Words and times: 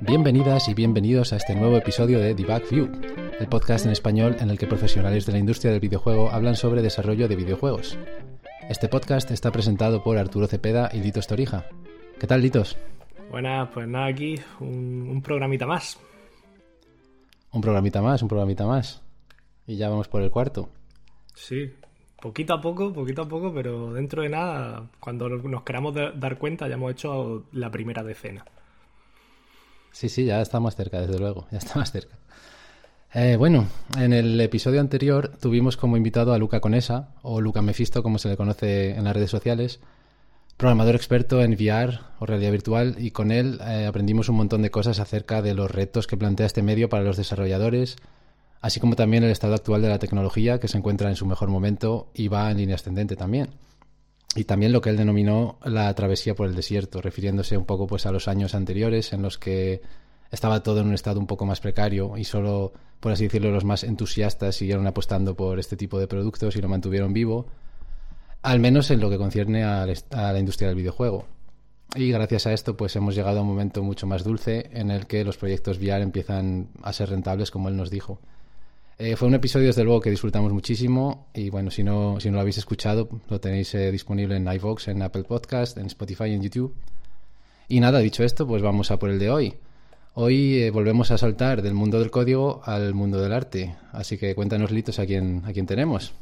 Bienvenidas 0.00 0.68
y 0.68 0.74
bienvenidos 0.74 1.32
a 1.32 1.36
este 1.36 1.54
nuevo 1.54 1.76
episodio 1.76 2.18
de 2.18 2.34
Debug 2.34 2.68
View, 2.70 2.90
el 3.38 3.46
podcast 3.46 3.86
en 3.86 3.92
español 3.92 4.36
en 4.40 4.50
el 4.50 4.58
que 4.58 4.66
profesionales 4.66 5.24
de 5.24 5.32
la 5.32 5.38
industria 5.38 5.70
del 5.72 5.80
videojuego 5.80 6.30
hablan 6.30 6.56
sobre 6.56 6.82
desarrollo 6.82 7.28
de 7.28 7.36
videojuegos. 7.36 7.98
Este 8.68 8.88
podcast 8.88 9.30
está 9.30 9.50
presentado 9.50 10.02
por 10.02 10.18
Arturo 10.18 10.46
Cepeda 10.46 10.90
y 10.92 10.98
Litos 10.98 11.26
Torija. 11.26 11.66
¿Qué 12.18 12.26
tal, 12.26 12.42
Litos? 12.42 12.76
Buenas, 13.30 13.68
pues 13.72 13.86
nada, 13.86 14.06
aquí 14.06 14.34
un, 14.58 15.22
programita 15.22 15.64
más. 15.64 15.98
Un 17.52 17.60
programita 17.60 18.02
más, 18.02 18.22
un 18.22 18.28
programita 18.28 18.66
más. 18.66 19.02
Y 19.68 19.76
ya 19.76 19.88
vamos 19.88 20.08
por 20.08 20.22
el 20.22 20.32
cuarto. 20.32 20.68
Sí, 21.34 21.72
poquito 22.20 22.54
a 22.54 22.60
poco, 22.60 22.92
poquito 22.92 23.22
a 23.22 23.28
poco, 23.28 23.54
pero 23.54 23.92
dentro 23.92 24.22
de 24.22 24.30
nada, 24.30 24.90
cuando 24.98 25.28
nos 25.28 25.62
queramos 25.62 25.94
dar 25.94 26.38
cuenta, 26.38 26.66
ya 26.66 26.74
hemos 26.74 26.90
hecho 26.90 27.44
la 27.52 27.70
primera 27.70 28.02
decena. 28.02 28.44
Sí, 29.92 30.08
sí, 30.08 30.24
ya 30.24 30.40
está 30.40 30.58
más 30.58 30.74
cerca, 30.74 31.00
desde 31.00 31.18
luego, 31.20 31.46
ya 31.52 31.58
está 31.58 31.78
más 31.78 31.92
cerca. 31.92 32.16
Eh, 33.14 33.36
bueno, 33.36 33.66
en 33.96 34.12
el 34.12 34.40
episodio 34.40 34.80
anterior 34.80 35.28
tuvimos 35.40 35.76
como 35.76 35.96
invitado 35.96 36.32
a 36.32 36.38
Luca 36.38 36.60
Conesa, 36.60 37.14
o 37.22 37.40
Luca 37.40 37.62
Mefisto, 37.62 38.02
como 38.02 38.18
se 38.18 38.28
le 38.28 38.36
conoce 38.36 38.90
en 38.90 39.04
las 39.04 39.14
redes 39.14 39.30
sociales, 39.30 39.80
programador 40.60 40.94
experto 40.94 41.42
en 41.42 41.54
VR 41.54 42.00
o 42.18 42.26
realidad 42.26 42.52
virtual, 42.52 42.96
y 42.98 43.12
con 43.12 43.30
él 43.30 43.58
eh, 43.66 43.86
aprendimos 43.86 44.28
un 44.28 44.36
montón 44.36 44.60
de 44.60 44.70
cosas 44.70 45.00
acerca 45.00 45.40
de 45.40 45.54
los 45.54 45.70
retos 45.70 46.06
que 46.06 46.18
plantea 46.18 46.44
este 46.44 46.62
medio 46.62 46.90
para 46.90 47.02
los 47.02 47.16
desarrolladores, 47.16 47.96
así 48.60 48.78
como 48.78 48.94
también 48.94 49.24
el 49.24 49.30
estado 49.30 49.54
actual 49.54 49.80
de 49.80 49.88
la 49.88 49.98
tecnología, 49.98 50.60
que 50.60 50.68
se 50.68 50.76
encuentra 50.76 51.08
en 51.08 51.16
su 51.16 51.24
mejor 51.24 51.48
momento 51.48 52.10
y 52.12 52.28
va 52.28 52.50
en 52.50 52.58
línea 52.58 52.74
ascendente 52.74 53.16
también. 53.16 53.54
Y 54.36 54.44
también 54.44 54.72
lo 54.72 54.82
que 54.82 54.90
él 54.90 54.98
denominó 54.98 55.58
la 55.64 55.92
travesía 55.94 56.34
por 56.34 56.46
el 56.46 56.54
desierto, 56.54 57.00
refiriéndose 57.00 57.56
un 57.56 57.64
poco 57.64 57.86
pues 57.86 58.04
a 58.04 58.12
los 58.12 58.28
años 58.28 58.54
anteriores 58.54 59.14
en 59.14 59.22
los 59.22 59.38
que 59.38 59.80
estaba 60.30 60.62
todo 60.62 60.80
en 60.80 60.88
un 60.88 60.94
estado 60.94 61.20
un 61.20 61.26
poco 61.26 61.46
más 61.46 61.60
precario 61.60 62.18
y 62.18 62.24
solo, 62.24 62.74
por 63.00 63.12
así 63.12 63.24
decirlo, 63.24 63.50
los 63.50 63.64
más 63.64 63.82
entusiastas 63.82 64.56
siguieron 64.56 64.86
apostando 64.86 65.34
por 65.34 65.58
este 65.58 65.78
tipo 65.78 65.98
de 65.98 66.06
productos 66.06 66.54
y 66.54 66.60
lo 66.60 66.68
mantuvieron 66.68 67.14
vivo, 67.14 67.46
al 68.42 68.60
menos 68.60 68.90
en 68.90 69.00
lo 69.00 69.10
que 69.10 69.18
concierne 69.18 69.64
a 69.64 69.86
la 69.86 70.38
industria 70.38 70.68
del 70.68 70.76
videojuego. 70.76 71.26
Y 71.96 72.10
gracias 72.12 72.46
a 72.46 72.52
esto, 72.52 72.76
pues 72.76 72.94
hemos 72.94 73.16
llegado 73.16 73.38
a 73.38 73.42
un 73.42 73.48
momento 73.48 73.82
mucho 73.82 74.06
más 74.06 74.22
dulce 74.22 74.70
en 74.72 74.90
el 74.92 75.06
que 75.06 75.24
los 75.24 75.36
proyectos 75.36 75.78
VR 75.78 76.02
empiezan 76.02 76.68
a 76.82 76.92
ser 76.92 77.10
rentables, 77.10 77.50
como 77.50 77.68
él 77.68 77.76
nos 77.76 77.90
dijo. 77.90 78.20
Eh, 78.96 79.16
fue 79.16 79.26
un 79.26 79.34
episodio, 79.34 79.66
desde 79.66 79.82
luego, 79.82 80.00
que 80.00 80.10
disfrutamos 80.10 80.52
muchísimo. 80.52 81.26
Y 81.34 81.50
bueno, 81.50 81.70
si 81.70 81.82
no, 81.82 82.20
si 82.20 82.28
no 82.28 82.34
lo 82.34 82.42
habéis 82.42 82.58
escuchado, 82.58 83.08
lo 83.28 83.40
tenéis 83.40 83.74
eh, 83.74 83.90
disponible 83.90 84.36
en 84.36 84.46
iVox, 84.46 84.88
en 84.88 85.02
Apple 85.02 85.24
Podcast, 85.24 85.78
en 85.78 85.86
Spotify 85.86 86.32
en 86.32 86.42
YouTube. 86.42 86.74
Y 87.66 87.80
nada, 87.80 87.98
dicho 87.98 88.22
esto, 88.22 88.46
pues 88.46 88.62
vamos 88.62 88.92
a 88.92 88.98
por 88.98 89.10
el 89.10 89.18
de 89.18 89.30
hoy. 89.30 89.54
Hoy 90.14 90.58
eh, 90.58 90.70
volvemos 90.70 91.10
a 91.10 91.18
saltar 91.18 91.62
del 91.62 91.74
mundo 91.74 91.98
del 91.98 92.10
código 92.10 92.60
al 92.64 92.94
mundo 92.94 93.20
del 93.20 93.32
arte. 93.32 93.74
Así 93.90 94.16
que 94.16 94.34
cuéntanos, 94.36 94.70
Litos, 94.70 95.00
a 95.00 95.06
quién, 95.06 95.42
a 95.44 95.52
quién 95.52 95.66
tenemos. 95.66 96.12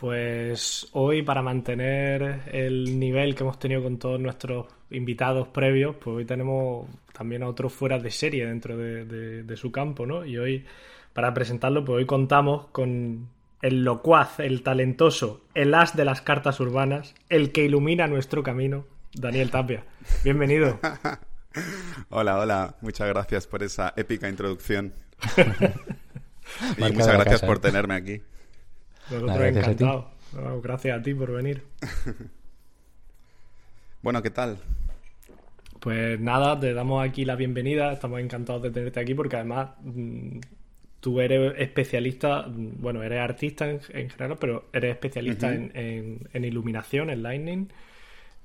Pues 0.00 0.88
hoy, 0.92 1.20
para 1.22 1.42
mantener 1.42 2.44
el 2.50 2.98
nivel 2.98 3.34
que 3.34 3.42
hemos 3.42 3.58
tenido 3.58 3.82
con 3.82 3.98
todos 3.98 4.18
nuestros 4.18 4.66
invitados 4.90 5.48
previos, 5.48 5.94
pues 5.96 6.16
hoy 6.16 6.24
tenemos 6.24 6.88
también 7.12 7.42
a 7.42 7.48
otros 7.48 7.70
fuera 7.70 7.98
de 7.98 8.10
serie 8.10 8.46
dentro 8.46 8.78
de, 8.78 9.04
de 9.42 9.56
su 9.58 9.70
campo, 9.70 10.06
¿no? 10.06 10.24
Y 10.24 10.38
hoy, 10.38 10.64
para 11.12 11.34
presentarlo, 11.34 11.84
pues 11.84 11.98
hoy 11.98 12.06
contamos 12.06 12.68
con 12.68 13.28
el 13.60 13.84
locuaz, 13.84 14.40
el 14.40 14.62
talentoso, 14.62 15.42
el 15.52 15.74
as 15.74 15.94
de 15.94 16.06
las 16.06 16.22
cartas 16.22 16.60
urbanas, 16.60 17.14
el 17.28 17.52
que 17.52 17.66
ilumina 17.66 18.06
nuestro 18.06 18.42
camino, 18.42 18.86
Daniel 19.12 19.50
Tapia. 19.50 19.84
Bienvenido. 20.24 20.80
Hola, 22.08 22.38
hola. 22.38 22.76
Muchas 22.80 23.06
gracias 23.08 23.46
por 23.46 23.62
esa 23.62 23.92
épica 23.96 24.30
introducción. 24.30 24.94
y 26.78 26.92
muchas 26.92 27.12
gracias 27.12 27.42
por 27.42 27.58
tenerme 27.58 27.94
aquí. 27.94 28.22
Nosotros 29.10 29.38
gracias 29.38 29.68
encantado. 29.68 30.10
gracias 30.62 30.98
a 30.98 31.02
ti 31.02 31.14
por 31.14 31.32
venir. 31.32 31.64
bueno, 34.02 34.22
¿qué 34.22 34.30
tal? 34.30 34.58
Pues 35.80 36.20
nada, 36.20 36.60
te 36.60 36.74
damos 36.74 37.04
aquí 37.04 37.24
la 37.24 37.34
bienvenida. 37.34 37.92
Estamos 37.92 38.20
encantados 38.20 38.62
de 38.62 38.70
tenerte 38.70 39.00
aquí 39.00 39.14
porque 39.14 39.36
además 39.36 39.70
mm, 39.82 40.38
tú 41.00 41.20
eres 41.20 41.54
especialista, 41.58 42.42
mm, 42.42 42.80
bueno, 42.80 43.02
eres 43.02 43.20
artista 43.20 43.68
en, 43.68 43.80
general, 43.80 44.36
pero 44.38 44.66
eres 44.72 44.92
especialista 44.92 45.52
en, 45.52 46.20
en, 46.32 46.44
iluminación, 46.44 47.10
en 47.10 47.22
lightning. 47.22 47.68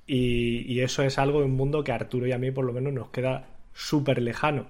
Y, 0.08 0.80
eso 0.80 1.04
es 1.04 1.18
algo 1.18 1.40
de 1.40 1.46
un 1.46 1.56
mundo 1.56 1.84
que 1.84 1.92
a 1.92 1.96
Arturo 1.96 2.28
y 2.28 2.32
a 2.32 2.38
mí 2.38 2.52
por 2.52 2.66
lo 2.66 2.74
menos 2.74 2.94
nos 2.94 3.10
queda 3.10 3.48
súper 3.74 4.22
lejano, 4.22 4.68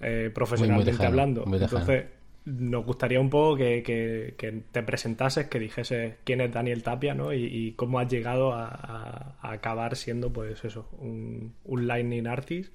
eh, 0.00 0.30
profesionalmente 0.34 1.04
hablando. 1.04 1.44
Entonces, 1.46 2.04
nos 2.48 2.84
gustaría 2.84 3.20
un 3.20 3.30
poco 3.30 3.56
que, 3.56 4.62
te 4.72 4.82
presentases, 4.82 5.48
que 5.48 5.58
dijeses 5.58 6.16
quién 6.24 6.40
es 6.40 6.52
Daniel 6.52 6.82
Tapia, 6.82 7.14
¿no? 7.14 7.32
Y, 7.32 7.72
cómo 7.76 7.98
has 7.98 8.08
llegado 8.08 8.52
a, 8.52 9.36
acabar 9.42 9.96
siendo, 9.96 10.32
pues 10.32 10.64
eso, 10.64 10.88
un, 10.98 11.54
Lightning 11.66 12.26
Artist. 12.26 12.72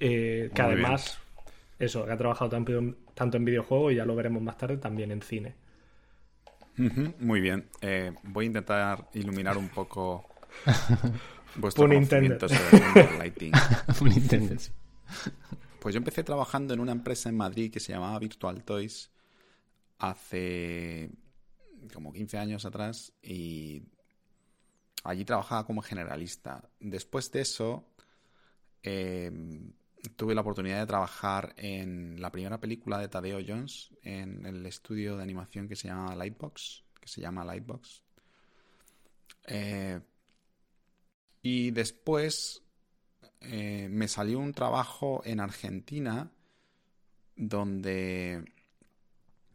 Eh, 0.00 0.50
que 0.54 0.62
además, 0.62 1.18
eso, 1.78 2.06
que 2.06 2.12
ha 2.12 2.16
trabajado 2.16 2.50
tanto, 2.50 2.72
tanto 3.14 3.36
en 3.36 3.44
videojuegos 3.44 3.92
y 3.92 3.96
ya 3.96 4.04
lo 4.04 4.14
veremos 4.14 4.42
más 4.42 4.56
tarde 4.56 4.76
también 4.76 5.10
en 5.10 5.22
cine. 5.22 5.54
Muy 7.18 7.40
bien. 7.40 7.64
Eh, 7.80 8.12
voy 8.22 8.44
a 8.44 8.46
intentar 8.46 9.08
iluminar 9.14 9.58
un 9.58 9.68
poco 9.68 10.24
Vuestro 11.56 11.84
Un 11.84 11.90
conocimiento 11.90 12.48
sobre 12.48 13.18
lighting. 13.18 13.52
Un 14.00 14.08
Pues 15.88 15.94
yo 15.94 16.00
empecé 16.00 16.22
trabajando 16.22 16.74
en 16.74 16.80
una 16.80 16.92
empresa 16.92 17.30
en 17.30 17.36
Madrid 17.38 17.72
que 17.72 17.80
se 17.80 17.94
llamaba 17.94 18.18
Virtual 18.18 18.62
Toys 18.62 19.10
hace 19.96 21.10
como 21.94 22.12
15 22.12 22.36
años 22.36 22.66
atrás 22.66 23.14
y 23.22 23.84
allí 25.02 25.24
trabajaba 25.24 25.64
como 25.64 25.80
generalista. 25.80 26.68
Después 26.78 27.32
de 27.32 27.40
eso, 27.40 27.88
em, 28.82 29.72
tuve 30.14 30.34
la 30.34 30.42
oportunidad 30.42 30.78
de 30.78 30.86
trabajar 30.86 31.54
en 31.56 32.20
la 32.20 32.30
primera 32.30 32.60
película 32.60 32.98
de 32.98 33.08
Tadeo 33.08 33.38
Jones 33.40 33.88
en 34.02 34.44
el 34.44 34.66
estudio 34.66 35.16
de 35.16 35.22
animación 35.22 35.68
que 35.68 35.76
se 35.76 35.88
llama 35.88 36.14
Lightbox, 36.14 36.84
que 37.00 37.08
se 37.08 37.22
llama 37.22 37.46
Lightbox. 37.46 38.02
Eh, 39.46 40.02
y 41.40 41.70
después 41.70 42.62
eh, 43.40 43.88
me 43.90 44.08
salió 44.08 44.38
un 44.38 44.52
trabajo 44.52 45.22
en 45.24 45.40
Argentina 45.40 46.30
donde 47.36 48.52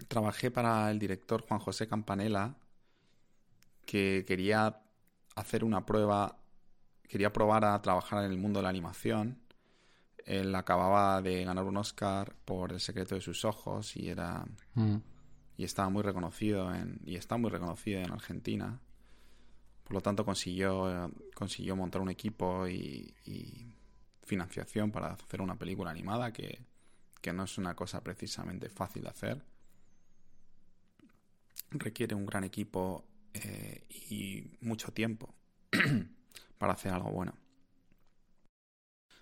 trabajé 0.08 0.52
para 0.52 0.90
el 0.90 1.00
director 1.00 1.42
Juan 1.42 1.60
José 1.60 1.88
Campanella 1.88 2.56
que 3.86 4.24
quería 4.28 4.82
hacer 5.36 5.64
una 5.64 5.86
prueba, 5.86 6.38
quería 7.08 7.34
probar 7.34 7.66
a 7.66 7.82
trabajar 7.82 8.24
en 8.24 8.32
el 8.32 8.38
mundo 8.38 8.60
de 8.60 8.64
la 8.64 8.70
animación. 8.70 9.42
Él 10.26 10.56
acababa 10.56 11.22
de 11.22 11.44
ganar 11.44 11.66
un 11.66 11.76
Oscar 11.78 12.34
por 12.46 12.72
El 12.72 12.80
secreto 12.80 13.16
de 13.16 13.22
sus 13.22 13.44
ojos 13.44 13.98
y 13.98 14.10
era 14.10 14.46
mm. 14.76 14.96
y 15.58 15.66
estaba 15.66 15.90
muy 15.90 16.02
reconocido 16.02 16.74
en 16.74 17.02
y 17.06 17.18
está 17.18 17.36
muy 17.38 17.50
reconocido 17.50 18.00
en 18.00 18.12
Argentina. 18.12 18.80
Por 19.84 19.94
lo 19.94 20.02
tanto, 20.02 20.24
consiguió, 20.26 21.12
montar 21.76 22.02
un 22.02 22.10
equipo 22.10 22.68
y, 22.68 23.14
financiación 24.24 24.90
para 24.90 25.12
hacer 25.12 25.42
una 25.42 25.58
película 25.58 25.92
animada 25.92 26.32
que, 26.32 26.66
no 27.34 27.44
es 27.44 27.58
una 27.58 27.76
cosa 27.76 28.02
precisamente 28.04 28.70
fácil 28.70 29.04
de 29.04 29.10
hacer. 29.10 29.46
Requiere 31.72 32.16
un 32.16 32.26
gran 32.26 32.44
equipo 32.44 33.06
eh, 33.34 33.86
y 34.10 34.58
mucho 34.62 34.92
tiempo 34.92 35.34
para 36.58 36.74
hacer 36.74 36.94
algo 36.94 37.12
bueno. 37.12 37.34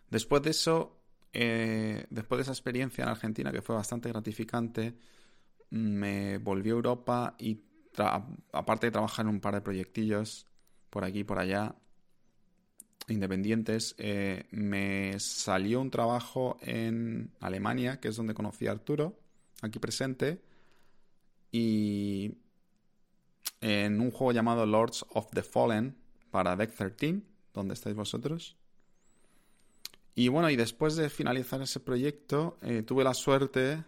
Después 0.09 0.41
de 0.43 0.49
eso, 0.49 1.01
eh, 1.33 2.05
después 2.09 2.37
de 2.37 2.43
esa 2.43 2.51
experiencia 2.51 3.03
en 3.03 3.09
Argentina, 3.09 3.51
que 3.51 3.61
fue 3.61 3.75
bastante 3.75 4.09
gratificante, 4.09 4.97
me 5.69 6.37
volví 6.37 6.69
a 6.69 6.73
Europa 6.73 7.35
y 7.39 7.63
aparte 8.51 8.87
de 8.87 8.91
trabajar 8.91 9.25
en 9.25 9.29
un 9.29 9.39
par 9.39 9.53
de 9.53 9.61
proyectillos, 9.61 10.47
por 10.91 11.03
aquí 11.03 11.23
por 11.23 11.39
allá, 11.39 11.73
independientes, 13.07 13.95
eh, 13.97 14.45
me 14.51 15.19
salió 15.19 15.81
un 15.81 15.89
trabajo 15.89 16.57
en 16.61 17.31
Alemania, 17.39 17.99
que 17.99 18.09
es 18.09 18.15
donde 18.15 18.35
conocí 18.35 18.67
a 18.67 18.71
Arturo, 18.71 19.17
aquí 19.61 19.79
presente, 19.79 20.41
y 21.51 22.35
en 23.61 23.99
un 23.99 24.11
juego 24.11 24.33
llamado 24.33 24.65
Lords 24.65 25.05
of 25.09 25.31
the 25.31 25.41
Fallen 25.41 25.95
para 26.29 26.55
Deck 26.55 26.75
13, 26.75 27.21
donde 27.53 27.73
estáis 27.73 27.95
vosotros. 27.95 28.57
Y 30.13 30.27
bueno, 30.27 30.49
y 30.49 30.57
después 30.57 30.97
de 30.97 31.09
finalizar 31.09 31.61
ese 31.61 31.79
proyecto, 31.79 32.57
eh, 32.61 32.83
tuve 32.83 33.03
la 33.03 33.13
suerte 33.13 33.83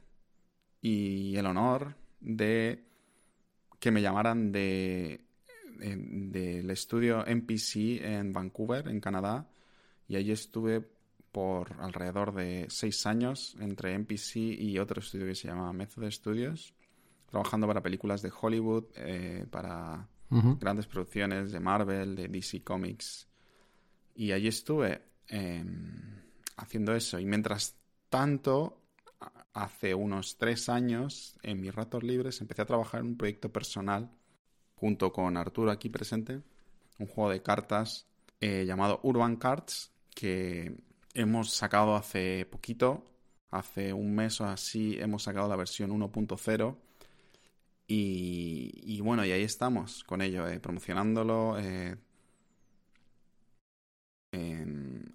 y 0.81 1.35
el 1.35 1.45
honor 1.45 1.95
de 2.21 2.85
que 3.79 3.91
me 3.91 4.01
llamaran 4.01 4.53
de 4.53 5.22
del 5.83 6.69
estudio 6.69 7.25
NPC 7.25 8.01
en 8.01 8.31
Vancouver, 8.31 8.88
en 8.88 9.00
Canadá, 9.00 9.47
y 10.07 10.15
allí 10.15 10.31
estuve 10.31 10.88
por 11.31 11.74
alrededor 11.81 12.33
de 12.33 12.68
seis 12.69 13.06
años 13.06 13.57
entre 13.59 13.94
NPC 13.94 14.35
y 14.38 14.77
otro 14.77 15.01
estudio 15.01 15.25
que 15.25 15.35
se 15.35 15.47
llama 15.47 15.74
Method 15.74 16.09
Studios, 16.12 16.74
trabajando 17.30 17.68
para 17.68 17.81
películas 17.81 18.21
de 18.21 18.31
Hollywood, 18.39 18.85
eh, 18.95 19.45
para 19.50 20.07
grandes 20.30 20.88
producciones 20.88 21.51
de 21.51 21.59
Marvel, 21.59 22.15
de 22.15 22.27
DC 22.27 22.63
Comics. 22.63 23.27
Y 24.15 24.31
allí 24.31 24.47
estuve 24.47 25.01
em, 25.27 26.21
haciendo 26.57 26.94
eso. 26.95 27.19
Y 27.19 27.25
mientras 27.25 27.75
tanto, 28.09 28.83
hace 29.53 29.95
unos 29.95 30.38
tres 30.38 30.69
años, 30.69 31.38
en 31.41 31.62
mis 31.62 31.74
ratos 31.74 32.03
libres, 32.03 32.41
empecé 32.41 32.62
a 32.62 32.65
trabajar 32.65 33.01
en 33.01 33.07
un 33.07 33.18
proyecto 33.18 33.51
personal 33.51 34.12
junto 34.75 35.11
con 35.11 35.37
Arturo 35.37 35.71
aquí 35.71 35.89
presente, 35.89 36.41
un 36.99 37.07
juego 37.07 37.29
de 37.29 37.41
cartas 37.41 38.07
eh, 38.39 38.65
llamado 38.65 38.99
Urban 39.03 39.37
Cards, 39.37 39.91
que 40.13 40.75
hemos 41.13 41.51
sacado 41.51 41.95
hace 41.95 42.45
poquito, 42.45 43.05
hace 43.51 43.93
un 43.93 44.13
mes 44.15 44.41
o 44.41 44.45
así, 44.45 44.97
hemos 44.99 45.23
sacado 45.23 45.47
la 45.47 45.55
versión 45.55 45.91
1.0. 45.91 46.77
Y, 47.87 48.99
bueno, 49.01 49.23
y 49.25 49.31
ahí 49.31 49.43
estamos 49.43 50.03
con 50.03 50.21
ello, 50.21 50.47
eh, 50.47 50.59
promocionándolo, 50.59 51.57
eh, 51.59 51.95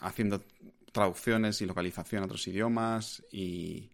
haciendo 0.00 0.44
traducciones 0.93 1.61
y 1.61 1.66
localización 1.66 2.22
a 2.22 2.26
otros 2.26 2.46
idiomas 2.46 3.22
y, 3.32 3.90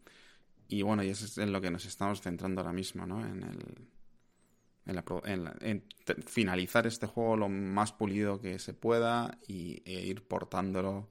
y 0.69 0.83
bueno, 0.83 1.03
y 1.03 1.09
eso 1.09 1.25
es 1.25 1.39
en 1.39 1.53
lo 1.53 1.61
que 1.61 1.71
nos 1.71 1.85
estamos 1.85 2.21
centrando 2.21 2.61
ahora 2.61 2.73
mismo, 2.73 3.07
¿no? 3.07 3.25
En, 3.25 3.43
el, 3.43 3.89
en, 4.87 5.85
finalizar 6.27 6.87
este 6.87 7.07
juego 7.07 7.37
lo 7.37 7.49
más 7.49 7.93
pulido 7.93 8.41
que 8.41 8.59
se 8.59 8.75
pueda 8.75 9.39
y, 9.47 9.83
e 9.85 10.01
ir 10.03 10.27
portándolo 10.27 11.09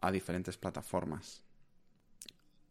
a 0.00 0.10
diferentes 0.10 0.56
plataformas. 0.56 1.42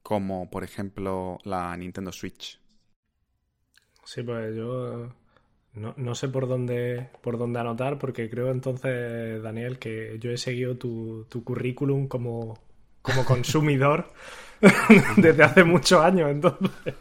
Como 0.04 0.50
por 0.50 0.64
ejemplo 0.64 1.38
la 1.44 1.76
Nintendo 1.78 2.12
Switch. 2.12 2.60
Sí, 4.04 4.24
pues 4.24 4.56
yo 4.56 5.14
no, 5.74 5.94
no, 5.96 6.16
sé 6.16 6.28
por 6.28 6.48
dónde, 6.48 7.10
por 7.22 7.38
dónde 7.38 7.60
anotar, 7.60 7.98
porque 7.98 8.30
creo 8.30 8.52
entonces, 8.52 9.42
Daniel, 9.42 9.80
que 9.80 10.18
yo 10.20 10.32
he 10.32 10.38
seguido 10.38 10.76
tu, 10.78 11.26
tu 11.30 11.44
currículum 11.44 12.08
como, 12.08 12.58
como 13.02 13.24
consumidor 13.26 14.12
desde 15.18 15.44
hace 15.44 15.64
muchos 15.64 16.04
años, 16.04 16.32
entonces. 16.32 16.96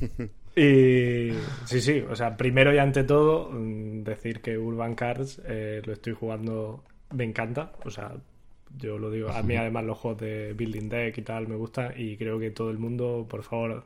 Y 0.58 1.32
sí, 1.66 1.82
sí, 1.82 2.02
o 2.08 2.16
sea, 2.16 2.34
primero 2.34 2.74
y 2.74 2.78
ante 2.78 3.04
todo, 3.04 3.50
mm, 3.52 4.02
decir 4.04 4.40
que 4.40 4.56
Urban 4.56 4.94
Cards 4.94 5.42
eh, 5.44 5.82
lo 5.84 5.92
estoy 5.92 6.14
jugando, 6.14 6.82
me 7.12 7.24
encanta, 7.24 7.72
o 7.84 7.90
sea, 7.90 8.12
yo 8.78 8.98
lo 8.98 9.10
digo, 9.10 9.28
a 9.28 9.42
mí 9.42 9.54
además 9.54 9.84
los 9.84 9.98
juegos 9.98 10.22
de 10.22 10.54
Building 10.54 10.88
Deck 10.88 11.18
y 11.18 11.22
tal 11.22 11.46
me 11.46 11.56
gustan 11.56 11.92
y 11.94 12.16
creo 12.16 12.38
que 12.38 12.50
todo 12.52 12.70
el 12.70 12.78
mundo, 12.78 13.26
por 13.28 13.42
favor, 13.42 13.84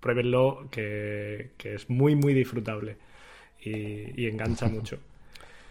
pruébenlo, 0.00 0.68
que, 0.70 1.52
es 1.58 1.90
muy, 1.90 2.14
muy 2.16 2.32
disfrutable 2.32 2.96
y, 3.60 4.22
y 4.22 4.26
engancha 4.26 4.66
mucho. 4.70 4.98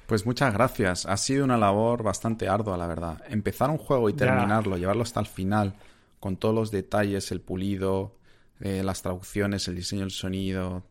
Pues 0.05 0.27
muchas 0.27 0.53
gracias. 0.53 1.07
Ha 1.07 1.17
sido 1.17 1.43
una 1.43 1.57
labor 1.57 2.03
bastante 2.03 2.47
ardua, 2.47 2.77
la 2.77 2.85
verdad. 2.85 3.23
Empezar 3.29 3.71
un 3.71 3.79
juego 3.79 4.09
y 4.09 4.13
terminarlo, 4.13 4.77
llevarlo 4.77 5.01
hasta 5.01 5.19
el 5.19 5.25
final, 5.25 5.73
con 6.19 6.37
todos 6.37 6.53
los 6.53 6.71
detalles, 6.71 7.31
el 7.31 7.41
pulido, 7.41 8.16
eh, 8.61 8.83
las 8.83 9.01
traducciones, 9.01 9.67
el 9.67 9.75
diseño 9.75 10.01
del 10.01 10.11
sonido, 10.11 10.83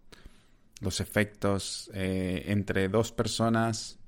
los 0.81 1.01
efectos, 1.01 1.91
eh, 1.95 2.45
entre 2.47 2.89
dos 2.89 3.13
personas, 3.13 3.99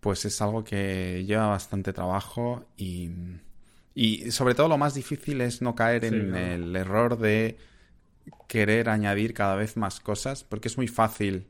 pues 0.00 0.24
es 0.24 0.40
algo 0.42 0.64
que 0.64 1.24
lleva 1.26 1.48
bastante 1.48 1.92
trabajo 1.92 2.66
y, 2.76 3.10
y 3.94 4.30
sobre 4.30 4.54
todo 4.54 4.68
lo 4.68 4.78
más 4.78 4.94
difícil 4.94 5.40
es 5.40 5.62
no 5.62 5.74
caer 5.74 6.04
en 6.04 6.34
el 6.34 6.76
error 6.76 7.18
de 7.18 7.58
querer 8.48 8.88
añadir 8.88 9.34
cada 9.34 9.54
vez 9.54 9.76
más 9.76 10.00
cosas, 10.00 10.44
porque 10.44 10.68
es 10.68 10.76
muy 10.76 10.88
fácil 10.88 11.46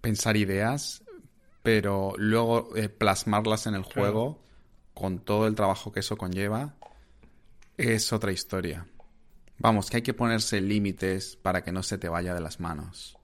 pensar 0.00 0.36
ideas 0.36 1.04
pero 1.64 2.12
luego 2.18 2.76
eh, 2.76 2.90
plasmarlas 2.90 3.66
en 3.66 3.74
el 3.74 3.84
juego 3.84 4.38
con 4.92 5.18
todo 5.18 5.46
el 5.46 5.54
trabajo 5.54 5.92
que 5.92 6.00
eso 6.00 6.18
conlleva 6.18 6.74
es 7.78 8.12
otra 8.12 8.30
historia. 8.30 8.86
Vamos, 9.58 9.90
que 9.90 9.98
hay 9.98 10.02
que 10.02 10.14
ponerse 10.14 10.60
límites 10.60 11.36
para 11.36 11.62
que 11.62 11.72
no 11.72 11.82
se 11.82 11.98
te 11.98 12.08
vaya 12.08 12.34
de 12.34 12.40
las 12.40 12.60
manos. 12.60 13.16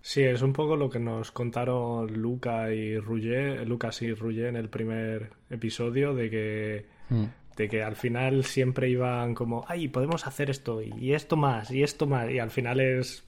Sí, 0.00 0.22
es 0.22 0.42
un 0.42 0.52
poco 0.52 0.76
lo 0.76 0.90
que 0.90 0.98
nos 0.98 1.32
contaron 1.32 2.12
Luca 2.12 2.72
y 2.72 2.98
Rouget, 2.98 3.66
Lucas 3.66 4.02
y 4.02 4.12
Rouget 4.12 4.48
en 4.48 4.56
el 4.56 4.68
primer 4.68 5.30
episodio, 5.48 6.14
de 6.14 6.28
que, 6.28 6.86
hmm. 7.08 7.24
de 7.56 7.68
que 7.68 7.82
al 7.82 7.96
final 7.96 8.44
siempre 8.44 8.90
iban 8.90 9.34
como, 9.34 9.64
ay, 9.66 9.88
podemos 9.88 10.26
hacer 10.26 10.50
esto, 10.50 10.82
y 10.82 11.14
esto 11.14 11.36
más, 11.36 11.70
y 11.70 11.82
esto 11.82 12.06
más, 12.06 12.30
y 12.30 12.38
al 12.38 12.50
final 12.50 12.80
es 12.80 13.24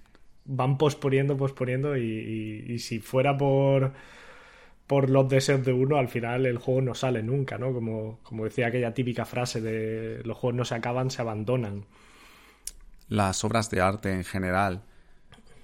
van 0.46 0.78
posponiendo, 0.78 1.36
posponiendo 1.36 1.96
y, 1.96 2.64
y, 2.68 2.78
si 2.78 3.00
fuera 3.00 3.36
por, 3.36 3.92
por 4.86 5.10
los 5.10 5.28
deseos 5.28 5.64
de 5.64 5.72
uno, 5.72 5.96
al 5.96 6.08
final 6.08 6.46
el 6.46 6.58
juego 6.58 6.80
no 6.80 6.94
sale 6.94 7.22
nunca, 7.22 7.58
¿no? 7.58 7.72
Como, 7.72 8.20
como 8.22 8.44
decía 8.44 8.68
aquella 8.68 8.94
típica 8.94 9.24
frase 9.24 9.60
de 9.60 10.22
los 10.24 10.36
juegos 10.36 10.56
no 10.56 10.64
se 10.64 10.74
acaban, 10.74 11.10
se 11.10 11.22
abandonan. 11.22 11.86
Las 13.08 13.44
obras 13.44 13.70
de 13.70 13.80
arte 13.80 14.12
en 14.12 14.24
general, 14.24 14.82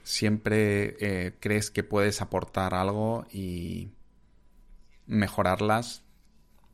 siempre 0.02 0.96
eh, 1.00 1.36
crees 1.38 1.70
que 1.70 1.84
puedes 1.84 2.20
aportar 2.20 2.74
algo 2.74 3.26
y 3.32 3.90
mejorarlas, 5.06 6.02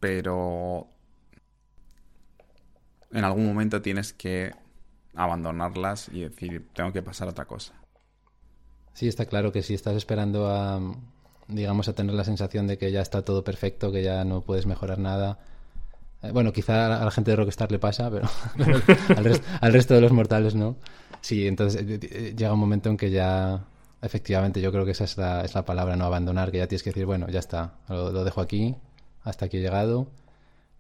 pero 0.01 0.89
en 3.11 3.25
algún 3.25 3.47
momento 3.47 3.83
tienes 3.83 4.13
que 4.13 4.53
abandonarlas 5.15 6.09
y 6.13 6.21
decir, 6.21 6.69
tengo 6.73 6.93
que 6.93 7.03
pasar 7.03 7.29
a 7.29 7.33
otra 7.33 7.47
cosa. 7.47 7.75
Sí, 8.95 9.07
está 9.07 9.27
claro 9.27 9.53
que 9.53 9.63
si 9.63 9.75
estás 9.75 9.97
esperando 9.97 10.49
a, 10.49 10.81
digamos, 11.49 11.89
a 11.89 11.95
tener 11.95 12.15
la 12.15 12.25
sensación 12.25 12.67
de 12.67 12.79
que 12.79 12.93
ya 12.93 13.01
está 13.01 13.23
todo 13.23 13.43
perfecto, 13.43 13.91
que 13.91 14.03
ya 14.03 14.25
no 14.25 14.43
puedes 14.43 14.67
mejorar 14.67 14.99
nada. 14.99 15.39
Eh, 16.23 16.31
bueno, 16.33 16.53
quizá 16.53 17.01
a 17.01 17.05
la 17.05 17.11
gente 17.11 17.31
de 17.31 17.37
Rockstar 17.37 17.73
le 17.73 17.79
pasa, 17.79 18.11
pero, 18.11 18.29
al, 19.61 19.73
resto 19.73 19.95
de 19.95 20.01
los 20.01 20.13
mortales 20.13 20.55
no. 20.55 20.77
Sí, 21.21 21.47
entonces 21.47 21.83
eh, 21.83 21.99
eh, 22.03 22.35
llega 22.37 22.53
un 22.53 22.61
momento 22.61 22.91
en 22.91 22.97
que 22.97 23.11
ya, 23.11 23.65
efectivamente, 24.03 24.61
yo 24.61 24.71
creo 24.71 24.85
que 24.85 24.93
esa 24.93 25.05
es 25.05 25.17
la, 25.17 25.43
es 25.43 25.55
la 25.55 25.65
palabra, 25.65 25.97
no 25.97 26.05
abandonar, 26.05 26.51
que 26.51 26.59
ya 26.59 26.67
tienes 26.67 26.83
que 26.83 26.91
decir, 26.91 27.07
bueno, 27.07 27.29
ya 27.29 27.39
está, 27.39 27.75
lo, 27.89 28.13
lo, 28.13 28.25
dejo 28.25 28.41
aquí, 28.41 28.77
hasta 29.25 29.47
aquí 29.47 29.57
he 29.57 29.61
llegado, 29.61 30.09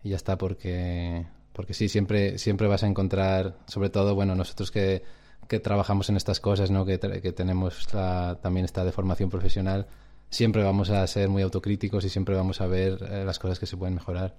y 0.02 0.10
ya 0.10 0.16
está, 0.16 0.36
porque, 0.38 1.26
porque 1.52 1.74
sí, 1.74 1.88
siempre, 1.88 2.38
siempre 2.38 2.68
vas 2.68 2.82
a 2.82 2.86
encontrar, 2.86 3.56
sobre 3.66 3.90
todo, 3.90 4.14
bueno, 4.14 4.34
nosotros 4.34 4.70
que 4.70 5.02
que 5.48 5.60
trabajamos 5.60 6.10
en 6.10 6.16
estas 6.16 6.40
cosas, 6.40 6.70
¿no? 6.70 6.84
que, 6.84 6.98
que 6.98 7.32
tenemos 7.32 7.88
también 7.88 8.64
esta 8.66 8.84
deformación 8.84 9.30
profesional, 9.30 9.86
siempre 10.30 10.62
vamos 10.62 10.90
a 10.90 11.06
ser 11.06 11.28
muy 11.28 11.42
autocríticos 11.42 12.04
y 12.04 12.08
siempre 12.08 12.34
vamos 12.34 12.60
a 12.60 12.66
ver 12.66 12.98
eh, 13.10 13.24
las 13.24 13.38
cosas 13.38 13.58
que 13.58 13.66
se 13.66 13.76
pueden 13.76 13.94
mejorar. 13.94 14.34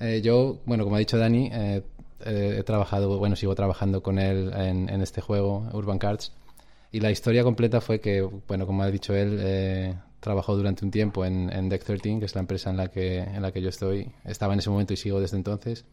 Eh, 0.00 0.20
yo, 0.22 0.60
bueno, 0.66 0.84
como 0.84 0.96
ha 0.96 0.98
dicho 0.98 1.18
Dani, 1.18 1.50
eh, 1.52 1.82
he 2.26 2.62
trabajado, 2.62 3.18
bueno, 3.18 3.36
sigo 3.36 3.54
trabajando 3.54 4.02
con 4.02 4.18
él 4.18 4.52
en, 4.56 4.88
en, 4.88 5.02
este 5.02 5.20
juego, 5.20 5.68
Urban 5.72 5.98
Cards, 5.98 6.32
y 6.90 7.00
la 7.00 7.10
historia 7.10 7.42
completa 7.42 7.80
fue 7.80 8.00
que, 8.00 8.22
bueno, 8.48 8.66
como 8.66 8.82
ha 8.82 8.90
dicho 8.90 9.14
él, 9.14 9.96
trabajó 10.20 10.56
durante 10.56 10.84
un 10.84 10.90
tiempo 10.90 11.24
en, 11.24 11.52
en 11.52 11.68
Deck 11.68 11.84
13, 11.84 12.18
que 12.18 12.24
es 12.24 12.34
la 12.34 12.40
empresa 12.40 12.70
en 12.70 12.78
la 12.78 12.88
que, 12.88 13.18
en 13.18 13.42
la 13.42 13.52
que 13.52 13.60
yo 13.60 13.68
estoy. 13.68 14.10
Estaba 14.24 14.54
en 14.54 14.60
ese 14.60 14.70
momento 14.70 14.94
y 14.94 14.96
sigo 14.96 15.20
desde 15.20 15.36
entonces. 15.36 15.84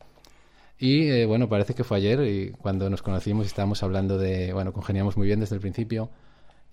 Y 0.80 1.10
eh, 1.10 1.26
bueno, 1.28 1.48
parece 1.48 1.76
que 1.76 1.84
fue 1.84 1.98
ayer 1.98 2.22
y 2.22 2.52
cuando 2.54 2.90
nos 2.90 3.04
conocimos 3.04 3.46
estábamos 3.46 3.84
hablando 3.84 4.18
de, 4.18 4.52
bueno, 4.54 4.74
congeniamos 4.74 5.16
muy 5.16 5.28
bien 5.28 5.40
desde 5.40 5.56
el 5.56 5.62
principio 5.62 6.10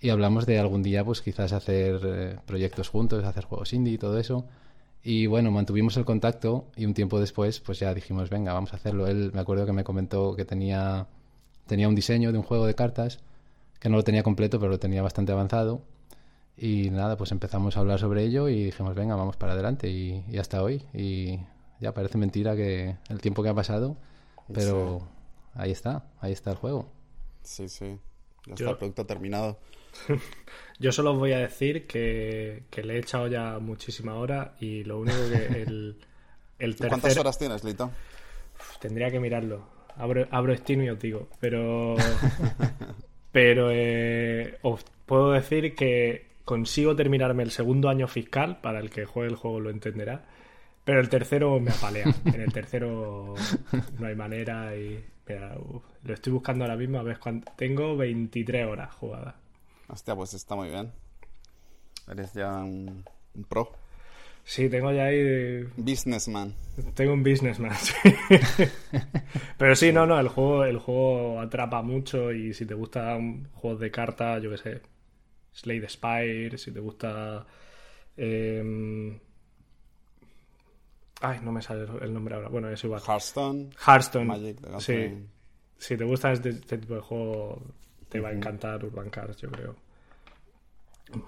y 0.01 0.09
hablamos 0.09 0.45
de 0.45 0.59
algún 0.59 0.81
día 0.83 1.03
pues 1.03 1.21
quizás 1.21 1.51
hacer 1.53 2.01
eh, 2.03 2.37
proyectos 2.45 2.89
juntos, 2.89 3.23
hacer 3.23 3.45
juegos 3.45 3.73
indie 3.73 3.93
y 3.93 3.97
todo 3.97 4.17
eso. 4.17 4.45
Y 5.03 5.27
bueno, 5.27 5.51
mantuvimos 5.51 5.95
el 5.97 6.05
contacto 6.05 6.67
y 6.75 6.85
un 6.85 6.93
tiempo 6.93 7.19
después 7.19 7.59
pues 7.59 7.79
ya 7.79 7.93
dijimos, 7.93 8.29
venga, 8.29 8.53
vamos 8.53 8.73
a 8.73 8.77
hacerlo. 8.77 9.07
Él 9.07 9.31
me 9.33 9.41
acuerdo 9.41 9.65
que 9.65 9.73
me 9.73 9.83
comentó 9.83 10.35
que 10.35 10.45
tenía, 10.45 11.07
tenía 11.67 11.87
un 11.87 11.95
diseño 11.95 12.31
de 12.31 12.37
un 12.37 12.43
juego 12.43 12.65
de 12.65 12.75
cartas, 12.75 13.19
que 13.79 13.89
no 13.89 13.97
lo 13.97 14.03
tenía 14.03 14.23
completo, 14.23 14.59
pero 14.59 14.71
lo 14.71 14.79
tenía 14.79 15.01
bastante 15.01 15.31
avanzado. 15.31 15.81
Y 16.57 16.89
nada, 16.89 17.15
pues 17.15 17.31
empezamos 17.31 17.77
a 17.77 17.79
hablar 17.79 17.99
sobre 17.99 18.23
ello 18.23 18.49
y 18.49 18.65
dijimos, 18.65 18.93
venga, 18.95 19.15
vamos 19.15 19.37
para 19.37 19.53
adelante 19.53 19.89
y, 19.89 20.25
y 20.29 20.37
hasta 20.37 20.61
hoy. 20.61 20.83
Y 20.93 21.39
ya 21.79 21.93
parece 21.93 22.17
mentira 22.17 22.55
que 22.55 22.97
el 23.09 23.21
tiempo 23.21 23.43
que 23.43 23.49
ha 23.49 23.53
pasado, 23.53 23.95
pero 24.53 25.01
ahí 25.53 25.71
está, 25.71 26.05
ahí 26.19 26.33
está 26.33 26.51
el 26.51 26.57
juego. 26.57 26.89
Sí, 27.43 27.69
sí, 27.69 27.97
ya 28.45 28.53
está 28.53 28.69
el 28.71 28.77
producto 28.77 29.05
terminado. 29.05 29.57
Yo 30.79 30.91
solo 30.91 31.11
os 31.11 31.19
voy 31.19 31.33
a 31.33 31.39
decir 31.39 31.85
que, 31.87 32.63
le 32.83 32.95
he 32.95 32.99
echado 32.99 33.27
ya 33.27 33.59
muchísima 33.59 34.15
hora 34.15 34.55
y 34.59 34.83
lo 34.85 34.99
único 34.99 35.17
que 35.29 35.61
El 36.59 36.75
¿Cuántas 36.75 37.17
horas 37.17 37.39
tienes, 37.39 37.63
Lito? 37.63 37.89
tendría 38.81 39.09
que 39.09 39.19
mirarlo. 39.19 39.63
Abro, 39.95 40.27
abro 40.29 40.55
Steam 40.55 40.83
y 40.83 40.89
os 40.89 40.99
digo. 40.99 41.29
Pero. 41.39 41.95
pero 43.31 43.69
eh, 43.71 44.57
os 44.61 44.83
puedo 45.05 45.31
decir 45.31 45.73
que 45.73 46.27
consigo 46.43 46.95
terminarme 46.95 47.43
el 47.43 47.51
segundo 47.51 47.89
año 47.89 48.07
fiscal. 48.07 48.59
Para 48.61 48.79
el 48.79 48.89
que 48.89 49.05
juegue 49.05 49.29
el 49.29 49.35
juego 49.35 49.61
lo 49.61 49.69
entenderá. 49.69 50.25
Pero 50.83 50.99
el 50.99 51.07
tercero 51.09 51.59
me 51.59 51.71
apalea. 51.71 52.13
en 52.25 52.41
el 52.41 52.51
tercero 52.51 53.35
no 53.97 54.07
hay 54.07 54.15
manera 54.15 54.75
y. 54.75 55.03
lo 56.03 56.13
estoy 56.13 56.33
buscando 56.33 56.65
ahora 56.65 56.75
mismo 56.75 56.99
a 56.99 57.03
ver 57.03 57.19
cuánto. 57.19 57.51
Tengo 57.55 57.95
23 57.95 58.65
horas 58.67 58.93
jugadas. 58.95 59.35
Hostia, 59.89 60.15
pues 60.15 60.33
está 60.33 60.55
muy 60.55 60.69
bien. 60.69 60.91
Eres 62.07 62.33
ya 62.33 62.63
un 62.63 63.03
pro. 63.47 63.71
Sí, 64.49 64.67
tengo 64.67 64.91
ya 64.91 65.05
ahí. 65.05 65.63
Businessman. 65.77 66.55
Tengo 66.95 67.13
un 67.13 67.23
businessman, 67.23 67.75
sí. 67.75 67.93
Pero 69.59 69.75
sí, 69.75 69.91
no, 69.91 70.07
no, 70.07 70.19
el 70.19 70.27
juego, 70.27 70.63
el 70.65 70.79
juego 70.79 71.39
atrapa 71.39 71.83
mucho 71.83 72.31
y 72.31 72.53
si 72.55 72.65
te 72.65 72.73
gustan 72.73 73.47
juegos 73.53 73.79
de 73.79 73.91
cartas, 73.91 74.41
yo 74.41 74.49
qué 74.49 74.57
sé. 74.57 74.81
Slade 75.53 75.87
Spire, 75.87 76.57
si 76.57 76.71
te 76.71 76.79
gusta. 76.79 77.45
Em, 78.17 79.19
ay, 81.21 81.39
no 81.43 81.51
me 81.51 81.61
sale 81.61 81.85
el 82.01 82.11
nombre 82.11 82.33
ahora. 82.33 82.49
Bueno, 82.49 82.69
es 82.69 82.83
igual. 82.83 83.01
Hearthstone. 83.07 83.69
Hearthstone. 83.85 84.25
Magic 84.25 84.57
sí. 84.79 85.27
Si 85.77 85.95
te 85.95 86.03
gusta 86.03 86.31
este, 86.31 86.49
este, 86.49 86.79
tipo 86.79 86.95
de 86.95 87.01
juego, 87.01 87.61
te 88.09 88.19
va 88.19 88.29
a 88.29 88.33
encantar 88.33 88.83
Urban 88.83 89.09
Cards, 89.09 89.37
yo 89.37 89.49
creo. 89.49 89.75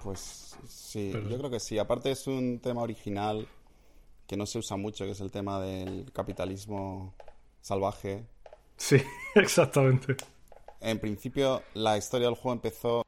Pues 0.02 0.56
sí, 0.66 1.12
yo 1.12 1.38
creo 1.38 1.50
que 1.50 1.60
sí. 1.60 1.78
Aparte 1.78 2.10
es 2.10 2.26
un 2.26 2.60
tema 2.60 2.82
original 2.82 3.48
que 4.26 4.36
no 4.36 4.46
se 4.46 4.58
usa 4.58 4.76
mucho, 4.76 5.04
que 5.04 5.12
es 5.12 5.20
el 5.20 5.30
tema 5.30 5.60
del 5.60 6.12
capitalismo 6.12 7.14
salvaje. 7.60 8.24
Sí, 8.76 8.96
exactamente. 9.34 10.16
En 10.80 10.98
principio, 10.98 11.62
la 11.74 11.96
historia 11.96 12.28
del 12.28 12.36
juego 12.36 12.54
empezó. 12.54 13.02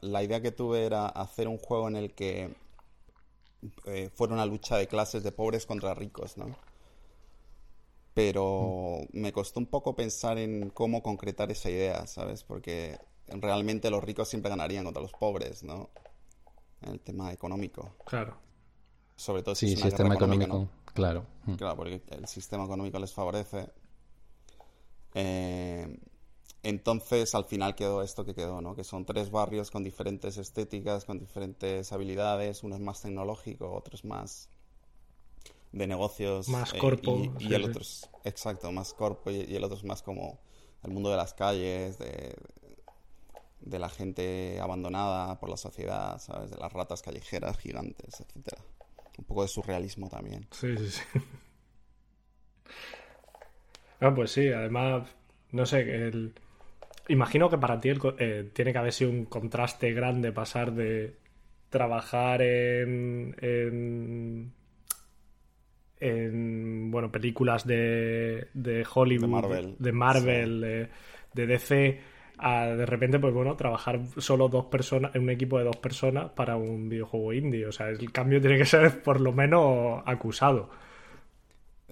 La 0.00 0.22
idea 0.22 0.40
que 0.40 0.50
tuve 0.50 0.86
era 0.86 1.06
hacer 1.06 1.46
un 1.46 1.58
juego 1.58 1.88
en 1.88 1.96
el 1.96 2.12
que 2.12 2.54
eh, 3.84 4.10
fuera 4.14 4.32
una 4.32 4.46
lucha 4.46 4.78
de 4.78 4.86
clases 4.86 5.22
de 5.22 5.32
pobres 5.32 5.66
contra 5.66 5.94
ricos, 5.94 6.38
¿no? 6.38 6.56
Pero 8.14 9.00
mm. 9.12 9.20
me 9.20 9.32
costó 9.32 9.60
un 9.60 9.66
poco 9.66 9.94
pensar 9.94 10.38
en 10.38 10.70
cómo 10.70 11.02
concretar 11.02 11.50
esa 11.50 11.70
idea, 11.70 12.06
¿sabes? 12.06 12.42
Porque 12.44 12.98
realmente 13.30 13.90
los 13.90 14.02
ricos 14.02 14.28
siempre 14.28 14.50
ganarían 14.50 14.84
contra 14.84 15.02
los 15.02 15.12
pobres, 15.12 15.62
¿no? 15.62 15.90
en 16.82 16.92
el 16.92 17.00
tema 17.00 17.32
económico. 17.32 17.94
Claro. 18.04 18.36
Sobre 19.16 19.42
todo 19.42 19.54
si 19.54 19.68
sí, 19.68 19.74
es 19.74 19.80
sistema 19.80 20.14
económico, 20.14 20.68
claro. 20.94 21.26
Mm. 21.44 21.54
Claro, 21.54 21.76
porque 21.76 22.02
el 22.08 22.26
sistema 22.26 22.64
económico 22.64 22.98
les 22.98 23.12
favorece. 23.12 23.70
Eh, 25.14 25.98
entonces, 26.62 27.34
al 27.34 27.44
final 27.44 27.74
quedó 27.74 28.02
esto 28.02 28.24
que 28.24 28.34
quedó, 28.34 28.60
¿no? 28.60 28.74
Que 28.74 28.84
son 28.84 29.04
tres 29.04 29.30
barrios 29.30 29.70
con 29.70 29.84
diferentes 29.84 30.38
estéticas, 30.38 31.04
con 31.04 31.18
diferentes 31.18 31.92
habilidades. 31.92 32.62
Uno 32.62 32.76
es 32.76 32.80
más 32.80 33.02
tecnológico, 33.02 33.70
otro 33.72 33.94
es 33.94 34.04
más 34.04 34.48
de 35.72 35.86
negocios. 35.86 36.48
Más 36.48 36.72
eh, 36.72 36.78
corpo. 36.78 37.20
y, 37.38 37.52
el 37.52 37.64
otro 37.64 37.82
es, 37.82 38.08
exacto, 38.24 38.72
más 38.72 38.94
corpo. 38.94 39.30
Y, 39.30 39.42
y, 39.42 39.56
el 39.56 39.64
otro 39.64 39.76
es 39.76 39.84
más 39.84 40.02
como 40.02 40.40
el 40.82 40.92
mundo 40.92 41.10
de 41.10 41.18
las 41.18 41.34
calles, 41.34 41.98
de, 41.98 42.34
de 43.60 43.78
la 43.78 43.88
gente 43.88 44.58
abandonada 44.60 45.38
por 45.38 45.50
la 45.50 45.56
sociedad, 45.56 46.18
¿sabes? 46.18 46.50
De 46.50 46.56
las 46.56 46.72
ratas 46.72 47.02
callejeras 47.02 47.58
gigantes, 47.58 48.20
etcétera. 48.20 48.62
Un 49.18 49.24
poco 49.24 49.42
de 49.42 49.48
surrealismo 49.48 50.08
también. 50.08 50.46
Sí, 50.50 50.76
sí, 50.76 50.90
sí. 50.90 51.02
Ah, 54.00 54.14
pues 54.14 54.30
sí, 54.30 54.48
además, 54.48 55.14
no 55.52 55.66
sé, 55.66 55.80
el... 55.80 56.32
imagino 57.08 57.50
que 57.50 57.58
para 57.58 57.78
ti 57.78 57.90
eh, 58.18 58.50
tiene 58.54 58.72
que 58.72 58.78
haber 58.78 58.94
sido 58.94 59.10
un 59.10 59.26
contraste 59.26 59.92
grande 59.92 60.32
pasar 60.32 60.72
de 60.72 61.16
trabajar 61.68 62.40
en, 62.40 63.36
en, 63.42 64.52
en 66.00 66.90
bueno, 66.90 67.12
películas 67.12 67.66
de, 67.66 68.48
de 68.54 68.86
Hollywood, 68.90 69.26
de 69.26 69.28
Marvel, 69.28 69.76
de, 69.78 69.92
Marvel, 69.92 70.88
de 71.34 71.46
DC 71.46 72.00
de 72.40 72.86
repente, 72.86 73.18
pues 73.18 73.34
bueno, 73.34 73.56
trabajar 73.56 74.00
solo 74.18 74.48
dos 74.48 74.66
personas, 74.66 75.14
en 75.14 75.22
un 75.22 75.30
equipo 75.30 75.58
de 75.58 75.64
dos 75.64 75.76
personas 75.76 76.30
para 76.32 76.56
un 76.56 76.88
videojuego 76.88 77.32
indie. 77.32 77.66
O 77.66 77.72
sea, 77.72 77.88
el 77.88 78.10
cambio 78.12 78.40
tiene 78.40 78.58
que 78.58 78.66
ser 78.66 79.02
por 79.02 79.20
lo 79.20 79.32
menos 79.32 80.02
acusado. 80.06 80.70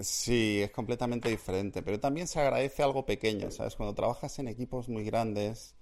Sí, 0.01 0.61
es 0.63 0.71
completamente 0.71 1.29
diferente, 1.29 1.83
pero 1.83 1.99
también 1.99 2.29
se 2.29 2.41
agradece 2.41 2.83
algo 2.83 3.05
pequeño, 3.05 3.51
¿sabes? 3.51 3.75
Cuando 3.75 3.95
trabajas 3.95 4.39
en 4.39 4.47
equipos 4.47 4.89
muy 4.89 5.03
grandes, 5.03 5.75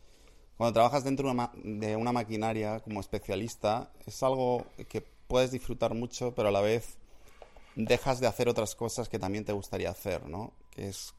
cuando 0.57 0.73
trabajas 0.73 1.05
dentro 1.05 1.31
de 1.55 1.97
una 1.97 2.13
maquinaria 2.13 2.81
como 2.81 3.01
especialista, 3.01 3.93
es 4.07 4.23
algo 4.23 4.65
que 4.89 5.03
puedes 5.29 5.51
disfrutar 5.51 5.95
mucho, 5.95 6.35
pero 6.35 6.49
a 6.49 6.53
la 6.53 6.63
vez 6.63 6.97
dejas 7.75 8.19
de 8.21 8.27
hacer 8.27 8.49
otras 8.49 8.75
cosas 8.75 9.11
que 9.11 9.19
también 9.19 9.45
te 9.45 9.53
gustaría 9.53 9.91
hacer, 9.91 10.27
¿no? 10.27 10.55
Que 10.71 10.89
es 10.89 11.13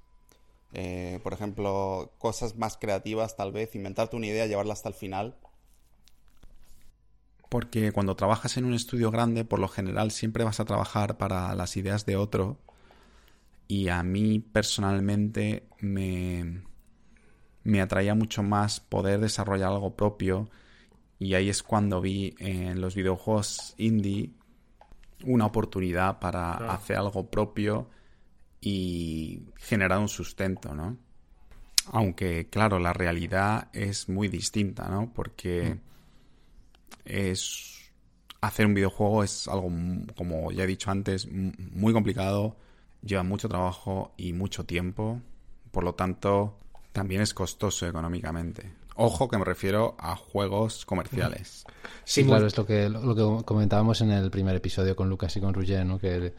eh, 0.74 1.20
por 1.24 1.34
ejemplo, 1.34 2.14
cosas 2.18 2.58
más 2.58 2.78
creativas 2.78 3.36
tal 3.36 3.52
vez, 3.52 3.76
inventarte 3.76 4.16
una 4.16 4.28
idea, 4.28 4.46
llevarla 4.46 4.74
hasta 4.74 4.90
el 4.90 4.96
final. 4.96 5.36
Porque 7.50 7.92
cuando 7.92 8.16
trabajas 8.16 8.58
en 8.58 8.66
un 8.66 8.74
estudio 8.74 9.10
grande, 9.10 9.46
por 9.46 9.60
lo 9.60 9.70
general 9.70 10.12
siempre 10.12 10.44
vas 10.44 10.60
a 10.60 10.66
trabajar 10.66 11.18
para 11.18 11.56
las 11.56 11.78
ideas 11.78 12.06
de 12.06 12.18
otro. 12.18 12.58
Y 13.70 13.88
a 13.90 14.04
mí 14.04 14.40
personalmente 14.40 15.68
me, 15.80 16.64
me 17.64 17.82
atraía 17.82 18.16
mucho 18.16 18.44
más 18.44 18.80
poder 18.80 19.20
desarrollar 19.22 19.70
algo 19.70 19.96
propio. 19.96 20.50
Y 21.20 21.34
ahí 21.36 21.50
es 21.50 21.64
cuando 21.64 22.02
vi 22.02 22.36
en 22.40 22.82
los 22.82 22.96
videojuegos 22.96 23.74
indie 23.78 24.34
una 25.24 25.46
oportunidad 25.46 26.20
para 26.20 26.52
hacer 26.72 26.98
algo 26.98 27.28
propio 27.32 27.88
y 28.62 29.44
generar 29.58 30.00
un 30.00 30.10
sustento, 30.10 30.74
¿no? 30.74 30.98
Aunque, 31.92 32.50
claro, 32.50 32.80
la 32.80 32.94
realidad 32.94 33.70
es 33.74 34.10
muy 34.10 34.28
distinta, 34.28 34.88
¿no? 34.90 35.12
Porque 35.14 35.80
es... 37.06 37.74
Hacer 38.40 38.68
un 38.68 38.76
videojuego 38.76 39.24
es 39.24 39.48
algo, 39.48 39.72
como 40.16 40.52
ya 40.52 40.64
he 40.64 40.68
dicho 40.68 40.92
antes, 40.92 41.28
muy 41.32 41.92
complicado, 41.92 42.56
lleva 43.02 43.24
mucho 43.24 43.50
trabajo 43.50 44.14
y 44.16 44.34
mucho 44.34 44.64
tiempo, 44.64 45.22
por 45.72 45.84
lo 45.84 45.96
tanto, 45.96 46.60
también 46.92 47.22
es 47.22 47.34
costoso 47.34 47.88
económicamente. 47.88 48.72
Ojo 48.96 49.28
que 49.28 49.38
me 49.38 49.46
refiero 49.46 49.96
a 50.00 50.16
juegos 50.16 50.86
comerciales. 50.86 51.66
Sí, 52.04 52.26
claro, 52.26 52.48
es 52.48 52.58
lo 52.58 52.66
que, 52.66 52.90
lo 52.90 53.16
que 53.16 53.46
comentábamos 53.46 54.02
en 54.02 54.12
el 54.12 54.30
primer 54.32 54.56
episodio 54.56 54.96
con 54.96 55.10
Lucas 55.10 55.36
y 55.38 55.42
con 55.42 55.54
Rugger, 55.54 55.86
¿no? 55.86 56.00
Que 56.00 56.34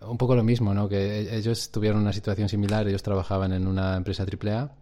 un 0.00 0.18
poco 0.18 0.34
lo 0.34 0.42
mismo, 0.42 0.74
¿no? 0.74 0.88
Que 0.88 1.20
e-, 1.20 1.36
ellos 1.36 1.70
tuvieron 1.70 2.00
una 2.00 2.12
situación 2.12 2.48
similar, 2.48 2.88
ellos 2.88 3.02
trabajaban 3.02 3.52
en 3.52 3.66
una 3.66 3.96
empresa 3.96 4.24
AAA 4.24 4.72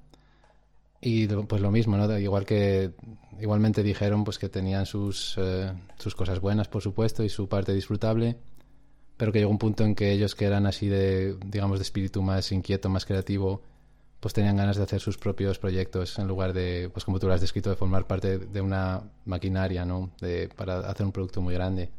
y 1.00 1.26
pues 1.28 1.62
lo 1.62 1.70
mismo, 1.70 1.96
¿no? 1.96 2.18
Igual 2.18 2.44
que 2.44 2.92
igualmente 3.40 3.82
dijeron 3.82 4.24
pues 4.24 4.38
que 4.38 4.48
tenían 4.48 4.86
sus, 4.86 5.36
eh, 5.38 5.72
sus 5.98 6.14
cosas 6.14 6.40
buenas, 6.40 6.68
por 6.68 6.82
supuesto, 6.82 7.22
y 7.22 7.28
su 7.28 7.48
parte 7.48 7.72
disfrutable, 7.72 8.36
pero 9.16 9.32
que 9.32 9.38
llegó 9.38 9.50
un 9.50 9.58
punto 9.58 9.84
en 9.84 9.94
que 9.94 10.12
ellos 10.12 10.34
que 10.34 10.44
eran 10.46 10.66
así 10.66 10.88
de, 10.88 11.36
digamos, 11.46 11.78
de 11.78 11.82
espíritu 11.84 12.22
más 12.22 12.50
inquieto, 12.52 12.88
más 12.88 13.04
creativo, 13.04 13.62
pues 14.20 14.34
tenían 14.34 14.56
ganas 14.56 14.76
de 14.76 14.82
hacer 14.82 15.00
sus 15.00 15.18
propios 15.18 15.58
proyectos 15.58 16.18
en 16.18 16.26
lugar 16.26 16.52
de, 16.52 16.90
pues 16.92 17.04
como 17.04 17.20
tú 17.20 17.28
lo 17.28 17.34
has 17.34 17.40
descrito, 17.40 17.70
de 17.70 17.76
formar 17.76 18.06
parte 18.06 18.38
de 18.38 18.60
una 18.60 19.02
maquinaria, 19.24 19.84
¿no? 19.84 20.10
De, 20.20 20.48
para 20.48 20.80
hacer 20.80 21.06
un 21.06 21.12
producto 21.12 21.40
muy 21.40 21.54
grande. 21.54 21.90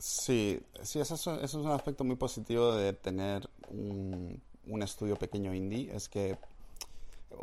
Sí, 0.00 0.58
sí, 0.82 0.98
eso 0.98 1.14
es, 1.14 1.20
eso 1.20 1.36
es 1.42 1.54
un 1.54 1.70
aspecto 1.70 2.04
muy 2.04 2.16
positivo 2.16 2.74
de 2.74 2.94
tener 2.94 3.48
un, 3.68 4.40
estudio 4.82 5.16
pequeño 5.16 5.54
indie. 5.54 5.94
Es 5.94 6.08
que, 6.08 6.38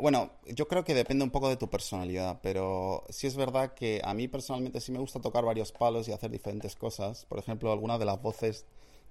bueno, 0.00 0.32
yo 0.44 0.66
creo 0.66 0.82
que 0.82 0.92
depende 0.92 1.22
un 1.22 1.30
poco 1.30 1.48
de 1.48 1.56
tu 1.56 1.70
personalidad, 1.70 2.40
pero 2.42 3.04
sí 3.10 3.28
es 3.28 3.36
verdad 3.36 3.74
que 3.74 4.00
a 4.04 4.12
mí 4.12 4.26
personalmente 4.26 4.80
sí 4.80 4.90
me 4.90 4.98
gusta 4.98 5.20
tocar 5.20 5.44
varios 5.44 5.70
palos 5.70 6.08
y 6.08 6.12
hacer 6.12 6.32
diferentes 6.32 6.74
cosas. 6.74 7.26
Por 7.26 7.38
ejemplo, 7.38 7.70
algunas 7.70 8.00
de 8.00 8.06
las 8.06 8.20
voces 8.20 8.64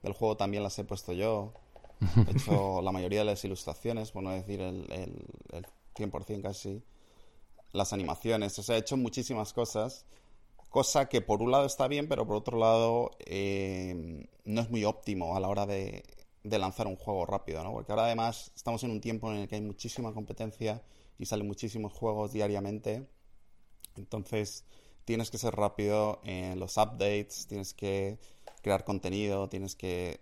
del 0.04 0.12
juego 0.12 0.36
también 0.36 0.62
las 0.62 0.77
he 0.80 0.84
puesto 0.84 1.13
yo. 1.13 1.54
He 2.27 2.32
hecho 2.32 2.82
la 2.84 2.92
mayoría 2.92 3.20
de 3.20 3.25
las 3.25 3.46
ilustraciones, 3.46 4.12
por 4.12 4.24
no 4.24 4.32
decir 4.32 4.60
el, 4.60 4.92
el, 4.92 5.25
el 5.54 5.66
100% 5.96 6.42
casi. 6.42 6.84
Las 7.72 7.94
animaciones, 7.94 8.60
o 8.60 8.63
sea, 8.63 8.75
he 8.75 8.80
hecho 8.80 8.98
muchísimas 8.98 9.54
cosas 9.54 10.06
Cosa 10.69 11.07
que 11.09 11.21
por 11.21 11.41
un 11.41 11.51
lado 11.51 11.65
está 11.65 11.88
bien, 11.88 12.07
pero 12.07 12.25
por 12.27 12.36
otro 12.36 12.57
lado 12.57 13.12
eh, 13.25 14.27
no 14.45 14.62
es 14.62 14.69
muy 14.69 14.83
óptimo 14.86 15.36
a 15.36 15.39
la 15.39 15.47
hora 15.47 15.65
de, 15.65 16.03
lanzar 16.43 16.88
un 16.88 16.95
juego 16.95 17.25
rápido, 17.25 17.63
¿no? 17.63 17.71
Porque 17.74 17.91
ahora 17.91 18.05
además 18.05 18.51
estamos 18.55 18.83
en 18.83 18.91
un 18.91 19.01
tiempo 19.01 19.31
en 19.31 19.39
el 19.39 19.47
que 19.47 19.55
hay 19.55 19.62
muchísima 19.62 20.13
competencia 20.13 20.81
y 21.17 21.25
salen 21.25 21.47
muchísimos 21.47 21.93
juegos 21.93 22.33
diariamente. 22.33 23.07
Entonces 23.95 24.65
tienes 25.05 25.31
que 25.31 25.38
ser 25.38 25.55
rápido 25.55 26.21
en 26.24 26.59
los 26.59 26.77
updates, 26.77 27.47
tienes 27.47 27.74
que, 27.74 28.19
crear 28.62 28.83
contenido, 28.83 29.47
tienes 29.50 29.75
que... 29.75 30.19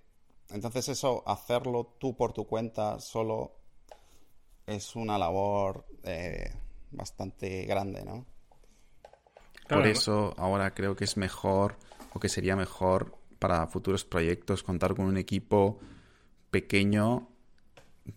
Entonces 0.49 0.89
eso, 0.89 1.23
hacerlo 1.25 1.95
tú 1.99 2.15
por 2.15 2.33
tu 2.33 2.45
cuenta 2.45 2.99
solo 2.99 3.53
es 4.67 4.95
una 4.95 5.17
labor 5.17 5.85
eh, 6.03 6.53
bastante 6.91 7.65
grande, 7.65 8.05
¿no? 8.05 8.25
Por 9.67 9.87
eso 9.87 10.33
ahora 10.37 10.73
creo 10.73 10.95
que 10.95 11.05
es 11.05 11.17
mejor 11.17 11.77
o 12.13 12.19
que 12.19 12.29
sería 12.29 12.55
mejor 12.55 13.17
para 13.39 13.67
futuros 13.67 14.05
proyectos 14.05 14.63
contar 14.63 14.95
con 14.95 15.05
un 15.05 15.17
equipo 15.17 15.79
pequeño 16.51 17.29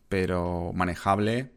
pero 0.09 0.73
manejable 0.75 1.53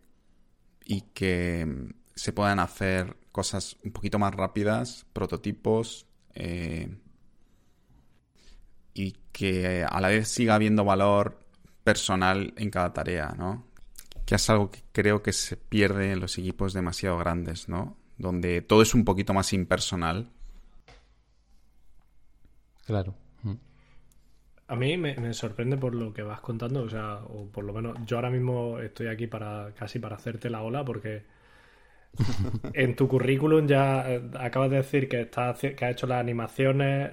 y 0.86 1.02
que 1.14 1.94
se 2.16 2.34
puedan 2.34 2.60
hacer 2.60 3.18
cosas 3.32 3.78
un 3.84 3.92
poquito 3.92 4.20
más 4.20 4.34
rápidas, 4.34 5.06
prototipos, 5.14 6.08
eh, 6.34 6.98
y 8.94 9.14
que 9.32 9.86
a 9.88 10.02
la 10.02 10.10
vez 10.10 10.28
siga 10.28 10.56
habiendo 10.56 10.84
valor 10.84 11.40
personal 11.84 12.54
en 12.58 12.70
cada 12.70 12.94
tarea, 12.94 13.34
¿no? 13.38 13.66
Que 14.26 14.36
es 14.36 14.50
algo 14.50 14.70
que 14.70 14.84
creo 14.92 15.24
que 15.24 15.34
se 15.34 15.58
pierde 15.58 16.12
en 16.12 16.20
los 16.20 16.38
equipos 16.38 16.74
demasiado 16.74 17.18
grandes, 17.18 17.70
¿no? 17.70 17.98
Donde 18.18 18.62
todo 18.62 18.82
es 18.82 18.94
un 18.94 19.06
poquito 19.06 19.34
más 19.34 19.54
impersonal. 19.54 20.30
Claro. 22.86 23.16
Mm. 23.44 23.56
A 24.68 24.76
mí 24.76 24.98
me, 24.98 25.34
sorprende 25.34 25.78
por 25.78 25.96
lo 25.96 26.14
que 26.14 26.22
vas 26.22 26.42
contando, 26.42 26.84
o 26.84 26.90
sea, 26.90 27.16
o 27.24 27.48
por 27.48 27.64
lo 27.64 27.74
menos 27.74 27.98
yo 28.06 28.18
ahora 28.18 28.30
mismo 28.30 28.80
estoy 28.80 29.08
aquí 29.08 29.28
para 29.28 29.74
casi 29.76 30.00
para 30.00 30.16
hacerte 30.16 30.50
la 30.50 30.62
ola 30.62 30.86
porque 30.86 31.24
en 32.74 32.96
tu 32.96 33.08
currículum 33.08 33.68
ya 33.68 34.10
eh, 34.12 34.30
acabas 34.40 34.70
de 34.72 34.78
decir 34.78 35.08
que, 35.08 35.22
estás, 35.22 35.60
que 35.60 35.86
has 35.86 35.92
hecho 35.92 36.08
las 36.08 36.20
animaciones, 36.20 37.12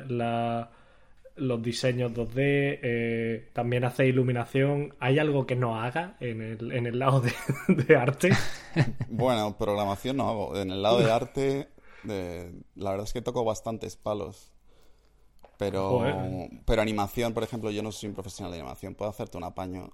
los 1.38 1.62
diseños 1.62 2.12
2D, 2.12 2.32
eh, 2.36 3.50
también 3.52 3.84
hace 3.84 4.06
iluminación. 4.06 4.94
¿Hay 5.00 5.18
algo 5.18 5.46
que 5.46 5.56
no 5.56 5.76
haga 5.80 6.16
en 6.20 6.42
el, 6.42 6.72
en 6.72 6.86
el 6.86 6.98
lado 6.98 7.20
de, 7.20 7.96
arte? 7.96 8.30
Bueno, 9.08 9.56
programación 9.56 10.18
no 10.18 10.28
hago. 10.28 10.56
En 10.56 10.70
el 10.70 10.82
lado 10.82 11.00
de 11.00 11.10
arte, 11.10 11.68
la 12.04 12.90
verdad 12.90 13.06
es 13.06 13.12
que 13.12 13.22
toco 13.22 13.44
bastantes 13.44 13.96
palos. 13.96 14.52
Pero, 15.56 16.04
pero 16.64 16.82
animación, 16.82 17.34
por 17.34 17.42
ejemplo, 17.42 17.72
yo 17.72 17.82
no 17.82 17.90
soy 17.90 18.10
un 18.10 18.14
profesional 18.14 18.52
de 18.52 18.60
animación. 18.60 18.94
Puedo 18.94 19.10
hacerte 19.10 19.36
un 19.36 19.44
apaño 19.44 19.92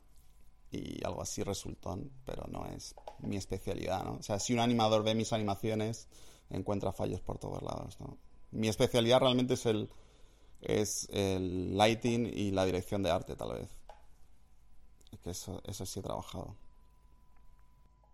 y 0.71 1.05
algo 1.05 1.23
así 1.23 1.43
resultón, 1.43 2.11
pero 2.25 2.47
no 2.49 2.67
es 2.67 2.95
mi 3.21 3.37
especialidad, 3.37 4.05
¿no? 4.05 4.15
O 4.15 4.23
sea, 4.23 4.39
si 4.39 4.53
un 4.53 4.61
animador 4.61 5.05
ve 5.05 5.15
mis 5.15 5.33
animaciones, 5.33 6.09
encuentra 6.51 6.93
fallos 6.93 7.21
por 7.21 7.39
todos 7.39 7.63
lados, 7.63 7.99
¿no? 8.01 8.19
Mi 8.51 8.69
especialidad 8.69 9.21
realmente 9.21 9.55
es 9.55 9.67
el, 9.67 9.89
es 10.67 11.09
el 11.13 11.77
lighting 11.77 12.27
y 12.27 12.51
la 12.51 12.65
dirección 12.65 13.03
de 13.03 13.11
arte, 13.11 13.37
tal 13.37 13.53
vez. 13.53 13.71
Que 15.23 15.31
eso, 15.31 15.63
eso 15.65 15.87
sí 15.87 16.01
he 16.01 16.03
trabajado. 16.03 16.55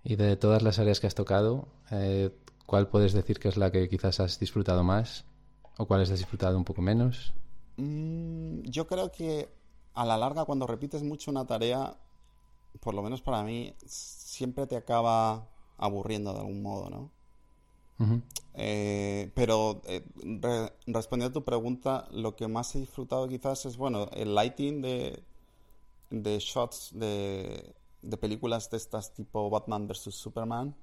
Y 0.05 0.17
de 0.17 0.37
todas 0.37 0.63
las 0.63 0.79
áreas 0.79 1.01
que 1.01 1.07
has 1.07 1.15
tocado, 1.15 1.69
eh, 1.91 2.31
¿cuál 2.67 2.89
puedes 2.89 3.13
decir 3.13 3.39
que 3.39 3.49
es 3.49 3.57
la 3.57 3.71
que 3.71 3.89
quizás 3.89 4.21
has 4.21 4.39
disfrutado 4.39 4.85
más? 4.85 5.25
¿O 5.77 5.87
cuál 5.87 6.03
has 6.03 6.11
disfrutado 6.11 6.57
un 6.57 6.65
poco 6.65 6.83
menos? 6.83 7.33
Mm, 7.77 8.63
yo 8.63 8.87
creo 8.87 9.11
que 9.11 9.49
a 9.95 10.05
la 10.05 10.17
larga, 10.17 10.45
cuando 10.45 10.67
repites 10.67 11.03
mucho 11.03 11.31
una 11.31 11.47
tarea, 11.47 11.97
por 12.81 12.95
lo 12.95 13.03
menos 13.03 13.23
para 13.23 13.43
mí, 13.43 13.75
siempre 13.87 14.67
te 14.67 14.77
acaba 14.77 15.49
aburriendo 15.77 16.33
de 16.33 16.41
algún 16.41 16.63
modo, 16.63 16.91
¿no? 16.91 17.11
Eh, 18.55 19.31
pero 19.35 19.81
eh, 19.87 20.03
respondiendo 20.87 21.39
a 21.39 21.41
tu 21.41 21.45
pregunta, 21.45 22.09
lo 22.13 22.37
que 22.37 22.49
más 22.49 22.75
he 22.75 22.81
disfrutado 22.81 23.29
quizás 23.29 23.67
es, 23.67 23.77
bueno, 23.77 24.09
el 24.13 24.35
lighting 24.35 24.83
de, 24.83 25.23
de 26.11 26.39
shots 26.39 26.91
de, 26.95 27.75
de 28.03 28.17
películas 28.17 28.71
de 28.71 28.77
estas 28.77 29.13
tipo 29.13 29.49
Batman 29.51 29.87
vs. 29.87 30.15
Superman, 30.15 30.75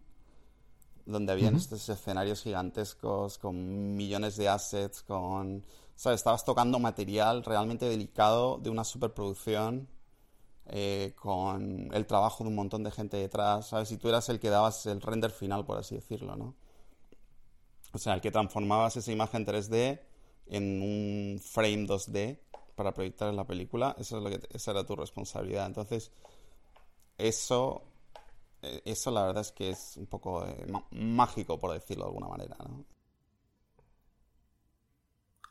donde 1.06 1.32
habían 1.32 1.56
estos 1.56 1.88
escenarios 1.90 2.42
gigantescos 2.44 3.38
con 3.38 3.96
millones 3.96 4.36
de 4.38 4.50
assets, 4.50 5.04
con... 5.04 5.64
¿Sabes? 5.96 6.20
Estabas 6.20 6.46
tocando 6.46 6.78
material 6.78 7.44
realmente 7.44 7.90
delicado 7.90 8.60
de 8.60 8.70
una 8.70 8.84
superproducción 8.84 9.88
eh, 10.68 11.14
con 11.16 11.90
el 11.94 12.06
trabajo 12.06 12.44
de 12.44 12.50
un 12.50 12.56
montón 12.56 12.84
de 12.84 12.92
gente 12.92 13.18
detrás, 13.18 13.68
¿sabes? 13.70 13.92
Y 13.92 13.98
tú 13.98 14.10
eras 14.10 14.30
el 14.30 14.40
que 14.40 14.50
dabas 14.50 14.86
el 14.86 15.02
render 15.02 15.32
final, 15.32 15.66
por 15.66 15.78
así 15.78 15.96
decirlo, 15.96 16.36
¿no? 16.36 16.56
O 17.94 17.98
sea, 17.98 18.14
el 18.14 18.22
que 18.22 18.32
transformabas 18.32 18.98
esa 18.98 19.12
imagen 19.12 19.46
3D 19.46 20.00
en 20.48 20.82
un 20.82 21.40
frame 21.40 21.88
2D 21.88 22.40
para 22.76 22.94
proyectar 22.94 23.30
en 23.30 23.36
la 23.36 23.46
película, 23.46 23.96
eso 23.98 24.18
es 24.18 24.24
lo 24.24 24.30
que, 24.30 24.40
esa 24.56 24.72
era 24.72 24.86
tu 24.86 24.96
responsabilidad. 24.96 25.66
Entonces, 25.66 26.12
eso, 27.18 27.84
eh, 28.62 28.82
eso 28.86 29.12
la 29.12 29.26
verdad 29.26 29.42
es 29.42 29.52
que 29.52 29.70
es 29.70 29.98
un 29.98 30.06
poco 30.06 30.46
eh, 30.46 30.68
mágico, 30.92 31.60
por 31.60 31.74
decirlo 31.74 32.04
de 32.04 32.10
alguna 32.10 32.28
manera, 32.28 32.56
¿no? 32.60 32.86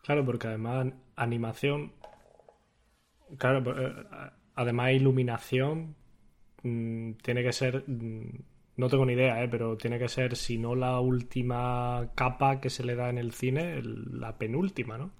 Claro, 0.02 0.24
porque 0.24 0.46
además 0.46 0.86
animación, 1.16 1.92
claro, 3.38 3.60
Además, 4.56 4.92
iluminación 4.92 5.94
mm, 6.62 7.12
tiene 7.22 7.42
que 7.42 7.52
ser. 7.52 7.84
Mm, 7.86 8.42
no 8.76 8.88
tengo 8.88 9.06
ni 9.06 9.14
idea, 9.14 9.42
¿eh? 9.42 9.48
pero 9.48 9.76
tiene 9.76 9.98
que 9.98 10.08
ser, 10.08 10.36
si 10.36 10.58
no 10.58 10.74
la 10.74 11.00
última 11.00 12.12
capa 12.14 12.60
que 12.60 12.70
se 12.70 12.84
le 12.84 12.94
da 12.94 13.08
en 13.08 13.18
el 13.18 13.32
cine, 13.32 13.80
la 13.82 14.36
penúltima, 14.38 14.98
¿no? 14.98 15.12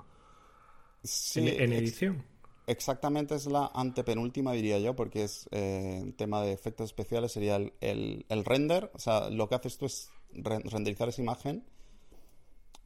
Sí. 1.02 1.40
En, 1.40 1.72
edición. 1.72 2.24
exactamente 2.66 3.36
es 3.36 3.46
la 3.46 3.70
antepenúltima, 3.74 4.52
diría 4.52 4.78
yo, 4.78 4.96
porque 4.96 5.24
es 5.24 5.48
eh, 5.52 6.00
el 6.02 6.14
tema 6.14 6.42
de 6.42 6.52
efectos 6.52 6.86
especiales, 6.86 7.32
sería 7.32 7.56
el, 7.56 8.44
render. 8.44 8.90
O 8.94 8.98
sea, 8.98 9.30
lo 9.30 9.48
que 9.48 9.54
haces 9.54 9.78
tú 9.78 9.86
es 9.86 10.10
renderizar 10.32 11.08
esa 11.08 11.22
imagen. 11.22 11.64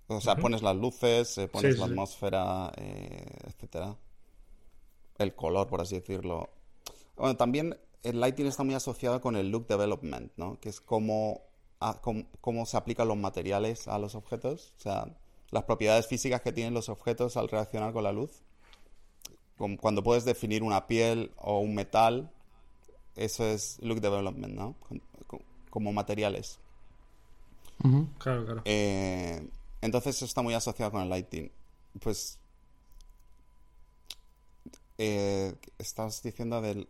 O 0.09 0.21
sea, 0.21 0.37
pones 0.37 0.63
las 0.63 0.77
luces, 0.77 1.39
eh, 1.39 1.49
pones 1.49 1.79
la 1.79 1.87
atmósfera, 1.87 2.73
eh, 2.77 3.25
etcétera 3.47 3.97
el 5.21 5.35
color, 5.35 5.69
por 5.69 5.81
así 5.81 5.97
decirlo. 5.97 6.51
Bueno, 7.17 7.37
también 7.37 7.79
el 8.03 8.21
lighting 8.21 8.47
está 8.47 8.63
muy 8.63 8.75
asociado 8.75 9.21
con 9.21 9.37
el 9.37 9.51
look 9.51 9.67
development, 9.67 10.33
¿no? 10.37 10.59
Que 10.61 10.69
es 10.69 10.81
cómo, 10.81 11.43
cómo, 12.41 12.67
se 12.67 12.77
aplican 12.77 13.09
los 13.09 13.17
materiales 13.17 13.89
a 13.89 13.99
los 13.99 14.15
objetos, 14.15 14.75
o 14.79 14.81
sea, 14.81 15.07
las 15.51 15.65
propiedades 15.65 16.07
físicas 16.07 16.41
que 16.41 16.53
tienen 16.53 16.75
los 16.75 16.89
objetos 16.89 17.37
al 17.37 17.49
reaccionar 17.49 17.93
con 17.93 18.05
la 18.05 18.13
luz. 18.13 18.43
Cuando 19.81 20.03
puedes 20.03 20.25
definir 20.25 20.63
una 20.63 20.87
piel 20.87 21.33
o 21.37 21.61
un 21.61 21.75
metal, 21.75 22.31
eso 23.15 23.45
es 23.45 23.79
look 23.83 24.01
development, 24.01 24.55
¿no? 24.55 24.75
Como 25.69 25.93
materiales. 25.93 26.59
Claro, 28.19 28.45
claro. 28.45 28.63
Eh, 28.65 29.47
entonces 29.83 30.17
eso 30.17 30.25
está 30.25 30.41
muy 30.41 30.55
asociado 30.55 30.91
con 30.91 31.03
el 31.03 31.11
lighting. 31.11 31.51
Pues 32.01 32.39
eh, 34.97 35.55
estás 35.79 36.23
diciendo 36.23 36.61
del, 36.61 36.89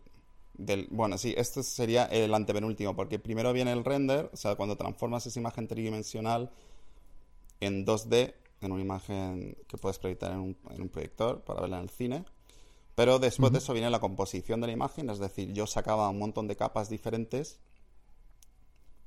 del... 0.55 0.89
Bueno, 0.91 1.19
sí, 1.19 1.35
este 1.37 1.63
sería 1.63 2.05
el 2.07 2.35
antepenúltimo, 2.35 2.95
porque 2.95 3.19
primero 3.19 3.53
viene 3.53 3.73
el 3.73 3.85
render, 3.85 4.31
o 4.33 4.37
sea, 4.37 4.57
cuando 4.57 4.77
transformas 4.77 5.27
esa 5.27 5.39
imagen 5.39 5.69
tridimensional 5.69 6.51
en 7.61 7.87
2D, 7.87 8.35
en 8.61 8.73
una 8.73 8.83
imagen 8.83 9.57
que 9.67 9.79
puedes 9.79 9.99
proyectar 9.99 10.33
en 10.33 10.39
un, 10.41 10.89
proyector 10.89 11.43
para 11.43 11.63
verla 11.63 11.79
en 11.79 11.85
el 11.85 11.91
cine. 11.91 12.25
Pero 12.95 13.19
después 13.19 13.53
de 13.53 13.59
eso 13.59 13.73
viene 13.73 13.89
la 13.89 14.01
composición 14.01 14.61
de 14.61 14.67
la 14.67 14.73
imagen, 14.73 15.09
es 15.09 15.19
decir, 15.19 15.53
yo 15.53 15.67
sacaba 15.67 16.09
un 16.11 16.19
montón 16.19 16.49
de 16.49 16.57
capas 16.57 16.91
diferentes 16.91 17.59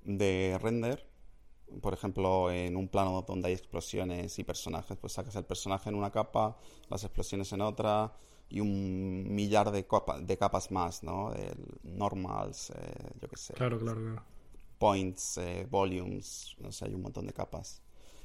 de 0.03 0.58
render. 0.62 1.08
Por 1.82 1.93
ejemplo, 1.93 2.51
en 2.51 2.75
un 2.75 2.88
plano 2.88 3.23
donde 3.27 3.49
hay 3.49 3.53
explosiones 3.53 4.38
y 4.39 4.43
personajes, 4.43 4.97
pues 4.97 5.13
sacas 5.13 5.36
el 5.36 5.45
personaje 5.45 5.89
en 5.89 5.95
una 5.95 6.12
capa, 6.12 6.58
las 6.89 7.03
explosiones 7.03 7.51
en 7.53 7.62
otra, 7.62 8.13
y 8.54 8.60
un 8.60 9.34
millar 9.34 9.72
de, 9.72 9.84
de 10.22 10.38
capas 10.38 10.70
más, 10.70 11.02
¿no? 11.02 11.34
normals, 11.82 12.70
eh, 12.70 13.10
yo 13.20 13.28
qué 13.28 13.36
sé. 13.36 13.54
Claro, 13.56 13.80
claro, 13.80 14.00
claro. 14.00 14.22
Points, 14.78 15.39
eh, 15.39 15.66
volumes, 15.68 16.56
no 16.60 16.72
sé, 16.72 16.86
hay 16.86 16.94
un 16.94 17.02
montón 17.02 17.26
de 17.26 17.34
capas. 17.34 17.82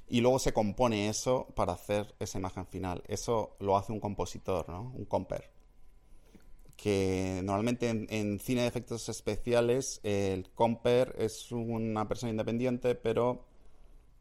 Y 0.06 0.20
luego 0.20 0.38
se 0.38 0.52
compone 0.52 1.08
eso 1.08 1.46
para 1.54 1.72
hacer 1.72 2.14
esa 2.18 2.38
imagen 2.38 2.66
final. 2.66 3.02
Eso 3.08 3.56
lo 3.58 3.78
hace 3.78 3.90
un 3.90 4.00
compositor, 4.00 4.68
¿no? 4.68 4.92
Un 4.94 5.06
comper. 5.06 5.50
Que 6.76 7.40
normalmente 7.42 7.88
en, 7.88 8.38
cine 8.38 8.62
de 8.62 8.66
efectos 8.66 9.08
especiales 9.08 9.98
el 10.02 10.50
comper 10.50 11.14
es 11.18 11.52
una 11.52 12.06
persona 12.06 12.30
independiente, 12.30 12.94
pero 12.94 13.46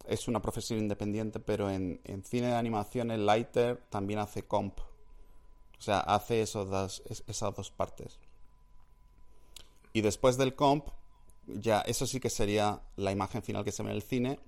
es 0.07 0.29
una 0.29 0.41
profesión 0.41 0.79
independiente, 0.79 1.41
pero 1.41 1.69
en, 1.69 1.99
en 2.05 2.23
cine 2.23 2.47
de 2.47 2.55
animación 2.55 3.11
el 3.11 3.25
lighter 3.25 3.83
también 3.89 4.19
hace 4.19 4.43
comp 4.43 4.79
o 5.79 5.81
sea, 5.81 5.99
hace 5.99 6.41
esos 6.41 6.69
dos, 6.69 7.03
esas 7.27 7.55
dos 7.55 7.71
partes. 7.71 8.19
Y 9.93 10.01
después 10.01 10.37
del 10.37 10.55
comp, 10.55 10.87
ya 11.47 11.81
eso 11.81 12.05
sí 12.05 12.19
que 12.19 12.29
sería 12.29 12.81
la 12.95 13.11
imagen 13.11 13.41
final 13.41 13.63
que 13.63 13.71
se 13.71 13.83
ve 13.83 13.89
en 13.89 13.95
el 13.95 14.01
cine, 14.01 14.39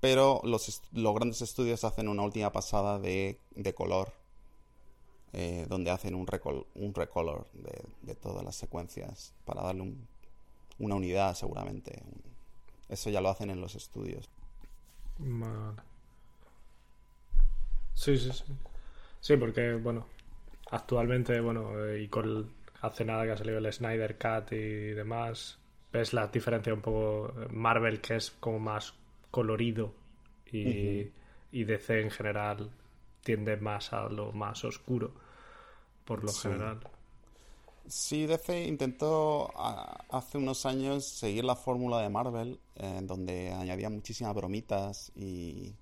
pero 0.00 0.40
los, 0.44 0.82
los 0.92 1.14
grandes 1.14 1.42
estudios 1.42 1.84
hacen 1.84 2.08
una 2.08 2.22
última 2.22 2.52
pasada 2.52 2.98
de, 2.98 3.38
de 3.54 3.74
color 3.74 4.12
eh, 5.34 5.66
donde 5.68 5.90
hacen 5.90 6.14
un, 6.14 6.26
un 6.74 6.94
recolor 6.94 7.46
de, 7.52 8.14
todas 8.14 8.42
las 8.42 8.56
secuencias 8.56 9.34
para 9.44 9.62
darle 9.62 9.94
una 10.78 10.94
unidad 10.94 11.34
seguramente. 11.34 12.02
Eso 12.88 13.10
ya 13.10 13.20
lo 13.20 13.28
hacen 13.28 13.50
en 13.50 13.60
los 13.60 13.74
estudios. 13.74 14.28
Sí, 17.92 18.16
sí, 18.16 18.32
sí. 18.32 18.44
Sí, 19.20 19.36
porque, 19.36 19.74
bueno, 19.74 20.06
actualmente, 20.70 21.40
bueno, 21.40 21.86
eh, 21.86 22.02
y 22.02 22.08
con 22.08 22.50
hace 22.80 23.04
nada 23.04 23.24
que 23.24 23.32
ha 23.32 23.36
salido 23.36 23.58
el 23.58 23.72
Snyder 23.72 24.16
Cut 24.18 24.52
y 24.52 24.90
demás, 24.92 25.58
ves 25.92 26.12
la 26.12 26.28
diferencia 26.28 26.72
un 26.72 26.80
poco 26.80 27.32
Marvel 27.50 28.00
que 28.00 28.16
es 28.16 28.30
como 28.32 28.58
más 28.58 28.94
colorido 29.30 29.92
y, 30.52 31.10
y 31.52 31.64
DC 31.64 32.00
en 32.00 32.10
general 32.10 32.70
tiende 33.22 33.56
más 33.56 33.92
a 33.92 34.08
lo 34.08 34.32
más 34.32 34.64
oscuro, 34.64 35.12
por 36.04 36.24
lo 36.24 36.32
general. 36.32 36.80
Sí, 37.86 38.26
DC 38.26 38.66
intentó 38.66 39.50
hace 40.10 40.38
unos 40.38 40.66
años 40.66 41.06
seguir 41.06 41.44
la 41.44 41.56
fórmula 41.56 42.00
de 42.00 42.10
Marvel, 42.10 42.60
en 42.74 43.06
donde 43.06 43.50
añadía 43.50 43.88
muchísimas 43.88 44.34
bromitas 44.34 45.10
y, 45.14 45.74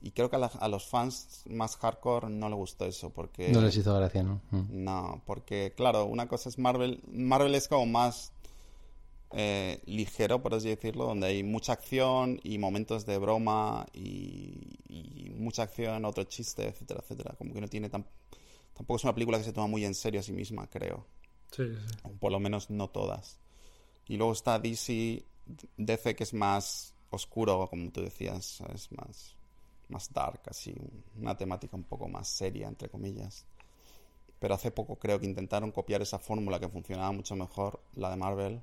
y 0.00 0.10
creo 0.12 0.30
que 0.30 0.36
a, 0.36 0.68
los 0.68 0.86
fans 0.86 1.42
más 1.48 1.76
hardcore 1.76 2.28
no 2.28 2.48
les 2.48 2.56
gustó 2.56 2.84
eso 2.84 3.10
porque... 3.10 3.48
No 3.48 3.60
les 3.60 3.76
hizo 3.76 3.94
gracia, 3.94 4.22
¿no? 4.22 4.40
Mm. 4.50 4.84
No, 4.84 5.22
porque 5.26 5.72
claro, 5.76 6.04
una 6.04 6.28
cosa 6.28 6.48
es 6.48 6.58
Marvel, 6.58 7.00
Marvel 7.10 7.54
es 7.54 7.66
como 7.68 7.86
más 7.86 8.32
eh, 9.32 9.80
ligero, 9.86 10.42
por 10.42 10.54
así 10.54 10.68
decirlo, 10.68 11.06
donde 11.06 11.26
hay 11.26 11.42
mucha 11.42 11.72
acción 11.72 12.40
y 12.42 12.58
momentos 12.58 13.06
de 13.06 13.18
broma 13.18 13.86
y, 13.92 14.78
mucha 15.36 15.64
acción, 15.64 16.04
otro 16.04 16.24
chiste, 16.24 16.66
etcétera, 16.66 17.00
etcétera. 17.02 17.34
Como 17.36 17.52
que 17.52 17.60
no 17.60 17.68
tiene 17.68 17.88
tan... 17.88 18.06
Tampoco 18.74 18.96
es 18.96 19.04
una 19.04 19.14
película 19.14 19.38
que 19.38 19.44
se 19.44 19.52
toma 19.52 19.66
muy 19.66 19.84
en 19.84 19.94
serio 19.94 20.20
a 20.20 20.22
sí 20.22 20.32
misma, 20.32 20.66
creo. 20.68 21.06
Sí, 21.50 21.64
sí. 21.66 22.10
Por 22.18 22.32
lo 22.32 22.40
menos 22.40 22.70
no 22.70 22.88
todas. 22.88 23.38
Y 24.08 24.16
luego 24.16 24.32
está 24.32 24.58
DC, 24.58 25.24
DC 25.76 26.16
que 26.16 26.24
es 26.24 26.34
más 26.34 26.94
oscuro, 27.10 27.68
como 27.68 27.90
tú 27.90 28.02
decías, 28.02 28.62
es 28.74 28.90
más, 28.92 29.35
más 29.88 30.12
dark, 30.12 30.40
así, 30.46 30.74
una 31.16 31.36
temática 31.36 31.76
un 31.76 31.84
poco 31.84 32.08
más 32.08 32.28
seria, 32.28 32.68
entre 32.68 32.88
comillas. 32.88 33.46
Pero 34.38 34.54
hace 34.54 34.70
poco 34.70 34.96
creo 34.96 35.18
que 35.18 35.26
intentaron 35.26 35.72
copiar 35.72 36.02
esa 36.02 36.18
fórmula 36.18 36.60
que 36.60 36.68
funcionaba 36.68 37.12
mucho 37.12 37.36
mejor, 37.36 37.80
la 37.94 38.10
de 38.10 38.16
Marvel, 38.16 38.62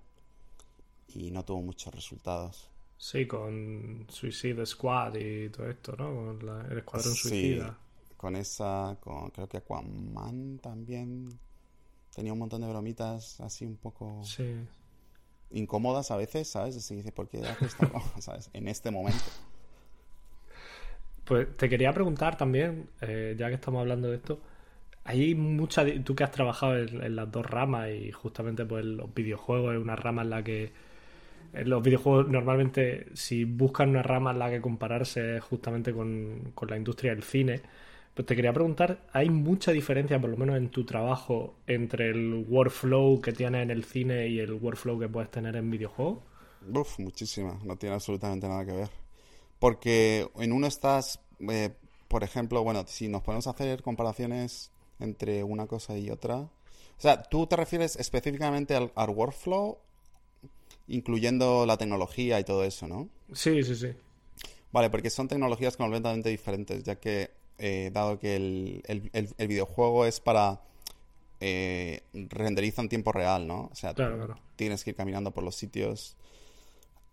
y 1.07 1.31
no 1.31 1.43
tuvo 1.43 1.61
muchos 1.61 1.93
resultados. 1.93 2.69
Sí, 2.97 3.27
con 3.27 4.05
Suicide 4.09 4.65
Squad 4.65 5.15
y 5.15 5.49
todo 5.49 5.69
esto, 5.69 5.95
¿no? 5.97 6.13
Con 6.13 6.71
el 6.71 6.77
Escuadrón 6.77 7.15
Suicida. 7.15 7.77
con 8.15 8.35
esa, 8.35 8.97
con, 9.01 9.29
creo 9.31 9.47
que 9.47 9.57
Aquaman 9.57 10.59
también 10.59 11.37
tenía 12.15 12.31
un 12.31 12.39
montón 12.39 12.61
de 12.61 12.67
bromitas 12.67 13.41
así 13.41 13.65
un 13.65 13.75
poco 13.75 14.21
incómodas 15.51 16.11
a 16.11 16.17
veces, 16.17 16.47
¿sabes? 16.47 16.77
Así 16.77 16.95
dice, 16.95 17.11
¿por 17.11 17.27
qué 17.27 17.39
haces 17.39 17.75
¿sabes? 18.19 18.49
En 18.53 18.67
este 18.67 18.91
momento. 18.91 19.23
Pues 21.25 21.55
te 21.55 21.69
quería 21.69 21.93
preguntar 21.93 22.37
también, 22.37 22.89
eh, 23.01 23.35
ya 23.37 23.47
que 23.47 23.55
estamos 23.55 23.81
hablando 23.81 24.09
de 24.09 24.17
esto, 24.17 24.39
hay 25.05 25.35
mucha, 25.35 25.85
tú 26.03 26.15
que 26.15 26.23
has 26.23 26.31
trabajado 26.31 26.77
en, 26.77 27.15
las 27.15 27.31
dos 27.31 27.45
ramas 27.45 27.89
y 27.91 28.11
justamente 28.11 28.65
pues 28.65 28.85
los 28.85 29.13
videojuegos 29.13 29.75
es 29.75 29.81
una 29.81 29.95
rama 29.95 30.21
en 30.21 30.29
la 30.29 30.43
que 30.43 30.71
los 31.65 31.83
videojuegos 31.83 32.29
normalmente 32.29 33.07
si 33.13 33.43
buscan 33.43 33.89
una 33.89 34.01
rama 34.01 34.31
en 34.31 34.39
la 34.39 34.49
que 34.49 34.61
compararse 34.61 35.39
justamente 35.39 35.93
con, 35.93 36.53
la 36.67 36.77
industria 36.77 37.13
del 37.13 37.23
cine, 37.23 37.61
pues 38.13 38.25
te 38.25 38.35
quería 38.35 38.53
preguntar, 38.53 39.01
¿hay 39.11 39.29
mucha 39.29 39.71
diferencia, 39.71 40.19
por 40.19 40.29
lo 40.29 40.37
menos 40.37 40.57
en 40.57 40.69
tu 40.69 40.85
trabajo, 40.85 41.55
entre 41.67 42.09
el 42.09 42.45
workflow 42.47 43.21
que 43.21 43.33
tienes 43.33 43.63
en 43.63 43.71
el 43.71 43.83
cine 43.83 44.27
y 44.27 44.39
el 44.39 44.53
workflow 44.53 44.99
que 44.99 45.09
puedes 45.09 45.31
tener 45.31 45.55
en 45.55 45.69
videojuegos? 45.69 46.19
Uf, 46.73 46.99
muchísima, 46.99 47.59
no 47.63 47.75
tiene 47.75 47.95
absolutamente 47.95 48.47
nada 48.47 48.65
que 48.65 48.71
ver. 48.71 49.02
Porque 49.63 50.27
en 50.39 50.51
uno 50.51 50.67
estás, 50.67 51.21
eh, 51.39 51.69
por 52.09 52.25
ejemplo, 52.25 52.61
bueno, 52.65 52.83
si 52.85 53.07
nos 53.07 53.21
ponemos 53.21 53.47
a 53.47 53.51
hacer 53.51 53.81
comparaciones 53.81 54.71
entre 54.99 55.41
una 55.41 55.67
cosa 55.67 55.97
y 55.97 56.09
otra. 56.09 56.35
O 56.35 56.49
sea, 56.97 57.23
¿tú 57.23 57.47
te 57.47 57.55
refieres 57.55 57.95
específicamente 57.95 58.75
al, 58.75 58.91
al 58.93 59.09
workflow 59.11 59.77
incluyendo 60.89 61.65
la 61.65 61.77
tecnología 61.77 62.41
y 62.41 62.43
todo 62.43 62.65
eso, 62.65 62.89
¿no? 62.89 63.07
Sí, 63.31 63.63
sí, 63.63 63.77
sí. 63.77 63.93
Vale, 64.73 64.89
porque 64.89 65.09
son 65.09 65.29
tecnologías 65.29 65.77
completamente 65.77 66.27
diferentes, 66.27 66.83
ya 66.83 66.95
que 66.95 67.31
eh, 67.57 67.89
dado 67.93 68.19
que 68.19 68.35
el, 68.35 69.31
videojuego 69.47 70.05
es 70.05 70.19
para 70.19 70.61
eh, 71.39 72.01
renderiza 72.11 72.81
en 72.81 72.89
tiempo 72.89 73.13
real, 73.13 73.47
¿no? 73.47 73.69
O 73.71 73.75
sea, 73.75 73.95
tienes 74.57 74.83
que 74.83 74.89
ir 74.89 74.97
caminando 74.97 75.31
por 75.31 75.45
los 75.45 75.55
sitios 75.55 76.17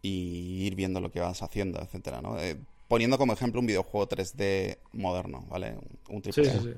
y 0.03 0.67
ir 0.67 0.75
viendo 0.75 1.01
lo 1.01 1.11
que 1.11 1.21
vas 1.21 1.43
haciendo, 1.43 1.81
etcétera, 1.81 2.23
¿no? 2.23 2.39
Eh, 2.39 2.59
poniendo 2.89 3.19
como 3.19 3.33
ejemplo 3.33 3.61
un 3.61 3.67
videojuego 3.67 4.09
3D 4.09 4.79
moderno, 4.93 5.45
¿vale? 5.49 5.77
Un, 6.09 6.23
triple 6.23 6.45
sí, 6.45 6.51
sí, 6.51 6.65
sí. 6.65 6.75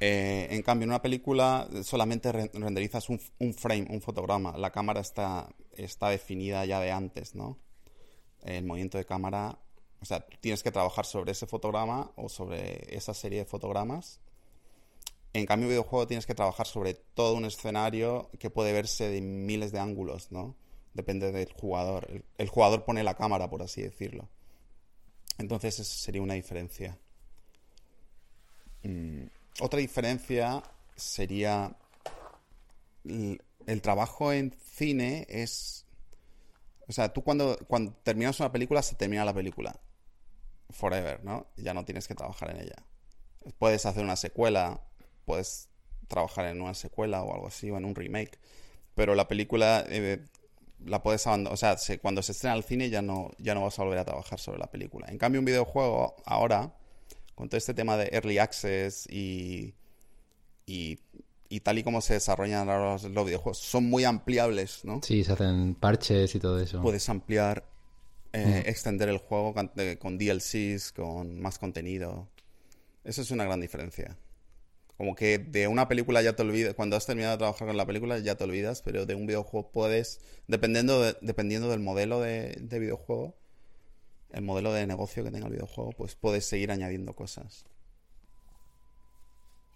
Eh, 0.00 0.48
en 0.50 0.62
cambio, 0.62 0.84
en 0.84 0.90
una 0.90 1.02
película 1.02 1.68
solamente 1.82 2.30
renderizas 2.30 3.08
un, 3.08 3.18
frame, 3.54 3.86
un 3.90 4.00
fotograma. 4.00 4.56
La 4.56 4.70
cámara 4.70 5.00
está, 5.00 5.48
está 5.72 6.08
definida 6.10 6.64
ya 6.64 6.80
de 6.80 6.92
antes, 6.92 7.34
¿no? 7.34 7.58
El 8.42 8.64
movimiento 8.64 8.98
de 8.98 9.04
cámara, 9.04 9.58
o 10.00 10.04
sea, 10.04 10.24
tienes 10.40 10.62
que 10.62 10.70
trabajar 10.70 11.04
sobre 11.04 11.32
ese 11.32 11.46
fotograma 11.46 12.12
o 12.14 12.28
sobre 12.28 12.94
esa 12.94 13.12
serie 13.12 13.40
de 13.40 13.44
fotogramas. 13.44 14.20
En 15.32 15.46
cambio, 15.46 15.66
en 15.66 15.70
videojuego 15.70 16.06
tienes 16.06 16.26
que 16.26 16.34
trabajar 16.34 16.66
sobre 16.66 16.94
todo 16.94 17.34
un 17.34 17.44
escenario 17.44 18.30
que 18.38 18.50
puede 18.50 18.72
verse 18.72 19.08
de 19.08 19.20
miles 19.20 19.72
de 19.72 19.80
ángulos, 19.80 20.30
¿no? 20.30 20.54
Depende 20.94 21.32
del 21.32 21.52
jugador. 21.52 22.24
El, 22.38 22.48
jugador 22.48 22.84
pone 22.84 23.02
la 23.04 23.14
cámara, 23.14 23.48
por 23.48 23.62
así 23.62 23.82
decirlo. 23.82 24.28
Entonces, 25.38 25.78
esa 25.78 25.84
sería 25.84 26.22
una 26.22 26.34
diferencia. 26.34 26.98
Mm. 28.82 29.24
Otra 29.60 29.80
diferencia 29.80 30.62
sería 30.96 31.76
el, 33.04 33.82
trabajo 33.82 34.32
en 34.32 34.54
cine 34.72 35.26
es... 35.28 35.84
O 36.86 36.92
sea, 36.92 37.12
tú 37.12 37.22
cuando, 37.22 37.58
cuando 37.68 37.92
terminas 38.02 38.40
una 38.40 38.50
película, 38.50 38.82
se 38.82 38.94
termina 38.94 39.24
la 39.24 39.34
película. 39.34 39.78
Forever, 40.70 41.22
¿no? 41.24 41.46
Ya 41.56 41.74
no 41.74 41.84
tienes 41.84 42.08
que 42.08 42.14
trabajar 42.14 42.50
en 42.50 42.62
ella. 42.62 42.76
Puedes 43.58 43.84
hacer 43.84 44.04
una 44.04 44.16
secuela, 44.16 44.80
puedes 45.24 45.68
trabajar 46.08 46.46
en 46.46 46.60
una 46.60 46.74
secuela 46.74 47.22
o 47.22 47.34
algo 47.34 47.48
así, 47.48 47.70
o 47.70 47.76
en 47.76 47.84
un 47.84 47.94
remake. 47.94 48.38
Pero 48.94 49.14
la 49.14 49.28
película 49.28 49.84
eh, 49.88 50.24
la 50.84 51.02
puedes 51.02 51.26
abandonar. 51.26 51.54
O 51.54 51.56
sea, 51.56 51.76
cuando 52.00 52.22
se 52.22 52.32
estrena 52.32 52.54
al 52.54 52.64
cine 52.64 52.90
ya 52.90 53.02
no, 53.02 53.30
ya 53.38 53.54
no 53.54 53.62
vas 53.62 53.78
a 53.78 53.84
volver 53.84 53.98
a 53.98 54.04
trabajar 54.04 54.38
sobre 54.38 54.58
la 54.58 54.70
película. 54.70 55.06
En 55.08 55.18
cambio, 55.18 55.40
un 55.40 55.44
videojuego 55.44 56.16
ahora 56.24 56.72
con 57.34 57.48
todo 57.48 57.56
este 57.58 57.72
tema 57.72 57.96
de 57.96 58.08
early 58.12 58.38
access 58.38 59.06
y, 59.08 59.74
y, 60.66 60.98
tal 61.62 61.78
y 61.78 61.84
como 61.84 62.00
se 62.00 62.14
desarrollan 62.14 62.66
los, 62.66 63.04
los, 63.04 63.24
videojuegos, 63.24 63.58
son 63.58 63.88
muy 63.88 64.02
ampliables, 64.04 64.84
¿no? 64.84 65.00
Sí, 65.04 65.22
se 65.22 65.32
hacen 65.32 65.76
parches 65.76 66.34
y 66.34 66.40
todo 66.40 66.60
eso. 66.60 66.82
Puedes 66.82 67.08
ampliar, 67.08 67.64
eh, 68.32 68.64
mm. 68.64 68.68
extender 68.68 69.08
el 69.08 69.18
juego 69.18 69.54
con, 69.54 69.70
con, 70.00 70.18
DLCs, 70.18 70.92
con 70.92 71.40
más 71.40 71.60
contenido. 71.60 72.28
Eso 73.04 73.22
es 73.22 73.30
una 73.30 73.44
gran 73.44 73.60
diferencia. 73.60 74.16
Como 74.98 75.14
que 75.14 75.38
de 75.38 75.68
una 75.68 75.88
película 75.88 76.20
ya 76.20 76.34
te 76.34 76.42
olvidas, 76.42 76.74
cuando 76.74 76.96
has 76.96 77.06
terminado 77.06 77.32
de 77.32 77.38
trabajar 77.38 77.66
con 77.66 77.76
la 77.76 77.86
película 77.86 78.18
ya 78.18 78.34
te 78.34 78.44
olvidas, 78.44 78.82
pero 78.82 79.06
de 79.06 79.14
un 79.14 79.26
videojuego 79.26 79.70
puedes, 79.70 80.20
dependiendo, 80.48 81.12
dependiendo 81.22 81.70
del 81.70 81.80
modelo 81.80 82.20
de, 82.20 82.58
de 82.60 82.78
videojuego, 82.78 83.34
el 84.30 84.42
modelo 84.42 84.72
de 84.72 84.86
negocio 84.86 85.24
que 85.24 85.30
tenga 85.30 85.46
el 85.46 85.52
videojuego, 85.52 85.92
pues 85.92 86.14
puedes 86.14 86.44
seguir 86.44 86.70
añadiendo 86.70 87.14
cosas. 87.14 87.64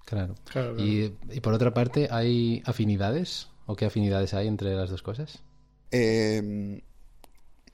Claro. 0.04 0.34
Y, 0.78 1.08
por 1.40 1.54
otra 1.54 1.72
parte, 1.72 2.08
¿hay 2.10 2.62
afinidades? 2.66 3.48
¿O 3.66 3.76
qué 3.76 3.86
afinidades 3.86 4.34
hay 4.34 4.48
entre 4.48 4.74
las 4.74 4.90
dos 4.90 5.02
cosas? 5.02 5.42
Em, 5.90 6.80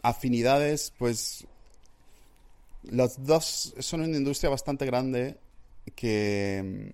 afinidades, 0.03 0.93
pues. 0.97 1.47
Los 2.85 3.25
dos 3.25 3.75
son 3.81 4.03
una 4.03 4.17
industria 4.17 4.51
bastante 4.51 4.87
grande 4.87 5.37
que, 5.97 6.93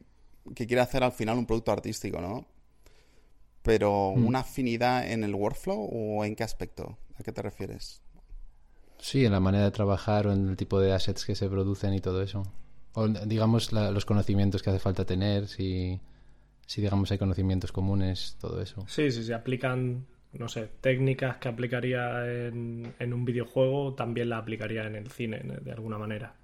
que 0.55 0.67
quiere 0.67 0.83
hacer 0.83 1.03
al 1.03 1.13
final 1.13 1.39
un 1.39 1.47
producto 1.47 1.73
artístico, 1.73 2.21
¿no? 2.21 2.47
Pero, 3.63 4.13
mm. 4.15 4.27
¿una 4.27 4.41
afinidad 4.41 5.11
en 5.11 5.25
el 5.25 5.35
workflow 5.35 5.89
o 5.91 6.25
en 6.25 6.37
qué 6.37 6.45
aspecto? 6.45 6.99
¿A 7.19 7.23
qué 7.23 7.33
te 7.33 7.43
refieres? 7.43 8.03
Sí, 8.99 9.25
en 9.25 9.33
la 9.33 9.41
manera 9.41 9.65
de 9.65 9.71
trabajar 9.71 10.27
o 10.27 10.33
en 10.33 10.49
el 10.49 10.57
tipo 10.57 10.81
de 10.81 10.93
assets 10.93 11.25
que 11.25 11.35
se 11.35 11.49
producen 11.49 11.95
y 11.95 12.01
todo 12.01 12.23
eso. 12.23 12.43
O 12.95 13.09
digamos 13.09 13.73
los 13.73 14.05
conocimientos 14.05 14.63
que 14.63 14.71
hace 14.71 14.79
falta 14.79 15.05
tener, 15.05 15.49
si, 15.49 16.01
si 16.67 16.81
digamos 16.81 17.11
hay 17.11 17.19
conocimientos 17.19 17.73
comunes, 17.73 18.37
todo 18.41 18.61
eso. 18.61 18.85
Sí, 18.87 19.11
sí, 19.11 19.25
se 19.25 19.35
aplican, 19.35 20.07
no 20.33 20.49
sé, 20.49 20.69
técnicas 20.81 21.39
que 21.39 21.49
aplicaría 21.49 22.27
en, 22.27 22.95
un 23.01 23.25
videojuego, 23.25 23.95
también 23.95 24.29
la 24.29 24.39
aplicaría 24.39 24.87
en 24.87 24.95
el 24.95 25.11
cine, 25.11 25.39
de 25.39 25.73
alguna 25.73 25.99
manera. 25.99 26.35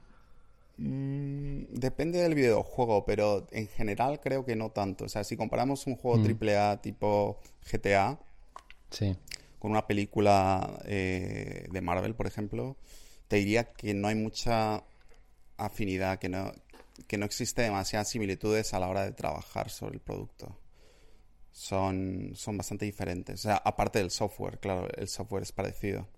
Mm, 0.82 1.64
depende 1.74 2.20
del 2.22 2.34
videojuego, 2.34 3.04
pero 3.04 3.46
en 3.50 3.68
general 3.68 4.18
creo 4.18 4.46
que 4.46 4.56
no 4.56 4.70
tanto. 4.70 5.04
O 5.04 5.08
sea, 5.10 5.24
si 5.24 5.36
comparamos 5.36 5.86
un 5.86 5.94
juego 5.96 6.16
AAA 6.16 6.76
mm. 6.76 6.80
tipo 6.80 7.38
GTA 7.70 8.18
con 9.58 9.70
una 9.72 9.86
película 9.86 10.80
eh, 10.86 11.68
de 11.70 11.80
Marvel, 11.82 12.14
por 12.14 12.26
ejemplo, 12.26 12.78
te 13.28 13.36
diría 13.36 13.64
que 13.74 13.92
no 13.92 14.08
hay 14.08 14.14
mucha 14.14 14.82
afinidad, 15.58 16.18
que 16.18 16.30
no, 16.30 16.50
que 17.06 17.18
no 17.18 17.26
existe 17.26 17.60
demasiadas 17.60 18.08
similitudes 18.08 18.72
a 18.72 18.80
la 18.80 18.88
hora 18.88 19.04
de 19.04 19.12
trabajar 19.12 19.68
sobre 19.68 19.96
el 19.96 20.00
producto. 20.00 20.56
Son, 21.52 22.32
son 22.34 22.56
bastante 22.56 22.86
diferentes. 22.86 23.40
O 23.40 23.42
sea, 23.42 23.56
aparte 23.56 23.98
del 23.98 24.10
software, 24.10 24.58
claro, 24.58 24.88
el 24.96 25.08
software 25.08 25.42
es 25.42 25.52
parecido. 25.52 26.08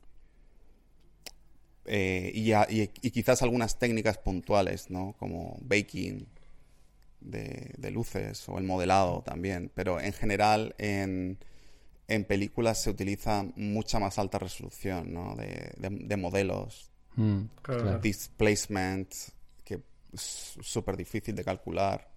Eh, 1.84 2.30
y, 2.34 3.10
quizás 3.10 3.42
algunas 3.42 3.78
técnicas 3.78 4.18
puntuales, 4.18 4.90
¿no? 4.90 5.14
Como 5.18 5.58
baking 5.62 6.26
de, 7.20 7.90
luces 7.90 8.48
o 8.48 8.58
el 8.58 8.64
modelado 8.64 9.22
también. 9.22 9.70
Pero 9.74 10.00
en 10.00 10.12
general 10.12 10.74
en, 10.78 11.38
en, 12.08 12.24
películas 12.24 12.82
se 12.82 12.90
utiliza 12.90 13.44
mucha 13.56 13.98
más 13.98 14.18
alta 14.18 14.38
resolución, 14.38 15.12
¿no? 15.12 15.34
De, 15.36 16.16
modelos, 16.16 16.90
mm, 17.16 17.42
displacement, 18.00 19.12
que 19.64 19.82
es 20.12 20.56
súper 20.60 20.96
difícil 20.96 21.34
de 21.34 21.44
calcular 21.44 22.10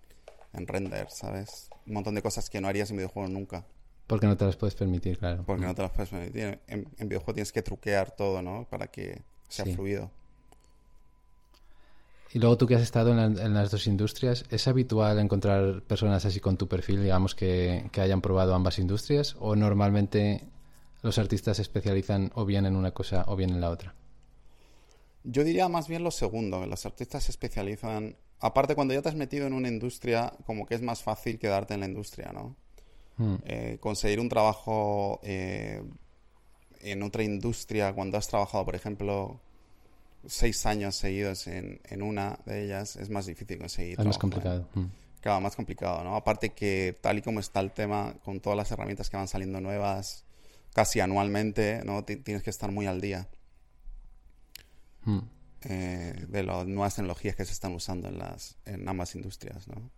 en 0.53 0.67
render, 0.67 1.09
¿sabes? 1.09 1.69
Un 1.87 1.93
montón 1.93 2.15
de 2.15 2.21
cosas 2.21 2.49
que 2.49 2.61
no 2.61 2.67
harías 2.67 2.89
en 2.91 2.97
videojuegos 2.97 3.31
nunca. 3.31 3.65
Porque 4.07 4.27
no 4.27 4.37
te 4.37 4.45
las 4.45 4.55
puedes 4.55 4.75
permitir, 4.75 5.17
claro. 5.17 5.43
Porque 5.43 5.65
no 5.65 5.71
mm. 5.71 5.75
te 5.75 5.81
las 5.81 5.91
puedes 5.91 6.09
permitir. 6.09 6.59
En, 6.67 6.87
en 6.97 7.09
videojuegos 7.09 7.33
tienes 7.33 7.51
que 7.51 7.63
truquear 7.63 8.15
todo, 8.15 8.43
¿no? 8.43 8.67
Para 8.69 8.87
que 8.87 9.23
sea 9.55 9.73
fluido. 9.73 10.11
Y 12.35 12.39
luego 12.39 12.57
tú 12.57 12.67
que 12.67 12.75
has 12.75 12.81
estado 12.81 13.17
en, 13.17 13.53
las 13.53 13.71
dos 13.71 13.87
industrias, 13.87 14.43
¿es 14.49 14.67
habitual 14.67 15.19
encontrar 15.19 15.81
personas 15.83 16.25
así 16.25 16.41
con 16.41 16.57
tu 16.57 16.67
perfil, 16.67 17.01
digamos, 17.01 17.33
que, 17.33 17.89
hayan 17.97 18.19
probado 18.19 18.53
ambas 18.53 18.77
industrias? 18.77 19.37
¿O 19.39 19.55
normalmente 19.55 20.43
los 21.01 21.17
artistas 21.17 21.55
se 21.55 21.61
especializan 21.61 22.33
o 22.35 22.43
bien 22.43 22.65
en 22.65 22.75
una 22.75 22.91
cosa 22.91 23.23
o 23.29 23.37
bien 23.37 23.51
en 23.51 23.61
la 23.61 23.69
otra? 23.69 23.95
Yo 25.23 25.45
diría 25.45 25.69
más 25.69 25.87
bien 25.87 26.03
lo 26.03 26.11
segundo, 26.11 26.65
los 26.65 26.85
artistas 26.85 27.23
se 27.23 27.31
especializan... 27.31 28.17
Aparte, 28.41 28.75
cuando 28.75 28.93
ya 28.93 29.01
te 29.01 29.07
has 29.07 29.15
metido 29.15 29.47
en 29.47 29.53
una 29.53 29.69
industria, 29.69 30.33
como 30.45 30.65
que 30.65 30.75
es 30.75 30.81
más 30.81 31.01
fácil 31.01 31.39
quedarte 31.39 31.73
en 31.73 31.79
la 31.79 31.85
industria, 31.85 32.33
¿no? 32.33 32.57
Hmm. 33.15 33.35
Eh, 33.45 33.77
conseguir 33.79 34.19
un 34.19 34.27
trabajo 34.27 35.21
eh, 35.23 35.81
en 36.81 37.01
otra 37.01 37.23
industria, 37.23 37.93
cuando 37.93 38.17
has 38.17 38.27
trabajado, 38.27 38.65
por 38.65 38.75
ejemplo, 38.75 39.39
seis 40.27 40.65
años 40.65 40.95
seguidos 40.95 41.47
en, 41.47 41.79
en 41.85 42.01
una 42.01 42.39
de 42.45 42.65
ellas, 42.65 42.95
es 42.95 43.09
más 43.09 43.25
difícil 43.25 43.57
conseguir. 43.57 43.99
Es 43.99 44.05
más 44.05 44.17
complicado. 44.17 44.67
Mm. 44.73 44.85
Claro, 45.21 45.41
más 45.41 45.55
complicado, 45.55 46.03
¿no? 46.03 46.15
Aparte 46.15 46.53
que 46.53 46.97
tal 47.01 47.17
y 47.17 47.21
como 47.21 47.39
está 47.39 47.59
el 47.59 47.71
tema, 47.71 48.13
con 48.23 48.39
todas 48.39 48.57
las 48.57 48.71
herramientas 48.71 49.09
que 49.09 49.17
van 49.17 49.27
saliendo 49.27 49.59
nuevas 49.59 50.23
casi 50.73 50.99
anualmente, 50.99 51.81
¿no? 51.85 52.03
tienes 52.03 52.43
que 52.43 52.49
estar 52.49 52.69
muy 52.69 52.85
al 52.85 52.99
día 52.99 53.29
mm. 55.03 55.19
eh, 55.63 56.25
de 56.27 56.43
las 56.43 56.67
nuevas 56.67 56.95
tecnologías 56.95 57.35
que 57.35 57.45
se 57.45 57.53
están 57.53 57.73
usando 57.73 58.09
en, 58.09 58.19
las, 58.19 58.57
en 58.65 58.87
ambas 58.87 59.15
industrias, 59.15 59.67
¿no? 59.69 59.89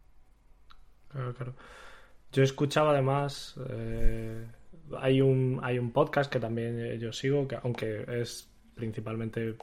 Claro, 1.09 1.33
claro. 1.33 1.55
Yo 2.31 2.43
escuchaba 2.43 2.91
además... 2.91 3.55
Eh 3.69 4.45
hay 4.99 5.21
un, 5.21 5.59
hay 5.63 5.79
un 5.79 5.91
podcast 5.91 6.31
que 6.31 6.39
también 6.39 6.99
yo 6.99 7.11
sigo, 7.11 7.47
que 7.47 7.57
aunque 7.61 8.05
es 8.07 8.49
principalmente 8.75 9.55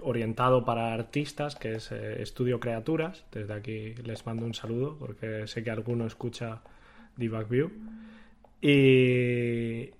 orientado 0.00 0.64
para 0.64 0.92
artistas, 0.92 1.56
que 1.56 1.74
es 1.74 1.92
eh, 1.92 2.22
Estudio 2.22 2.60
Creaturas. 2.60 3.24
Desde 3.32 3.54
aquí 3.54 3.94
les 4.04 4.24
mando 4.26 4.46
un 4.46 4.54
saludo 4.54 4.96
porque 4.98 5.46
sé 5.46 5.62
que 5.64 5.70
alguno 5.70 6.06
escucha 6.06 6.62
Debug 7.16 7.48
View. 7.48 7.70
Y, 8.60 9.90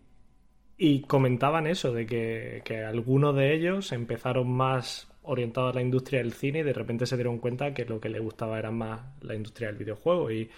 y 0.78 1.00
comentaban 1.02 1.66
eso, 1.66 1.92
de 1.92 2.06
que, 2.06 2.62
que 2.64 2.84
algunos 2.84 3.36
de 3.36 3.54
ellos 3.54 3.92
empezaron 3.92 4.50
más 4.50 5.08
orientados 5.22 5.72
a 5.72 5.76
la 5.76 5.82
industria 5.82 6.20
del 6.20 6.32
cine 6.32 6.60
y 6.60 6.62
de 6.62 6.72
repente 6.72 7.06
se 7.06 7.16
dieron 7.16 7.38
cuenta 7.38 7.74
que 7.74 7.84
lo 7.84 8.00
que 8.00 8.08
les 8.08 8.22
gustaba 8.22 8.58
era 8.58 8.70
más 8.70 9.02
la 9.22 9.34
industria 9.34 9.68
del 9.68 9.78
videojuego. 9.78 10.30
Y, 10.30 10.50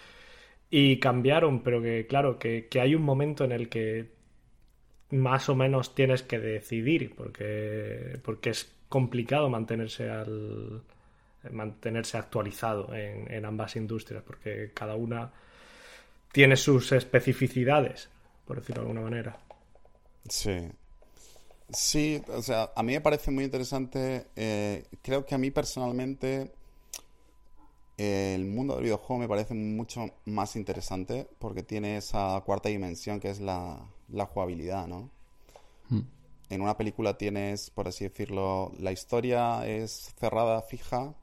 y 0.70 0.98
cambiaron, 0.98 1.62
pero 1.62 1.80
que 1.82 2.06
claro, 2.06 2.38
que, 2.38 2.68
hay 2.80 2.94
un 2.94 3.02
momento 3.02 3.44
en 3.44 3.52
el 3.52 3.68
que 3.68 4.10
más 5.10 5.48
o 5.48 5.54
menos 5.54 5.94
tienes 5.94 6.22
que 6.22 6.38
decidir, 6.38 7.14
porque, 7.16 8.18
porque 8.22 8.50
es 8.50 8.77
complicado 8.88 9.48
mantenerse 9.48 10.10
al 10.10 10.82
mantenerse 11.50 12.18
actualizado 12.18 12.92
en, 12.94 13.44
ambas 13.44 13.76
industrias, 13.76 14.22
porque 14.26 14.72
cada 14.74 14.96
una 14.96 15.30
tiene 16.32 16.56
sus 16.56 16.92
especificidades, 16.92 18.08
por 18.44 18.58
decirlo 18.58 18.82
de 18.82 18.88
alguna 18.88 19.08
manera. 19.08 19.38
Sí. 20.28 20.68
Sí, 21.70 22.22
o 22.28 22.42
sea, 22.42 22.70
a 22.74 22.82
mí 22.82 22.94
me 22.94 23.00
parece 23.00 23.30
muy 23.30 23.44
interesante. 23.44 24.26
Eh, 24.36 24.84
creo 25.02 25.24
que 25.24 25.34
a 25.34 25.38
mí 25.38 25.50
personalmente 25.50 26.50
el 27.98 28.46
mundo 28.46 28.74
del 28.74 28.84
videojuego 28.84 29.20
me 29.20 29.28
parece 29.28 29.54
mucho 29.54 30.08
más 30.24 30.54
interesante 30.54 31.28
porque 31.40 31.64
tiene 31.64 31.96
esa 31.96 32.40
cuarta 32.46 32.68
dimensión 32.68 33.18
que 33.18 33.28
es 33.28 33.40
la, 33.40 33.88
jugabilidad, 34.32 34.86
¿no? 34.86 35.10
En 36.50 36.60
una 36.62 36.76
película 36.76 37.18
tienes, 37.18 37.70
por 37.70 37.88
así 37.88 38.04
decirlo, 38.04 38.72
la 38.78 38.92
historia 38.92 39.66
es 39.66 40.14
cerrada, 40.18 40.62
fija, 40.62 41.14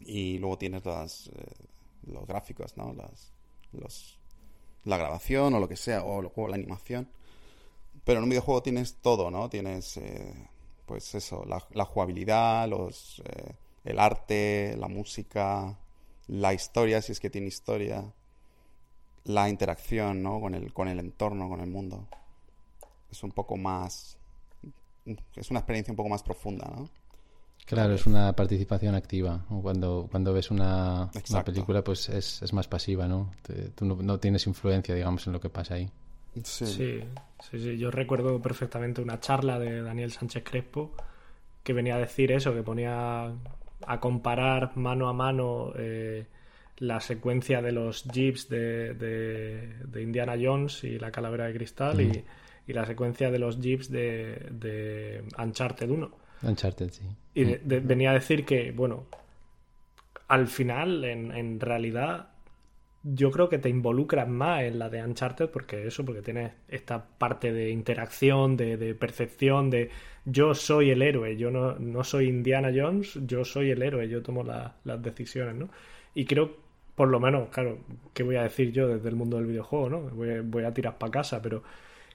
y 0.00 0.38
luego 0.38 0.58
tienes 0.58 0.84
las, 0.84 1.28
eh, 1.28 1.66
los 2.06 2.26
gráficos, 2.26 2.76
¿no? 2.76 2.92
Las, 2.92 3.32
los, 3.72 4.18
la 4.84 4.96
grabación 4.96 5.54
o 5.54 5.60
lo 5.60 5.68
que 5.68 5.76
sea, 5.76 6.04
o, 6.04 6.22
luego 6.22 6.48
la 6.48 6.54
animación. 6.54 7.08
Pero 8.04 8.18
en 8.18 8.24
un 8.24 8.30
videojuego 8.30 8.62
tienes 8.62 8.96
todo, 8.96 9.30
¿no? 9.30 9.48
Tienes, 9.48 9.96
eh, 9.96 10.34
pues 10.86 11.14
eso, 11.14 11.44
la, 11.44 11.84
jugabilidad, 11.84 12.68
los... 12.68 13.20
Eh, 13.24 13.54
el 13.84 13.98
arte, 13.98 14.76
la 14.78 14.88
música, 14.88 15.78
la 16.28 16.54
historia, 16.54 17.02
si 17.02 17.12
es 17.12 17.20
que 17.20 17.30
tiene 17.30 17.48
historia, 17.48 18.12
la 19.24 19.48
interacción 19.48 20.22
¿no? 20.22 20.40
con, 20.40 20.54
el, 20.54 20.72
con 20.72 20.88
el 20.88 20.98
entorno, 20.98 21.48
con 21.48 21.60
el 21.60 21.70
mundo. 21.70 22.06
Es 23.12 23.22
un 23.22 23.30
poco 23.30 23.56
más... 23.56 24.18
Es 25.36 25.50
una 25.50 25.60
experiencia 25.60 25.92
un 25.92 25.96
poco 25.96 26.08
más 26.08 26.22
profunda, 26.22 26.66
¿no? 26.74 26.88
Claro, 27.66 27.94
es 27.94 28.06
una 28.06 28.34
participación 28.34 28.94
activa. 28.94 29.44
Cuando, 29.62 30.08
cuando 30.10 30.32
ves 30.32 30.50
una, 30.50 31.10
película, 31.44 31.84
pues 31.84 32.08
es, 32.08 32.42
es, 32.42 32.52
más 32.52 32.66
pasiva, 32.66 33.06
¿no? 33.06 33.30
tú 33.76 33.84
no, 33.84 34.18
tienes 34.18 34.46
influencia, 34.48 34.94
digamos, 34.94 35.26
en 35.28 35.32
lo 35.32 35.40
que 35.40 35.48
pasa 35.48 35.74
ahí. 35.74 35.88
Sí. 36.42 36.66
sí. 36.66 37.04
sí, 37.50 37.78
Yo 37.78 37.90
recuerdo 37.90 38.40
perfectamente 38.40 39.00
una 39.00 39.20
charla 39.20 39.58
de 39.60 39.82
Daniel 39.82 40.10
Sánchez 40.10 40.42
Crespo 40.42 40.92
que 41.62 41.72
venía 41.72 41.96
a 41.96 41.98
decir 41.98 42.32
eso, 42.32 42.52
que 42.52 42.62
ponía 42.62 43.32
a 43.86 44.00
comparar 44.00 44.76
mano 44.76 45.08
a 45.08 45.12
mano 45.12 45.72
eh, 45.76 46.26
la 46.78 47.00
secuencia 47.00 47.62
de 47.62 47.72
los 47.72 48.04
jeeps 48.04 48.48
de, 48.48 48.94
de, 48.94 50.02
Indiana 50.02 50.34
Jones 50.40 50.84
y 50.84 50.98
la 50.98 51.12
calavera 51.12 51.46
de 51.46 51.54
cristal 51.54 52.00
y, 52.00 52.24
la 52.66 52.86
secuencia 52.86 53.30
de 53.30 53.38
los 53.38 53.60
jeeps 53.60 53.90
de, 53.90 54.48
de 54.50 55.24
Uncharted 55.38 55.90
1. 55.90 56.10
Uncharted, 56.42 56.90
sí. 56.90 57.04
Y 57.34 57.44
venía 57.64 58.10
a 58.10 58.14
decir 58.14 58.44
que, 58.44 58.72
bueno, 58.72 59.06
al 60.28 60.48
final, 60.48 61.04
en, 61.04 61.32
en 61.32 61.60
realidad, 61.60 62.32
yo 63.02 63.30
creo 63.30 63.48
que 63.48 63.58
te 63.58 63.68
involucras 63.68 64.28
más 64.28 64.62
en 64.62 64.78
la 64.78 64.88
de 64.88 65.02
Uncharted 65.02 65.48
porque 65.48 65.86
eso, 65.86 66.04
porque 66.04 66.22
tienes 66.22 66.52
esta 66.68 67.04
parte 67.04 67.52
de 67.52 67.70
interacción, 67.70 68.56
de, 68.56 68.94
percepción, 68.94 69.70
de 69.70 69.90
yo 70.24 70.54
soy 70.54 70.90
el 70.90 71.02
héroe, 71.02 71.36
yo 71.36 71.50
no, 71.50 71.74
no, 71.78 72.04
soy 72.04 72.28
Indiana 72.28 72.70
Jones, 72.74 73.18
yo 73.26 73.44
soy 73.44 73.70
el 73.70 73.82
héroe, 73.82 74.08
yo 74.08 74.22
tomo 74.22 74.44
las 74.44 75.02
decisiones, 75.02 75.56
¿no? 75.56 75.68
Y 76.14 76.24
creo, 76.26 76.56
por 76.94 77.08
lo 77.08 77.18
menos, 77.18 77.48
claro, 77.48 77.78
¿qué 78.14 78.22
voy 78.22 78.36
a 78.36 78.44
decir 78.44 78.70
yo 78.70 78.86
desde 78.86 79.08
el 79.08 79.16
mundo 79.16 79.36
del 79.36 79.46
videojuego, 79.46 79.90
¿no? 79.90 80.00
Voy, 80.44 80.64
a 80.64 80.72
tirar 80.72 80.96
para 80.98 81.10
casa, 81.10 81.42
pero 81.42 81.62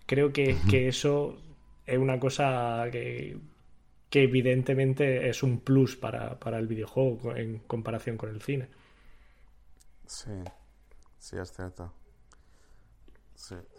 creo 0.08 0.34
que, 0.34 0.58
que, 0.68 0.88
eso 0.88 1.38
es 1.86 2.00
una 2.00 2.20
cosa 2.20 2.88
que, 2.92 3.38
que 4.10 4.24
evidentemente 4.24 5.30
es 5.30 5.44
un 5.44 5.60
plus 5.60 5.96
para, 5.96 6.40
para 6.40 6.58
el 6.58 6.66
videojuego 6.66 7.36
en 7.36 7.60
comparación 7.60 8.18
con 8.18 8.30
el 8.30 8.42
cine. 8.42 8.68
Sí. 10.08 10.32
Sí, 11.20 11.38
es 11.38 11.52
cierto. 11.52 11.92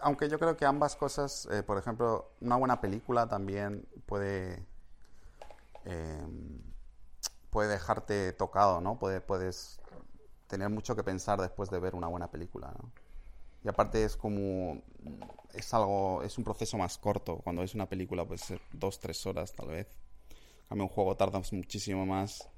Aunque 0.00 0.28
yo 0.28 0.38
creo 0.38 0.56
que 0.56 0.64
ambas 0.64 0.94
cosas, 0.96 1.48
eh, 1.50 1.62
por 1.62 1.78
ejemplo, 1.78 2.30
una 2.40 2.56
buena 2.56 2.80
película 2.80 3.26
también 3.26 3.86
puede 4.06 4.64
em, 5.84 6.60
puede 7.50 7.68
dejarte 7.68 8.32
tocado, 8.34 8.80
¿no? 8.80 8.98
Puede, 8.98 9.20
puedes 9.20 9.80
tener 10.46 10.68
mucho 10.68 10.94
que 10.94 11.02
pensar 11.02 11.40
después 11.40 11.70
de 11.70 11.80
ver 11.80 11.94
una 11.94 12.06
buena 12.06 12.30
película, 12.30 12.72
¿no? 12.78 12.90
Y 13.64 13.68
aparte 13.68 14.04
es 14.04 14.16
como 14.16 14.80
es 15.54 15.74
algo, 15.74 16.22
es 16.22 16.38
un 16.38 16.44
proceso 16.44 16.78
más 16.78 16.98
corto. 16.98 17.36
Cuando 17.38 17.62
es 17.62 17.74
una 17.74 17.88
película, 17.88 18.24
pues 18.24 18.52
dos, 18.72 18.98
tres 18.98 19.24
horas 19.26 19.52
tal 19.54 19.68
vez. 19.68 19.86
Mí 20.70 20.80
un 20.80 20.88
juego 20.88 21.16
tarda 21.16 21.40
muchísimo 21.52 22.04
más 22.04 22.48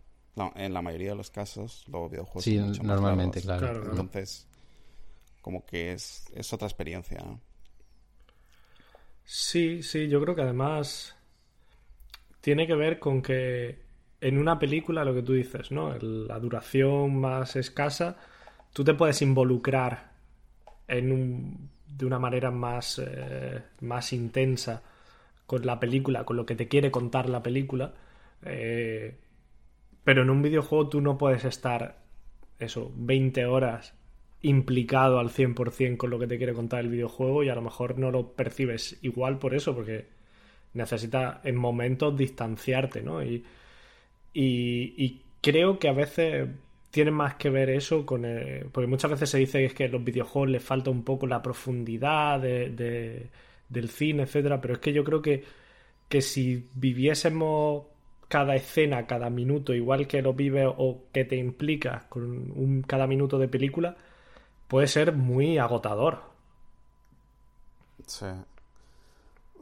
en 0.56 0.74
la 0.74 0.82
mayoría 0.82 1.10
de 1.10 1.16
los 1.16 1.30
casos, 1.30 1.84
los 1.88 2.10
videojuegos. 2.10 2.44
Sí, 2.44 2.58
normalmente, 2.82 3.40
claro. 3.40 3.84
Entonces, 3.90 4.46
como 5.40 5.64
que 5.64 5.92
es, 5.92 6.24
es 6.34 6.52
otra 6.52 6.66
experiencia. 6.66 7.22
Sí, 9.24 9.82
sí, 9.82 10.08
yo 10.08 10.20
creo 10.20 10.34
que 10.34 10.42
además 10.42 11.14
tiene 12.40 12.66
que 12.66 12.74
ver 12.74 12.98
con 12.98 13.22
que 13.22 13.80
en 14.20 14.38
una 14.38 14.58
película, 14.58 15.04
lo 15.04 15.14
que 15.14 15.22
tú 15.22 15.34
dices, 15.34 15.70
¿no? 15.70 15.96
La 15.98 16.38
duración 16.40 17.16
más 17.16 17.54
escasa, 17.56 18.16
tú 18.72 18.82
te 18.82 18.94
puedes 18.94 19.22
involucrar 19.22 20.10
en 20.90 21.12
un, 21.12 21.70
de 21.87 22.07
una 22.07 22.18
manera 22.18 22.50
más, 22.50 22.98
eh, 22.98 23.62
más 23.81 24.12
intensa 24.12 24.83
con 25.46 25.64
la 25.64 25.81
película, 25.81 26.24
con 26.24 26.37
lo 26.37 26.46
que 26.46 26.55
te 26.55 26.68
quiere 26.68 26.90
contar 26.90 27.29
la 27.29 27.42
película. 27.42 27.94
Eh, 28.44 29.16
pero 30.05 30.22
en 30.22 30.31
un 30.31 30.42
videojuego 30.42 30.88
tú 30.88 31.00
no 31.00 31.18
puedes 31.18 31.44
estar, 31.44 31.98
eso, 32.59 32.92
20 32.96 33.46
horas 33.46 33.94
implicado 34.42 35.18
al 35.18 35.31
100% 35.31 35.96
con 35.96 36.11
lo 36.11 36.18
que 36.18 36.26
te 36.26 36.38
quiere 36.38 36.55
contar 36.55 36.81
el 36.81 36.88
videojuego 36.88 37.42
y 37.44 37.50
a 37.50 37.55
lo 37.55 37.62
mejor 37.62 37.98
no 37.98 38.11
lo 38.11 38.33
percibes 38.33 38.98
igual 39.03 39.38
por 39.38 39.55
eso, 39.55 39.74
porque 39.74 40.07
necesitas 40.72 41.44
en 41.44 41.57
momentos 41.57 42.16
distanciarte, 42.16 43.03
¿no? 43.03 43.22
Y, 43.22 43.44
y, 44.33 45.22
creo 45.42 45.79
que 45.79 45.88
a 45.88 45.92
veces 45.92 46.48
tiene 46.90 47.11
más 47.11 47.37
que 47.37 47.50
ver 47.50 47.70
eso 47.70 48.05
con... 48.05 48.24
El, 48.24 48.66
porque 48.66 48.87
muchas 48.87 49.11
veces 49.12 49.31
se 49.31 49.38
dice 49.38 49.59
que 49.59 49.64
es 49.66 49.74
que 49.74 49.88
los 49.88 50.05
videojuegos 50.05 50.50
les 50.50 50.62
falta 50.62 50.90
un 50.90 51.05
poco 51.05 51.26
la 51.26 51.42
profundidad 51.42 52.40
de, 52.40 53.31
del 53.68 53.88
cine, 53.90 54.24
etcétera, 54.24 54.61
pero 54.61 54.74
es 54.74 54.81
que 54.81 54.92
yo 54.92 55.05
creo 55.05 55.22
que, 55.22 55.44
que 56.09 56.20
si 56.22 56.68
viviésemos 56.74 57.85
cada 58.29 58.55
escena, 58.55 59.07
cada 59.07 59.31
minuto, 59.31 59.74
igual 59.74 60.07
que 60.07 60.22
lo 60.22 60.35
vives 60.35 60.68
o 60.76 61.05
que 61.12 61.24
te 61.24 61.37
implicas 61.37 62.05
con 62.05 62.22
un, 62.53 62.83
cada 62.87 63.07
minuto 63.07 63.38
de 63.38 63.48
película, 63.48 63.96
puede 64.68 64.87
ser 64.87 65.12
muy 65.12 65.59
agotador. 65.59 66.22
Sí. 68.07 68.26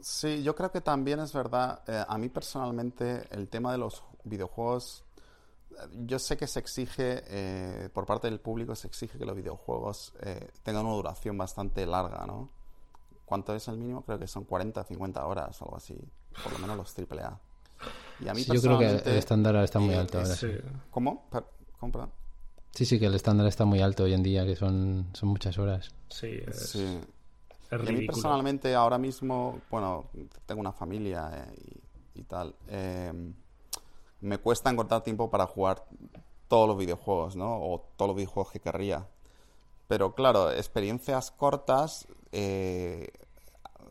Sí, 0.01 0.43
yo 0.43 0.55
creo 0.55 0.71
que 0.71 0.81
también 0.81 1.19
es 1.19 1.33
verdad. 1.33 1.81
Eh, 1.87 2.03
a 2.07 2.17
mí 2.17 2.29
personalmente 2.29 3.27
el 3.31 3.47
tema 3.49 3.71
de 3.71 3.79
los 3.79 4.03
videojuegos, 4.23 5.03
yo 5.93 6.19
sé 6.19 6.37
que 6.37 6.47
se 6.47 6.59
exige, 6.59 7.23
eh, 7.27 7.89
por 7.93 8.05
parte 8.05 8.29
del 8.29 8.39
público, 8.39 8.75
se 8.75 8.87
exige 8.87 9.17
que 9.17 9.25
los 9.25 9.35
videojuegos 9.35 10.13
eh, 10.21 10.49
tengan 10.63 10.85
una 10.85 10.95
duración 10.95 11.37
bastante 11.37 11.85
larga, 11.85 12.25
¿no? 12.25 12.49
¿Cuánto 13.25 13.55
es 13.55 13.67
el 13.67 13.77
mínimo? 13.77 14.03
Creo 14.03 14.19
que 14.19 14.27
son 14.27 14.43
40, 14.43 14.83
50 14.83 15.25
horas 15.25 15.61
o 15.61 15.65
algo 15.65 15.77
así, 15.77 15.95
por 16.43 16.51
lo 16.53 16.59
menos 16.59 16.77
los 16.77 16.95
AAA. 16.97 17.39
Y 18.21 18.27
a 18.27 18.33
mí 18.33 18.43
yo 18.43 18.61
creo 18.61 18.79
que 18.79 18.87
el 18.87 19.17
estándar 19.17 19.55
está 19.57 19.79
muy 19.79 19.93
alto 19.93 20.19
ahora. 20.19 20.35
¿Cómo? 20.89 21.29
¿Cómo? 21.79 22.11
Sí, 22.71 22.85
sí, 22.85 22.99
que 22.99 23.05
el 23.05 23.15
estándar 23.15 23.47
está 23.47 23.65
muy 23.65 23.81
alto 23.81 24.03
hoy 24.03 24.13
en 24.13 24.23
día, 24.23 24.45
que 24.45 24.55
son, 24.55 25.07
son 25.13 25.29
muchas 25.29 25.57
horas. 25.57 25.91
Sí, 26.09 26.39
es, 26.45 26.69
sí. 26.69 26.99
a 27.71 27.77
mí 27.77 28.05
personalmente 28.05 28.75
ahora 28.75 28.97
mismo, 28.97 29.61
bueno, 29.69 30.09
tengo 30.45 30.61
una 30.61 30.71
familia 30.71 31.31
eh, 31.33 31.81
y, 32.15 32.23
tal. 32.23 32.55
Eh, 32.67 33.13
me 34.21 34.37
cuesta 34.37 34.69
encontrar 34.69 35.03
tiempo 35.03 35.29
para 35.29 35.45
jugar 35.45 35.85
todos 36.47 36.67
los 36.67 36.77
videojuegos, 36.77 37.35
¿no? 37.35 37.61
O 37.61 37.79
todos 37.95 38.09
los 38.09 38.17
videojuegos 38.17 38.51
que 38.51 38.59
querría. 38.59 39.07
Pero 39.87 40.13
claro, 40.13 40.51
experiencias 40.51 41.31
cortas 41.31 42.07
eh, 42.31 43.07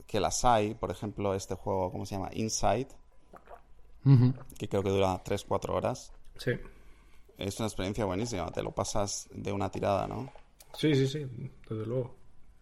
que 0.06 0.20
las 0.20 0.44
hay, 0.44 0.74
por 0.74 0.90
ejemplo, 0.90 1.34
este 1.34 1.54
juego, 1.54 1.90
¿cómo 1.90 2.06
se 2.06 2.16
llama? 2.16 2.30
Inside, 2.32 2.88
que 4.58 4.68
creo 4.68 4.82
que 4.82 4.90
dura 4.90 5.22
3-4 5.22 5.70
horas. 5.70 6.12
Sí. 6.36 6.52
Es 7.36 7.58
una 7.58 7.66
experiencia 7.66 8.04
buenísima, 8.04 8.50
te 8.50 8.62
lo 8.62 8.72
pasas 8.72 9.28
de 9.32 9.52
una 9.52 9.70
tirada, 9.70 10.06
¿no? 10.06 10.30
Sí, 10.72 10.94
sí, 10.94 11.06
sí, 11.06 11.26
desde 11.68 11.86
luego. 11.86 12.14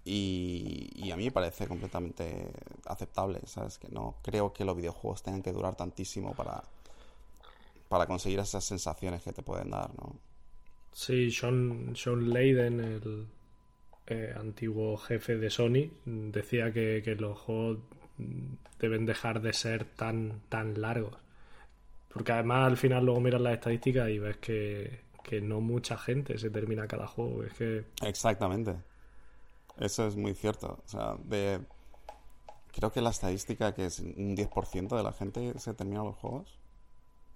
Y, 0.05 0.91
y, 0.95 1.11
a 1.11 1.17
mí 1.17 1.25
me 1.25 1.33
parece 1.33 1.67
completamente 1.67 2.53
aceptable, 2.85 3.41
¿sabes? 3.47 3.79
Que 3.79 3.89
no 3.89 4.17
creo 4.23 4.53
que 4.53 4.65
los 4.65 4.77
videojuegos 4.77 5.23
tengan 5.23 5.43
que 5.43 5.53
durar 5.53 5.77
tantísimo 5.77 6.33
para, 6.33 6.63
para 7.89 8.07
conseguir 8.07 8.39
esas 8.41 8.65
sensaciones 8.65 9.23
que 9.23 9.33
te 9.33 9.43
pueden 9.43 9.71
dar, 9.71 9.91
¿no? 9.97 10.17
Sí, 10.93 11.31
Sean, 11.31 11.95
Sean 11.95 12.31
Layden, 12.31 12.81
el 12.81 13.27
eh, 14.07 14.35
antiguo 14.37 14.97
jefe 14.97 15.37
de 15.37 15.51
Sony, 15.51 15.91
decía 16.05 16.73
que, 16.73 17.03
que, 17.05 17.15
los 17.17 17.39
juegos 17.39 17.79
deben 18.79 19.05
dejar 19.05 19.41
de 19.41 19.53
ser 19.53 19.85
tan, 19.85 20.41
tan 20.49 20.81
largos. 20.81 21.17
Porque 22.09 22.33
además 22.33 22.67
al 22.67 22.77
final 22.77 23.05
luego 23.05 23.21
miras 23.21 23.41
las 23.41 23.55
estadísticas 23.55 24.09
y 24.09 24.19
ves 24.19 24.39
que, 24.39 25.05
no 25.43 25.61
mucha 25.61 25.99
gente 25.99 26.39
se 26.39 26.51
termina 26.51 26.87
cada 26.87 27.07
juego. 27.07 27.45
Es 27.45 27.53
que... 27.55 27.85
Exactamente. 28.03 28.77
Eso 29.79 30.07
es 30.07 30.17
muy 30.17 30.35
cierto. 30.35 30.83
O 30.85 30.89
sea, 30.89 31.17
de... 31.25 31.61
Creo 32.73 32.91
que 32.91 33.03
la 33.03 33.11
estadística 33.11 33.75
que 33.75 33.87
es 33.87 34.01
un 34.01 34.35
10% 34.37 34.97
de 34.97 35.03
la 35.03 35.13
gente 35.13 35.59
se 35.59 35.75
termina 35.75 36.05
los 36.05 36.17
juegos. 36.17 36.59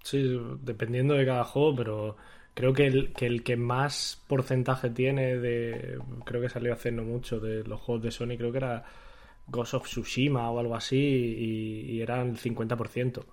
Sí, 0.02 0.40
dependiendo 0.62 1.14
de 1.14 1.26
cada 1.26 1.44
juego, 1.44 1.76
pero 1.76 2.16
creo 2.54 2.72
que 2.72 2.86
el, 2.86 3.12
que 3.12 3.26
el 3.26 3.42
que 3.42 3.56
más 3.56 4.22
porcentaje 4.26 4.90
tiene 4.90 5.38
de... 5.38 5.98
Creo 6.24 6.40
que 6.40 6.48
salió 6.48 6.72
hace 6.72 6.90
no 6.90 7.04
mucho 7.04 7.40
de 7.40 7.64
los 7.64 7.80
juegos 7.80 8.04
de 8.04 8.10
Sony, 8.10 8.36
creo 8.36 8.50
que 8.50 8.58
era 8.58 8.84
Ghost 9.46 9.74
of 9.74 9.84
Tsushima 9.84 10.50
o 10.50 10.58
algo 10.58 10.74
así 10.74 10.96
y, 10.96 11.92
y 11.92 12.02
eran 12.02 12.30
el 12.30 12.38
50% 12.38 13.24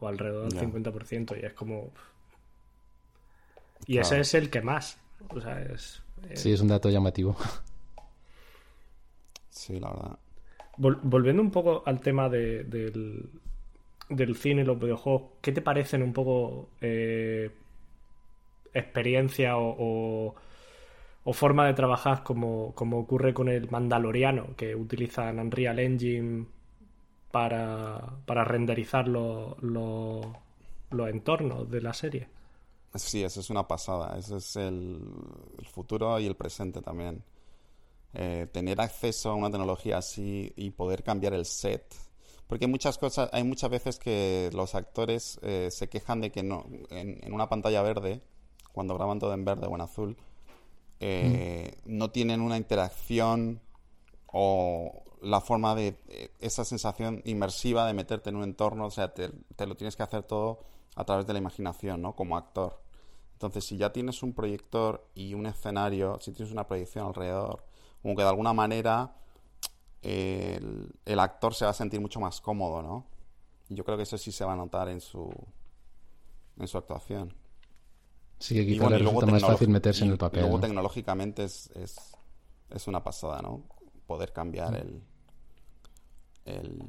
o 0.00 0.08
alrededor 0.08 0.52
del 0.52 0.60
50%, 0.60 1.40
y 1.40 1.46
es 1.46 1.54
como... 1.54 1.92
Y 3.86 3.98
ese 3.98 4.20
es 4.20 4.34
el 4.34 4.50
que 4.50 4.60
más. 4.60 4.98
O 5.28 5.40
sea, 5.40 5.60
es... 5.62 6.02
Sí, 6.34 6.52
es 6.52 6.60
un 6.60 6.68
dato 6.68 6.90
llamativo. 6.90 7.36
Sí, 9.50 9.78
la 9.78 9.90
verdad. 9.90 10.18
volviendo 10.76 11.42
un 11.42 11.50
poco 11.50 11.82
al 11.86 12.00
tema 12.00 12.28
de, 12.28 12.64
del, 12.64 13.30
del 14.16 14.36
cine 14.36 14.64
los 14.64 14.78
videojuegos, 14.78 15.32
¿qué 15.40 15.52
te 15.52 15.62
parecen 15.62 16.02
un 16.02 16.12
poco 16.12 16.70
eh, 16.80 17.50
experiencia 18.74 19.56
o, 19.56 20.34
forma 21.32 21.66
de 21.66 21.74
trabajar 21.74 22.22
como, 22.22 22.74
como 22.74 22.98
ocurre 22.98 23.32
con 23.32 23.48
el 23.48 23.70
Mandaloriano, 23.70 24.56
que 24.56 24.74
utilizan 24.74 25.38
Unreal 25.38 25.78
Engine 25.78 26.46
para, 27.30 28.18
para 28.26 28.44
renderizar 28.44 29.08
los 29.08 29.56
entornos 30.90 31.70
de 31.70 31.80
la 31.80 31.92
serie. 31.92 32.28
Sí, 32.94 33.22
eso 33.24 33.40
es 33.40 33.50
una 33.50 33.66
pasada. 33.66 34.18
Ese 34.18 34.36
es 34.36 34.56
el, 34.56 35.00
futuro 35.70 36.18
y 36.20 36.26
el 36.26 36.36
presente 36.36 36.82
también. 36.82 37.24
Eh, 38.14 38.46
tener 38.52 38.80
acceso 38.80 39.30
a 39.30 39.34
una 39.34 39.50
tecnología 39.50 39.98
así 39.98 40.52
y 40.56 40.70
poder 40.70 41.02
cambiar 41.02 41.32
el 41.32 41.46
set. 41.46 41.94
Porque 42.52 42.66
muchas 42.66 42.98
cosas, 42.98 43.30
hay 43.32 43.44
muchas 43.44 43.70
veces 43.70 43.98
que 43.98 44.50
los 44.52 44.74
actores 44.74 45.40
eh, 45.40 45.68
se 45.70 45.88
quejan 45.88 46.20
de 46.20 46.30
que 46.30 46.42
no, 46.42 46.66
en, 46.90 47.32
una 47.32 47.48
pantalla 47.48 47.80
verde, 47.80 48.20
cuando 48.74 48.94
graban 48.94 49.18
todo 49.18 49.32
en 49.32 49.42
verde 49.46 49.68
o 49.68 49.74
en 49.74 49.80
azul, 49.80 50.18
eh, 51.00 51.78
no 51.86 52.10
tienen 52.10 52.42
una 52.42 52.58
interacción 52.58 53.62
o 54.26 55.02
la 55.22 55.40
forma 55.40 55.74
de 55.74 55.96
eh, 56.08 56.30
esa 56.40 56.66
sensación 56.66 57.22
inmersiva 57.24 57.86
de 57.86 57.94
meterte 57.94 58.28
en 58.28 58.36
un 58.36 58.42
entorno, 58.42 58.84
o 58.84 58.90
sea, 58.90 59.14
te, 59.14 59.30
lo 59.66 59.74
tienes 59.74 59.96
que 59.96 60.02
hacer 60.02 60.22
todo 60.22 60.58
a 60.94 61.06
través 61.06 61.26
de 61.26 61.32
la 61.32 61.38
imaginación, 61.38 62.02
¿no? 62.02 62.14
Como 62.14 62.36
actor. 62.36 62.82
Entonces, 63.32 63.64
si 63.64 63.78
ya 63.78 63.94
tienes 63.94 64.22
un 64.22 64.34
proyector 64.34 65.08
y 65.14 65.32
un 65.32 65.46
escenario, 65.46 66.18
si 66.20 66.32
tienes 66.32 66.52
una 66.52 66.66
proyección 66.66 67.06
alrededor, 67.06 67.64
como 68.02 68.14
que 68.14 68.24
de 68.24 68.28
alguna 68.28 68.52
manera 68.52 69.21
el, 70.02 71.18
actor 71.18 71.54
se 71.54 71.64
va 71.64 71.70
a 71.70 71.74
sentir 71.74 72.00
mucho 72.00 72.20
más 72.20 72.40
cómodo, 72.40 72.82
¿no? 72.82 73.06
Y 73.68 73.74
yo 73.74 73.84
creo 73.84 73.96
que 73.96 74.02
eso 74.02 74.18
sí 74.18 74.32
se 74.32 74.44
va 74.44 74.52
a 74.52 74.56
notar 74.56 74.88
en 74.88 75.00
su, 75.00 75.30
en 76.58 76.68
su 76.68 76.78
actuación. 76.78 77.34
Sí, 78.38 78.56
que 78.56 78.66
quizá 78.66 78.90
le 78.90 78.98
resulta 78.98 79.26
más 79.26 79.42
fácil 79.42 79.68
meterse 79.68 80.04
en 80.04 80.10
el 80.10 80.18
papel. 80.18 80.40
Y 80.40 80.42
luego 80.42 80.60
tecnológicamente 80.60 81.44
es, 81.44 81.70
es, 81.76 82.16
es 82.70 82.88
una 82.88 83.02
pasada, 83.02 83.40
¿no? 83.40 83.62
Poder 84.06 84.32
cambiar 84.32 84.74
el, 84.74 85.02
el, 86.44 86.82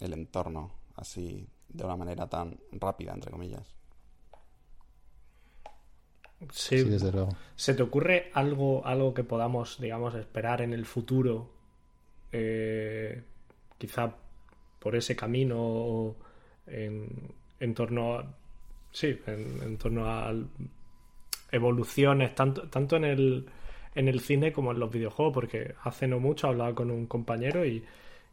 el 0.00 0.12
entorno 0.12 0.70
así 0.96 1.48
de 1.68 1.84
una 1.84 1.96
manera 1.96 2.28
tan 2.28 2.58
rápida, 2.72 3.14
entre 3.14 3.30
comillas. 3.30 3.74
Sí, 6.52 6.82
desde 6.84 7.12
luego. 7.12 7.30
¿Se 7.54 7.74
te 7.74 7.82
ocurre 7.82 8.30
algo, 8.34 8.84
algo 8.86 9.12
que 9.12 9.24
podamos, 9.24 9.78
digamos, 9.78 10.14
esperar 10.14 10.62
en 10.62 10.72
el 10.72 10.86
futuro? 10.86 11.59
Eh, 12.32 13.22
quizá 13.78 14.14
por 14.78 14.96
ese 14.96 15.16
camino 15.16 16.14
en, 16.66 17.74
torno 17.74 18.14
a. 18.14 18.34
Sí, 18.92 19.18
en, 19.26 19.76
torno 19.78 20.06
a 20.06 20.32
evoluciones, 21.52 22.34
tanto, 22.34 22.68
tanto 22.68 22.96
en 22.96 23.04
el, 23.04 23.46
en 23.94 24.08
el 24.08 24.20
cine 24.20 24.52
como 24.52 24.72
en 24.72 24.78
los 24.78 24.90
videojuegos, 24.90 25.34
porque 25.34 25.74
hace 25.82 26.06
no 26.06 26.20
mucho 26.20 26.48
hablaba 26.48 26.74
con 26.74 26.90
un 26.90 27.06
compañero 27.06 27.64
y 27.64 27.84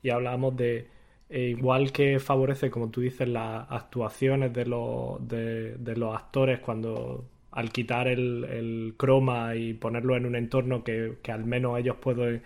y 0.04 0.10
hablábamos 0.10 0.56
de, 0.56 0.88
E 1.30 1.42
igual 1.50 1.92
que 1.92 2.20
favorece, 2.20 2.72
como 2.72 2.90
tú 2.90 3.02
dices, 3.02 3.28
las 3.28 3.70
actuaciones 3.70 4.54
de 4.54 4.66
los, 4.66 5.28
de, 5.28 5.76
los 5.98 6.16
actores 6.16 6.60
cuando 6.60 7.26
al 7.52 7.72
quitar 7.72 8.08
el, 8.08 8.94
croma 8.98 9.56
y 9.56 9.74
ponerlo 9.74 10.16
en 10.16 10.26
un 10.26 10.36
entorno 10.36 10.84
que, 10.84 11.18
al 11.28 11.46
menos 11.46 11.80
ellos 11.80 11.98
pueden, 11.98 12.44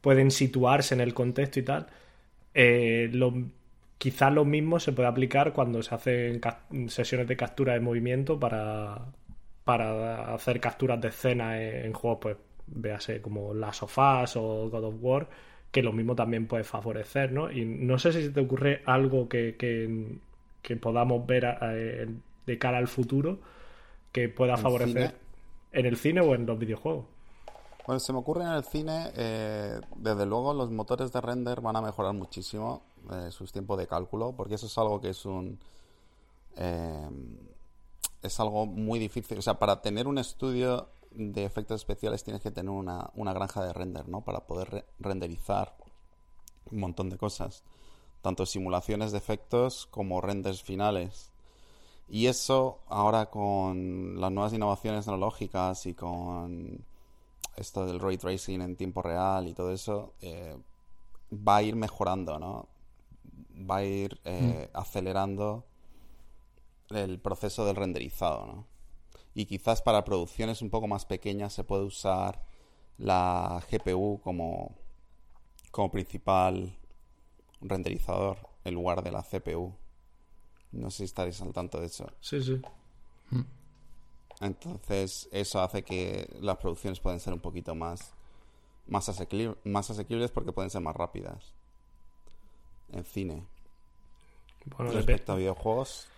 pueden 0.00 0.30
situarse 0.30 0.94
en 0.94 1.00
el 1.00 1.14
contexto 1.14 1.60
y 1.60 1.62
tal, 1.62 1.86
eh, 2.54 3.10
quizás 3.98 4.32
lo 4.32 4.44
mismo 4.44 4.80
se 4.80 4.92
puede 4.92 5.08
aplicar 5.08 5.52
cuando 5.52 5.82
se 5.82 5.94
hacen 5.94 6.40
sesiones 6.88 7.28
de 7.28 7.36
captura 7.36 7.74
de 7.74 7.80
movimiento 7.80 8.38
para, 8.38 8.98
para 9.64 10.34
hacer 10.34 10.60
capturas 10.60 11.00
de 11.00 11.08
escena 11.08 11.60
en, 11.60 11.92
juegos, 11.92 12.18
pues 12.20 12.36
véase 12.66 13.20
como 13.20 13.52
Las 13.52 13.78
sofás 13.78 14.36
o 14.36 14.68
God 14.70 14.84
of 14.84 14.94
War 15.00 15.28
que 15.70 15.82
lo 15.82 15.92
mismo 15.92 16.16
también 16.16 16.46
puede 16.46 16.64
favorecer, 16.64 17.30
¿no? 17.30 17.50
Y 17.50 17.64
no 17.64 17.98
sé 17.98 18.12
si 18.12 18.22
se 18.22 18.30
te 18.30 18.40
ocurre 18.40 18.82
algo 18.86 19.28
que, 19.28 19.54
que, 19.56 20.76
podamos 20.76 21.26
ver 21.26 21.46
de 22.46 22.58
cara 22.58 22.78
al 22.78 22.88
futuro 22.88 23.38
que 24.12 24.28
pueda 24.28 24.56
favorecer 24.56 25.14
en 25.72 25.86
el 25.86 25.96
cine 25.96 26.20
o 26.20 26.34
en 26.34 26.46
los 26.46 26.58
videojuegos. 26.58 27.04
Bueno, 27.90 27.98
se 27.98 28.12
me 28.12 28.20
ocurre 28.20 28.44
en 28.44 28.52
el 28.52 28.62
cine, 28.62 29.10
eh, 29.16 29.80
desde 29.96 30.24
luego 30.24 30.54
los 30.54 30.70
motores 30.70 31.10
de 31.10 31.20
render 31.20 31.60
van 31.60 31.74
a 31.74 31.80
mejorar 31.80 32.14
muchísimo 32.14 32.82
eh, 33.10 33.32
sus 33.32 33.50
tiempos 33.50 33.76
de 33.78 33.88
cálculo, 33.88 34.32
porque 34.36 34.54
eso 34.54 34.66
es 34.66 34.78
algo 34.78 35.00
que 35.00 35.08
es 35.08 35.26
un... 35.26 35.58
Eh, 36.54 37.10
es 38.22 38.38
algo 38.38 38.64
muy 38.64 39.00
difícil. 39.00 39.38
O 39.38 39.42
sea, 39.42 39.58
para 39.58 39.82
tener 39.82 40.06
un 40.06 40.18
estudio 40.18 40.90
de 41.10 41.44
efectos 41.44 41.80
especiales 41.80 42.22
tienes 42.22 42.40
que 42.40 42.52
tener 42.52 42.70
una, 42.70 43.10
granja 43.16 43.64
de 43.64 43.72
render, 43.72 44.08
¿no? 44.08 44.20
Para 44.20 44.46
poder 44.46 44.86
renderizar 45.00 45.74
un 46.70 46.78
montón 46.78 47.10
de 47.10 47.16
cosas. 47.16 47.64
Tanto 48.22 48.46
simulaciones 48.46 49.10
de 49.10 49.18
efectos 49.18 49.88
como 49.90 50.20
renders 50.20 50.62
finales. 50.62 51.32
Y 52.08 52.26
eso 52.26 52.78
ahora 52.86 53.30
con 53.30 54.20
las 54.20 54.30
nuevas 54.30 54.52
innovaciones 54.52 55.06
tecnológicas 55.06 55.86
y 55.86 55.94
con 55.94 56.88
esto 57.60 57.86
del 57.86 58.00
ray 58.00 58.16
tracing 58.16 58.60
en 58.60 58.76
tiempo 58.76 59.02
real 59.02 59.48
y 59.48 59.54
todo 59.54 59.72
eso, 59.72 60.14
eh, 60.20 60.56
va 61.32 61.56
a 61.56 61.62
ir 61.62 61.76
mejorando, 61.76 62.38
¿no? 62.38 62.68
Va 63.70 63.76
a 63.76 63.84
ir 63.84 64.20
eh, 64.24 64.68
mm. 64.72 64.76
acelerando 64.76 65.64
el 66.90 67.20
proceso 67.20 67.64
del 67.64 67.76
renderizado, 67.76 68.46
¿no? 68.46 68.70
y 69.34 69.46
quizás 69.46 69.82
para 69.82 70.04
producciones 70.04 70.62
un 70.62 70.70
poco 70.70 70.86
más 70.86 71.04
pequeñas 71.04 71.52
se 71.52 71.64
puede 71.64 71.84
usar 71.84 72.44
la 72.98 73.62
GPU 73.70 74.20
como, 74.22 74.74
como 75.70 75.90
principal 75.90 76.76
renderizador 77.60 78.38
en 78.64 78.74
lugar 78.74 79.02
de 79.02 79.12
la 79.12 79.22
CPU. 79.22 79.74
No 80.72 80.90
sé 80.90 80.98
si 80.98 81.04
estaréis 81.04 81.40
al 81.40 81.52
tanto 81.52 81.80
de 81.80 81.86
eso. 81.86 82.10
Sí, 82.20 82.42
sí. 82.42 82.60
Mm. 83.30 83.40
Entonces, 84.40 85.28
eso 85.32 85.60
hace 85.60 85.82
que 85.82 86.28
las 86.40 86.56
producciones 86.56 86.98
pueden 87.00 87.20
ser 87.20 87.32
un 87.32 87.40
poquito 87.40 87.74
más, 87.74 88.12
más, 88.86 89.08
más 89.64 89.90
asequibles 89.90 90.30
porque 90.30 90.52
pueden 90.52 90.70
ser 90.70 90.80
más 90.80 90.96
rápidas. 90.96 91.52
En 92.92 93.04
cine. 93.04 93.46
Bueno, 94.76 94.92
Respecto 94.92 95.32
a 95.32 95.36
videojuegos, 95.36 96.08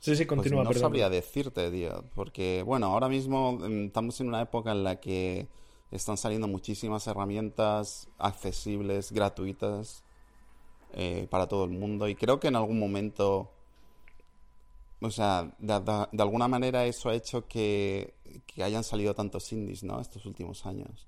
Sí, 0.00 0.14
sí, 0.14 0.26
continúa. 0.26 0.64
Pues 0.64 0.76
no 0.76 0.80
sabría 0.80 1.10
decirte, 1.10 1.70
tío, 1.70 2.04
porque, 2.14 2.62
bueno, 2.64 2.86
ahora 2.86 3.08
mismo 3.08 3.52
mm, 3.52 3.86
estamos 3.86 4.20
en 4.20 4.28
una 4.28 4.42
época 4.42 4.70
en 4.72 4.84
la 4.84 5.00
que 5.00 5.48
están 5.90 6.16
saliendo 6.16 6.46
muchísimas 6.46 7.06
herramientas 7.06 8.08
accesibles, 8.18 9.10
gratuitas, 9.10 10.04
eh, 10.92 11.26
para 11.30 11.48
todo 11.48 11.64
el 11.64 11.70
mundo, 11.70 12.08
y 12.08 12.14
creo 12.14 12.38
que 12.38 12.48
en 12.48 12.56
algún 12.56 12.78
momento, 12.78 13.50
o 15.00 15.10
sea, 15.10 15.54
de, 15.58 16.22
alguna 16.22 16.48
manera 16.48 16.84
eso 16.86 17.08
ha 17.08 17.14
hecho 17.14 17.46
que, 17.46 18.14
hayan 18.62 18.84
salido 18.84 19.14
tantos 19.14 19.52
indies, 19.52 19.84
¿no? 19.84 20.00
Estos 20.00 20.26
últimos 20.26 20.66
años. 20.66 21.06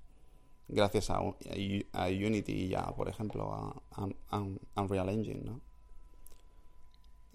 Gracias 0.67 1.09
a, 1.09 1.17
a, 1.17 2.07
Unity 2.07 2.53
y 2.53 2.67
ya, 2.69 2.85
por 2.95 3.09
ejemplo, 3.09 3.51
a 3.91 4.81
Unreal 4.81 5.09
Engine, 5.09 5.41
¿no? 5.43 5.61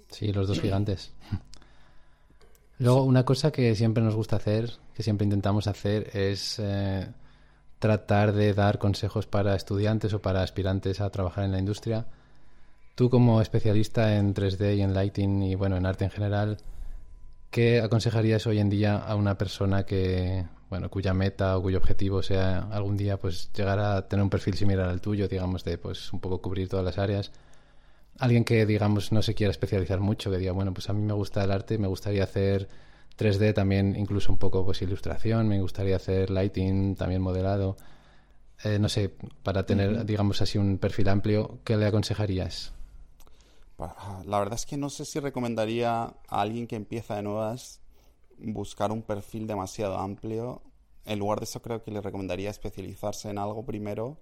Sí, 0.08 0.32
los 0.32 0.48
dos 0.48 0.60
gigantes. 0.60 1.12
Luego, 2.78 3.04
una 3.04 3.24
cosa 3.24 3.50
que 3.50 3.74
siempre 3.74 4.02
nos 4.02 4.14
gusta 4.14 4.36
hacer, 4.36 4.72
que 4.94 5.02
siempre 5.02 5.24
intentamos 5.24 5.66
hacer, 5.66 6.10
es 6.14 6.58
eh, 6.58 7.06
tratar 7.78 8.32
de 8.32 8.52
dar 8.52 8.78
consejos 8.78 9.26
para 9.26 9.56
estudiantes 9.56 10.12
o 10.12 10.20
para 10.20 10.42
aspirantes 10.42 11.00
a 11.00 11.10
trabajar 11.10 11.44
en 11.44 11.52
la 11.52 11.58
industria. 11.58 12.06
Tú, 12.96 13.10
como 13.10 13.40
especialista 13.42 14.16
en 14.16 14.34
3D 14.34 14.78
y 14.78 14.82
en 14.82 14.94
lighting 14.94 15.42
y 15.42 15.54
bueno, 15.54 15.76
en 15.76 15.86
arte 15.86 16.04
en 16.04 16.10
general, 16.10 16.56
¿qué 17.50 17.80
aconsejarías 17.80 18.46
hoy 18.46 18.58
en 18.58 18.70
día 18.70 18.96
a 18.96 19.14
una 19.16 19.36
persona 19.38 19.84
que, 19.84 20.46
bueno, 20.70 20.90
cuya 20.90 21.12
meta 21.14 21.58
o 21.58 21.62
cuyo 21.62 21.78
objetivo 21.78 22.22
sea 22.22 22.60
algún 22.72 22.96
día 22.96 23.18
pues 23.18 23.52
llegar 23.52 23.78
a 23.80 24.08
tener 24.08 24.22
un 24.24 24.30
perfil 24.30 24.54
similar 24.54 24.88
al 24.88 25.02
tuyo, 25.02 25.28
digamos, 25.28 25.62
de 25.62 25.78
pues 25.78 26.12
un 26.12 26.20
poco 26.20 26.40
cubrir 26.40 26.68
todas 26.68 26.84
las 26.86 26.98
áreas? 26.98 27.32
alguien 28.18 28.44
que, 28.44 28.66
digamos, 28.66 29.12
no 29.12 29.22
se 29.22 29.34
quiera 29.34 29.50
especializar 29.50 30.00
mucho, 30.00 30.30
que 30.30 30.38
diga, 30.38 30.52
bueno, 30.52 30.72
pues 30.72 30.88
a 30.88 30.92
mí 30.92 31.02
me 31.02 31.12
gusta 31.12 31.44
el 31.44 31.50
arte, 31.50 31.78
me 31.78 31.88
gustaría 31.88 32.24
hacer 32.24 32.68
3D 33.18 33.54
también, 33.54 33.94
incluso 33.96 34.32
un 34.32 34.38
poco 34.38 34.64
pues 34.64 34.82
ilustración, 34.82 35.48
me 35.48 35.60
gustaría 35.60 35.96
hacer 35.96 36.30
lighting, 36.30 36.96
también 36.96 37.22
modelado. 37.22 37.76
Eh, 38.64 38.78
no 38.78 38.88
sé, 38.88 39.12
para 39.42 39.66
tener, 39.66 40.06
digamos 40.06 40.40
así, 40.42 40.58
un 40.58 40.78
perfil 40.78 41.08
amplio, 41.10 41.58
¿qué 41.64 41.76
le 41.76 41.86
aconsejarías? 41.86 42.75
La 43.78 44.38
verdad 44.38 44.54
es 44.54 44.66
que 44.66 44.76
no 44.76 44.88
sé 44.88 45.04
si 45.04 45.20
recomendaría 45.20 46.02
a 46.04 46.40
alguien 46.40 46.66
que 46.66 46.76
empieza 46.76 47.16
de 47.16 47.22
nuevas 47.22 47.80
buscar 48.38 48.92
un 48.92 49.02
perfil 49.02 49.46
demasiado 49.46 49.98
amplio. 49.98 50.62
En 51.04 51.18
lugar 51.18 51.40
de 51.40 51.44
eso, 51.44 51.60
creo 51.60 51.82
que 51.82 51.90
le 51.90 52.00
recomendaría 52.00 52.50
especializarse 52.50 53.30
en 53.30 53.38
algo 53.38 53.64
primero 53.64 54.18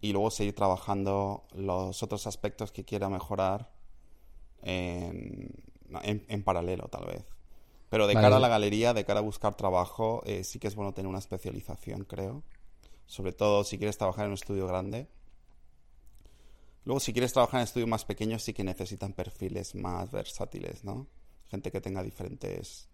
y 0.00 0.12
luego 0.12 0.30
seguir 0.30 0.54
trabajando 0.54 1.44
los 1.54 2.02
otros 2.02 2.26
aspectos 2.26 2.72
que 2.72 2.84
quiera 2.84 3.08
mejorar 3.08 3.72
en, 4.62 5.52
en, 6.02 6.42
paralelo, 6.42 6.88
tal 6.88 7.06
vez. 7.06 7.24
Pero 7.88 8.06
de 8.06 8.14
cara 8.14 8.36
a 8.36 8.40
la 8.40 8.48
galería, 8.48 8.94
de 8.94 9.04
cara 9.04 9.20
a 9.20 9.22
buscar 9.22 9.54
trabajo, 9.54 10.22
eh, 10.26 10.42
sí 10.42 10.58
que 10.58 10.66
es 10.66 10.74
bueno 10.74 10.92
tener 10.92 11.08
una 11.08 11.18
especialización, 11.18 12.04
creo. 12.04 12.42
Sobre 13.06 13.32
todo 13.32 13.62
si 13.62 13.78
quieres 13.78 13.98
trabajar 13.98 14.24
en 14.24 14.30
un 14.30 14.34
estudio 14.34 14.66
grande. 14.66 15.08
Luego, 16.86 17.00
si 17.00 17.12
quieres 17.12 17.34
trabajar 17.34 17.60
en 17.60 17.64
estudios 17.64 17.88
más 17.88 18.06
pequeños, 18.06 18.42
sí 18.42 18.54
que 18.54 18.64
necesitan 18.64 19.12
perfiles 19.12 19.74
más 19.74 20.10
versátiles, 20.10 20.84
¿no? 20.84 21.06
Gente 21.50 21.70
que 21.70 21.82
tenga 21.82 22.02
diferentes 22.02 22.88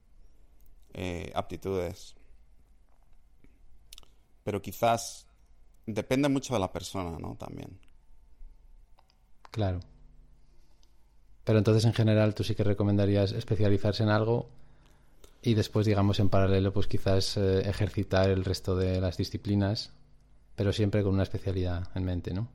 eh, 0.94 1.30
aptitudes. 1.34 2.16
Pero 4.42 4.60
quizás 4.60 5.28
Depende 5.86 6.28
mucho 6.28 6.54
de 6.54 6.60
la 6.60 6.72
persona, 6.72 7.18
¿no? 7.18 7.36
También. 7.36 7.78
Claro. 9.50 9.80
Pero 11.44 11.58
entonces, 11.58 11.84
en 11.84 11.92
general, 11.92 12.34
tú 12.34 12.44
sí 12.44 12.54
que 12.54 12.62
recomendarías 12.62 13.32
especializarse 13.32 14.04
en 14.04 14.10
algo 14.10 14.48
y 15.42 15.54
después, 15.54 15.86
digamos, 15.86 16.20
en 16.20 16.28
paralelo, 16.28 16.72
pues 16.72 16.86
quizás 16.86 17.36
eh, 17.36 17.68
ejercitar 17.68 18.30
el 18.30 18.44
resto 18.44 18.76
de 18.76 19.00
las 19.00 19.16
disciplinas, 19.16 19.90
pero 20.54 20.72
siempre 20.72 21.02
con 21.02 21.14
una 21.14 21.24
especialidad 21.24 21.88
en 21.96 22.04
mente, 22.04 22.32
¿no? 22.32 22.48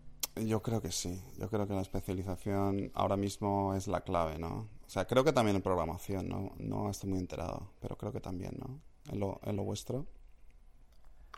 Yo 0.45 0.61
creo 0.61 0.81
que 0.81 0.91
sí. 0.91 1.21
Yo 1.37 1.49
creo 1.49 1.67
que 1.67 1.73
la 1.73 1.81
especialización 1.81 2.91
ahora 2.93 3.17
mismo 3.17 3.73
es 3.75 3.87
la 3.87 4.01
clave, 4.01 4.37
¿no? 4.37 4.67
O 4.85 4.89
sea, 4.89 5.05
creo 5.05 5.23
que 5.23 5.33
también 5.33 5.55
en 5.55 5.61
programación, 5.61 6.27
¿no? 6.29 6.53
No 6.59 6.89
estoy 6.89 7.09
muy 7.09 7.19
enterado, 7.19 7.71
pero 7.81 7.97
creo 7.97 8.11
que 8.11 8.21
también, 8.21 8.57
¿no? 8.57 8.79
En 9.11 9.19
lo, 9.19 9.39
en 9.43 9.55
lo 9.55 9.63
vuestro. 9.63 10.05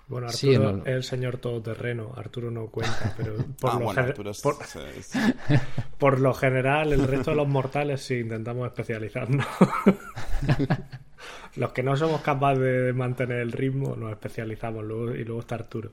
Bueno, 0.10 0.28
Arturo 0.28 0.82
es 0.86 0.88
el 0.88 1.04
señor 1.04 1.38
todoterreno. 1.38 2.12
Arturo 2.16 2.50
no 2.50 2.68
cuenta, 2.68 3.14
pero 3.16 3.36
por, 3.60 3.72
ah, 3.72 3.80
lo 3.80 4.32
por... 6.00 6.20
lo 6.20 6.34
general, 6.34 6.94
el 6.94 7.08
resto 7.08 7.32
de 7.32 7.38
los 7.38 7.48
mortales 7.48 8.02
sí 8.02 8.16
intentamos 8.16 8.66
especializarnos. 8.68 9.46
los 11.56 11.72
que 11.74 11.84
no 11.84 11.96
somos 11.96 12.22
capaces 12.22 12.60
de 12.60 12.94
mantener 12.94 13.40
el 13.40 13.52
ritmo 13.52 13.96
nos 13.96 14.12
especializamos 14.12 14.84
y 14.84 15.24
luego 15.24 15.42
está 15.42 15.56
Arturo. 15.56 15.92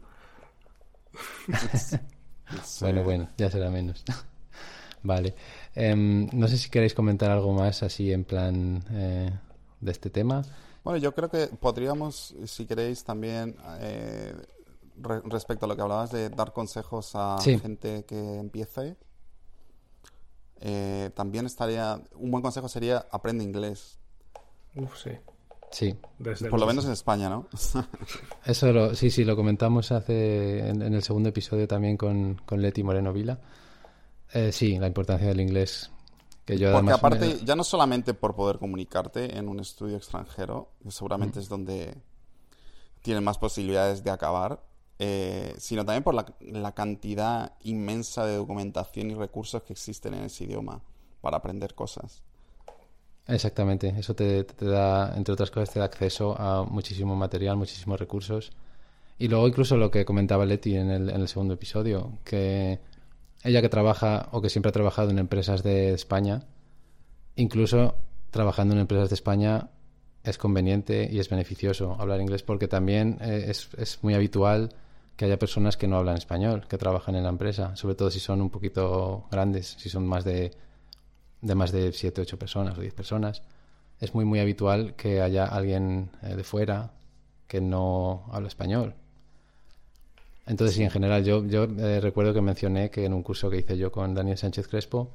Bueno, 2.80 3.04
bueno, 3.04 3.28
ya 3.36 3.50
será 3.50 3.70
menos. 3.70 4.04
vale. 5.02 5.34
Em, 5.74 6.28
no 6.32 6.48
sé 6.48 6.58
si 6.58 6.70
queréis 6.70 6.94
comentar 6.94 7.30
algo 7.30 7.52
más 7.52 7.82
así 7.82 8.12
en 8.12 8.24
plan 8.24 8.84
eh, 8.90 9.30
de 9.80 9.92
este 9.92 10.10
tema. 10.10 10.42
Bueno, 10.84 10.98
yo 10.98 11.14
creo 11.14 11.28
que 11.28 11.48
podríamos, 11.48 12.34
si 12.44 12.64
queréis, 12.64 13.02
también 13.04 13.56
eh, 13.80 14.34
respecto 15.24 15.66
a 15.66 15.68
lo 15.68 15.76
que 15.76 15.82
hablabas 15.82 16.12
de 16.12 16.30
dar 16.30 16.52
consejos 16.52 17.10
a 17.14 17.38
gente 17.40 18.04
que 18.04 18.36
empiece. 18.36 18.96
Eh, 20.60 21.10
también 21.14 21.46
estaría, 21.46 22.00
un 22.14 22.30
buen 22.30 22.42
consejo 22.42 22.68
sería 22.68 23.06
aprende 23.10 23.44
inglés. 23.44 23.98
Uf, 24.74 24.96
sí. 24.96 25.10
Sí. 25.70 25.94
Por 26.50 26.60
lo 26.60 26.66
menos 26.66 26.84
en 26.86 26.92
España, 26.92 27.28
¿no? 27.28 27.48
Eso 28.44 28.72
lo, 28.72 28.94
sí, 28.94 29.10
sí, 29.10 29.24
lo 29.24 29.36
comentamos 29.36 29.92
hace 29.92 30.68
en, 30.68 30.82
el 30.82 31.02
segundo 31.02 31.28
episodio 31.28 31.66
también 31.68 31.96
con, 31.96 32.40
con 32.46 32.62
Leti 32.62 32.82
Moreno 32.82 33.12
Vila. 33.12 33.38
Eh, 34.32 34.52
sí, 34.52 34.78
la 34.78 34.86
importancia 34.86 35.28
del 35.28 35.40
inglés. 35.40 35.90
Que 36.44 36.58
yo 36.58 36.72
Porque 36.72 36.92
aparte, 36.92 37.38
ya 37.44 37.56
no 37.56 37.64
solamente 37.64 38.14
por 38.14 38.36
poder 38.36 38.58
comunicarte 38.58 39.36
en 39.36 39.48
un 39.48 39.58
estudio 39.58 39.96
extranjero, 39.96 40.70
que 40.82 40.92
seguramente 40.92 41.40
es 41.40 41.48
donde 41.48 41.96
tienen 43.02 43.24
más 43.24 43.38
posibilidades 43.38 44.04
de 44.04 44.10
acabar, 44.10 44.62
eh, 44.98 45.54
sino 45.58 45.84
también 45.84 46.02
por 46.02 46.14
la, 46.14 46.72
cantidad 46.72 47.52
inmensa 47.60 48.24
de 48.24 48.36
documentación 48.36 49.10
y 49.10 49.14
recursos 49.14 49.62
que 49.62 49.72
existen 49.72 50.14
en 50.14 50.24
ese 50.24 50.44
idioma 50.44 50.82
para 51.20 51.36
aprender 51.38 51.74
cosas. 51.74 52.22
Exactamente, 53.28 53.92
eso 53.98 54.14
te, 54.14 54.44
da, 54.60 55.12
entre 55.16 55.34
otras 55.34 55.50
cosas, 55.50 55.72
te 55.72 55.80
da 55.80 55.86
acceso 55.86 56.40
a 56.40 56.64
muchísimo 56.64 57.16
material, 57.16 57.56
muchísimos 57.56 57.98
recursos. 57.98 58.52
Y 59.18 59.28
luego 59.28 59.48
incluso 59.48 59.76
lo 59.76 59.90
que 59.90 60.04
comentaba 60.04 60.46
Leti 60.46 60.76
en 60.76 60.90
el, 60.90 61.10
en 61.10 61.20
el 61.20 61.28
segundo 61.28 61.54
episodio, 61.54 62.18
que 62.24 62.78
ella 63.42 63.62
que 63.62 63.68
trabaja 63.68 64.28
o 64.32 64.40
que 64.40 64.48
siempre 64.48 64.70
ha 64.70 64.72
trabajado 64.72 65.10
en 65.10 65.18
empresas 65.18 65.62
de 65.64 65.92
España, 65.92 66.44
incluso 67.34 67.96
trabajando 68.30 68.74
en 68.74 68.80
empresas 68.80 69.08
de 69.08 69.14
España 69.14 69.70
es 70.22 70.38
conveniente 70.38 71.08
y 71.10 71.18
es 71.18 71.28
beneficioso 71.28 71.96
hablar 71.98 72.20
inglés 72.20 72.42
porque 72.42 72.68
también 72.68 73.18
eh, 73.20 73.46
es, 73.48 73.70
es 73.76 74.02
muy 74.02 74.14
habitual 74.14 74.74
que 75.16 75.24
haya 75.24 75.38
personas 75.38 75.76
que 75.76 75.88
no 75.88 75.96
hablan 75.96 76.16
español, 76.16 76.66
que 76.68 76.78
trabajan 76.78 77.16
en 77.16 77.22
la 77.24 77.30
empresa, 77.30 77.74
sobre 77.74 77.94
todo 77.94 78.10
si 78.10 78.20
son 78.20 78.40
un 78.42 78.50
poquito 78.50 79.26
grandes, 79.30 79.76
si 79.78 79.88
son 79.88 80.06
más 80.06 80.24
de, 80.24 80.52
de 81.46 81.54
más 81.54 81.72
de 81.72 81.92
7, 81.92 82.20
8 82.22 82.38
personas 82.38 82.76
o 82.76 82.80
10 82.80 82.92
personas. 82.94 83.42
Es 84.00 84.14
muy, 84.14 84.24
muy 84.24 84.40
habitual 84.40 84.94
que 84.96 85.22
haya 85.22 85.46
alguien 85.46 86.10
eh, 86.22 86.34
de 86.34 86.44
fuera 86.44 86.92
que 87.46 87.60
no 87.60 88.24
habla 88.32 88.48
español. 88.48 88.94
Entonces, 90.46 90.76
sí, 90.76 90.82
en 90.82 90.90
general, 90.90 91.24
yo, 91.24 91.44
yo 91.46 91.64
eh, 91.64 92.00
recuerdo 92.00 92.34
que 92.34 92.40
mencioné 92.40 92.90
que 92.90 93.04
en 93.04 93.14
un 93.14 93.22
curso 93.22 93.48
que 93.48 93.58
hice 93.58 93.78
yo 93.78 93.90
con 93.90 94.14
Daniel 94.14 94.36
Sánchez 94.36 94.68
Crespo, 94.68 95.10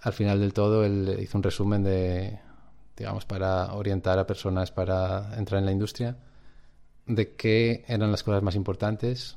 al 0.00 0.12
final 0.12 0.40
del 0.40 0.52
todo 0.52 0.84
él 0.84 1.18
hizo 1.20 1.38
un 1.38 1.42
resumen 1.42 1.82
de, 1.82 2.38
digamos, 2.96 3.24
para 3.24 3.72
orientar 3.74 4.18
a 4.18 4.26
personas 4.26 4.70
para 4.70 5.36
entrar 5.38 5.60
en 5.60 5.66
la 5.66 5.72
industria 5.72 6.16
de 7.06 7.34
qué 7.34 7.84
eran 7.88 8.10
las 8.10 8.22
cosas 8.22 8.42
más 8.42 8.56
importantes. 8.56 9.36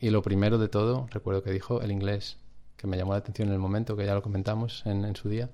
Y 0.00 0.10
lo 0.10 0.22
primero 0.22 0.58
de 0.58 0.68
todo, 0.68 1.08
recuerdo 1.10 1.42
que 1.42 1.50
dijo 1.50 1.80
el 1.80 1.90
inglés, 1.90 2.38
que 2.76 2.86
me 2.86 2.96
llamó 2.96 3.12
la 3.12 3.18
atención 3.18 3.48
en 3.48 3.54
el 3.54 3.60
momento, 3.60 3.96
que 3.96 4.06
ya 4.06 4.14
lo 4.14 4.22
comentamos 4.22 4.84
en, 4.86 5.14
su 5.16 5.28
día. 5.28 5.50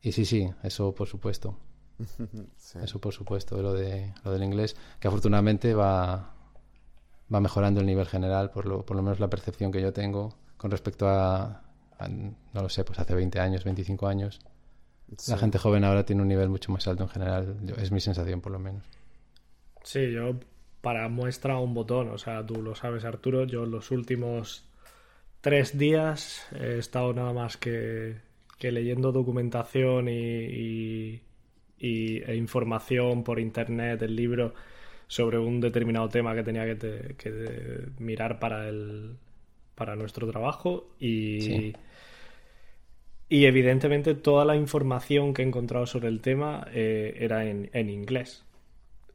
Y 0.00 0.12
sí, 0.12 0.24
sí, 0.24 0.50
eso 0.62 0.94
por 0.94 1.08
supuesto. 1.08 1.56
Eso 2.82 3.00
por 3.00 3.14
supuesto, 3.14 3.62
lo, 3.62 3.72
de, 3.72 4.12
lo 4.24 4.32
del 4.32 4.42
inglés, 4.42 4.74
que 4.98 5.06
afortunadamente 5.06 5.74
va, 5.74 6.34
va 7.32 7.40
mejorando 7.40 7.80
el 7.80 7.86
nivel 7.86 8.06
general, 8.06 8.50
por 8.50 8.66
lo, 8.66 8.84
por 8.84 8.96
lo 8.96 9.02
menos 9.04 9.20
la 9.20 9.30
percepción 9.30 9.70
que 9.70 9.80
yo 9.80 9.92
tengo 9.92 10.34
con 10.56 10.72
respecto 10.72 11.08
a, 11.08 11.62
no 12.08 12.62
lo 12.62 12.68
sé, 12.68 12.84
pues 12.84 12.98
hace 12.98 13.14
20 13.14 13.38
años, 13.38 13.64
25 13.64 14.06
años. 14.06 14.40
La 15.28 15.36
gente 15.36 15.58
joven 15.58 15.84
ahora 15.84 16.04
tiene 16.04 16.22
un 16.22 16.28
nivel 16.28 16.48
mucho 16.48 16.72
más 16.72 16.88
alto 16.88 17.04
en 17.04 17.10
general, 17.10 17.56
es 17.76 17.92
mi 17.92 18.00
sensación 18.00 18.40
por 18.40 18.52
lo 18.52 18.58
menos. 18.58 18.82
Sí, 19.82 20.10
yo 20.10 20.40
para 20.80 21.08
muestra 21.08 21.58
un 21.58 21.74
botón, 21.74 22.08
o 22.08 22.18
sea, 22.18 22.44
tú 22.44 22.62
lo 22.62 22.74
sabes 22.74 23.04
Arturo, 23.04 23.44
yo 23.44 23.66
los 23.66 23.90
últimos 23.90 24.64
tres 25.44 25.76
días 25.76 26.48
he 26.58 26.78
estado 26.78 27.12
nada 27.12 27.34
más 27.34 27.58
que, 27.58 28.16
leyendo 28.60 29.12
documentación 29.12 30.08
y, 30.08 31.20
e 31.78 32.34
información 32.34 33.22
por 33.22 33.38
internet, 33.38 34.00
el 34.00 34.16
libro 34.16 34.54
sobre 35.06 35.38
un 35.38 35.60
determinado 35.60 36.08
tema 36.08 36.34
que 36.34 36.42
tenía 36.42 36.64
que, 36.78 37.88
mirar 37.98 38.38
para 38.38 38.66
el 38.70 39.18
para 39.74 39.96
nuestro 39.96 40.26
trabajo 40.30 40.94
y 40.98 41.74
y 43.28 43.44
evidentemente 43.44 44.14
toda 44.14 44.46
la 44.46 44.56
información 44.56 45.34
que 45.34 45.42
he 45.42 45.46
encontrado 45.46 45.86
sobre 45.86 46.08
el 46.08 46.20
tema 46.20 46.66
eh, 46.72 47.16
era 47.18 47.44
en, 47.44 47.68
en 47.74 47.90
inglés 47.90 48.44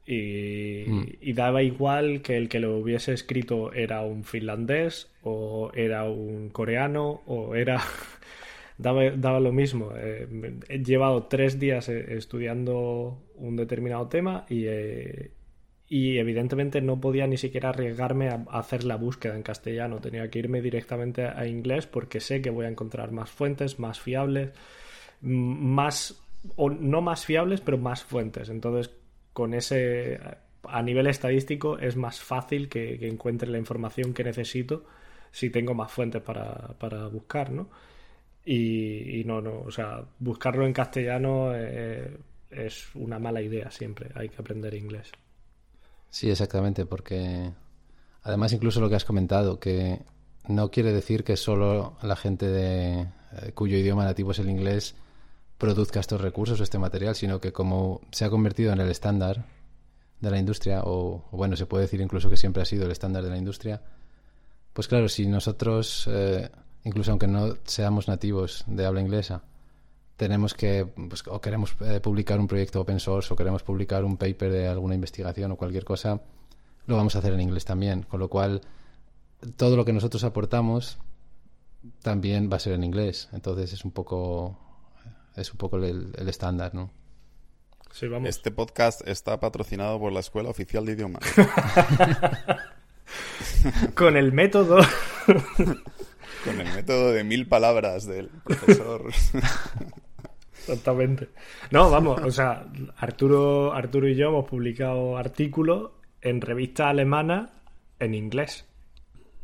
Mm. 0.09 1.03
Y, 1.21 1.33
daba 1.33 1.61
igual 1.61 2.21
que 2.21 2.35
el 2.35 2.49
que 2.49 2.59
lo 2.59 2.77
hubiese 2.77 3.13
escrito 3.13 3.71
era 3.73 4.01
un 4.01 4.23
finlandés 4.23 5.11
o 5.21 5.71
era 5.73 6.05
un 6.05 6.49
coreano 6.49 7.21
o 7.27 7.55
era... 7.55 7.79
daba, 8.77 9.11
daba, 9.11 9.39
lo 9.39 9.51
mismo. 9.51 9.91
Eh, 9.95 10.27
he 10.67 10.79
llevado 10.79 11.23
tres 11.27 11.59
días 11.59 11.89
eh, 11.89 12.17
estudiando 12.17 13.21
un 13.35 13.55
determinado 13.55 14.07
tema 14.07 14.45
y, 14.49 14.65
eh, 14.65 15.31
y 15.87 16.17
evidentemente 16.17 16.81
no 16.81 16.99
podía 16.99 17.27
ni 17.27 17.37
siquiera 17.37 17.69
arriesgarme 17.69 18.29
a, 18.29 18.45
hacer 18.49 18.85
la 18.85 18.95
búsqueda 18.95 19.35
en 19.35 19.43
castellano. 19.43 19.99
Tenía 19.99 20.27
que 20.31 20.39
irme 20.39 20.61
directamente 20.61 21.27
a 21.27 21.45
inglés 21.45 21.85
porque 21.85 22.19
sé 22.19 22.41
que 22.41 22.49
voy 22.49 22.65
a 22.65 22.69
encontrar 22.69 23.11
más 23.11 23.29
fuentes, 23.29 23.77
más 23.77 23.99
fiables, 23.99 24.53
más... 25.21 26.19
o 26.55 26.71
no 26.71 27.01
más 27.01 27.25
fiables, 27.25 27.61
pero 27.61 27.77
más 27.77 28.03
fuentes. 28.03 28.49
Entonces 28.49 28.98
con 29.33 29.53
ese 29.53 30.19
a 30.63 30.81
nivel 30.81 31.07
estadístico 31.07 31.77
es 31.79 31.95
más 31.95 32.19
fácil 32.19 32.69
que, 32.69 33.07
encuentre 33.07 33.49
la 33.49 33.57
información 33.57 34.13
que 34.13 34.23
necesito 34.23 34.85
si 35.31 35.49
tengo 35.49 35.73
más 35.73 35.91
fuentes 35.91 36.21
para, 36.21 36.75
para 36.79 37.07
buscar, 37.07 37.51
¿no? 37.51 37.69
Y, 38.45 39.23
no, 39.25 39.41
no, 39.41 39.61
o 39.61 39.71
sea, 39.71 40.03
buscarlo 40.17 40.65
en 40.65 40.73
castellano 40.73 41.51
eh, 41.53 42.17
es 42.49 42.87
una 42.95 43.19
mala 43.19 43.41
idea 43.41 43.69
siempre, 43.69 44.09
hay 44.15 44.29
que 44.29 44.37
aprender 44.37 44.73
inglés. 44.73 45.11
Sí, 46.09 46.31
exactamente, 46.31 46.85
porque 46.85 47.51
además 48.23 48.53
incluso 48.53 48.81
lo 48.81 48.89
que 48.89 48.95
has 48.95 49.05
comentado, 49.05 49.59
que 49.59 49.99
no 50.47 50.71
quiere 50.71 50.91
decir 50.91 51.23
que 51.23 51.37
solo 51.37 51.97
la 52.01 52.15
gente 52.15 52.47
de, 52.47 53.01
eh, 53.01 53.51
cuyo 53.53 53.77
idioma 53.77 54.03
nativo 54.03 54.31
es 54.31 54.39
el 54.39 54.49
inglés 54.49 54.95
produzca 55.59 55.99
estos 55.99 56.21
recursos 56.21 56.59
o 56.59 56.63
este 56.63 56.79
material, 56.79 57.15
sino 57.15 57.39
que 57.39 57.51
como 57.51 58.01
se 58.11 58.25
ha 58.25 58.29
convertido 58.29 58.73
en 58.73 58.79
el 58.79 58.89
estándar 58.89 59.45
de 60.21 60.31
la 60.31 60.39
industria, 60.39 60.81
o, 60.85 61.25
bueno, 61.31 61.55
se 61.55 61.65
puede 61.65 61.83
decir 61.83 62.01
incluso 62.01 62.29
que 62.29 62.37
siempre 62.37 62.63
ha 62.63 62.65
sido 62.65 62.85
el 62.85 62.91
estándar 62.91 63.23
de 63.23 63.29
la 63.29 63.37
industria, 63.37 63.81
pues 64.73 64.87
claro, 64.87 65.09
si 65.09 65.27
nosotros, 65.27 66.07
eh, 66.09 66.49
incluso 66.85 67.11
aunque 67.11 67.27
no 67.27 67.57
seamos 67.65 68.07
nativos 68.07 68.63
de 68.67 68.85
habla 68.85 69.01
inglesa, 69.01 69.43
tenemos 70.15 70.53
que, 70.53 70.85
pues, 70.85 71.23
o 71.27 71.41
queremos 71.41 71.75
eh, 71.81 71.99
publicar 71.99 72.39
un 72.39 72.47
proyecto 72.47 72.79
open 72.79 72.99
source, 72.99 73.33
o 73.33 73.35
queremos 73.35 73.61
publicar 73.61 74.05
un 74.05 74.15
paper 74.15 74.51
de 74.51 74.67
alguna 74.67 74.95
investigación 74.95 75.51
o 75.51 75.57
cualquier 75.57 75.83
cosa, 75.83 76.21
lo 76.85 76.95
vamos 76.95 77.15
a 77.15 77.19
hacer 77.19 77.33
en 77.33 77.41
inglés 77.41 77.65
también, 77.65 78.03
con 78.03 78.21
lo 78.21 78.29
cual 78.29 78.61
todo 79.57 79.75
lo 79.75 79.83
que 79.83 79.93
nosotros 79.93 80.23
aportamos 80.23 80.97
también 82.01 82.49
va 82.51 82.57
a 82.57 82.59
ser 82.59 82.73
en 82.73 82.83
inglés, 82.85 83.27
entonces 83.33 83.73
es 83.73 83.83
un 83.83 83.91
poco 83.91 84.57
es 85.35 85.51
un 85.51 85.57
poco 85.57 85.77
el, 85.77 86.13
estándar, 86.27 86.73
¿no? 86.73 86.91
Sí, 87.91 88.07
vamos. 88.07 88.29
Este 88.29 88.51
podcast 88.51 89.07
está 89.07 89.39
patrocinado 89.39 89.99
por 89.99 90.11
la 90.11 90.19
Escuela 90.19 90.49
Oficial 90.49 90.85
de 90.85 90.93
Idiomas. 90.93 91.23
Con 93.95 94.15
el 94.15 94.31
método. 94.31 94.77
Con 96.45 96.61
el 96.61 96.73
método 96.73 97.11
de 97.11 97.23
mil 97.23 97.47
palabras 97.47 98.05
del 98.05 98.29
profesor. 98.29 99.05
Exactamente. 100.53 101.29
No, 101.71 101.89
vamos, 101.89 102.21
o 102.21 102.31
sea, 102.31 102.67
Arturo, 102.97 103.73
Arturo 103.73 104.07
y 104.07 104.15
yo 104.15 104.29
hemos 104.29 104.47
publicado 104.47 105.17
artículos 105.17 105.91
en 106.21 106.41
revistas 106.41 106.87
alemanas 106.87 107.49
en 107.99 108.13
inglés. 108.13 108.65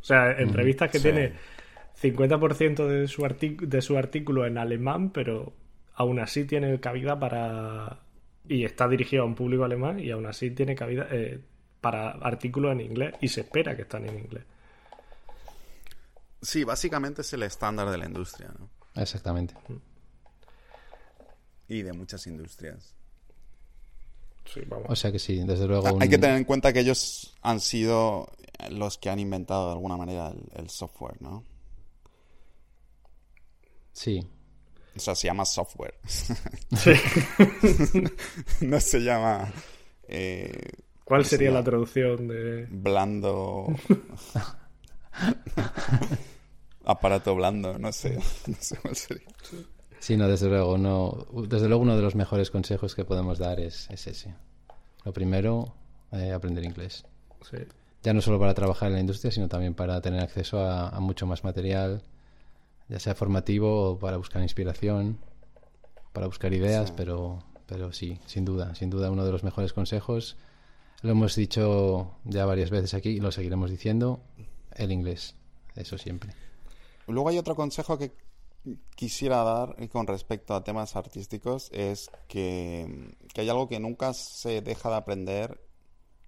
O 0.00 0.04
sea, 0.04 0.30
en 0.32 0.52
revistas 0.52 0.90
que 0.90 1.00
tiene 1.00 1.32
50% 2.00 2.86
de 2.86 3.08
su, 3.08 3.66
de 3.66 3.82
su 3.82 3.98
artículo 3.98 4.46
en 4.46 4.56
alemán, 4.56 5.10
pero 5.10 5.52
aún 5.96 6.20
así 6.20 6.44
tiene 6.44 6.78
cabida 6.78 7.18
para... 7.18 7.98
y 8.48 8.64
está 8.64 8.86
dirigido 8.86 9.22
a 9.22 9.26
un 9.26 9.34
público 9.34 9.64
alemán 9.64 9.98
y 9.98 10.10
aún 10.10 10.26
así 10.26 10.50
tiene 10.50 10.74
cabida 10.74 11.08
eh, 11.10 11.40
para 11.80 12.10
artículos 12.10 12.72
en 12.72 12.82
inglés 12.82 13.14
y 13.20 13.28
se 13.28 13.40
espera 13.40 13.74
que 13.74 13.82
estén 13.82 14.08
en 14.08 14.18
inglés. 14.18 14.44
Sí, 16.42 16.64
básicamente 16.64 17.22
es 17.22 17.32
el 17.32 17.42
estándar 17.42 17.90
de 17.90 17.98
la 17.98 18.06
industria, 18.06 18.52
¿no? 18.58 18.68
Exactamente. 19.00 19.54
Y 21.68 21.82
de 21.82 21.92
muchas 21.92 22.26
industrias. 22.26 22.94
Sí, 24.44 24.60
vamos. 24.66 24.86
O 24.88 24.94
sea 24.94 25.10
que 25.10 25.18
sí, 25.18 25.42
desde 25.44 25.66
luego. 25.66 25.98
Hay 26.00 26.08
que 26.08 26.18
tener 26.18 26.36
en 26.36 26.44
cuenta 26.44 26.72
que 26.72 26.80
ellos 26.80 27.34
han 27.42 27.58
sido 27.58 28.30
los 28.70 28.96
que 28.96 29.10
han 29.10 29.18
inventado 29.18 29.66
de 29.66 29.72
alguna 29.72 29.96
manera 29.96 30.32
el 30.54 30.70
software, 30.70 31.20
¿no? 31.20 31.42
Sí, 33.92 34.26
o 34.96 35.00
sea, 35.00 35.14
se 35.14 35.26
llama 35.28 35.44
software. 35.44 35.94
no 38.60 38.80
se 38.80 39.00
llama... 39.00 39.52
Eh, 40.08 40.70
¿Cuál 41.04 41.24
sería 41.24 41.50
la 41.50 41.62
traducción 41.62 42.28
de...? 42.28 42.66
Blando... 42.70 43.66
Aparato 46.84 47.34
blando, 47.34 47.78
no 47.78 47.92
sé. 47.92 48.18
No 48.46 48.56
sé 48.60 48.76
cuál 48.76 48.94
sería. 48.94 49.26
Sí, 49.98 50.16
no, 50.16 50.28
desde 50.28 50.48
luego, 50.48 50.78
no, 50.78 51.26
desde 51.48 51.68
luego 51.68 51.82
uno 51.82 51.96
de 51.96 52.02
los 52.02 52.14
mejores 52.14 52.50
consejos 52.50 52.94
que 52.94 53.04
podemos 53.04 53.38
dar 53.38 53.58
es, 53.58 53.88
ese. 53.90 54.34
Lo 55.04 55.12
primero, 55.12 55.74
eh, 56.12 56.32
aprender 56.32 56.64
inglés. 56.64 57.04
Sí. 57.50 57.58
Ya 58.02 58.12
no 58.12 58.20
solo 58.20 58.38
para 58.38 58.54
trabajar 58.54 58.88
en 58.88 58.94
la 58.94 59.00
industria, 59.00 59.32
sino 59.32 59.48
también 59.48 59.74
para 59.74 60.00
tener 60.00 60.20
acceso 60.20 60.60
a 60.60 61.00
mucho 61.00 61.26
más 61.26 61.42
material, 61.42 62.04
ya 62.88 63.00
sea 63.00 63.14
formativo 63.14 63.90
o 63.90 63.98
para 63.98 64.16
buscar 64.16 64.42
inspiración, 64.42 65.18
para 66.12 66.26
buscar 66.26 66.52
ideas, 66.52 66.92
pero, 66.92 67.42
pero 67.66 67.92
sí, 67.92 68.18
sin 68.26 68.44
duda, 68.44 68.74
sin 68.74 68.90
duda 68.90 69.10
uno 69.10 69.24
de 69.24 69.32
los 69.32 69.44
mejores 69.44 69.72
consejos. 69.72 70.36
Lo 71.02 71.10
hemos 71.10 71.34
dicho 71.36 72.16
ya 72.24 72.46
varias 72.46 72.70
veces 72.70 72.94
aquí 72.94 73.10
y 73.10 73.20
lo 73.20 73.32
seguiremos 73.32 73.70
diciendo, 73.70 74.20
el 74.74 74.92
inglés, 74.92 75.34
eso 75.74 75.98
siempre. 75.98 76.32
Luego 77.06 77.28
hay 77.28 77.38
otro 77.38 77.54
consejo 77.54 77.98
que 77.98 78.12
quisiera 78.94 79.42
dar 79.44 79.88
con 79.90 80.06
respecto 80.06 80.54
a 80.54 80.64
temas 80.64 80.96
artísticos, 80.96 81.70
es 81.72 82.10
que, 82.28 83.14
que 83.32 83.42
hay 83.42 83.48
algo 83.48 83.68
que 83.68 83.78
nunca 83.78 84.12
se 84.14 84.60
deja 84.60 84.88
de 84.88 84.96
aprender, 84.96 85.60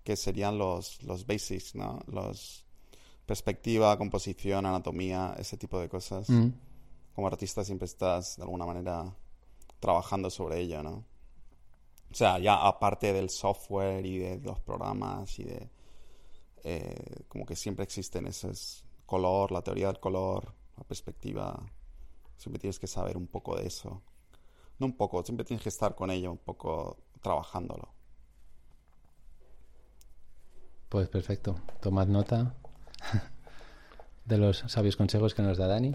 que 0.05 0.17
serían 0.17 0.59
los, 0.59 1.03
los 1.03 1.27
basics, 1.27 1.75
¿no? 1.75 2.01
Los, 2.07 2.68
perspectiva, 3.29 3.99
composición, 3.99 4.65
anatomía, 4.65 5.37
ese 5.39 5.59
tipo 5.59 5.79
de 5.79 5.91
cosas. 5.91 6.31
Mm. 6.31 6.49
Como 7.15 7.27
artista 7.27 7.63
siempre 7.63 7.85
estás 7.85 8.39
de 8.39 8.43
alguna 8.45 8.65
manera 8.65 9.15
trabajando 9.81 10.31
sobre 10.31 10.61
ello, 10.61 10.83
¿no? 10.83 11.05
O 12.11 12.15
sea, 12.15 12.39
ya 12.39 12.67
aparte 12.67 13.13
del 13.13 13.29
software 13.29 14.07
y 14.07 14.19
de 14.19 14.41
los 14.41 14.59
programas 14.61 15.39
y 15.39 15.45
de... 15.45 15.71
Eh, 16.65 17.25
como 17.29 17.45
que 17.45 17.55
siempre 17.55 17.85
existen 17.85 18.27
esos 18.27 18.83
color, 19.05 19.53
la 19.53 19.61
teoría 19.61 19.89
del 19.89 20.01
color, 20.01 20.55
la 20.79 20.85
perspectiva. 20.85 21.63
Siempre 22.39 22.59
tienes 22.59 22.79
que 22.79 22.87
saber 22.87 23.19
un 23.19 23.27
poco 23.27 23.57
de 23.57 23.67
eso. 23.67 24.03
No 24.79 24.87
un 24.87 24.97
poco, 24.97 25.23
siempre 25.23 25.45
tienes 25.45 25.63
que 25.63 25.69
estar 25.69 25.95
con 25.95 26.11
ello, 26.11 26.33
un 26.33 26.39
poco 26.39 26.97
trabajándolo. 27.21 27.93
Pues 30.89 31.09
perfecto. 31.09 31.57
Tomad 31.83 32.07
nota 32.07 32.55
de 34.29 34.39
los 34.39 34.59
sabios 34.67 34.97
consejos 34.97 35.35
que 35.35 35.43
nos 35.43 35.59
da 35.59 35.67
Dani. 35.67 35.95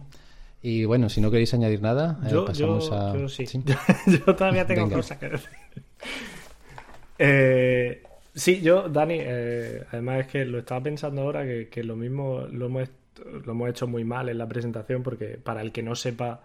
Y 0.62 0.86
bueno, 0.86 1.10
si 1.10 1.20
no 1.20 1.30
queréis 1.30 1.54
añadir 1.54 1.82
nada, 1.82 2.20
eh, 2.26 2.34
pasamos 2.48 2.90
a. 2.92 3.18
Yo 3.18 3.28
sí. 3.28 3.46
yo 4.08 4.36
todavía 4.36 4.66
tengo 4.66 4.90
cosas 4.90 5.18
que 5.18 5.30
decir. 5.30 5.50
Eh, 7.20 8.02
sí, 8.34 8.60
yo, 8.62 8.90
Dani, 8.90 9.18
eh, 9.20 9.84
además 9.92 10.22
es 10.22 10.28
que 10.28 10.46
lo 10.46 10.58
estaba 10.58 10.82
pensando 10.82 11.22
ahora 11.22 11.46
que, 11.46 11.84
lo 11.84 11.96
mismo 11.96 12.42
lo 12.52 12.66
hemos, 12.66 12.90
lo 13.46 13.52
hemos, 13.52 13.70
hecho 13.70 13.86
muy 13.86 14.04
mal 14.04 14.30
en 14.30 14.40
la 14.40 14.48
presentación, 14.48 15.04
porque 15.04 15.38
para 15.38 15.62
el 15.62 15.72
que 15.72 15.84
no 15.84 15.96
sepa 15.96 16.42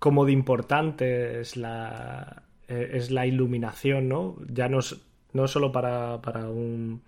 cómo 0.00 0.26
de 0.26 0.32
importante 0.32 1.40
es 1.40 1.56
la, 1.56 2.42
es 2.66 3.12
la 3.12 3.24
iluminación, 3.24 4.08
¿no? 4.08 4.36
Ya 4.48 4.68
no, 4.68 4.80
no 5.32 5.46
solo 5.46 5.70
para, 5.70 6.20
para 6.20 6.50
un 6.50 7.02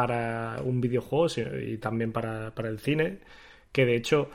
para 0.00 0.62
un 0.64 0.80
videojuego 0.80 1.26
y 1.60 1.76
también 1.76 2.10
para, 2.10 2.54
el 2.56 2.78
cine, 2.78 3.18
que 3.70 3.84
de 3.84 3.96
hecho 3.96 4.30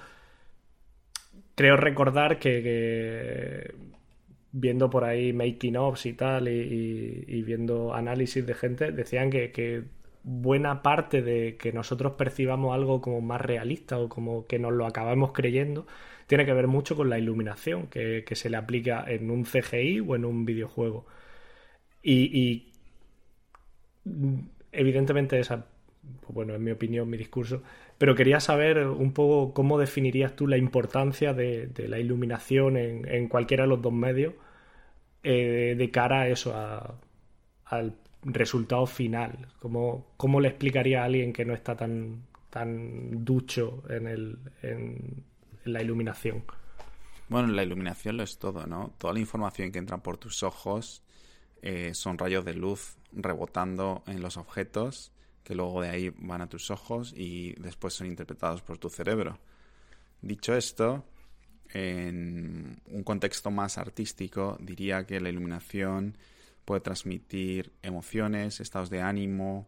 creo 1.56 1.76
recordar 1.76 2.38
que, 2.38 3.74
viendo 4.52 4.92
por 4.92 5.06
ahí 5.06 5.34
making 5.34 5.78
ofs 5.78 6.06
y 6.06 6.14
tal 6.14 6.50
y, 6.50 7.42
viendo 7.42 7.96
análisis 7.96 8.46
de 8.46 8.54
gente, 8.54 8.92
decían 8.92 9.32
que, 9.32 9.86
buena 10.24 10.84
parte 10.84 11.22
de 11.24 11.58
que 11.58 11.72
nosotros 11.74 12.14
percibamos 12.14 12.74
algo 12.76 13.02
como 13.02 13.22
más 13.22 13.42
realista 13.42 13.98
o 14.00 14.08
como 14.08 14.46
que 14.48 14.60
nos 14.60 14.74
lo 14.74 14.86
acabamos 14.86 15.32
creyendo, 15.34 15.88
tiene 16.28 16.46
que 16.46 16.54
ver 16.54 16.68
mucho 16.68 16.96
con 16.96 17.10
la 17.10 17.18
iluminación 17.18 17.88
que, 17.88 18.24
se 18.34 18.52
le 18.52 18.58
aplica 18.58 19.04
en 19.08 19.32
un 19.32 19.46
CGI 19.46 20.02
o 20.02 20.16
en 20.16 20.26
un 20.26 20.46
videojuego. 20.46 21.08
y 22.04 22.72
evidentemente 24.76 25.40
esa, 25.40 25.66
pues 26.22 26.34
bueno, 26.34 26.54
en 26.56 26.64
mi 26.64 26.72
opinión, 26.72 27.10
mi 27.10 27.18
discurso, 27.18 27.64
pero 27.98 28.16
quería 28.16 28.40
saber 28.40 28.86
un 28.88 29.14
poco 29.14 29.54
cómo 29.54 29.80
definirías 29.80 30.36
tú 30.36 30.48
la 30.48 30.58
importancia 30.58 31.34
de, 31.34 31.72
la 31.88 32.00
iluminación 32.00 32.78
en, 32.78 33.28
cualquiera 33.28 33.64
de 33.64 33.70
los 33.70 33.82
dos 33.82 33.94
medios 33.94 34.34
eh, 35.24 35.76
de 35.78 35.92
cara 35.92 36.22
a 36.22 36.28
eso, 36.28 36.54
al 37.66 37.96
resultado 38.24 38.86
final. 38.86 39.48
¿Cómo, 39.60 40.08
¿Cómo, 40.18 40.42
le 40.42 40.50
explicaría 40.50 41.02
a 41.02 41.06
alguien 41.06 41.32
que 41.32 41.46
no 41.46 41.54
está 41.54 41.76
tan, 41.76 42.24
tan 42.50 43.24
ducho 43.24 43.84
en, 43.90 44.08
el, 44.08 44.38
en 44.62 45.24
la 45.64 45.82
iluminación? 45.82 46.44
Bueno, 47.30 47.48
la 47.48 47.64
iluminación 47.64 48.18
lo 48.18 48.24
es 48.24 48.38
todo, 48.38 48.68
¿no? 48.68 48.94
Toda 48.98 49.14
la 49.14 49.20
información 49.20 49.72
que 49.72 49.80
entra 49.80 49.98
por 49.98 50.18
tus 50.18 50.44
ojos 50.44 51.02
eh, 51.66 51.96
son 51.96 52.20
rayos 52.20 52.46
de 52.46 52.54
luz 52.54 52.96
rebotando 53.12 54.04
en 54.06 54.22
los 54.22 54.38
objetos 54.38 55.12
que 55.44 55.56
luego 55.56 55.82
de 55.82 55.90
ahí 55.90 56.10
van 56.18 56.42
a 56.42 56.48
tus 56.48 56.70
ojos 56.70 57.12
y 57.18 57.54
después 57.54 57.96
son 57.96 58.06
interpretados 58.06 58.62
por 58.62 58.78
tu 58.78 58.88
cerebro. 58.90 59.40
Dicho 60.22 60.56
esto, 60.56 61.06
en 61.70 62.82
un 62.86 63.04
contexto 63.04 63.50
más 63.50 63.80
artístico, 63.80 64.58
diría 64.60 65.08
que 65.08 65.20
la 65.20 65.30
iluminación 65.30 66.18
puede 66.66 66.82
transmitir 66.82 67.72
emociones, 67.82 68.60
estados 68.60 68.92
de 68.92 69.02
ánimo, 69.02 69.68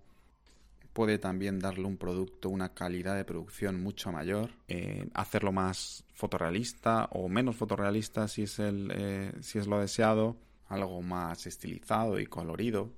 puede 0.93 1.17
también 1.17 1.57
darle 1.57 1.85
un 1.85 1.97
producto 1.97 2.49
una 2.49 2.75
calidad 2.75 3.15
de 3.15 3.25
producción 3.25 3.81
mucho 3.81 4.11
mayor, 4.11 4.51
eh, 4.67 5.09
hacerlo 5.15 5.51
más 5.51 6.05
fotorrealista 6.13 7.05
o 7.11 7.27
menos 7.27 7.55
fotorrealista 7.55 8.27
si 8.27 8.43
es, 8.43 8.59
el, 8.59 8.91
eh, 8.93 9.31
si 9.41 9.57
es 9.57 9.65
lo 9.65 9.79
deseado, 9.79 10.37
algo 10.69 11.01
más 11.01 11.47
estilizado 11.47 12.19
y 12.19 12.25
colorido. 12.25 12.91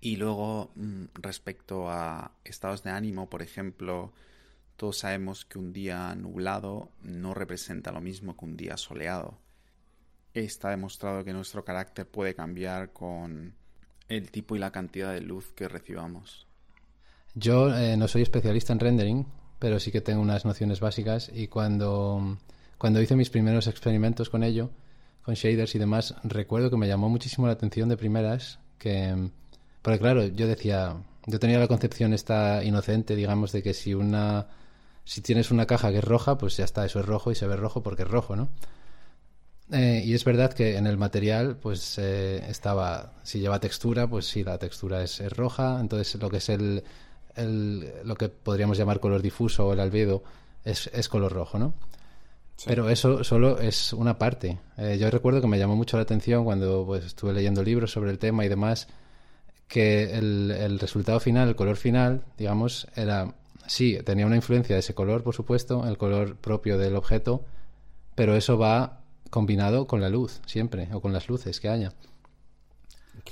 Y 0.00 0.16
luego, 0.16 0.70
mm, 0.74 1.04
respecto 1.14 1.88
a 1.90 2.32
estados 2.44 2.82
de 2.82 2.90
ánimo, 2.90 3.30
por 3.30 3.42
ejemplo, 3.42 4.12
todos 4.76 4.98
sabemos 4.98 5.44
que 5.44 5.58
un 5.58 5.72
día 5.72 6.14
nublado 6.14 6.90
no 7.02 7.32
representa 7.32 7.92
lo 7.92 8.00
mismo 8.00 8.36
que 8.36 8.44
un 8.44 8.56
día 8.56 8.76
soleado. 8.76 9.38
Está 10.34 10.70
demostrado 10.70 11.24
que 11.24 11.32
nuestro 11.32 11.64
carácter 11.64 12.06
puede 12.06 12.34
cambiar 12.34 12.92
con 12.92 13.54
el 14.08 14.30
tipo 14.30 14.56
y 14.56 14.58
la 14.58 14.72
cantidad 14.72 15.12
de 15.12 15.20
luz 15.20 15.52
que 15.52 15.68
recibamos. 15.68 16.46
Yo 17.34 17.74
eh, 17.74 17.96
no 17.96 18.08
soy 18.08 18.22
especialista 18.22 18.72
en 18.72 18.80
rendering, 18.80 19.26
pero 19.58 19.80
sí 19.80 19.90
que 19.90 20.00
tengo 20.00 20.20
unas 20.20 20.44
nociones 20.44 20.80
básicas 20.80 21.30
y 21.32 21.48
cuando, 21.48 22.38
cuando 22.78 23.00
hice 23.00 23.16
mis 23.16 23.30
primeros 23.30 23.66
experimentos 23.66 24.28
con 24.28 24.42
ello, 24.42 24.70
con 25.24 25.34
shaders 25.34 25.74
y 25.74 25.78
demás, 25.78 26.14
recuerdo 26.22 26.70
que 26.70 26.76
me 26.76 26.88
llamó 26.88 27.08
muchísimo 27.08 27.46
la 27.46 27.54
atención 27.54 27.88
de 27.88 27.96
primeras 27.96 28.58
que 28.78 29.30
porque 29.84 29.98
claro, 29.98 30.24
yo 30.26 30.46
decía, 30.46 30.96
yo 31.26 31.38
tenía 31.38 31.58
la 31.58 31.68
concepción 31.68 32.14
esta 32.14 32.64
inocente, 32.64 33.16
digamos, 33.16 33.52
de 33.52 33.62
que 33.62 33.74
si 33.74 33.92
una 33.92 34.46
si 35.04 35.20
tienes 35.20 35.50
una 35.50 35.66
caja 35.66 35.90
que 35.90 35.98
es 35.98 36.04
roja, 36.04 36.38
pues 36.38 36.56
ya 36.56 36.64
está, 36.64 36.86
eso 36.86 37.00
es 37.00 37.06
rojo 37.06 37.30
y 37.30 37.34
se 37.34 37.46
ve 37.46 37.56
rojo 37.56 37.82
porque 37.82 38.02
es 38.04 38.08
rojo, 38.08 38.34
¿no? 38.34 38.48
Eh, 39.72 40.02
y 40.04 40.14
es 40.14 40.24
verdad 40.24 40.52
que 40.52 40.76
en 40.76 40.86
el 40.86 40.96
material, 40.96 41.56
pues 41.56 41.98
eh, 41.98 42.44
estaba, 42.48 43.12
si 43.24 43.40
lleva 43.40 43.60
textura, 43.60 44.06
pues 44.06 44.26
sí, 44.26 44.42
la 44.42 44.58
textura 44.58 45.02
es, 45.02 45.20
roja, 45.36 45.78
entonces 45.80 46.14
lo 46.20 46.30
que 46.30 46.38
es 46.38 46.48
el, 46.48 46.82
el, 47.36 47.92
lo 48.04 48.14
que 48.14 48.30
podríamos 48.30 48.78
llamar 48.78 49.00
color 49.00 49.20
difuso 49.20 49.66
o 49.68 49.72
el 49.74 49.80
albedo 49.80 50.22
es, 50.64 50.90
es 50.94 51.08
color 51.10 51.32
rojo, 51.32 51.58
¿no? 51.58 51.74
Pero 52.66 52.88
eso 52.88 53.24
solo 53.24 53.58
es 53.58 53.92
una 53.92 54.18
parte. 54.18 54.58
Eh, 54.78 54.96
yo 54.98 55.10
recuerdo 55.10 55.40
que 55.40 55.46
me 55.46 55.58
llamó 55.58 55.76
mucho 55.76 55.96
la 55.96 56.04
atención 56.04 56.44
cuando 56.44 56.84
pues, 56.86 57.04
estuve 57.04 57.32
leyendo 57.32 57.62
libros 57.62 57.92
sobre 57.92 58.10
el 58.10 58.18
tema 58.18 58.44
y 58.44 58.48
demás, 58.48 58.88
que 59.68 60.16
el, 60.16 60.78
resultado 60.78 61.20
final, 61.20 61.48
el 61.48 61.56
color 61.56 61.76
final, 61.76 62.24
digamos, 62.38 62.86
era, 62.94 63.34
sí, 63.66 63.98
tenía 64.04 64.26
una 64.26 64.36
influencia 64.36 64.76
de 64.76 64.80
ese 64.80 64.94
color, 64.94 65.22
por 65.22 65.34
supuesto, 65.34 65.86
el 65.86 65.98
color 65.98 66.36
propio 66.36 66.78
del 66.78 66.96
objeto, 66.96 67.44
pero 68.14 68.36
eso 68.36 68.56
va 68.56 69.00
combinado 69.30 69.86
con 69.86 70.00
la 70.00 70.08
luz, 70.08 70.40
siempre, 70.46 70.88
o 70.92 71.00
con 71.00 71.12
las 71.12 71.28
luces 71.28 71.60
que 71.60 71.68
haya. 71.68 71.92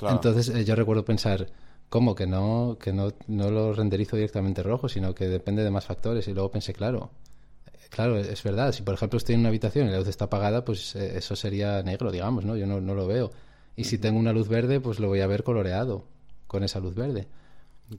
Entonces 0.03 0.49
eh, 0.49 0.65
yo 0.65 0.75
recuerdo 0.75 1.05
pensar, 1.05 1.49
¿cómo? 1.89 2.15
Que 2.15 2.27
no, 2.27 2.77
que 2.81 2.93
no, 2.93 3.13
no 3.29 3.51
lo 3.51 3.73
renderizo 3.73 4.17
directamente 4.17 4.63
rojo, 4.63 4.89
sino 4.89 5.15
que 5.15 5.29
depende 5.29 5.63
de 5.63 5.71
más 5.71 5.85
factores. 5.85 6.27
Y 6.29 6.33
luego 6.33 6.51
pensé, 6.51 6.73
claro, 6.73 7.11
claro, 7.95 8.19
es 8.19 8.43
verdad, 8.43 8.73
si 8.73 8.83
por 8.83 8.95
ejemplo 8.95 9.17
estoy 9.17 9.35
en 9.35 9.41
una 9.41 9.49
habitación 9.49 9.87
y 9.87 9.91
la 9.91 9.99
luz 9.99 10.09
está 10.09 10.27
apagada, 10.27 10.65
pues 10.65 10.97
eh, 10.97 11.19
eso 11.19 11.37
sería 11.37 11.83
negro, 11.83 12.11
digamos, 12.11 12.45
¿no? 12.45 12.57
Yo 12.57 12.67
no, 12.67 12.81
no 12.81 12.95
lo 12.95 13.07
veo. 13.07 13.31
Y 13.77 13.85
si 13.85 13.99
tengo 13.99 14.19
una 14.19 14.33
luz 14.33 14.49
verde, 14.49 14.81
pues 14.81 15.01
lo 15.01 15.09
voy 15.09 15.21
a 15.21 15.27
ver 15.27 15.43
coloreado 15.45 16.05
con 16.47 16.63
esa 16.63 16.81
luz 16.81 16.95
verde. 16.95 17.27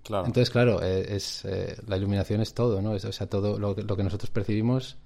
Claro. 0.04 0.26
Entonces, 0.26 0.50
claro, 0.50 0.82
eh, 0.84 1.16
es, 1.16 1.46
eh, 1.46 1.76
la 1.88 1.98
iluminación 1.98 2.42
es 2.42 2.54
todo, 2.54 2.82
¿no? 2.82 2.92
o 2.92 3.00
sea, 3.00 3.28
todo 3.28 3.58
lo, 3.58 3.76
que 3.76 4.04
nosotros 4.04 4.30
percibimos, 4.30 4.98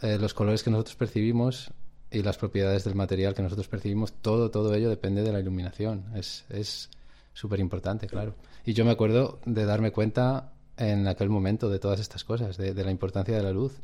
los 0.00 0.34
colores 0.34 0.62
que 0.62 0.70
nosotros 0.70 0.96
percibimos 0.96 1.70
y 2.10 2.22
las 2.22 2.36
propiedades 2.36 2.84
del 2.84 2.94
material 2.94 3.34
que 3.34 3.42
nosotros 3.42 3.68
percibimos, 3.68 4.12
todo, 4.12 4.50
todo 4.50 4.74
ello 4.74 4.90
depende 4.90 5.22
de 5.22 5.32
la 5.32 5.40
iluminación. 5.40 6.04
Es 6.14 6.90
súper 7.32 7.60
importante, 7.60 8.06
claro. 8.06 8.34
Y 8.64 8.72
yo 8.72 8.84
me 8.84 8.92
acuerdo 8.92 9.40
de 9.44 9.64
darme 9.66 9.92
cuenta 9.92 10.52
en 10.76 11.06
aquel 11.06 11.28
momento 11.28 11.68
de 11.68 11.78
todas 11.78 12.00
estas 12.00 12.24
cosas, 12.24 12.56
de, 12.56 12.72
la 12.74 12.90
importancia 12.90 13.36
de 13.36 13.42
la 13.42 13.52
luz. 13.52 13.74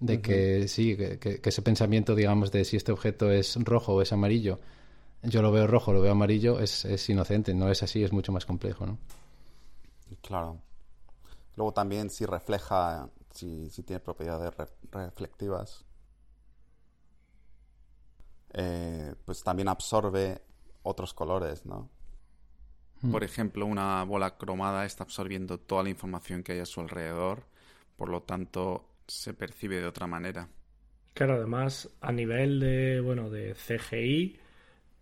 De 0.00 0.22
que 0.22 0.68
sí, 0.68 0.96
que, 0.96 1.40
ese 1.42 1.62
pensamiento, 1.62 2.14
digamos, 2.14 2.52
de 2.52 2.64
si 2.64 2.76
este 2.76 2.92
objeto 2.92 3.32
es 3.32 3.56
rojo 3.64 3.94
o 3.94 4.02
es 4.02 4.12
amarillo, 4.12 4.60
yo 5.22 5.42
lo 5.42 5.50
veo 5.50 5.66
rojo, 5.66 5.92
lo 5.92 6.00
veo 6.00 6.12
amarillo, 6.12 6.60
es, 6.60 6.84
es 6.84 7.08
inocente, 7.08 7.52
no 7.52 7.68
es 7.68 7.82
así, 7.82 8.04
es 8.04 8.12
mucho 8.12 8.30
más 8.30 8.46
complejo, 8.46 8.86
¿no? 8.86 8.98
Claro. 10.22 10.60
Luego 11.56 11.72
también 11.72 12.10
si 12.10 12.24
refleja, 12.24 13.10
si, 13.32 13.68
tiene 13.84 13.98
propiedades 14.00 14.54
reflectivas. 14.92 15.84
Eh, 18.52 19.14
pues 19.24 19.42
también 19.42 19.68
absorbe 19.68 20.40
otros 20.82 21.12
colores, 21.12 21.66
¿no? 21.66 21.90
Hmm. 23.02 23.10
Por 23.10 23.24
ejemplo, 23.24 23.66
una 23.66 24.04
bola 24.04 24.36
cromada 24.36 24.84
está 24.84 25.04
absorbiendo 25.04 25.58
toda 25.58 25.82
la 25.82 25.90
información 25.90 26.42
que 26.42 26.52
hay 26.52 26.60
a 26.60 26.66
su 26.66 26.80
alrededor, 26.80 27.44
por 27.96 28.08
lo 28.08 28.22
tanto 28.22 28.87
se 29.08 29.34
percibe 29.34 29.80
de 29.80 29.86
otra 29.86 30.06
manera. 30.06 30.48
Claro, 31.14 31.34
además, 31.34 31.90
a 32.00 32.12
nivel 32.12 32.60
de, 32.60 33.00
bueno, 33.00 33.28
de 33.28 33.54
CGI, 33.54 34.38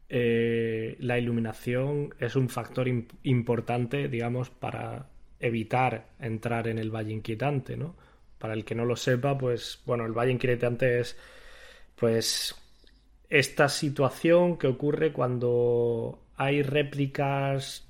eh, 0.09 0.97
la 1.01 1.19
iluminación 1.19 2.15
es 2.19 2.37
un 2.37 2.49
factor 2.49 2.89
importante, 3.25 4.09
digamos, 4.09 4.49
para 4.49 5.11
evitar 5.41 6.07
entrar 6.21 6.69
en 6.69 6.79
el 6.79 6.91
valle 6.91 7.13
inquietante, 7.13 7.77
¿no? 7.77 7.97
Para 8.39 8.55
el 8.55 8.65
que 8.65 8.75
no 8.75 8.85
lo 8.85 8.97
sepa, 8.97 9.37
pues, 9.37 9.83
bueno, 9.85 10.07
el 10.07 10.13
valle 10.13 10.33
inquietante 10.33 11.01
es, 11.01 11.19
pues, 11.97 12.55
esta 13.29 13.69
situación 13.69 14.57
que 14.57 14.69
ocurre 14.69 15.13
cuando 15.13 16.23
hay 16.37 16.63
réplicas 16.63 17.86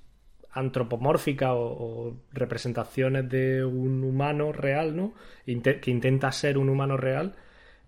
antropomórficas 0.56 1.50
o, 1.52 2.16
representaciones 2.32 3.28
de 3.28 3.64
un 3.64 4.02
humano 4.02 4.52
real, 4.52 4.96
¿no? 4.96 5.14
que 5.44 5.90
intenta 5.90 6.32
ser 6.32 6.58
un 6.58 6.68
humano 6.68 6.96
real, 6.96 7.36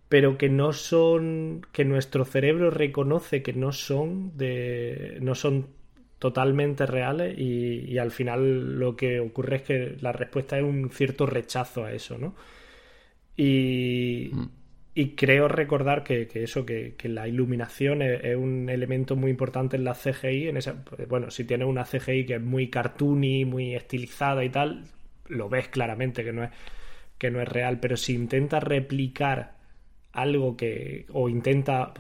pero 0.08 0.38
que 0.38 0.48
no 0.48 0.72
son, 0.72 1.66
que 1.72 1.84
nuestro 1.84 2.24
cerebro 2.24 2.70
reconoce 2.70 3.42
que 3.42 3.52
no 3.52 3.72
son 3.72 4.36
de, 4.36 5.18
no 5.20 5.34
son 5.34 5.68
totalmente 6.18 6.86
reales 6.86 7.38
y, 7.38 7.98
al 7.98 8.10
final 8.10 8.78
lo 8.78 8.96
que 8.96 9.20
ocurre 9.20 9.56
es 9.56 9.62
que 9.62 9.96
la 10.00 10.12
respuesta 10.12 10.58
es 10.58 10.64
un 10.64 10.90
cierto 10.90 11.26
rechazo 11.26 11.84
a 11.84 11.92
eso, 11.92 12.18
¿no? 12.18 12.34
Y, 13.36 14.30
mm. 14.32 14.46
Y 14.98 15.14
creo 15.14 15.46
recordar 15.46 16.02
que, 16.02 16.28
eso, 16.34 16.66
que, 16.66 16.96
la 17.04 17.28
iluminación 17.28 18.02
es, 18.02 18.34
un 18.34 18.68
elemento 18.68 19.14
muy 19.14 19.30
importante 19.30 19.76
en 19.76 19.84
la 19.84 19.94
CGI. 19.94 20.48
En 20.48 20.56
esa, 20.56 20.74
bueno, 21.08 21.30
si 21.30 21.44
tienes 21.44 21.68
una 21.68 21.84
CGI 21.84 22.26
que 22.26 22.34
es 22.34 22.42
muy 22.42 22.68
cartoony, 22.68 23.44
muy 23.44 23.76
estilizada 23.76 24.42
y 24.42 24.50
tal, 24.50 24.86
lo 25.28 25.48
ves 25.48 25.68
claramente 25.68 26.24
que 26.24 26.32
no 26.32 26.42
es, 26.42 26.50
que 27.16 27.30
no 27.30 27.40
es 27.40 27.46
real, 27.46 27.78
pero 27.78 27.96
si 27.96 28.12
intentas 28.12 28.60
replicar 28.64 29.52
algo 30.10 30.56
que 30.56 31.06
o 31.12 31.28
intenta 31.28 31.94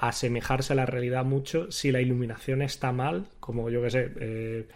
asemejarse 0.00 0.72
a 0.72 0.76
la 0.76 0.86
realidad 0.86 1.24
mucho 1.24 1.70
si 1.70 1.92
la 1.92 2.00
iluminación 2.00 2.60
está 2.62 2.90
mal, 2.90 3.26
como 3.38 3.70
yo 3.70 3.82
que 3.82 3.90
sé, 3.90 4.10
eh, 4.18 4.66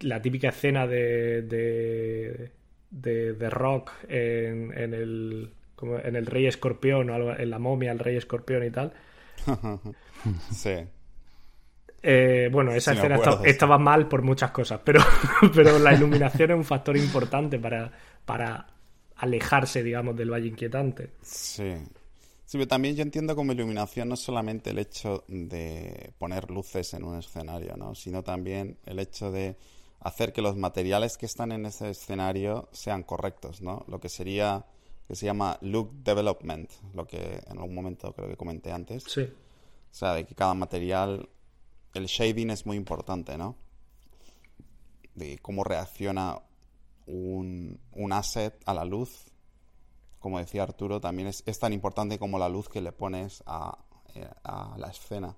la 0.00 0.20
típica 0.20 0.48
escena 0.48 0.88
de, 0.88 1.42
de, 1.42 2.50
de, 2.90 3.50
Rock 3.50 3.92
en, 4.08 4.76
en, 4.76 4.94
el, 4.94 5.50
como 5.80 5.98
en 5.98 6.14
el 6.14 6.26
Rey 6.26 6.46
Escorpión 6.46 7.10
o 7.10 7.14
algo, 7.14 7.32
en 7.36 7.50
la 7.50 7.58
momia, 7.58 7.90
el 7.90 7.98
Rey 7.98 8.16
Escorpión 8.16 8.64
y 8.64 8.70
tal. 8.70 8.92
sí. 10.52 10.74
Eh, 12.02 12.48
bueno, 12.52 12.72
esa 12.72 12.92
escena 12.92 13.18
estaba 13.44 13.78
mal 13.78 14.08
por 14.08 14.22
muchas 14.22 14.52
cosas, 14.52 14.80
pero, 14.84 15.00
pero 15.54 15.78
la 15.78 15.92
iluminación 15.92 16.52
es 16.52 16.56
un 16.56 16.64
factor 16.64 16.96
importante 16.96 17.58
para, 17.58 17.90
para 18.24 18.66
alejarse, 19.16 19.82
digamos, 19.82 20.16
del 20.16 20.30
valle 20.30 20.48
inquietante. 20.48 21.10
Sí. 21.22 21.74
Sí, 22.50 22.58
pero 22.58 22.66
también 22.66 22.96
yo 22.96 23.02
entiendo 23.02 23.36
como 23.36 23.52
iluminación 23.52 24.08
no 24.08 24.16
solamente 24.16 24.70
el 24.70 24.78
hecho 24.80 25.22
de 25.28 26.12
poner 26.18 26.50
luces 26.50 26.92
en 26.94 27.04
un 27.04 27.16
escenario, 27.16 27.76
¿no? 27.76 27.94
Sino 27.94 28.24
también 28.24 28.76
el 28.86 28.98
hecho 28.98 29.30
de 29.30 29.56
hacer 30.00 30.32
que 30.32 30.42
los 30.42 30.56
materiales 30.56 31.16
que 31.16 31.26
están 31.26 31.52
en 31.52 31.66
ese 31.66 31.90
escenario 31.90 32.68
sean 32.72 33.04
correctos, 33.04 33.62
¿no? 33.62 33.84
Lo 33.86 34.00
que 34.00 34.08
sería, 34.08 34.64
que 35.10 35.16
se 35.16 35.26
llama 35.26 35.58
look 35.60 35.92
development, 36.04 36.70
lo 36.94 37.04
que 37.04 37.42
en 37.44 37.58
algún 37.58 37.74
momento 37.74 38.12
creo 38.12 38.28
que 38.28 38.36
comenté 38.36 38.70
antes. 38.70 39.02
Sí. 39.08 39.22
O 39.22 39.92
sea, 39.94 40.14
de 40.14 40.24
que 40.24 40.36
cada 40.36 40.54
material, 40.54 41.28
el 41.94 42.06
shading 42.06 42.50
es 42.50 42.64
muy 42.64 42.76
importante, 42.76 43.36
¿no? 43.36 43.56
De 45.16 45.40
cómo 45.42 45.64
reacciona 45.64 46.38
un, 47.06 47.80
un 47.90 48.12
asset 48.12 48.56
a 48.66 48.72
la 48.72 48.84
luz, 48.84 49.24
como 50.20 50.38
decía 50.38 50.62
Arturo, 50.62 51.00
también 51.00 51.26
es, 51.26 51.58
tan 51.58 51.72
importante 51.72 52.16
como 52.16 52.38
la 52.38 52.48
luz 52.48 52.68
que 52.68 52.80
le 52.80 52.92
pones 52.92 53.42
a, 53.46 53.78
eh, 54.14 54.30
la 54.44 54.88
escena. 54.92 55.34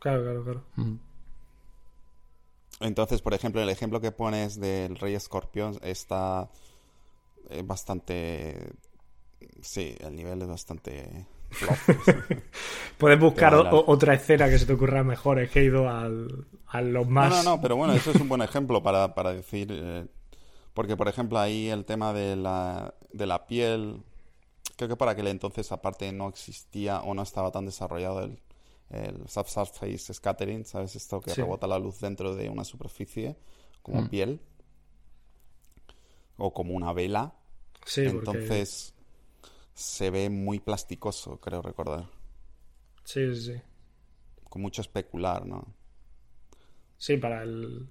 Claro, 0.00 0.22
claro, 0.22 0.44
claro. 0.44 0.64
Entonces, 2.80 3.20
por 3.20 3.34
ejemplo, 3.34 3.60
el 3.60 3.68
ejemplo 3.68 4.00
que 4.00 4.12
pones 4.12 4.58
del 4.58 4.96
Rey 4.96 5.14
Escorpión 5.14 5.78
está 5.82 6.48
eh, 7.52 7.62
bastante... 7.64 8.72
Sí, 9.60 9.94
el 10.00 10.16
nivel 10.16 10.42
es 10.42 10.48
bastante... 10.48 11.26
Puedes 12.98 13.20
buscar 13.20 13.54
otra 13.54 14.14
escena 14.14 14.48
que 14.48 14.58
se 14.58 14.66
te 14.66 14.72
ocurra 14.72 15.04
mejor. 15.04 15.38
Es 15.38 15.50
que 15.50 15.60
he 15.60 15.64
ido 15.64 15.88
al, 15.88 16.46
a 16.66 16.80
los 16.80 17.08
más... 17.08 17.30
No, 17.30 17.36
no, 17.36 17.50
no, 17.56 17.60
pero 17.60 17.76
bueno, 17.76 17.92
eso 17.92 18.10
es 18.10 18.20
un 18.20 18.28
buen 18.28 18.42
ejemplo 18.42 18.82
para, 18.82 19.14
para 19.14 19.32
decir... 19.32 19.68
Eh, 19.70 20.06
porque, 20.74 20.96
por 20.96 21.08
ejemplo, 21.08 21.38
ahí 21.38 21.68
el 21.68 21.84
tema 21.84 22.12
de 22.12 22.34
la, 22.34 22.94
de 23.12 23.26
la 23.26 23.46
piel, 23.46 24.02
creo 24.76 24.88
que 24.88 24.96
para 24.96 25.12
aquel 25.12 25.26
entonces 25.26 25.70
aparte 25.70 26.10
no 26.12 26.28
existía 26.28 27.00
o 27.02 27.12
no 27.12 27.22
estaba 27.22 27.50
tan 27.50 27.66
desarrollado 27.66 28.20
el, 28.20 28.38
el 28.92 29.28
subsurface 29.28 30.14
scattering, 30.14 30.64
¿sabes? 30.64 30.96
Esto 30.96 31.20
que 31.20 31.34
rebota 31.34 31.66
la 31.66 31.78
luz 31.78 32.00
dentro 32.00 32.34
de 32.34 32.48
una 32.48 32.64
superficie, 32.64 33.36
como 33.82 34.02
mm. 34.02 34.08
piel, 34.08 34.40
o 36.36 36.52
como 36.52 36.74
una 36.74 36.92
vela. 36.92 37.34
Sí, 37.84 38.02
entonces 38.02 38.94
se 39.74 40.10
ve 40.10 40.30
muy 40.30 40.60
plasticoso, 40.60 41.40
creo 41.40 41.62
recordar. 41.62 42.08
Sí, 43.04 43.34
sí, 43.34 43.52
sí. 43.52 43.62
Con 44.44 44.62
mucho 44.62 44.82
especular, 44.82 45.46
¿no? 45.46 45.74
Sí, 46.96 47.16
para 47.16 47.42
el, 47.42 47.88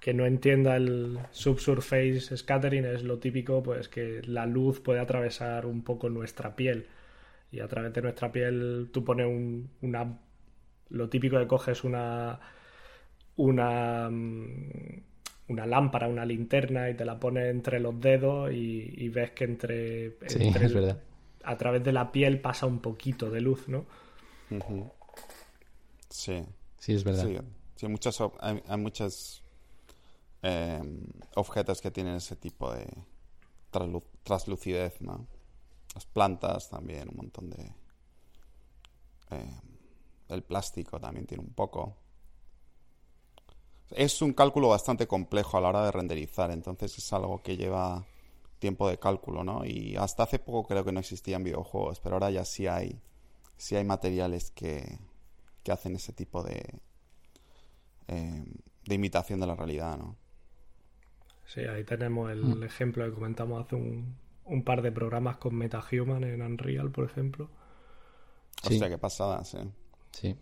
que 0.00 0.14
no 0.14 0.24
entienda 0.24 0.76
el 0.76 1.20
subsurface 1.30 2.36
scattering 2.36 2.86
es 2.86 3.04
lo 3.04 3.18
típico, 3.18 3.62
pues 3.62 3.88
que 3.88 4.22
la 4.24 4.46
luz 4.46 4.80
puede 4.80 4.98
atravesar 4.98 5.66
un 5.66 5.84
poco 5.84 6.08
nuestra 6.08 6.56
piel. 6.56 6.88
Y 7.52 7.60
a 7.60 7.68
través 7.68 7.92
de 7.92 8.02
nuestra 8.02 8.32
piel 8.32 8.88
tú 8.92 9.04
pones 9.04 9.26
un, 9.26 9.70
una... 9.82 10.18
Lo 10.88 11.08
típico 11.08 11.38
que 11.38 11.46
coges 11.46 11.84
una... 11.84 12.40
Una... 13.36 14.08
Una 15.50 15.66
lámpara, 15.66 16.08
una 16.08 16.24
linterna 16.24 16.88
y 16.88 16.94
te 16.94 17.04
la 17.04 17.18
pones 17.18 17.50
entre 17.50 17.80
los 17.80 18.00
dedos 18.00 18.50
y, 18.52 19.08
ves 19.08 19.32
que 19.32 19.44
entre... 19.44 20.10
Sí, 20.26 20.48
es 20.48 20.72
verdad. 20.72 20.98
A 21.44 21.56
través 21.56 21.84
de 21.84 21.92
la 21.92 22.12
piel 22.12 22.40
pasa 22.40 22.66
un 22.66 22.78
poquito 22.78 23.30
de 23.30 23.40
luz, 23.40 23.68
¿no? 23.68 23.84
Sí. 26.08 26.42
Sí, 26.78 26.94
es 26.94 27.04
verdad. 27.04 27.44
Sí, 27.76 27.88
muchas, 27.88 28.18
hay 28.40 28.78
muchas 28.78 29.42
Em, 30.42 31.02
objetos 31.36 31.82
que 31.82 31.90
tienen 31.90 32.16
ese 32.16 32.34
tipo 32.34 32.72
de 32.72 32.86
traslucidez, 34.24 35.02
¿no? 35.02 35.26
Las 35.94 36.06
plantas 36.06 36.70
también, 36.70 37.10
un 37.10 37.16
montón 37.16 37.50
de... 37.50 37.74
Em, 39.30 39.60
el 40.28 40.42
plástico 40.42 40.98
también 40.98 41.26
tiene 41.26 41.44
un 41.44 41.52
poco. 41.52 41.96
Es 43.90 44.22
un 44.22 44.32
cálculo 44.32 44.68
bastante 44.68 45.06
complejo 45.06 45.58
a 45.58 45.60
la 45.60 45.68
hora 45.68 45.84
de 45.84 45.92
renderizar, 45.92 46.50
entonces 46.50 46.96
es 46.96 47.12
algo 47.12 47.42
que 47.42 47.56
lleva 47.56 48.04
tiempo 48.60 48.88
de 48.88 48.98
cálculo, 48.98 49.42
¿no? 49.42 49.64
Y 49.64 49.96
hasta 49.96 50.22
hace 50.22 50.38
poco 50.38 50.68
creo 50.68 50.84
que 50.84 50.92
no 50.92 51.00
existían 51.00 51.42
videojuegos, 51.42 51.98
pero 52.00 52.16
ahora 52.16 52.30
ya 52.30 52.44
sí 52.44 52.66
hay, 52.68 53.00
sí 53.56 53.74
hay 53.74 53.84
materiales 53.84 54.52
que, 54.52 54.98
que 55.64 55.72
hacen 55.72 55.96
ese 55.96 56.12
tipo 56.12 56.42
de, 56.42 56.62
em, 58.06 58.44
de 58.84 58.94
imitación 58.94 59.40
de 59.40 59.46
la 59.46 59.56
realidad, 59.56 59.98
¿no? 59.98 60.16
Sí, 61.46 61.62
ahí 61.62 61.82
tenemos 61.82 62.30
el 62.30 62.44
mm. 62.44 62.62
ejemplo 62.62 63.04
que 63.04 63.12
comentamos 63.12 63.64
hace 63.64 63.74
un, 63.74 64.14
un, 64.44 64.62
par 64.62 64.82
de 64.82 64.92
programas 64.92 65.38
con 65.38 65.56
MetaHuman 65.56 66.22
en 66.22 66.42
Unreal, 66.42 66.92
por 66.92 67.06
ejemplo. 67.06 67.50
Sí. 68.62 68.74
Hostia, 68.74 68.88
qué 68.88 68.98
pasada, 68.98 69.42
sí. 69.42 69.58
Sí. 70.12 70.36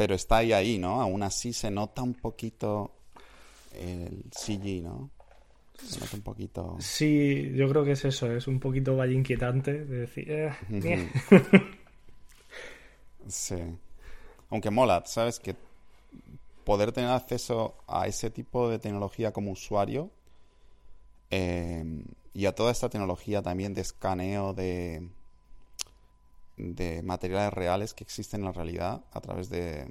Pero 0.00 0.14
está 0.14 0.38
ahí, 0.38 0.54
ahí, 0.54 0.78
¿no? 0.78 1.02
Aún 1.02 1.22
así 1.22 1.52
se 1.52 1.70
nota 1.70 2.00
un 2.00 2.14
poquito 2.14 2.90
el 3.74 4.24
CG, 4.30 4.82
¿no? 4.82 5.10
Se 5.74 6.00
nota 6.00 6.16
un 6.16 6.22
poquito... 6.22 6.76
Sí, 6.80 7.52
yo 7.54 7.68
creo 7.68 7.84
que 7.84 7.92
es 7.92 8.06
eso, 8.06 8.32
es 8.32 8.46
un 8.46 8.60
poquito 8.60 8.96
valle 8.96 9.12
inquietante 9.12 9.84
de 9.84 9.98
decir... 9.98 10.24
Eh, 10.30 11.10
sí. 13.28 13.56
Aunque 14.48 14.70
mola, 14.70 15.02
¿sabes? 15.04 15.38
Que 15.38 15.54
poder 16.64 16.92
tener 16.92 17.10
acceso 17.10 17.74
a 17.86 18.06
ese 18.06 18.30
tipo 18.30 18.70
de 18.70 18.78
tecnología 18.78 19.34
como 19.34 19.50
usuario 19.50 20.08
eh, 21.28 21.84
y 22.32 22.46
a 22.46 22.54
toda 22.54 22.72
esta 22.72 22.88
tecnología 22.88 23.42
también 23.42 23.74
de 23.74 23.82
escaneo 23.82 24.54
de, 24.54 25.10
de 26.60 27.02
materiales 27.02 27.52
reales 27.52 27.94
que 27.94 28.04
existen 28.04 28.40
en 28.40 28.46
la 28.46 28.52
realidad 28.52 29.02
a 29.12 29.20
través 29.20 29.48
de 29.48 29.90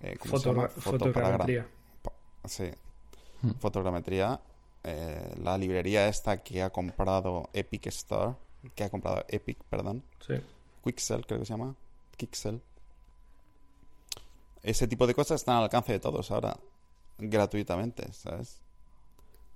eh, 0.00 0.16
fotogrametría. 0.18 1.66
Sí, 2.44 2.70
hmm. 3.42 3.50
fotogrametría 3.58 4.40
eh, 4.82 5.34
la 5.42 5.58
librería 5.58 6.08
esta 6.08 6.42
que 6.42 6.62
ha 6.62 6.70
comprado 6.70 7.50
Epic 7.52 7.86
Store, 7.88 8.34
que 8.74 8.84
ha 8.84 8.90
comprado 8.90 9.24
Epic, 9.28 9.58
perdón. 9.64 10.02
Sí. 10.26 10.34
Quixel, 10.82 11.26
creo 11.26 11.40
que 11.40 11.46
se 11.46 11.52
llama. 11.52 11.74
Quixel. 12.16 12.62
Ese 14.62 14.88
tipo 14.88 15.06
de 15.06 15.14
cosas 15.14 15.40
están 15.40 15.56
al 15.56 15.64
alcance 15.64 15.92
de 15.92 16.00
todos 16.00 16.30
ahora, 16.30 16.56
gratuitamente, 17.18 18.10
¿sabes? 18.12 18.60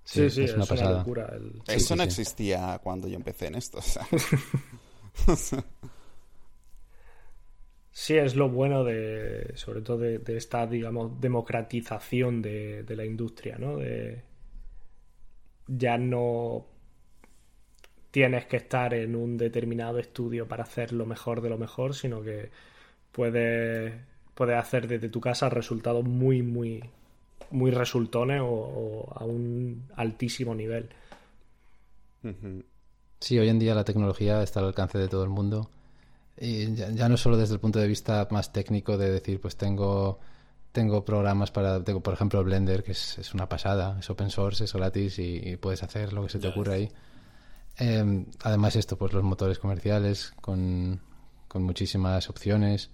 Sí, 0.05 0.29
sí, 0.29 0.45
es, 0.45 0.55
una, 0.55 0.91
locura. 0.91 1.33
Eso 1.67 1.97
no 1.97 2.03
existía 2.03 2.79
cuando 2.83 3.09
yo 3.09 3.17
empecé 3.17 3.47
en 3.47 3.55
esto. 3.55 3.81
sí, 7.95 8.17
es 8.17 8.37
lo 8.37 8.51
bueno 8.51 8.85
de, 8.85 9.53
sobre 9.55 9.81
todo 9.81 9.99
de, 9.99 10.37
esta, 10.37 10.67
digamos, 10.67 11.19
democratización 11.21 12.43
de, 12.43 12.83
de, 12.83 12.97
la 12.97 13.07
industria, 13.07 13.57
¿no? 13.57 13.79
De, 13.79 14.23
ya 15.67 15.97
no 15.97 16.67
tienes 18.11 18.47
que 18.47 18.59
estar 18.59 18.95
en 18.95 19.17
un 19.17 19.37
determinado 19.37 19.99
estudio 19.99 20.47
para 20.47 20.65
hacer 20.65 20.93
lo 20.93 21.07
mejor 21.07 21.41
de 21.41 21.49
lo 21.49 21.59
mejor, 21.59 21.95
sino 21.95 22.23
que 22.23 22.51
puedes, 23.11 23.95
puedes 24.35 24.57
hacer 24.57 24.87
desde 24.87 25.09
tu 25.09 25.21
casa 25.21 25.49
resultados 25.49 26.05
muy, 26.05 26.43
muy, 26.43 26.85
muy 27.51 27.71
resultones 27.71 28.41
o, 28.45 29.13
a 29.15 29.25
un 29.25 29.89
altísimo 29.97 30.55
nivel. 30.55 30.91
Sí, 33.21 33.39
hoy 33.39 33.49
en 33.49 33.59
día 33.59 33.75
la 33.75 33.85
tecnología 33.85 34.43
está 34.43 34.61
al 34.61 34.67
alcance 34.67 34.99
de 34.99 35.09
todo 35.09 35.25
el 35.25 35.31
mundo. 35.31 35.71
Y 36.39 36.75
ya, 36.75 37.09
no 37.09 37.17
solo 37.17 37.37
desde 37.37 37.55
el 37.55 37.61
punto 37.61 37.79
de 37.79 37.87
vista 37.87 38.27
más 38.31 38.53
técnico 38.53 38.99
de 38.99 39.11
decir, 39.11 39.41
pues 39.41 39.57
tengo, 39.57 40.19
tengo 40.73 41.05
programas 41.05 41.51
para, 41.51 41.83
tengo 41.85 42.01
por 42.01 42.15
ejemplo 42.15 42.43
Blender, 42.43 42.83
que 42.83 42.93
es, 42.93 43.33
una 43.35 43.49
pasada, 43.49 43.97
es 44.01 44.11
open 44.11 44.31
source, 44.31 44.65
es 44.65 44.73
gratis 44.73 45.19
y, 45.19 45.57
puedes 45.57 45.83
hacer 45.83 46.13
lo 46.13 46.23
que 46.25 46.31
se 46.31 46.39
te 46.39 46.49
ocurra 46.49 46.75
ahí. 46.75 46.91
Em, 47.77 48.27
además 48.43 48.77
esto, 48.77 48.97
pues 48.97 49.13
los 49.13 49.23
motores 49.23 49.59
comerciales 49.59 50.33
con, 50.41 51.01
con 51.49 51.63
muchísimas 51.63 52.29
opciones, 52.31 52.91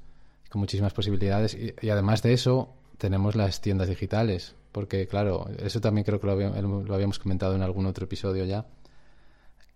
con 0.51 0.61
muchísimas 0.61 0.93
posibilidades 0.93 1.57
y 1.80 1.91
además 1.91 2.22
de 2.22 2.32
eso, 2.32 2.74
tenemos 3.01 3.34
las 3.34 3.61
tiendas 3.62 3.88
digitales, 3.88 4.55
porque 4.72 5.09
claro, 5.09 5.49
eso 5.59 5.80
también 5.80 6.05
creo 6.05 6.20
que 6.20 6.26
lo, 6.26 6.95
habíamos 6.95 7.18
comentado 7.18 7.57
en 7.57 7.62
algún 7.62 7.86
otro 7.86 8.05
episodio 8.05 8.45
ya, 8.45 8.66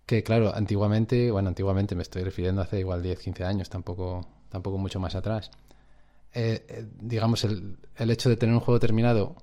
que 0.05 0.23
claro, 0.23 0.53
antiguamente, 0.53 1.31
bueno, 1.31 1.49
antiguamente 1.49 1.95
me 1.95 2.03
estoy 2.03 2.23
refiriendo 2.23 2.61
hace 2.61 2.79
igual 2.79 3.01
10, 3.01 3.19
15 3.19 3.43
años, 3.43 3.69
tampoco, 3.69 4.27
tampoco 4.49 4.77
mucho 4.77 4.99
más 4.99 5.15
atrás. 5.15 5.51
Eh, 6.33 6.65
eh, 6.67 6.85
digamos, 6.99 7.43
el, 7.43 7.77
el, 7.95 8.11
hecho 8.11 8.29
de 8.29 8.37
tener 8.37 8.53
un 8.53 8.61
juego 8.61 8.79
terminado 8.79 9.35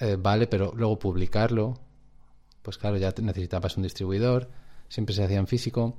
eh, 0.00 0.16
vale, 0.18 0.46
pero 0.46 0.72
luego 0.74 0.98
publicarlo, 0.98 1.78
pues 2.62 2.78
claro, 2.78 2.96
ya 2.96 3.12
necesitabas 3.22 3.76
un 3.76 3.84
distribuidor, 3.84 4.50
siempre 4.88 5.14
se 5.14 5.24
hacía 5.24 5.38
en 5.38 5.46
físico. 5.46 5.96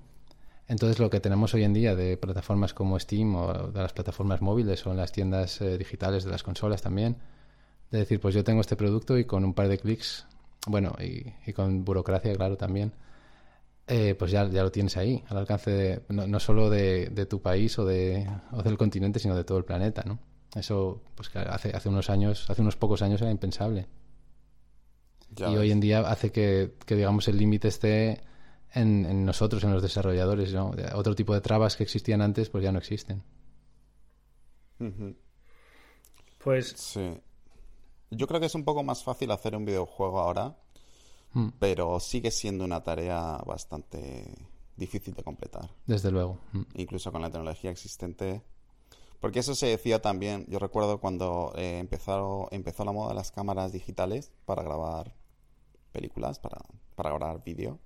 Entonces 0.67 0.99
lo 0.99 1.09
que 1.09 1.19
tenemos 1.19 1.53
hoy 1.53 1.63
en 1.63 1.73
día 1.73 1.95
de 1.95 2.17
plataformas 2.17 2.73
como 2.73 2.99
Steam 2.99 3.36
o 3.36 3.53
de 3.71 3.81
las 3.81 3.93
plataformas 3.93 4.41
móviles 4.41 4.86
o 4.88 4.91
en 4.91 4.97
las 4.97 5.11
tiendas 5.11 5.61
eh, 5.61 5.77
digitales 5.77 6.23
de 6.23 6.31
las 6.31 6.43
consolas 6.43 6.81
también, 6.81 7.17
de 7.91 7.99
decir, 7.99 8.19
pues 8.19 8.36
yo 8.36 8.43
tengo 8.43 8.61
este 8.61 8.75
producto 8.75 9.17
y 9.17 9.25
con 9.25 9.45
un 9.45 9.53
par 9.53 9.67
de 9.67 9.77
clics, 9.77 10.25
bueno, 10.67 10.95
y, 10.99 11.53
con 11.53 11.86
burocracia, 11.86 12.33
claro, 12.36 12.57
también, 12.57 12.93
eh, 13.88 14.15
pues 14.17 14.31
ya, 14.31 14.47
ya 14.49 14.63
lo 14.63 14.71
tienes 14.71 14.97
ahí, 14.97 15.23
al 15.27 15.38
alcance 15.38 15.71
de, 15.71 16.01
no, 16.09 16.39
solo 16.39 16.69
de, 16.69 17.27
tu 17.29 17.41
país 17.41 17.77
o, 17.77 17.86
de, 17.86 18.27
o 18.51 18.63
del 18.63 18.77
continente, 18.77 19.19
sino 19.19 19.36
de 19.36 19.43
todo 19.43 19.57
el 19.57 19.65
planeta, 19.65 20.03
¿no? 20.05 20.19
Eso, 20.55 21.01
pues 21.15 21.36
hace, 21.36 21.75
hace 21.75 21.89
unos 21.89 22.09
años, 22.09 22.49
hace 22.49 22.61
unos 22.61 22.77
pocos 22.77 23.01
años 23.01 23.21
era 23.21 23.29
impensable. 23.29 23.88
y 25.38 25.55
hoy 25.55 25.71
en 25.71 25.81
día 25.81 25.99
hace 25.99 26.31
que, 26.31 26.75
que 26.86 26.95
digamos, 26.95 27.27
el 27.27 27.38
límite 27.38 27.67
esté 27.67 28.21
en, 28.75 29.25
nosotros, 29.25 29.63
en 29.63 29.73
los 29.73 29.81
desarrolladores. 29.81 30.53
¿no? 30.53 30.71
Otro 30.93 31.15
tipo 31.15 31.33
de 31.33 31.41
trabas 31.41 31.75
que 31.75 31.83
existían 31.83 32.21
antes, 32.21 32.49
pues 32.49 32.63
ya 32.63 32.71
no 32.71 32.79
existen. 32.79 33.23
Pues. 36.43 36.73
Sí. 36.77 37.17
Yo 38.11 38.27
creo 38.27 38.39
que 38.39 38.45
es 38.45 38.55
un 38.55 38.63
poco 38.63 38.83
más 38.83 39.03
fácil 39.03 39.31
hacer 39.31 39.55
un 39.55 39.65
videojuego 39.65 40.19
ahora, 40.19 40.57
hmm. 41.36 41.49
pero 41.59 41.99
sigue 41.99 42.31
siendo 42.31 42.65
una 42.65 42.81
tarea 42.81 43.38
bastante 43.45 44.33
difícil 44.75 45.13
de 45.13 45.23
completar. 45.23 45.69
Desde 45.86 46.09
luego. 46.09 46.39
Hmm. 46.51 46.63
Incluso 46.73 47.11
con 47.11 47.21
la 47.21 47.29
tecnología 47.29 47.69
existente. 47.69 48.41
Porque 49.19 49.39
eso 49.39 49.53
se 49.53 49.67
decía 49.67 50.01
también, 50.01 50.47
yo 50.49 50.57
recuerdo 50.57 50.99
cuando 50.99 51.53
eh, 51.55 51.77
empezó, 51.77 52.47
empezó 52.51 52.83
la 52.83 52.91
moda 52.91 53.09
de 53.09 53.15
las 53.15 53.31
cámaras 53.31 53.71
digitales 53.71 54.31
para 54.45 54.63
grabar 54.63 55.13
películas, 55.91 56.39
para, 56.39 56.57
para 56.95 57.11
grabar 57.11 57.43
vídeo 57.43 57.79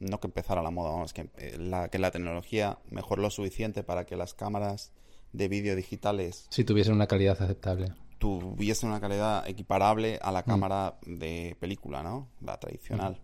no 0.00 0.18
que 0.18 0.26
empezara 0.26 0.62
la 0.62 0.70
moda, 0.70 0.90
vamos, 0.90 1.12
que 1.12 1.30
eh, 1.36 1.56
la, 1.58 1.88
que 1.88 1.98
la 1.98 2.10
tecnología 2.10 2.78
mejoró 2.90 3.22
lo 3.22 3.30
suficiente 3.30 3.84
para 3.84 4.06
que 4.06 4.16
las 4.16 4.34
cámaras 4.34 4.92
de 5.32 5.46
vídeo 5.46 5.76
digitales... 5.76 6.46
Si 6.48 6.64
tuviesen 6.64 6.94
una 6.94 7.06
calidad 7.06 7.40
aceptable. 7.40 7.92
Tuviesen 8.20 8.90
una 8.90 9.00
calidad 9.00 9.48
equiparable 9.48 10.18
a 10.22 10.30
la 10.30 10.42
mm. 10.42 10.44
cámara 10.44 10.98
de 11.06 11.56
película, 11.58 12.02
¿no? 12.04 12.28
La 12.42 12.60
tradicional. 12.60 13.18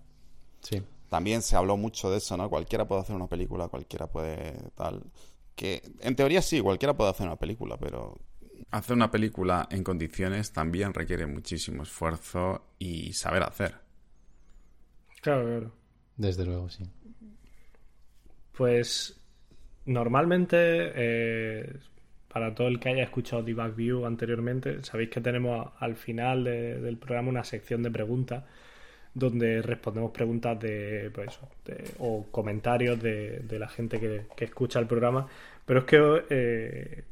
Sí. 0.61 0.83
También 1.09 1.43
se 1.43 1.55
habló 1.55 1.77
mucho 1.77 2.11
de 2.11 2.17
eso, 2.17 2.37
¿no? 2.37 2.51
Cualquiera 2.51 2.89
puede 2.89 3.03
hacer 3.03 3.15
una 3.15 3.29
película, 3.29 3.69
cualquiera 3.69 4.09
puede 4.09 4.57
tal... 4.75 5.05
Que 5.55 5.83
en 6.01 6.17
teoría 6.17 6.43
sí, 6.43 6.61
cualquiera 6.61 6.97
puede 6.97 7.11
hacer 7.11 7.27
una 7.27 7.37
película, 7.37 7.79
pero 7.79 8.19
hacer 8.71 8.97
una 8.97 9.11
película 9.11 9.69
en 9.71 9.85
condiciones 9.85 10.53
también 10.53 10.93
requiere 10.93 11.27
muchísimo 11.27 11.83
esfuerzo 11.83 12.67
y 12.79 13.13
saber 13.13 13.43
hacer. 13.43 13.77
Claro, 15.23 15.45
claro. 15.45 15.73
Desde 16.17 16.45
luego, 16.45 16.69
sí. 16.69 16.85
Pues 18.53 19.21
normalmente, 19.85 20.57
eh, 20.95 21.79
para 22.37 22.55
todo 22.55 22.69
el 22.69 22.79
que 22.79 22.91
haya 22.91 23.03
escuchado 23.03 23.43
Debug 23.43 23.75
View 23.75 24.05
anteriormente, 24.05 24.85
sabéis 24.85 25.09
que 25.09 25.23
tenemos 25.23 25.71
al 25.79 25.97
final 25.97 26.45
del 26.45 26.99
programa 26.99 27.31
una 27.31 27.45
sección 27.45 27.83
de 27.83 27.91
preguntas 27.91 28.45
donde 29.15 29.63
respondemos 29.63 30.11
preguntas 30.11 30.61
de, 30.61 31.11
pues, 31.15 31.41
o 31.99 32.27
comentarios 32.31 33.01
de, 33.01 33.43
la 33.59 33.69
gente 33.69 33.99
que, 33.99 34.45
escucha 34.45 34.79
el 34.79 34.87
programa. 34.87 35.27
Pero 35.65 35.81
es 35.81 35.87
que 35.87 36.25
eh, 36.29 37.05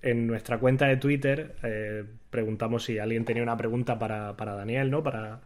en 0.00 0.26
nuestra 0.26 0.58
cuenta 0.58 0.86
de 0.86 0.96
Twitter 0.96 1.54
eh, 1.62 2.04
preguntamos 2.30 2.84
si 2.84 2.98
alguien 2.98 3.26
tenía 3.26 3.42
una 3.42 3.58
pregunta 3.58 3.98
para, 3.98 4.38
para 4.38 4.54
Daniel, 4.54 4.90
¿no? 4.90 5.02
Para, 5.02 5.42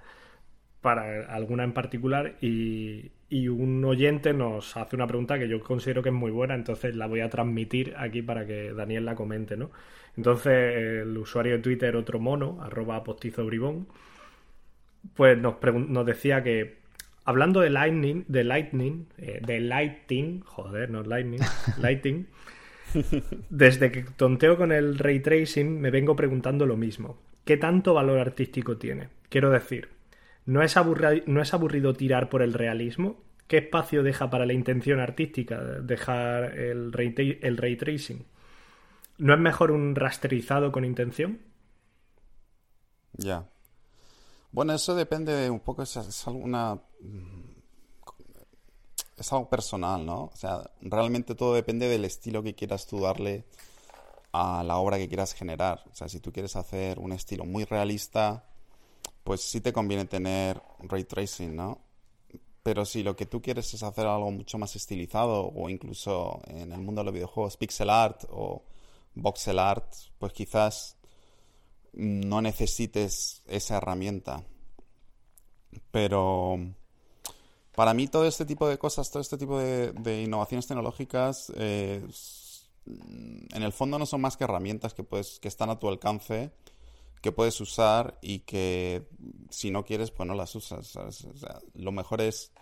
para 0.81 1.27
alguna 1.35 1.65
en 1.65 1.73
particular 1.73 2.37
y, 2.41 3.11
un 3.31 3.85
oyente 3.85 4.33
nos 4.33 4.77
hace 4.77 4.97
una 4.97 5.07
pregunta 5.07 5.39
que 5.39 5.49
yo 5.49 5.61
considero 5.61 6.03
que 6.03 6.11
es 6.11 6.15
muy 6.15 6.31
buena, 6.31 6.55
entonces 6.55 6.95
la 6.95 7.07
voy 7.07 7.21
a 7.21 7.29
transmitir 7.29 7.95
aquí 7.97 8.23
para 8.23 8.47
que 8.47 8.73
Daniel 8.73 9.05
la 9.05 9.15
comente, 9.15 9.57
¿no? 9.57 9.71
Entonces 10.17 11.03
el 11.03 11.17
usuario 11.19 11.55
de 11.55 11.59
Twitter, 11.59 11.97
otro 11.97 12.21
mono, 12.21 12.59
arroba 12.63 13.03
postizo 13.05 13.45
bribón, 13.45 13.89
pues 15.15 15.39
nos, 15.39 15.57
nos 15.89 16.07
decía 16.07 16.43
que 16.43 16.79
hablando 17.25 17.61
de 17.61 17.71
Lightning, 17.71 18.25
de 18.29 18.45
Lightning, 18.45 19.07
eh, 19.19 19.41
de 19.45 19.61
Lighting, 19.61 20.41
joder, 20.43 20.91
no 20.91 21.03
Lightning, 21.03 21.41
Lighting, 21.79 22.27
desde 23.51 23.91
que 23.91 24.03
tonteo 24.03 24.57
con 24.57 24.73
el 24.73 24.99
ray 24.99 25.21
tracing 25.21 25.81
me 25.81 25.91
vengo 25.91 26.17
preguntando 26.17 26.65
lo 26.65 26.77
mismo. 26.77 27.19
¿Qué 27.45 27.57
tanto 27.57 27.95
valor 27.95 28.19
artístico 28.19 28.77
tiene? 28.77 29.09
Quiero 29.29 29.51
decir, 29.51 29.89
¿No 30.47 30.63
es, 30.63 30.77
¿No 31.27 31.43
es 31.43 31.55
aburrido 31.55 31.95
tirar 31.95 32.29
por 32.29 32.41
el 32.41 32.53
realismo? 32.55 33.17
¿Qué 33.49 33.59
espacio 33.59 34.03
deja 34.03 34.31
para 34.31 34.47
la 34.47 34.53
intención 34.53 35.01
artística 35.01 35.61
dejar 35.61 36.57
el 36.59 36.93
ray, 36.93 37.77
tracing? 37.77 38.25
¿No 39.19 39.35
es 39.35 39.41
mejor 39.41 39.73
un 39.73 39.95
rasterizado 39.95 40.73
con 40.73 40.85
intención? 40.85 41.41
Ya. 43.13 43.49
Bueno, 44.53 44.73
eso 44.73 44.95
depende 44.95 45.51
un 45.51 45.61
poco, 45.61 45.83
es, 45.83 45.97
es 45.97 46.27
alguna... 46.27 46.81
Es 49.17 49.33
algo 49.33 49.49
personal, 49.49 50.05
¿no? 50.05 50.25
O 50.25 50.37
sea, 50.37 50.71
realmente 50.83 51.35
todo 51.35 51.55
depende 51.55 51.89
del 51.89 52.05
estilo 52.05 52.43
que 52.43 52.55
quieras 52.55 52.87
tú 52.87 53.01
darle 53.01 53.47
a 54.33 54.63
la 54.63 54.77
obra 54.77 54.99
que 54.99 55.09
quieras 55.09 55.33
generar. 55.33 55.83
O 55.91 55.95
sea, 55.95 56.09
si 56.09 56.21
tú 56.21 56.33
quieres 56.33 56.55
hacer 56.57 56.99
un 56.99 57.13
estilo 57.13 57.47
muy 57.47 57.65
realista, 57.65 58.45
pues 59.27 59.41
sí 59.41 59.61
te 59.61 59.73
conviene 59.73 60.05
tener 60.05 60.63
ray 60.79 61.03
tracing, 61.03 61.57
¿no? 61.57 61.81
Pero 62.63 62.85
si 62.85 63.03
lo 63.03 63.17
que 63.17 63.27
tú 63.27 63.43
quieres 63.43 63.75
es 63.75 63.83
hacer 63.83 64.07
algo 64.07 64.31
mucho 64.31 64.57
más 64.57 64.77
estilizado 64.77 65.53
o 65.53 65.69
incluso 65.69 66.41
en 66.47 66.71
el 66.71 66.79
mundo 66.79 67.01
de 67.01 67.07
los 67.07 67.15
videojuegos 67.15 67.57
pixel 67.57 67.91
art 67.91 68.23
o 68.31 68.63
voxel 69.17 69.59
art, 69.59 69.93
pues 70.21 70.33
quizás 70.33 70.97
no 71.93 72.41
necesites 72.41 73.43
esa 73.49 73.79
herramienta. 73.79 74.45
Pero 75.91 76.61
para 77.75 77.95
mí 77.95 78.07
todo 78.07 78.27
este 78.27 78.45
tipo 78.45 78.69
de 78.69 78.79
cosas, 78.79 79.11
todo 79.11 79.23
este 79.23 79.39
tipo 79.39 79.59
de, 79.59 80.23
innovaciones 80.23 80.69
tecnológicas, 80.69 81.53
eh, 81.57 82.07
en 82.87 83.63
el 83.63 83.73
fondo 83.73 83.99
no 83.99 84.07
son 84.07 84.21
más 84.21 84.37
que 84.37 84.45
herramientas 84.45 84.95
que, 84.95 85.03
puedes, 85.03 85.41
que 85.41 85.49
están 85.49 85.71
a 85.71 85.81
tu 85.81 85.89
alcance 85.89 86.53
que 87.21 87.33
puedes 87.33 87.61
usar 87.61 88.19
y 88.23 88.41
que 88.41 89.07
si 89.51 89.71
no 89.71 89.85
quieres, 89.85 90.11
pues 90.11 90.27
no 90.27 90.35
las 90.35 90.55
usas. 90.55 90.99
lo 91.75 91.93
mejor 91.93 92.21
es 92.21 92.53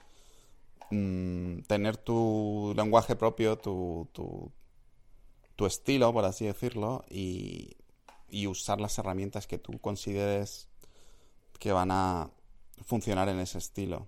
mm, 0.91 1.61
tener 1.63 1.97
tu 1.97 2.73
lenguaje 2.77 3.17
propio, 3.17 3.59
tu, 3.59 4.09
tu, 4.13 4.53
tu, 5.57 5.67
estilo, 5.67 6.13
por 6.13 6.25
así 6.25 6.47
decirlo, 6.47 7.05
y, 7.11 7.77
y 8.29 8.47
usar 8.47 8.81
las 8.81 8.99
herramientas 8.99 9.47
que 9.47 9.59
tú 9.59 9.79
consideres 9.79 10.69
que 11.59 11.73
van 11.73 11.91
a 11.91 12.31
funcionar 12.85 13.29
en 13.29 13.41
ese 13.41 13.59
estilo. 13.59 14.07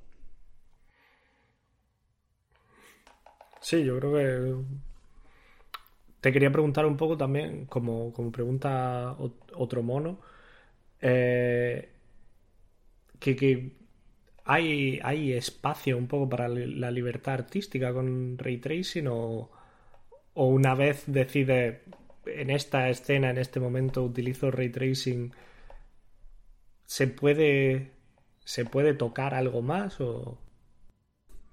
Sí, 3.61 3.85
yo 3.85 3.99
creo 3.99 4.13
que 4.15 4.65
te 6.21 6.33
quería 6.33 6.51
preguntar 6.51 6.87
un 6.87 6.97
poco 6.97 7.17
también, 7.17 7.67
como, 7.67 8.13
pregunta 8.33 9.17
otro 9.55 9.83
mono, 9.83 10.19
eh, 11.01 11.91
que, 13.19 13.73
hay, 14.45 15.33
espacio 15.33 15.97
un 15.99 16.07
poco 16.07 16.29
para 16.29 16.49
la 16.49 16.91
libertad 16.91 17.35
artística 17.35 17.93
con 17.93 18.39
ray 18.39 18.59
tracing 18.59 19.07
o, 19.09 19.51
o 20.35 20.47
una 20.47 20.75
vez 20.75 21.05
decide 21.07 21.83
en 22.27 22.51
esta 22.51 22.89
escena, 22.89 23.31
en 23.31 23.39
este 23.39 23.61
momento 23.61 24.03
utilizo 24.03 24.51
ray 24.51 24.71
tracing, 24.71 25.33
¿se 26.85 27.07
puede, 27.07 27.93
¿se 28.45 28.65
puede 28.65 28.95
tocar 28.95 29.35
algo 29.35 29.63
más 29.63 30.01
o...? 30.01 30.39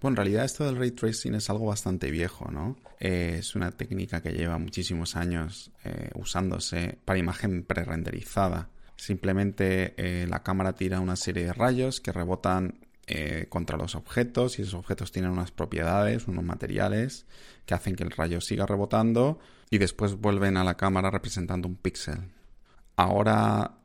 Bueno, 0.02 0.14
en 0.14 0.18
realidad 0.18 0.46
esto 0.46 0.66
del 0.66 0.76
ray 0.76 0.92
tracing 0.92 1.36
es 1.36 1.50
algo 1.50 1.66
bastante 1.66 2.12
viejo, 2.12 2.52
¿no? 2.52 2.76
Eh, 3.00 3.38
es 3.40 3.56
una 3.56 3.72
técnica 3.72 4.22
que 4.22 4.34
lleva 4.34 4.58
muchísimos 4.58 5.16
años 5.16 5.72
eh, 5.86 6.10
usándose 6.16 7.00
para 7.06 7.20
imagen 7.20 7.64
prerenderizada. 7.64 8.70
Simplemente 8.96 9.94
eh, 9.98 10.28
la 10.28 10.44
cámara 10.44 10.74
tira 10.74 11.00
una 11.00 11.16
serie 11.16 11.46
de 11.46 11.54
rayos 11.54 12.00
que 12.00 12.12
rebotan 12.12 12.80
contra 13.50 13.78
los 13.78 13.96
objetos 13.96 14.58
y 14.58 14.62
esos 14.62 14.76
objetos 14.76 15.12
tienen 15.12 15.30
unas 15.30 15.52
propiedades, 15.52 16.26
unos 16.30 16.44
materiales 16.44 17.26
que 17.66 17.74
hacen 17.74 17.98
que 17.98 18.04
el 18.04 18.12
rayo 18.12 18.40
siga 18.40 18.66
rebotando 18.66 19.40
y 19.70 19.78
después 19.78 20.16
vuelven 20.16 20.56
a 20.56 20.64
la 20.64 20.78
cámara 20.78 21.12
representando 21.12 21.68
un 21.68 21.76
píxel. 21.76 22.32
Ahora 22.96 23.76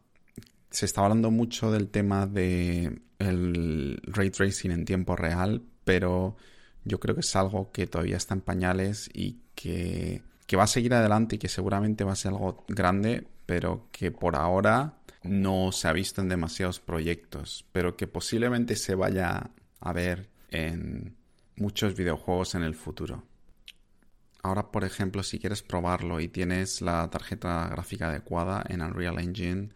se 0.71 0.87
está 0.87 1.03
hablando 1.03 1.31
mucho 1.31 1.73
del 1.73 1.89
tema 1.89 2.27
de 2.27 3.01
el 3.19 4.01
ray 4.05 4.31
tracing 4.31 4.71
en 4.71 4.85
tiempo 4.85 5.17
real, 5.17 5.63
pero 5.85 6.37
yo 6.85 7.01
creo 7.01 7.15
que 7.15 7.23
es 7.23 7.37
algo 7.37 7.71
que 7.73 7.87
todavía 7.87 8.17
está 8.17 8.35
en 8.35 8.41
pañales 8.41 9.11
y 9.13 9.39
que, 9.55 10.23
va 10.57 10.65
a 10.65 10.69
seguir 10.69 10.95
adelante 10.95 11.37
y 11.37 11.39
que 11.39 11.49
seguramente 11.49 12.05
va 12.05 12.13
a 12.13 12.17
ser 12.17 12.33
algo 12.33 12.65
grande, 12.69 13.27
pero 13.47 13.89
que 13.93 14.11
por 14.11 14.37
ahora 14.37 14.98
no 15.29 15.73
se 15.73 15.89
ha 15.89 15.93
visto 15.93 16.21
en 16.21 16.29
demasiados 16.29 16.81
proyectos, 16.81 17.65
pero 17.73 17.97
que 17.97 18.07
posiblemente 18.07 18.77
se 18.77 18.95
vaya 18.95 19.51
a 19.81 19.93
ver 19.93 20.29
en 20.51 21.17
muchos 21.57 21.95
videojuegos 21.95 22.55
en 22.55 22.63
el 22.63 22.75
futuro. 22.75 23.25
Ahora, 24.43 24.71
por 24.71 24.85
ejemplo, 24.85 25.23
si 25.23 25.39
quieres 25.39 25.63
probarlo 25.63 26.21
y 26.21 26.29
tienes 26.29 26.81
la 26.81 27.09
tarjeta 27.11 27.69
gráfica 27.69 28.09
adecuada 28.09 28.65
en 28.69 28.83
Unreal 28.83 29.19
Engine, 29.19 29.71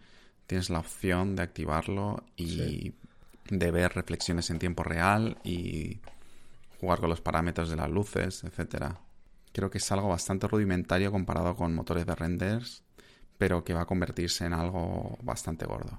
tienes 0.46 0.70
la 0.70 0.78
opción 0.78 1.36
de 1.36 1.42
activarlo 1.42 2.24
y 2.36 2.94
de 3.50 3.70
ver 3.70 3.92
reflexiones 3.92 4.50
en 4.50 4.58
tiempo 4.58 4.82
real 4.82 5.38
y 5.44 6.00
jugar 6.80 7.00
con 7.00 7.10
los 7.10 7.20
parámetros 7.20 7.70
de 7.70 7.76
las 7.76 7.90
luces, 7.90 8.44
etcétera. 8.44 9.00
Creo 9.52 9.70
que 9.70 9.78
es 9.78 9.92
algo 9.92 10.08
bastante 10.08 10.48
rudimentario 10.48 11.10
comparado 11.10 11.54
con 11.56 11.74
motores 11.74 12.06
de 12.06 12.14
renders, 12.14 12.82
pero 13.42 13.64
que 13.64 13.74
va 13.74 13.80
a 13.80 13.86
convertirse 13.86 14.44
en 14.44 14.52
algo 14.52 15.18
bastante 15.20 15.66
gordo. 15.66 15.98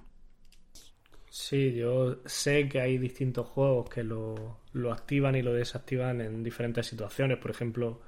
Sí, 1.30 1.74
yo 1.74 2.20
sé 2.26 2.70
que 2.70 2.80
hay 2.80 2.98
distintos 2.98 3.50
juegos 3.50 3.90
que 3.90 4.02
lo, 4.02 4.60
lo 4.72 4.94
activan 4.94 5.36
y 5.36 5.42
lo 5.42 5.52
desactivan 5.52 6.22
en 6.22 6.42
diferentes 6.42 6.88
situaciones. 6.88 7.40
Por 7.40 7.52
ejemplo, 7.52 8.00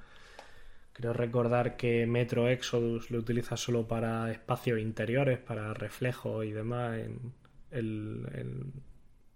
creo 0.93 1.11
recordar 1.11 1.75
que 1.75 2.07
Metro 2.07 2.47
Exodus 2.47 3.11
lo 3.11 3.19
utiliza 3.19 3.57
solo 3.57 3.85
para 3.85 4.31
espacios 4.31 4.79
interiores, 4.79 5.37
para 5.37 5.73
reflejos 5.73 6.45
y 6.45 6.53
demás 6.53 6.97
en, 6.99 7.33
el 7.71 8.71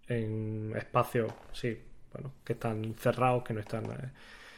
en 0.08 0.74
espacios, 0.78 1.34
sí, 1.52 1.78
bueno, 2.14 2.36
que 2.46 2.54
están 2.54 2.94
cerrados, 2.94 3.44
que 3.44 3.54
no 3.54 3.60
están... 3.60 3.84
Eh. 3.84 4.12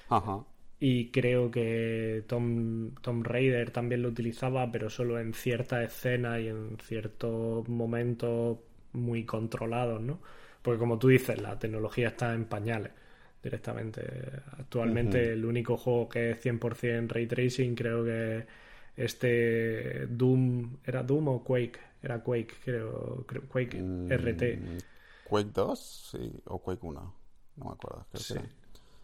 Ajá. 0.07 0.45
Y 0.83 1.11
creo 1.11 1.51
que 1.51 2.23
Tom, 2.27 2.95
Tom 3.01 3.23
Raider 3.23 3.69
también 3.69 4.01
lo 4.01 4.09
utilizaba, 4.09 4.71
pero 4.71 4.89
solo 4.89 5.19
en 5.19 5.35
ciertas 5.35 5.85
escenas 5.85 6.39
y 6.41 6.47
en 6.47 6.77
ciertos 6.83 7.69
momentos 7.69 8.57
muy 8.93 9.23
controlados, 9.23 10.01
¿no? 10.01 10.19
Porque 10.63 10.79
como 10.79 10.97
tú 10.97 11.09
dices, 11.09 11.39
la 11.39 11.59
tecnología 11.59 12.07
está 12.09 12.33
en 12.33 12.45
pañales 12.45 12.91
directamente. 13.43 14.01
Actualmente 14.57 15.33
el 15.33 15.45
único 15.45 15.77
juego 15.77 16.09
que 16.09 16.31
es 16.31 16.43
100% 16.43 17.07
ray 17.09 17.27
tracing 17.27 17.75
creo 17.75 18.03
que 18.03 18.47
este 18.95 20.07
Doom, 20.07 20.77
¿era 20.83 21.03
Doom 21.03 21.27
o 21.27 21.43
Quake? 21.43 21.79
Era 22.01 22.23
Quake, 22.23 22.55
creo, 22.65 23.23
Quake 23.49 23.79
mm, 23.79 24.11
RT. 24.11 24.43
Quake 25.25 25.51
2, 25.53 25.79
sí, 26.11 26.41
o 26.45 26.59
Quake 26.59 26.85
1, 26.87 27.15
no 27.57 27.65
me 27.65 27.71
acuerdo. 27.71 28.07
sí. 28.15 28.33
Que 28.33 28.60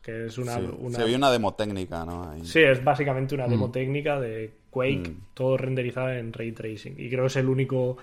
es 0.08 0.38
una, 0.38 0.55
Se 0.55 1.03
vio 1.05 1.18
una 1.18 1.32
demo 1.32 1.53
técnica, 1.53 2.05
¿no? 2.05 2.34
Sí, 2.43 2.60
es 2.60 2.84
básicamente 2.84 3.36
una 3.36 3.47
demo 3.47 3.68
mm. 3.68 3.72
técnica 3.72 4.20
de 4.20 4.53
Quake, 4.70 5.10
mm. 5.10 5.22
todo 5.34 5.58
renderizado 5.58 6.12
en 6.12 6.34
ray 6.34 6.51
tracing. 6.51 6.95
Y 6.97 7.10
creo 7.10 7.24
que 7.24 7.28
es 7.28 7.36
el 7.36 7.49
único, 7.49 7.97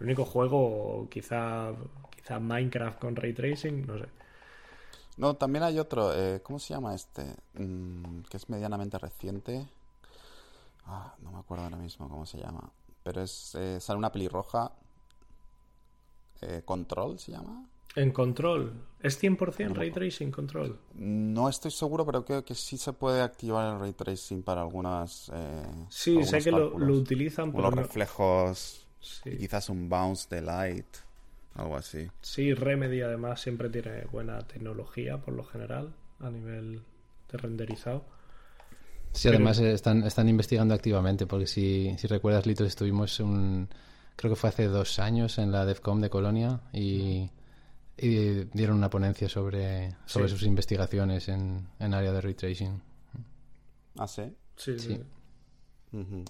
el 0.00 0.06
único 0.06 0.24
juego, 0.24 1.08
quizá, 1.10 1.72
quizá 2.14 2.38
Minecraft 2.38 2.98
con 2.98 3.16
ray 3.16 3.32
tracing, 3.32 3.86
no 3.86 3.98
sé. 3.98 4.06
No, 5.16 5.34
también 5.34 5.64
hay 5.64 5.78
otro, 5.78 6.12
eh, 6.14 6.40
¿cómo 6.42 6.58
se 6.58 6.74
llama 6.74 6.94
este? 6.94 7.24
Mm, 7.54 8.22
que 8.28 8.36
es 8.36 8.48
medianamente 8.50 8.98
reciente. 8.98 9.66
Ah, 10.84 11.14
no 11.22 11.32
me 11.32 11.38
acuerdo 11.38 11.64
ahora 11.64 11.76
mismo 11.76 12.08
cómo 12.08 12.26
se 12.26 12.38
llama. 12.38 12.70
Pero 13.02 13.22
es 13.22 13.54
eh, 13.54 13.80
sale 13.80 13.98
una 13.98 14.12
pelirroja 14.12 14.72
eh, 16.42 16.62
Control 16.64 17.18
se 17.18 17.32
llama. 17.32 17.66
En 17.94 18.10
Control. 18.10 18.72
¿Es 19.00 19.22
100% 19.22 19.74
Ray 19.74 19.90
Tracing 19.90 20.30
Control? 20.30 20.78
No 20.94 21.48
estoy 21.48 21.70
seguro, 21.70 22.04
pero 22.04 22.24
creo 22.24 22.44
que 22.44 22.54
sí 22.54 22.76
se 22.76 22.92
puede 22.92 23.22
activar 23.22 23.74
el 23.74 23.80
Ray 23.80 23.92
Tracing 23.92 24.42
para 24.42 24.62
algunas... 24.62 25.30
Eh, 25.32 25.62
sí, 25.88 26.24
sé 26.24 26.40
que 26.40 26.50
lo, 26.50 26.74
utilizan 26.74 27.52
por... 27.52 27.62
Los 27.62 27.74
reflejos, 27.74 28.86
quizás 29.22 29.68
un 29.68 29.88
bounce 29.88 30.26
de 30.34 30.42
light, 30.42 30.86
algo 31.54 31.76
así. 31.76 32.08
Sí, 32.20 32.52
Remedy 32.52 33.02
además 33.02 33.40
siempre 33.40 33.70
tiene 33.70 34.06
buena 34.06 34.40
tecnología 34.40 35.18
por 35.18 35.34
lo 35.34 35.44
general 35.44 35.94
a 36.20 36.30
nivel 36.30 36.82
de 37.30 37.38
renderizado. 37.38 38.04
Sí, 39.12 39.28
además 39.28 39.58
están, 39.60 40.02
están 40.02 40.28
investigando 40.28 40.74
activamente, 40.74 41.26
porque 41.26 41.46
si, 41.46 41.96
si 41.96 42.06
recuerdas, 42.06 42.44
Lito, 42.44 42.64
estuvimos 42.64 43.20
un 43.20 43.68
creo 44.16 44.32
que 44.32 44.36
fue 44.36 44.48
hace 44.50 44.66
dos 44.66 44.98
años 44.98 45.38
en 45.38 45.52
la 45.52 45.64
DEFCOM 45.64 46.00
de 46.00 46.10
Colonia 46.10 46.60
y, 46.72 47.30
dieron 47.96 48.76
una 48.76 48.90
ponencia 48.90 49.28
sobre, 49.28 49.96
sobre 50.04 50.28
sus 50.28 50.42
investigaciones 50.42 51.28
en, 51.28 51.68
en 51.78 51.94
área 51.94 52.12
de 52.12 52.20
retracing. 52.20 52.82
¿Ah, 53.96 54.06
sí? 54.06 54.34
Sí. 54.56 54.78
sí. 54.78 55.00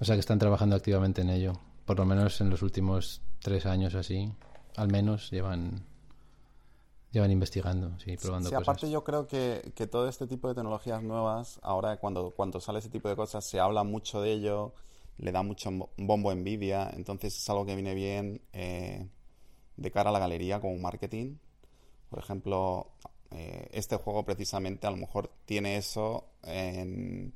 O 0.01 0.05
sea 0.05 0.15
que 0.15 0.21
están 0.21 0.39
trabajando 0.39 0.77
activamente 0.77 1.23
en 1.23 1.31
ello. 1.31 1.55
Por 1.85 1.99
lo 1.99 2.05
menos 2.05 2.41
en 2.41 2.51
los 2.51 2.63
últimos 2.63 3.21
tres 3.41 3.67
años 3.67 3.95
así, 3.95 4.33
al 4.77 4.89
menos 4.89 5.31
llevan 5.31 5.85
llevan 7.13 7.31
investigando, 7.31 7.99
sí, 7.99 8.17
probando 8.19 8.51
sí, 8.51 8.55
aparte 8.55 8.91
yo 8.91 9.03
creo 9.03 9.27
que, 9.27 9.73
que, 9.75 9.87
todo 9.87 10.07
este 10.07 10.27
tipo 10.27 10.49
de 10.49 10.55
tecnologías 10.55 11.03
nuevas, 11.03 11.59
ahora 11.63 11.97
cuando, 11.97 12.33
cuando 12.33 12.61
sale 12.61 12.81
ese 12.81 12.91
tipo 12.91 13.09
de 13.09 13.17
cosas, 13.17 13.43
se 13.43 13.59
habla 13.59 13.85
mucho 13.85 14.21
de 14.21 14.33
ello, 14.33 14.75
le 15.17 15.33
da 15.33 15.43
mucho 15.43 15.71
bombo 15.97 16.31
envidia, 16.31 16.91
entonces 16.95 17.35
es 17.35 17.49
algo 17.49 17.65
que 17.65 17.75
viene 17.75 17.95
bien 17.95 18.43
eh, 18.53 19.09
de 19.77 19.91
cara 19.91 20.11
a 20.11 20.13
la 20.13 20.19
galería 20.19 20.61
como 20.61 20.77
marketing. 20.77 21.37
Por 22.11 22.19
ejemplo, 22.19 22.93
eh, 23.31 23.69
este 23.73 23.97
juego 23.97 24.25
precisamente 24.25 24.87
a 24.87 24.91
lo 24.91 24.97
mejor 24.97 25.31
tiene 25.45 25.77
eso 25.77 26.29
en, 26.45 27.33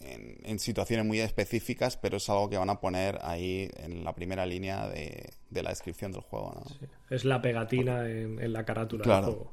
en, 0.00 0.58
situaciones 0.58 1.06
muy 1.06 1.20
específicas, 1.20 1.96
pero 1.96 2.18
es 2.18 2.28
algo 2.28 2.50
que 2.50 2.58
van 2.58 2.70
a 2.70 2.80
poner 2.80 3.18
ahí 3.22 3.70
en 3.76 4.04
la 4.04 4.14
primera 4.14 4.44
línea 4.46 4.88
de, 4.88 5.32
la 5.50 5.70
descripción 5.70 6.12
del 6.12 6.22
juego. 6.22 6.62
Es 7.10 7.24
la 7.24 7.40
pegatina 7.40 8.08
en, 8.08 8.52
la 8.52 8.64
carátula 8.64 9.04
del 9.04 9.24
juego. 9.24 9.52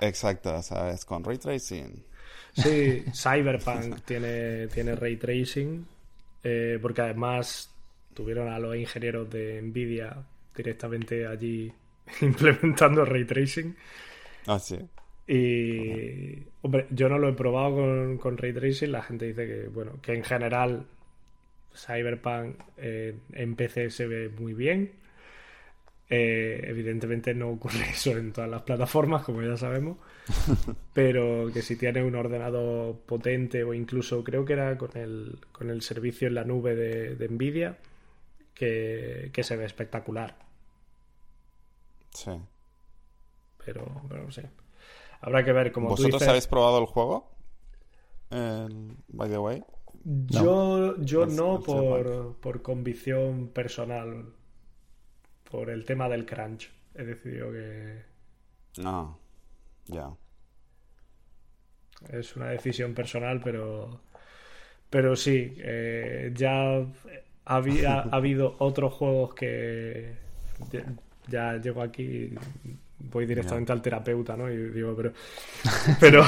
Exacto, 0.00 0.62
¿sabes? 0.62 1.04
Con 1.04 1.24
ray 1.24 1.38
tracing. 1.38 2.04
Sí, 2.54 3.04
Cyberpunk 3.14 4.04
tiene, 4.04 4.68
tiene 4.68 4.94
ray 4.94 5.16
tracing 5.16 5.86
eh, 6.44 6.78
porque 6.80 7.02
además 7.02 7.70
tuvieron 8.14 8.48
a 8.48 8.58
los 8.58 8.76
ingenieros 8.76 9.28
de 9.30 9.60
Nvidia 9.62 10.16
directamente 10.54 11.26
allí 11.26 11.72
implementando 12.20 13.04
ray 13.04 13.24
tracing. 13.24 13.74
Ah, 14.46 14.58
sí. 14.58 14.78
Y, 15.26 16.42
hombre, 16.62 16.86
yo 16.90 17.08
no 17.08 17.18
lo 17.18 17.28
he 17.28 17.34
probado 17.34 17.76
con, 17.76 18.18
con, 18.18 18.38
ray 18.38 18.52
tracing. 18.52 18.92
La 18.92 19.02
gente 19.02 19.26
dice 19.26 19.46
que, 19.46 19.68
bueno, 19.68 20.00
que 20.00 20.14
en 20.14 20.24
general 20.24 20.86
Cyberpunk 21.74 22.56
eh, 22.76 23.14
en 23.32 23.56
PC 23.56 23.90
se 23.90 24.06
ve 24.06 24.28
muy 24.28 24.54
bien. 24.54 24.92
Eh, 26.10 26.64
evidentemente 26.64 27.34
no 27.34 27.50
ocurre 27.50 27.80
eso 27.90 28.16
en 28.16 28.32
todas 28.32 28.50
las 28.50 28.62
plataformas, 28.62 29.24
como 29.24 29.42
ya 29.42 29.56
sabemos, 29.56 29.98
pero 30.94 31.50
que 31.52 31.60
si 31.62 31.76
tienes 31.76 32.04
un 32.04 32.14
ordenador 32.14 32.98
potente 33.00 33.62
o 33.62 33.74
incluso 33.74 34.24
creo 34.24 34.44
que 34.44 34.54
era 34.54 34.78
con 34.78 34.96
el, 34.96 35.38
con 35.52 35.70
el 35.70 35.82
servicio 35.82 36.28
en 36.28 36.34
la 36.34 36.44
nube 36.44 36.74
de, 36.74 37.28
Nvidia, 37.28 37.76
que, 38.54 39.30
se 39.42 39.56
ve 39.56 39.66
espectacular. 39.66 40.34
Sí. 42.18 42.32
Pero, 43.64 44.02
pero 44.08 44.24
no 44.24 44.32
sé. 44.32 44.50
Habrá 45.20 45.44
que 45.44 45.52
ver 45.52 45.70
cómo 45.70 45.90
¿Vosotros 45.90 46.22
habéis 46.22 46.48
probado 46.48 46.78
el 46.80 46.86
juego? 46.86 47.30
by 48.30 49.30
the 49.30 49.38
way. 49.38 49.62
Yo, 50.04 51.00
yo 51.00 51.26
no 51.26 51.60
por, 51.60 52.36
por 52.40 52.62
convicción 52.62 53.48
personal 53.48 54.32
por 55.50 55.70
el 55.70 55.84
tema 55.84 56.08
del 56.08 56.26
crunch. 56.26 56.70
He 56.94 57.04
decidido 57.04 57.52
que. 57.52 58.02
No, 58.78 59.18
ya. 59.86 60.10
Es 62.10 62.34
una 62.36 62.48
decisión 62.50 62.94
personal, 62.94 63.40
pero. 63.42 64.00
Pero 64.90 65.14
sí, 65.14 65.54
eh, 65.58 66.32
ya 66.34 66.84
había, 67.44 68.00
ha 68.00 68.02
habido 68.12 68.56
otros 68.58 68.92
juegos 68.92 69.34
que. 69.34 70.16
Ya, 71.28 71.56
llego 71.56 71.82
aquí 71.82 72.02
y 72.02 72.34
voy 72.98 73.26
directamente 73.26 73.72
al 73.72 73.82
terapeuta, 73.82 74.36
¿no? 74.36 74.50
Y 74.50 74.56
digo, 74.70 74.94
pero. 74.96 75.12
Pero. 76.00 76.24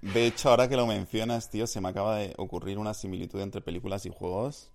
De 0.00 0.26
hecho, 0.26 0.48
ahora 0.50 0.68
que 0.68 0.76
lo 0.76 0.86
mencionas, 0.86 1.50
tío, 1.50 1.66
se 1.66 1.80
me 1.80 1.88
acaba 1.88 2.16
de 2.16 2.32
ocurrir 2.38 2.78
una 2.78 2.94
similitud 2.94 3.40
entre 3.40 3.60
películas 3.60 4.06
y 4.06 4.10
juegos 4.10 4.70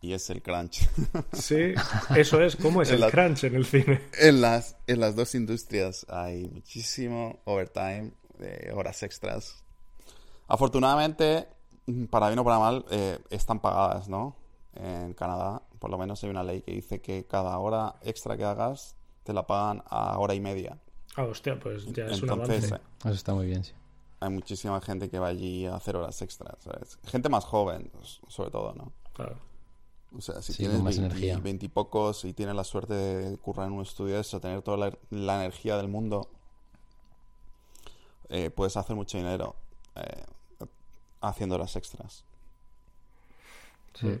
y 0.00 0.12
es 0.12 0.30
el 0.30 0.42
crunch. 0.42 0.88
Sí, 1.32 1.74
eso 2.16 2.40
es. 2.40 2.56
¿Cómo 2.56 2.82
es 2.82 2.90
el 2.90 3.04
crunch 3.10 3.44
en 3.44 3.54
el 3.54 3.66
cine? 3.66 4.00
En 4.18 4.40
las, 4.40 4.76
en 4.86 5.00
las 5.00 5.14
dos 5.14 5.34
industrias 5.34 6.06
hay 6.08 6.48
muchísimo 6.48 7.40
overtime, 7.44 8.12
de 8.38 8.72
horas 8.74 9.02
extras. 9.02 9.62
Afortunadamente, 10.48 11.46
para 12.08 12.28
bien 12.28 12.38
o 12.38 12.44
para 12.44 12.58
mal, 12.58 12.84
eh, 12.90 13.18
están 13.30 13.60
pagadas, 13.60 14.08
¿no? 14.08 14.36
En 14.74 15.12
Canadá, 15.12 15.62
por 15.80 15.90
lo 15.90 15.98
menos 15.98 16.22
hay 16.22 16.30
una 16.30 16.44
ley 16.44 16.60
que 16.60 16.72
dice 16.72 17.00
que 17.00 17.24
cada 17.24 17.58
hora 17.58 17.96
extra 18.02 18.36
que 18.36 18.44
hagas 18.44 18.94
te 19.24 19.32
la 19.32 19.46
pagan 19.46 19.82
a 19.86 20.18
hora 20.18 20.34
y 20.34 20.40
media. 20.40 20.78
Ah, 21.16 21.24
hostia, 21.24 21.58
pues 21.58 21.86
ya 21.92 22.06
es 22.06 22.22
un 22.22 22.30
avance. 22.30 22.58
Eso 22.58 23.10
está 23.10 23.34
muy 23.34 23.46
bien, 23.46 23.64
sí. 23.64 23.72
Hay 24.20 24.28
muchísima 24.28 24.80
gente 24.82 25.08
que 25.08 25.18
va 25.18 25.28
allí 25.28 25.64
a 25.64 25.74
hacer 25.74 25.96
horas 25.96 26.20
extras, 26.20 26.54
¿sabes? 26.62 26.98
Gente 27.06 27.30
más 27.30 27.44
joven, 27.46 27.90
sobre 28.28 28.50
todo, 28.50 28.74
¿no? 28.74 28.92
Claro. 29.14 29.36
O 30.16 30.20
sea, 30.20 30.42
si 30.42 30.52
tienes 30.54 30.82
más 30.82 30.98
20, 30.98 31.64
y 31.64 31.68
pocos 31.68 32.24
y 32.24 32.34
tienes 32.34 32.54
la 32.54 32.64
suerte 32.64 32.92
de 32.92 33.38
currar 33.38 33.68
en 33.68 33.74
un 33.74 33.82
estudio 33.82 34.16
de 34.16 34.20
eso, 34.20 34.40
tener 34.40 34.60
toda 34.60 34.92
la, 35.10 35.36
energía 35.36 35.76
del 35.78 35.88
mundo, 35.88 36.28
eh, 38.28 38.50
puedes 38.50 38.76
hacer 38.76 38.94
mucho 38.94 39.16
dinero 39.16 39.56
eh, 39.94 40.24
haciendo 41.20 41.56
las 41.56 41.76
extras. 41.76 42.24
Sí. 43.94 44.20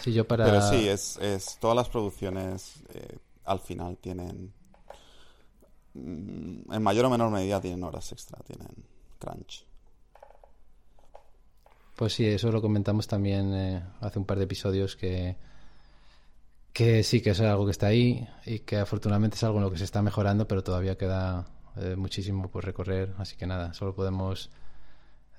Sí 0.00 0.12
yo 0.12 0.26
para... 0.26 0.44
Pero 0.44 0.62
sí, 0.62 0.88
es, 0.88 1.16
es 1.18 1.58
todas 1.60 1.76
las 1.76 1.88
producciones 1.88 2.82
eh, 2.94 3.18
al 3.44 3.60
final 3.60 3.96
tienen, 3.98 4.52
mm, 5.94 6.72
en 6.72 6.82
mayor 6.82 7.06
o 7.06 7.10
menor 7.10 7.30
medida 7.30 7.60
tienen 7.60 7.82
horas 7.84 8.12
extra, 8.12 8.38
tienen 8.44 8.68
crunch. 9.18 9.64
Pues 11.94 12.12
sí, 12.12 12.26
eso 12.26 12.52
lo 12.52 12.60
comentamos 12.60 13.06
también 13.06 13.54
eh, 13.54 13.82
hace 14.00 14.18
un 14.18 14.26
par 14.26 14.36
de 14.36 14.44
episodios 14.44 14.96
que, 14.96 15.36
que 16.72 17.02
sí, 17.02 17.22
que 17.22 17.30
es 17.30 17.40
algo 17.40 17.64
que 17.64 17.70
está 17.70 17.86
ahí 17.86 18.28
y 18.44 18.58
que 18.60 18.76
afortunadamente 18.76 19.36
es 19.36 19.44
algo 19.44 19.58
en 19.58 19.64
lo 19.64 19.70
que 19.70 19.78
se 19.78 19.84
está 19.84 20.02
mejorando, 20.02 20.46
pero 20.46 20.62
todavía 20.62 20.98
queda 20.98 21.46
eh, 21.76 21.96
muchísimo 21.96 22.50
por 22.50 22.66
recorrer. 22.66 23.14
Así 23.16 23.36
que 23.36 23.46
nada, 23.46 23.72
solo 23.72 23.94
podemos 23.94 24.50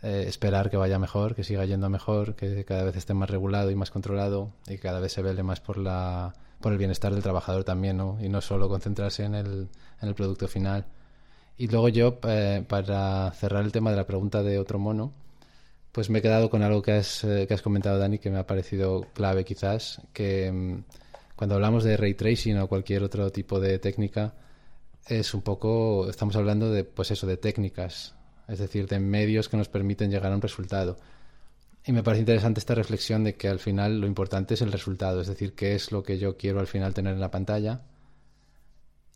eh, 0.03 0.25
esperar 0.27 0.69
que 0.69 0.77
vaya 0.77 0.99
mejor, 0.99 1.35
que 1.35 1.43
siga 1.43 1.65
yendo 1.65 1.89
mejor, 1.89 2.35
que 2.35 2.63
cada 2.65 2.83
vez 2.83 2.95
esté 2.95 3.13
más 3.13 3.29
regulado 3.29 3.71
y 3.71 3.75
más 3.75 3.91
controlado 3.91 4.51
y 4.67 4.77
cada 4.77 4.99
vez 4.99 5.13
se 5.13 5.21
vele 5.21 5.43
más 5.43 5.59
por, 5.59 5.77
la, 5.77 6.33
por 6.61 6.71
el 6.71 6.77
bienestar 6.77 7.13
del 7.13 7.23
trabajador 7.23 7.63
también, 7.63 7.97
¿no? 7.97 8.17
Y 8.21 8.29
no 8.29 8.41
solo 8.41 8.69
concentrarse 8.69 9.23
en 9.23 9.35
el, 9.35 9.69
en 10.01 10.09
el 10.09 10.15
producto 10.15 10.47
final. 10.47 10.85
Y 11.57 11.67
luego 11.67 11.89
yo, 11.89 12.19
para 12.19 13.31
cerrar 13.31 13.65
el 13.65 13.71
tema 13.71 13.89
de 13.89 13.97
la 13.97 14.05
pregunta 14.05 14.43
de 14.43 14.59
otro 14.59 14.77
mono, 14.77 15.13
pues 15.91 16.11
me 16.11 16.19
he 16.19 16.21
quedado 16.21 16.51
con 16.51 16.61
algo 16.61 16.83
que 16.83 16.91
has, 16.91 17.23
eh, 17.23 17.45
que 17.47 17.55
has 17.55 17.63
comentado, 17.63 17.97
Dani, 17.97 18.19
que 18.19 18.29
me 18.29 18.37
ha 18.37 18.45
parecido 18.45 19.07
clave 19.15 19.43
quizás, 19.43 19.99
que 20.13 20.51
mm, 20.51 20.83
cuando 21.35 21.55
hablamos 21.55 21.83
de 21.83 21.97
ray 21.97 22.13
tracing 22.13 22.59
o 22.59 22.67
cualquier 22.67 23.03
otro 23.03 23.31
tipo 23.31 23.59
de 23.59 23.79
técnica, 23.79 24.35
es 25.07 25.33
un 25.33 25.41
poco, 25.41 26.07
estamos 26.09 26.35
hablando 26.35 26.71
de, 26.71 26.83
pues 26.83 27.09
eso, 27.11 27.25
de 27.25 27.37
técnicas, 27.37 28.13
es 28.47 28.59
decir, 28.59 28.87
de 28.87 28.99
medios 28.99 29.49
que 29.49 29.57
nos 29.57 29.69
permiten 29.69 30.11
llegar 30.11 30.31
a 30.31 30.35
un 30.35 30.41
resultado. 30.41 30.97
Y 31.85 31.91
me 31.91 32.03
parece 32.03 32.21
interesante 32.21 32.59
esta 32.59 32.75
reflexión 32.75 33.23
de 33.23 33.35
que 33.35 33.47
al 33.47 33.59
final 33.59 34.01
lo 34.01 34.07
importante 34.07 34.55
es 34.55 34.61
el 34.61 34.71
resultado, 34.71 35.21
es 35.21 35.27
decir, 35.27 35.53
qué 35.53 35.75
es 35.75 35.91
lo 35.91 36.03
que 36.03 36.17
yo 36.17 36.37
quiero 36.37 36.59
al 36.59 36.67
final 36.67 36.93
tener 36.93 37.13
en 37.13 37.21
la 37.21 37.31
pantalla 37.31 37.81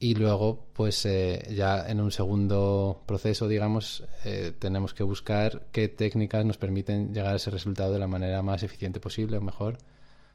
y 0.01 0.15
luego, 0.15 0.65
pues 0.73 1.05
eh, 1.05 1.47
ya 1.55 1.87
en 1.87 2.01
un 2.01 2.09
segundo 2.09 3.03
proceso, 3.05 3.47
digamos, 3.47 4.03
eh, 4.25 4.51
tenemos 4.57 4.95
que 4.95 5.03
buscar 5.03 5.67
qué 5.71 5.89
técnicas 5.89 6.43
nos 6.43 6.57
permiten 6.57 7.13
llegar 7.13 7.33
a 7.33 7.35
ese 7.35 7.51
resultado 7.51 7.93
de 7.93 7.99
la 7.99 8.07
manera 8.07 8.41
más 8.41 8.63
eficiente 8.63 8.99
posible, 8.99 9.37
o 9.37 9.41
mejor, 9.41 9.77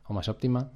o 0.04 0.14
más 0.14 0.28
óptima. 0.28 0.70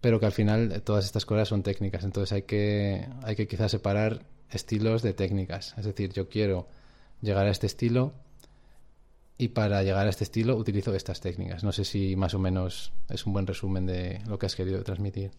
Pero 0.00 0.18
que 0.18 0.24
al 0.24 0.32
final 0.32 0.72
eh, 0.72 0.80
todas 0.80 1.04
estas 1.04 1.26
cosas 1.26 1.48
son 1.48 1.62
técnicas, 1.62 2.04
entonces 2.04 2.32
hay 2.32 2.42
que, 2.44 3.06
hay 3.22 3.36
que 3.36 3.46
quizás 3.46 3.70
separar 3.70 4.24
estilos 4.48 5.02
de 5.02 5.12
técnicas. 5.12 5.74
Es 5.76 5.84
decir, 5.84 6.10
yo 6.14 6.30
quiero 6.30 6.68
llegar 7.20 7.46
a 7.46 7.50
este 7.50 7.66
estilo 7.66 8.12
y 9.38 9.48
para 9.48 9.82
llegar 9.82 10.06
a 10.06 10.10
este 10.10 10.24
estilo 10.24 10.56
utilizo 10.56 10.94
estas 10.94 11.20
técnicas. 11.20 11.62
No 11.62 11.72
sé 11.72 11.84
si 11.84 12.16
más 12.16 12.34
o 12.34 12.38
menos 12.38 12.92
es 13.08 13.26
un 13.26 13.32
buen 13.32 13.46
resumen 13.46 13.86
de 13.86 14.22
lo 14.26 14.38
que 14.38 14.46
has 14.46 14.56
querido 14.56 14.82
transmitir. 14.82 15.32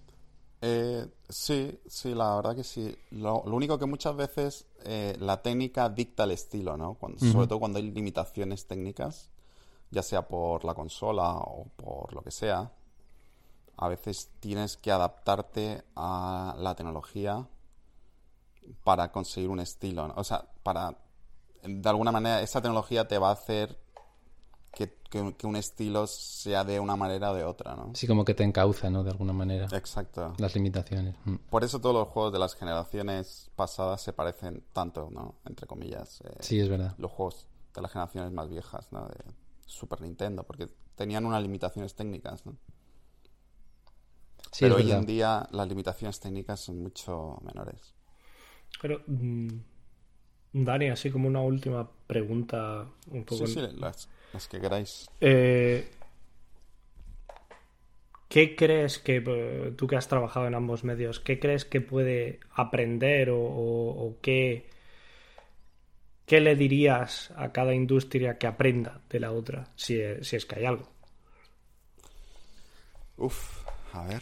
Eh, 0.62 1.08
sí, 1.30 1.80
sí, 1.88 2.16
la 2.16 2.36
verdad 2.36 2.56
que 2.56 2.64
sí. 2.64 2.96
Lo, 3.12 3.42
único 3.44 3.78
que 3.78 3.86
muchas 3.86 4.16
veces 4.16 4.66
eh, 4.86 5.16
la 5.20 5.42
técnica 5.42 5.90
dicta 5.90 6.24
el 6.24 6.32
estilo, 6.32 6.78
¿no? 6.78 6.98
Sobre 7.20 7.48
todo 7.48 7.60
cuando 7.60 7.78
hay 7.78 7.92
limitaciones 7.92 8.66
técnicas, 8.66 9.30
ya 9.92 10.02
sea 10.02 10.28
por 10.28 10.66
la 10.66 10.74
consola 10.74 11.32
o 11.32 11.68
por 11.76 12.14
lo 12.14 12.22
que 12.22 12.32
sea. 12.32 12.72
A 13.78 13.88
veces 13.88 14.32
tienes 14.40 14.78
que 14.78 14.92
adaptarte 14.92 15.84
a 15.96 16.56
la 16.58 16.74
tecnología 16.76 17.48
para 18.84 19.12
conseguir 19.12 19.50
un 19.50 19.60
estilo. 19.60 20.12
O 20.16 20.24
sea, 20.24 20.46
para. 20.64 20.98
De 21.64 21.90
alguna 21.90 22.12
manera, 22.12 22.42
esa 22.42 22.62
tecnología 22.62 23.08
te 23.08 23.18
va 23.18 23.30
a 23.30 23.34
hacer 23.34 23.78
que, 25.10 25.48
un 25.48 25.56
estilo 25.56 26.06
sea 26.08 26.64
de 26.64 26.80
una 26.80 26.96
manera 26.96 27.32
o 27.32 27.36
de 27.36 27.44
otra, 27.44 27.76
¿no? 27.76 27.92
Sí, 27.96 28.08
como 28.08 28.26
que 28.26 28.34
te 28.34 28.44
encauza, 28.44 28.90
¿no? 28.90 29.04
De 29.04 29.12
alguna 29.12 29.34
manera. 29.34 29.68
Exacto. 29.72 30.34
Las 30.38 30.54
limitaciones. 30.56 31.16
Mm. 31.26 31.36
Por 31.50 31.64
eso 31.64 31.80
todos 31.80 31.96
los 31.96 32.08
juegos 32.10 32.34
de 32.34 32.40
las 32.40 32.56
generaciones 32.56 33.50
pasadas 33.56 34.02
se 34.02 34.14
parecen 34.14 34.64
tanto, 34.74 35.10
¿no? 35.12 35.36
Entre 35.46 35.66
comillas. 35.66 36.22
Eh, 36.22 36.36
sí, 36.40 36.60
es 36.60 36.70
verdad. 36.70 36.94
Los 36.98 37.12
juegos 37.12 37.48
de 37.74 37.82
las 37.82 37.92
generaciones 37.92 38.32
más 38.32 38.50
viejas, 38.50 38.92
¿no? 38.92 39.08
De 39.08 39.24
Super 39.66 40.02
Nintendo, 40.02 40.44
porque 40.44 40.68
tenían 40.96 41.26
unas 41.26 41.42
limitaciones 41.42 41.96
técnicas, 41.96 42.46
¿no? 42.46 42.58
Sí, 44.52 44.66
Pero 44.66 44.76
hoy 44.76 44.92
en 44.92 45.06
día 45.06 45.48
las 45.52 45.68
limitaciones 45.68 46.20
técnicas 46.20 46.60
son 46.60 46.82
mucho 46.82 47.38
menores. 47.44 47.94
Pero, 48.82 49.02
mm, 49.08 49.48
Dani, 50.54 50.90
así 50.90 51.12
como 51.12 51.28
una 51.28 51.42
última 51.42 51.90
pregunta 52.08 52.86
un 53.12 53.24
poco... 53.24 53.48
Sí, 53.48 53.54
sí, 53.54 53.62
las, 53.78 54.48
que 54.48 54.60
queráis. 54.60 55.10
Eh, 55.20 55.88
¿Qué 58.28 58.56
crees 58.56 59.00
que, 59.00 59.24
eh, 59.26 59.74
tú 59.78 59.88
que 59.88 59.96
has 59.96 60.08
trabajado 60.08 60.48
en 60.48 60.56
ambos 60.56 60.84
medios, 60.84 61.20
qué 61.20 61.40
crees 61.40 61.64
que 61.64 61.80
puede 61.80 62.40
aprender 62.52 63.30
o, 63.32 64.18
qué, 64.22 64.70
qué 66.26 66.42
le 66.42 66.56
dirías 66.56 67.32
a 67.38 67.52
cada 67.52 67.74
industria 67.74 68.38
que 68.38 68.48
aprenda 68.48 69.02
de 69.10 69.20
la 69.20 69.32
otra, 69.32 69.72
si, 69.76 70.00
si 70.22 70.36
es 70.36 70.46
que 70.46 70.56
hay 70.60 70.66
algo? 70.66 70.90
Uf, 73.18 73.66
a 73.94 74.04
ver. 74.06 74.22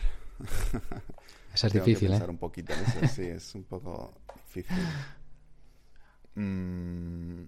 Eso 1.53 1.67
es 1.67 1.73
difícil, 1.73 2.13
¿eh? 2.13 2.23
un 2.27 2.37
poquito 2.37 2.73
sí, 3.07 3.23
es 3.23 3.55
un 3.55 3.63
poco 3.63 4.13
difícil. 4.45 4.77
Mm, 6.35 7.45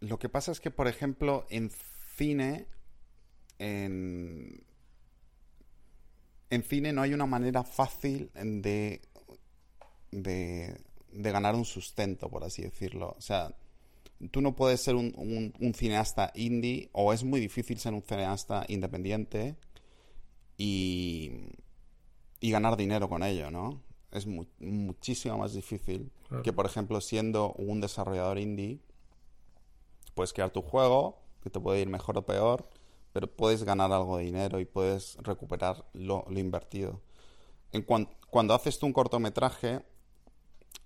lo 0.00 0.18
que 0.18 0.28
pasa 0.28 0.52
es 0.52 0.60
que, 0.60 0.70
por 0.70 0.88
ejemplo, 0.88 1.46
en 1.50 1.70
cine, 2.16 2.66
en, 3.58 4.64
cine 6.68 6.92
no 6.92 7.02
hay 7.02 7.12
una 7.14 7.26
manera 7.26 7.64
fácil 7.64 8.30
de, 8.34 9.00
de, 10.12 10.80
ganar 11.12 11.54
un 11.54 11.64
sustento, 11.64 12.28
por 12.30 12.44
así 12.44 12.62
decirlo. 12.62 13.14
O 13.18 13.20
sea, 13.20 13.54
tú 14.30 14.40
no 14.40 14.54
puedes 14.54 14.80
ser 14.82 14.94
un, 14.94 15.52
un, 15.58 15.74
cineasta 15.74 16.32
indie, 16.34 16.90
o 16.92 17.12
es 17.12 17.24
muy 17.24 17.40
difícil 17.40 17.78
ser 17.78 17.94
un 17.94 18.02
cineasta 18.02 18.64
independiente 18.68 19.56
y, 20.56 21.32
y 22.40 22.50
ganar 22.50 22.76
dinero 22.76 23.08
con 23.08 23.22
ello, 23.22 23.50
¿no? 23.50 23.83
Es 24.14 24.26
muchísimo 24.26 25.38
más 25.38 25.52
difícil 25.52 26.10
que, 26.42 26.52
por 26.52 26.66
ejemplo, 26.66 27.00
siendo 27.00 27.52
un 27.54 27.80
desarrollador 27.80 28.38
indie, 28.38 28.78
puedes 30.14 30.32
crear 30.32 30.50
tu 30.50 30.62
juego, 30.62 31.18
que 31.42 31.50
te 31.50 31.60
puede 31.60 31.80
ir 31.80 31.88
mejor 31.88 32.16
o 32.16 32.24
peor, 32.24 32.68
pero 33.12 33.26
puedes 33.26 33.64
ganar 33.64 33.92
algo 33.92 34.16
de 34.16 34.24
dinero 34.24 34.60
y 34.60 34.64
puedes 34.64 35.16
recuperar 35.18 35.84
lo, 35.92 36.24
invertido. 36.30 37.00
En 37.72 37.82
cuando 37.82 38.54
haces 38.54 38.78
tú 38.78 38.86
un 38.86 38.92
cortometraje 38.92 39.82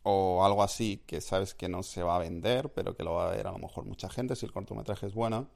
o 0.02 0.42
algo 0.44 0.62
así 0.62 1.02
que 1.06 1.20
sabes 1.20 1.54
que 1.54 1.68
no 1.68 1.82
se 1.82 2.02
va 2.02 2.16
a 2.16 2.20
vender, 2.20 2.72
pero 2.72 2.96
que 2.96 3.04
lo 3.04 3.14
va 3.14 3.28
a 3.28 3.30
ver 3.30 3.46
a 3.46 3.52
lo 3.52 3.58
mejor 3.58 3.84
mucha 3.84 4.08
gente 4.08 4.36
si 4.36 4.46
el 4.46 4.52
cortometraje 4.52 5.06
es 5.06 5.14
bueno, 5.14 5.48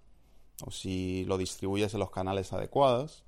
o 0.67 0.71
si 0.71 1.25
lo 1.25 1.39
distribuyes 1.39 1.95
en 1.95 2.01
los 2.01 2.11
canales 2.11 2.53
adecuados, 2.53 3.25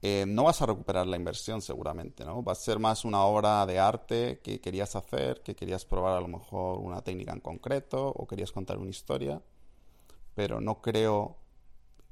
eh, 0.00 0.24
no 0.28 0.44
vas 0.44 0.62
a 0.62 0.66
recuperar 0.66 1.06
la 1.06 1.16
inversión 1.16 1.60
seguramente, 1.60 2.24
¿no? 2.24 2.42
Va 2.44 2.52
a 2.52 2.56
ser 2.56 2.78
más 2.78 3.04
una 3.04 3.24
obra 3.24 3.66
de 3.66 3.80
arte 3.80 4.40
que 4.42 4.60
querías 4.60 4.94
hacer, 4.94 5.42
que 5.42 5.56
querías 5.56 5.84
probar 5.84 6.16
a 6.16 6.20
lo 6.20 6.28
mejor 6.28 6.78
una 6.78 7.02
técnica 7.02 7.32
en 7.32 7.40
concreto 7.40 8.08
o 8.08 8.26
querías 8.26 8.52
contar 8.52 8.78
una 8.78 8.90
historia, 8.90 9.42
pero 10.34 10.60
no 10.60 10.80
creo 10.80 11.36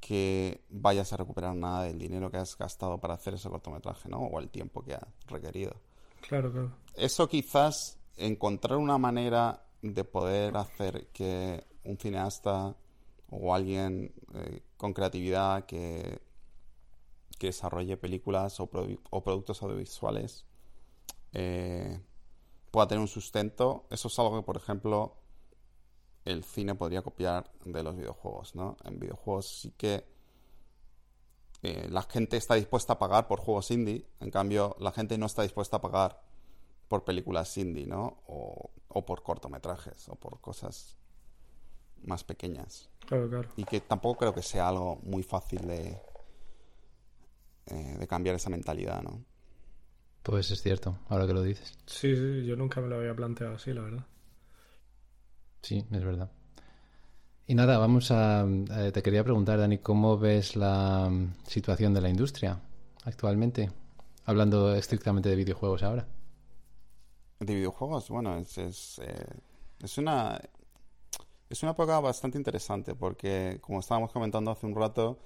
que 0.01 0.65
vayas 0.69 1.13
a 1.13 1.17
recuperar 1.17 1.55
nada 1.55 1.83
del 1.83 1.97
dinero 1.97 2.29
que 2.29 2.37
has 2.37 2.57
gastado 2.57 2.99
para 2.99 3.13
hacer 3.13 3.35
ese 3.35 3.49
cortometraje, 3.49 4.09
¿no? 4.09 4.19
O 4.19 4.39
el 4.39 4.49
tiempo 4.49 4.83
que 4.83 4.93
ha 4.93 5.07
requerido. 5.27 5.73
Claro, 6.27 6.51
claro. 6.51 6.71
Eso 6.93 7.29
quizás 7.29 7.97
encontrar 8.17 8.77
una 8.77 8.97
manera 8.97 9.63
de 9.81 10.03
poder 10.03 10.57
hacer 10.57 11.07
que 11.13 11.63
un 11.85 11.97
cineasta 11.97 12.75
o 13.29 13.53
alguien 13.53 14.13
eh, 14.33 14.61
con 14.75 14.93
creatividad 14.93 15.65
que 15.65 16.19
que 17.37 17.47
desarrolle 17.47 17.97
películas 17.97 18.59
o, 18.59 18.67
productos 18.67 19.61
audiovisuales 19.61 20.45
eh, 21.33 22.01
pueda 22.71 22.87
tener 22.87 23.01
un 23.01 23.07
sustento. 23.07 23.85
Eso 23.89 24.07
es 24.07 24.19
algo 24.19 24.37
que, 24.37 24.45
por 24.45 24.57
ejemplo, 24.57 25.15
el 26.25 26.43
cine 26.43 26.75
podría 26.75 27.01
copiar 27.01 27.51
de 27.63 27.83
los 27.83 27.95
videojuegos, 27.95 28.55
¿no? 28.55 28.77
En 28.83 28.99
videojuegos 28.99 29.47
sí 29.61 29.71
que 29.77 30.05
eh, 31.63 31.87
la 31.89 32.03
gente 32.03 32.37
está 32.37 32.55
dispuesta 32.55 32.93
a 32.93 32.99
pagar 32.99 33.27
por 33.27 33.39
juegos 33.39 33.71
indie, 33.71 34.05
en 34.19 34.29
cambio 34.29 34.75
la 34.79 34.91
gente 34.91 35.17
no 35.17 35.25
está 35.25 35.43
dispuesta 35.43 35.77
a 35.77 35.81
pagar 35.81 36.21
por 36.87 37.03
películas 37.03 37.57
indie, 37.57 37.87
¿no? 37.87 38.21
O, 38.27 38.71
o 38.89 39.05
por 39.05 39.23
cortometrajes 39.23 40.09
o 40.09 40.15
por 40.15 40.39
cosas 40.39 40.97
más 42.03 42.23
pequeñas. 42.23 42.89
Claro, 43.05 43.29
claro. 43.29 43.49
Y 43.55 43.63
que 43.63 43.81
tampoco 43.81 44.19
creo 44.19 44.33
que 44.33 44.43
sea 44.43 44.67
algo 44.69 44.99
muy 45.03 45.23
fácil 45.23 45.65
de, 45.67 45.99
eh, 47.69 47.97
de 47.99 48.07
cambiar 48.07 48.35
esa 48.35 48.49
mentalidad, 48.49 49.01
¿no? 49.01 49.23
Pues 50.23 50.51
es 50.51 50.61
cierto, 50.61 50.99
ahora 51.07 51.25
que 51.25 51.33
lo 51.33 51.41
dices. 51.41 51.77
Sí, 51.85 52.15
sí, 52.15 52.45
yo 52.45 52.55
nunca 52.55 52.81
me 52.81 52.87
lo 52.87 52.97
había 52.97 53.15
planteado 53.15 53.55
así, 53.55 53.73
la 53.73 53.81
verdad. 53.81 54.05
Sí, 55.61 55.85
es 55.89 56.03
verdad. 56.03 56.29
Y 57.45 57.55
nada, 57.55 57.77
vamos 57.77 58.11
a... 58.11 58.45
Eh, 58.45 58.91
te 58.91 59.01
quería 59.01 59.23
preguntar, 59.23 59.57
Dani, 59.57 59.77
¿cómo 59.77 60.17
ves 60.17 60.57
la 60.57 61.07
mm, 61.09 61.45
situación 61.45 61.93
de 61.93 62.01
la 62.01 62.09
industria 62.09 62.59
actualmente? 63.05 63.71
Hablando 64.25 64.75
estrictamente 64.75 65.29
de 65.29 65.35
videojuegos 65.37 65.81
ahora. 65.83 66.05
De 67.39 67.55
videojuegos, 67.55 68.09
bueno, 68.09 68.37
es, 68.37 68.57
es, 68.57 68.99
eh, 68.99 69.25
es 69.81 69.97
una... 69.97 70.39
Es 71.49 71.63
una 71.63 71.71
época 71.71 72.01
bastante 72.01 72.37
interesante 72.37 72.93
porque, 72.93 73.59
como 73.61 73.79
estábamos 73.79 74.11
comentando 74.11 74.51
hace 74.51 74.65
un 74.65 74.75
rato, 74.75 75.19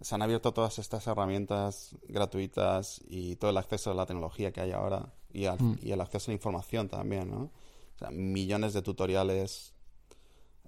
se 0.00 0.14
han 0.14 0.22
abierto 0.22 0.52
todas 0.52 0.78
estas 0.78 1.06
herramientas 1.06 1.96
gratuitas 2.08 3.00
y 3.06 3.36
todo 3.36 3.50
el 3.50 3.56
acceso 3.56 3.90
a 3.90 3.94
la 3.94 4.06
tecnología 4.06 4.52
que 4.52 4.60
hay 4.60 4.72
ahora 4.72 5.12
y, 5.32 5.46
mm. 5.46 5.78
el 5.82 6.00
acceso 6.00 6.30
a 6.30 6.32
la 6.32 6.36
información 6.36 6.88
también, 6.88 7.30
¿no? 7.30 7.50
O 7.94 7.98
sea, 7.98 8.10
millones 8.10 8.72
de 8.72 8.82
tutoriales, 8.82 9.74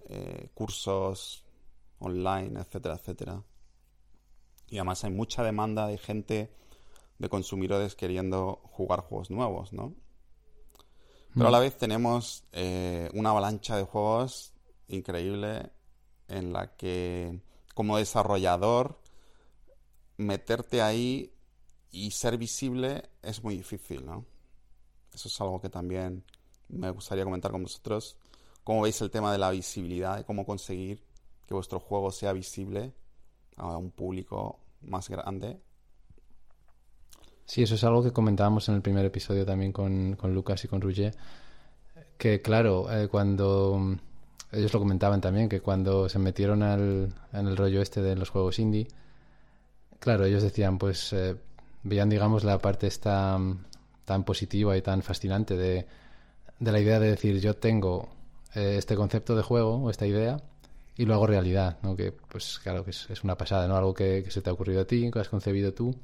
eh, 0.09 0.51
cursos 0.55 1.45
online, 1.99 2.61
etcétera, 2.61 2.95
etcétera. 2.95 3.43
Y 4.69 4.77
además 4.79 5.05
hay 5.05 5.11
mucha 5.11 5.43
demanda 5.43 5.87
de 5.87 5.99
gente, 5.99 6.51
de 7.19 7.29
consumidores 7.29 7.95
queriendo 7.95 8.61
jugar 8.65 9.01
juegos 9.01 9.31
nuevos, 9.31 9.73
¿no? 9.73 9.95
Pero 11.35 11.49
a 11.49 11.51
la 11.51 11.59
mm. 11.59 11.63
vez 11.63 11.77
tenemos 11.77 12.45
eh, 12.53 13.11
una 13.15 13.31
avalancha 13.31 13.77
de 13.77 13.85
juegos 13.85 14.53
increíble 14.89 15.71
en 16.29 16.53
la 16.53 16.77
que 16.77 17.41
como 17.75 17.99
desarrollador 17.99 19.01
meterte 20.17 20.83
ahí 20.83 21.33
y 21.91 22.11
ser 22.11 22.37
visible 22.37 23.11
es 23.23 23.43
muy 23.43 23.57
difícil, 23.57 24.05
¿no? 24.05 24.25
Eso 25.13 25.29
es 25.29 25.41
algo 25.41 25.61
que 25.61 25.69
también 25.69 26.25
me 26.69 26.91
gustaría 26.91 27.25
comentar 27.25 27.53
con 27.53 27.63
vosotros. 27.63 28.17
¿Cómo 28.65 28.83
veis 28.83 29.01
el 29.01 29.11
tema 29.11 29.31
de 29.31 29.39
la 29.39 29.51
visibilidad 29.51 30.19
y 30.19 30.25
cómo 30.25 30.45
conseguir 30.45 31.05
que 31.47 31.55
vuestro 31.55 31.79
juego 31.79 32.11
sea 32.11 32.33
visible 32.33 32.93
a 33.57 33.77
un 33.77 33.91
público 33.91 34.59
más 34.81 35.09
grande? 35.09 35.61
Sí, 37.45 37.63
eso 37.63 37.75
es 37.75 37.85
algo 37.85 38.03
que 38.03 38.13
comentábamos 38.13 38.69
en 38.69 38.77
el 38.77 38.83
primer 38.83 39.05
episodio 39.05 39.45
también 39.45 39.73
con, 39.73 40.17
Lucas 40.35 40.65
y 40.65 40.69
con 40.69 40.81
Roger. 40.81 41.15
Que 42.17 42.41
claro, 42.41 42.91
eh, 42.91 43.09
cuando 43.09 43.99
ellos 44.51 44.73
lo 44.73 44.81
comentaban 44.81 45.21
también, 45.21 45.49
que 45.49 45.61
cuando 45.61 46.09
se 46.09 46.19
metieron 46.19 46.63
al, 46.63 47.15
en 47.33 47.47
el 47.47 47.57
rollo 47.57 47.83
este 47.83 48.01
de 48.01 48.17
los 48.17 48.31
juegos 48.31 48.59
indie, 48.59 48.89
Claro, 49.99 50.25
ellos 50.25 50.43
decían, 50.43 50.79
pues, 50.79 51.13
eh, 51.13 51.37
veían, 51.83 52.09
digamos, 52.09 52.45
la 52.45 52.59
parte 52.59 52.87
esta 52.87 53.39
mm, 53.39 53.65
tan 54.05 54.25
positiva 54.25 54.77
y 54.77 54.83
tan 54.83 55.03
fascinante 55.03 55.57
de, 55.57 55.87
la 56.61 56.81
idea 56.81 57.01
de 57.01 57.11
decir, 57.11 57.41
yo 57.41 57.55
tengo 57.57 58.09
eh, 58.55 58.77
este 58.79 58.97
concepto 58.97 59.37
de 59.37 59.43
juego 59.43 59.77
o 59.77 59.91
esta 59.91 60.07
idea 60.07 60.43
y 60.97 61.07
lo 61.07 61.15
hago 61.15 61.27
realidad, 61.27 61.79
¿no? 61.83 61.97
Que, 61.97 62.13
pues, 62.13 62.59
claro, 62.63 62.85
que 62.85 62.91
es, 62.91 63.25
una 63.25 63.37
pasada, 63.37 63.67
¿no? 63.69 63.77
Algo 63.77 63.95
que, 63.95 64.25
se 64.31 64.43
te 64.43 64.51
ha 64.51 64.53
ocurrido 64.53 64.83
a 64.83 64.87
ti, 64.87 65.11
que 65.11 65.19
has 65.19 65.29
concebido 65.29 65.73
tú, 65.75 65.95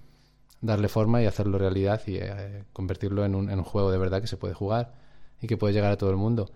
darle 0.61 0.89
forma 0.89 1.23
y 1.23 1.27
hacerlo 1.27 1.59
realidad 1.59 2.03
y 2.07 2.17
eh, 2.17 2.65
convertirlo 2.73 3.25
en 3.25 3.35
un, 3.35 3.51
en 3.51 3.59
un 3.59 3.65
juego 3.65 3.91
de 3.91 3.99
verdad 3.99 4.21
que 4.21 4.27
se 4.27 4.37
puede 4.37 4.55
jugar 4.55 4.95
y 5.41 5.47
que 5.47 5.57
puede 5.57 5.75
llegar 5.75 5.93
a 5.93 5.97
todo 5.97 6.11
el 6.11 6.17
mundo. 6.17 6.51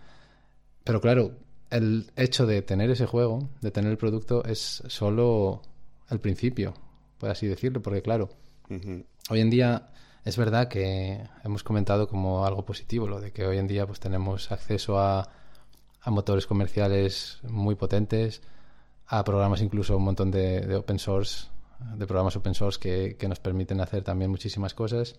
Pero 0.85 1.01
claro, 1.01 1.33
el 1.71 2.11
hecho 2.17 2.47
de 2.47 2.63
tener 2.63 2.91
ese 2.91 3.07
juego, 3.07 3.49
de 3.61 3.71
tener 3.71 3.91
el 3.91 3.99
producto, 3.99 4.45
es 4.45 4.83
solo 4.89 5.63
el 6.11 6.21
principio 6.21 6.75
por 7.19 7.31
así 7.31 7.47
decirlo, 7.47 7.83
porque 7.83 8.03
claro, 8.03 8.31
hoy 9.31 9.41
en 9.41 9.51
día 9.51 9.89
es 10.25 10.37
verdad 10.37 10.69
que 10.69 11.23
hemos 11.45 11.63
comentado 11.63 12.09
como 12.09 12.47
algo 12.47 12.65
positivo 12.65 13.07
lo 13.07 13.21
de 13.21 13.33
que 13.33 13.47
hoy 13.47 13.59
en 13.59 13.67
día 13.67 13.87
pues 13.87 14.01
tenemos 14.01 14.51
acceso 14.53 14.99
a, 14.99 15.29
a 16.01 16.11
motores 16.11 16.47
comerciales 16.47 17.41
muy 17.43 17.75
potentes, 17.75 18.43
a 19.07 19.25
programas 19.25 19.61
incluso 19.61 19.97
un 19.97 20.05
montón 20.05 20.31
de, 20.31 20.75
open 20.77 20.99
source, 20.99 21.49
de 21.97 22.07
programas 22.07 22.37
open 22.37 22.55
source 22.55 22.79
que, 22.79 23.17
que, 23.19 23.29
nos 23.29 23.41
permiten 23.41 23.81
hacer 23.81 24.03
también 24.03 24.31
muchísimas 24.31 24.75
cosas 24.75 25.17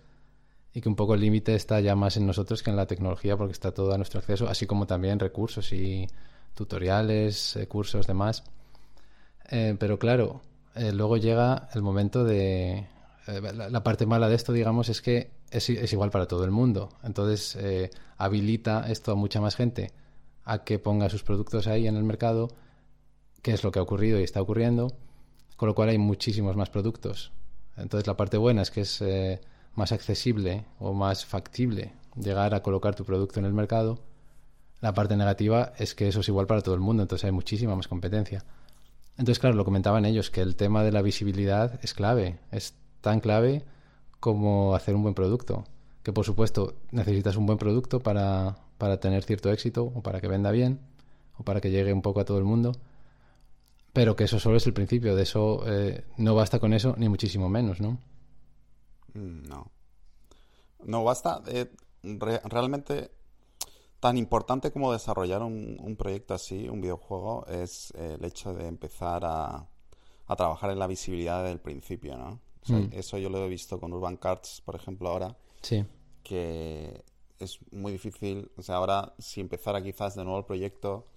y 0.74 0.82
que 0.82 0.90
un 0.90 0.96
poco 0.96 1.14
el 1.14 1.22
límite 1.22 1.56
está 1.56 1.80
ya 1.80 1.96
más 1.96 2.18
en 2.18 2.26
nosotros 2.26 2.62
que 2.62 2.70
en 2.70 2.76
la 2.76 2.86
tecnología 2.86 3.38
porque 3.38 3.54
está 3.54 3.72
todo 3.72 3.94
a 3.94 3.98
nuestro 3.98 4.20
acceso, 4.20 4.48
así 4.48 4.66
como 4.66 4.86
también 4.88 5.20
recursos 5.20 5.72
y 5.72 6.08
tutoriales, 6.54 7.56
eh, 7.56 7.68
cursos, 7.68 8.08
demás. 8.08 8.44
Eh, 9.50 9.76
pero 9.80 10.00
claro, 10.00 10.42
eh, 10.76 10.92
luego 10.92 11.18
llega 11.18 11.70
el 11.74 11.82
momento 11.82 12.24
de... 12.24 12.88
Eh, 13.28 13.42
la, 13.54 13.84
parte 13.84 14.06
mala 14.06 14.30
de 14.30 14.36
esto, 14.36 14.54
digamos, 14.54 14.90
es 14.90 15.02
que 15.02 15.32
es, 15.50 15.70
igual 15.70 16.12
para 16.12 16.28
todo 16.28 16.44
el 16.44 16.52
mundo. 16.52 16.90
Entonces, 17.04 17.56
eh, 17.56 17.90
habilita 18.18 18.86
esto 18.90 19.14
a 19.14 19.16
mucha 19.16 19.42
más 19.42 19.56
gente 19.56 19.92
a 20.44 20.64
que 20.64 20.78
ponga 20.78 21.10
sus 21.10 21.24
productos 21.24 21.68
ahí 21.68 21.88
en 21.88 21.96
el 21.96 22.04
mercado, 22.04 22.50
que 23.42 23.54
es 23.54 23.64
lo 23.64 23.72
que 23.72 23.80
ha 23.80 23.82
ocurrido 23.82 24.20
y 24.20 24.24
está 24.24 24.42
ocurriendo, 24.42 24.92
con 25.56 25.68
lo 25.68 25.76
cual 25.76 25.90
hay 25.90 25.98
muchísimos 25.98 26.56
más 26.56 26.70
productos. 26.70 27.32
Entonces, 27.78 28.06
la 28.06 28.18
parte 28.18 28.38
buena 28.38 28.62
es 28.62 28.70
que 28.70 28.82
es 28.82 29.04
más 29.74 29.92
accesible 29.92 30.66
o 30.80 30.94
más 30.94 31.26
factible 31.26 31.94
llegar 32.16 32.54
a 32.54 32.62
colocar 32.62 32.96
tu 32.96 33.06
producto 33.06 33.40
en 33.40 33.46
el 33.46 33.54
mercado. 33.54 34.00
La 34.82 34.94
parte 34.94 35.16
negativa 35.18 35.74
es 35.78 35.96
que 35.96 36.08
eso 36.08 36.20
es 36.20 36.28
igual 36.28 36.48
para 36.48 36.62
todo 36.62 36.76
el 36.76 36.82
mundo, 36.82 37.02
entonces 37.02 37.26
hay 37.26 37.32
muchísima 37.32 37.76
más 37.76 37.88
competencia. 37.88 38.46
Entonces, 39.18 39.40
claro, 39.40 39.56
lo 39.56 39.66
comentaban 39.66 40.06
ellos, 40.06 40.30
que 40.30 40.42
el 40.42 40.56
tema 40.56 40.84
de 40.84 40.92
la 40.92 41.02
visibilidad 41.02 41.80
es 41.84 41.94
clave, 41.94 42.40
es 42.52 42.76
tan 43.02 43.20
clave 43.20 43.64
como 44.20 44.76
hacer 44.76 44.96
un 44.96 45.04
buen 45.04 45.16
producto. 45.16 45.64
Que 46.04 46.14
por 46.14 46.26
supuesto 46.26 46.76
necesitas 46.92 47.36
un 47.36 47.46
buen 47.46 47.58
producto 47.58 48.00
para, 48.00 48.58
para 48.78 49.00
tener 49.00 49.24
cierto 49.24 49.52
éxito 49.52 49.84
o 49.84 50.02
para 50.02 50.22
que 50.22 50.28
venda 50.28 50.52
bien 50.52 50.80
o 51.38 51.44
para 51.44 51.62
que 51.62 51.72
llegue 51.72 51.94
un 51.94 52.02
poco 52.02 52.20
a 52.20 52.26
todo 52.26 52.38
el 52.38 52.44
mundo. 52.44 52.74
Pero 53.94 54.16
que 54.16 54.26
eso 54.26 54.40
solo 54.40 54.58
es 54.58 54.68
el 54.68 54.74
principio, 54.74 55.16
de 55.16 55.24
eso 55.24 55.64
eh, 55.66 56.04
no 56.18 56.36
basta 56.36 56.60
con 56.60 56.74
eso, 56.74 56.96
ni 56.98 57.08
muchísimo 57.08 57.50
menos, 57.50 57.80
¿no? 57.80 57.98
Mm, 59.14 59.48
no. 59.48 59.72
No 60.84 61.04
basta. 61.04 61.42
Eh, 61.48 61.72
realmente 62.44 63.12
tan 64.06 64.20
importante 64.20 64.72
como 64.72 64.94
desarrollar 64.94 65.42
un, 65.42 65.96
proyecto 65.98 66.36
así, 66.36 66.70
un 66.70 66.80
videojuego, 66.80 67.44
es 67.48 67.92
el 67.96 68.24
hecho 68.24 68.54
de 68.54 68.68
empezar 68.68 69.24
a, 69.26 69.68
trabajar 70.38 70.70
en 70.70 70.78
la 70.78 70.86
visibilidad 70.86 71.44
del 71.44 71.60
principio, 71.60 72.16
¿no? 72.16 72.40
Mm. 72.68 72.90
Eso 72.92 73.18
yo 73.18 73.32
lo 73.32 73.44
he 73.44 73.50
visto 73.50 73.80
con 73.80 73.92
Urban 73.92 74.18
Cards, 74.18 74.62
por 74.64 74.76
ejemplo, 74.76 75.10
ahora. 75.10 75.36
Sí. 75.64 75.84
que 76.22 77.04
es 77.40 77.58
muy 77.72 77.94
difícil. 77.94 78.52
O 78.58 78.62
sea, 78.62 78.76
ahora 78.76 79.16
si 79.18 79.42
empezara 79.42 79.82
quizás 79.82 80.14
de 80.14 80.24
nuevo 80.24 80.38
el 80.38 80.46
proyecto, 80.46 81.08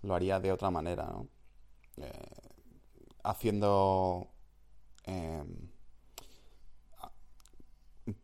lo 0.00 0.14
haría 0.14 0.40
de 0.40 0.50
otra 0.50 0.70
manera, 0.70 1.12
¿no? 1.12 1.28
Eh, 1.98 2.10
haciendo. 3.22 4.28
Em, 5.04 5.68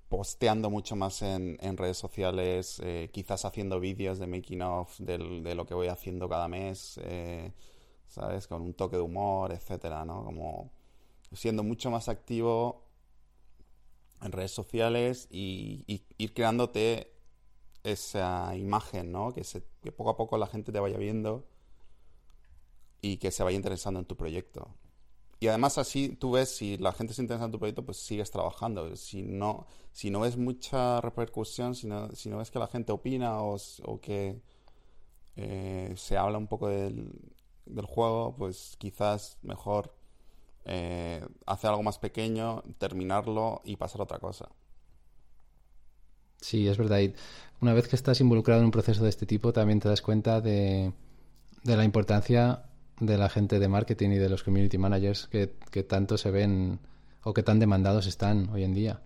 posteando 0.08 0.70
mucho 0.70 0.94
más 0.96 1.22
en, 1.22 1.76
redes 1.76 1.98
sociales, 1.98 2.80
eh, 2.84 3.10
quizás 3.12 3.44
haciendo 3.44 3.80
vídeos 3.80 4.18
de 4.18 4.26
making 4.26 4.62
of 4.62 4.98
de 5.00 5.54
lo 5.54 5.66
que 5.66 5.74
voy 5.74 5.88
haciendo 5.88 6.28
cada 6.28 6.48
mes, 6.48 7.00
eh, 7.02 7.52
¿sabes? 8.06 8.46
Con 8.46 8.62
un 8.62 8.74
toque 8.74 8.96
de 8.96 9.02
humor, 9.02 9.52
etcétera, 9.52 10.04
¿no? 10.04 10.24
Como 10.24 10.72
siendo 11.32 11.62
mucho 11.62 11.90
más 11.90 12.08
activo 12.08 12.84
en 14.22 14.32
redes 14.32 14.52
sociales 14.52 15.26
y, 15.30 15.84
ir 16.18 16.34
creándote 16.34 17.12
esa 17.82 18.56
imagen, 18.56 19.12
¿no? 19.12 19.32
Que, 19.32 19.44
se, 19.44 19.64
que 19.82 19.92
poco 19.92 20.10
a 20.10 20.16
poco 20.16 20.38
la 20.38 20.46
gente 20.46 20.72
te 20.72 20.80
vaya 20.80 20.98
viendo 20.98 21.46
y 23.00 23.18
que 23.18 23.30
se 23.30 23.42
vaya 23.42 23.56
interesando 23.56 24.00
en 24.00 24.06
tu 24.06 24.16
proyecto. 24.16 24.74
Y 25.38 25.48
además 25.48 25.76
así 25.78 26.10
tú 26.10 26.32
ves 26.32 26.56
si 26.56 26.78
la 26.78 26.92
gente 26.92 27.12
se 27.12 27.22
interesa 27.22 27.44
en 27.44 27.52
tu 27.52 27.58
proyecto, 27.58 27.84
pues 27.84 27.98
sigues 27.98 28.30
trabajando. 28.30 28.96
Si 28.96 29.22
no, 29.22 29.66
si 29.92 30.10
no 30.10 30.20
ves 30.20 30.36
mucha 30.36 31.00
repercusión, 31.00 31.74
si 31.74 31.86
no, 31.86 32.10
si 32.14 32.30
no 32.30 32.38
ves 32.38 32.50
que 32.50 32.58
la 32.58 32.66
gente 32.68 32.92
opina 32.92 33.42
o, 33.42 33.58
que 34.00 34.40
eh, 35.36 35.92
se 35.96 36.16
habla 36.16 36.38
un 36.38 36.46
poco 36.46 36.68
del, 36.68 37.12
del, 37.66 37.84
juego, 37.84 38.34
pues 38.36 38.76
quizás 38.78 39.38
mejor 39.42 39.94
eh, 40.64 41.22
hacer 41.44 41.70
algo 41.70 41.82
más 41.82 41.98
pequeño, 41.98 42.62
terminarlo 42.78 43.60
y 43.64 43.76
pasar 43.76 44.00
a 44.00 44.04
otra 44.04 44.18
cosa. 44.18 44.48
Sí, 46.40 46.66
es 46.66 46.78
verdad. 46.78 47.00
Y 47.00 47.14
una 47.60 47.74
vez 47.74 47.88
que 47.88 47.96
estás 47.96 48.20
involucrado 48.20 48.60
en 48.60 48.66
un 48.66 48.70
proceso 48.70 49.02
de 49.02 49.10
este 49.10 49.26
tipo, 49.26 49.52
también 49.52 49.80
te 49.80 49.88
das 49.88 50.00
cuenta 50.00 50.40
de, 50.40 50.92
de 51.62 51.76
la 51.76 51.84
importancia 51.84 52.65
de 53.00 53.18
la 53.18 53.28
gente 53.28 53.58
de 53.58 53.68
marketing 53.68 54.10
y 54.10 54.16
de 54.16 54.28
los 54.28 54.42
community 54.42 54.78
managers 54.78 55.28
que, 55.28 55.48
tanto 55.82 56.16
se 56.16 56.30
ven 56.30 56.78
o 57.22 57.34
que 57.34 57.42
tan 57.42 57.58
demandados 57.58 58.06
están 58.06 58.48
hoy 58.50 58.64
en 58.64 58.74
día. 58.74 59.00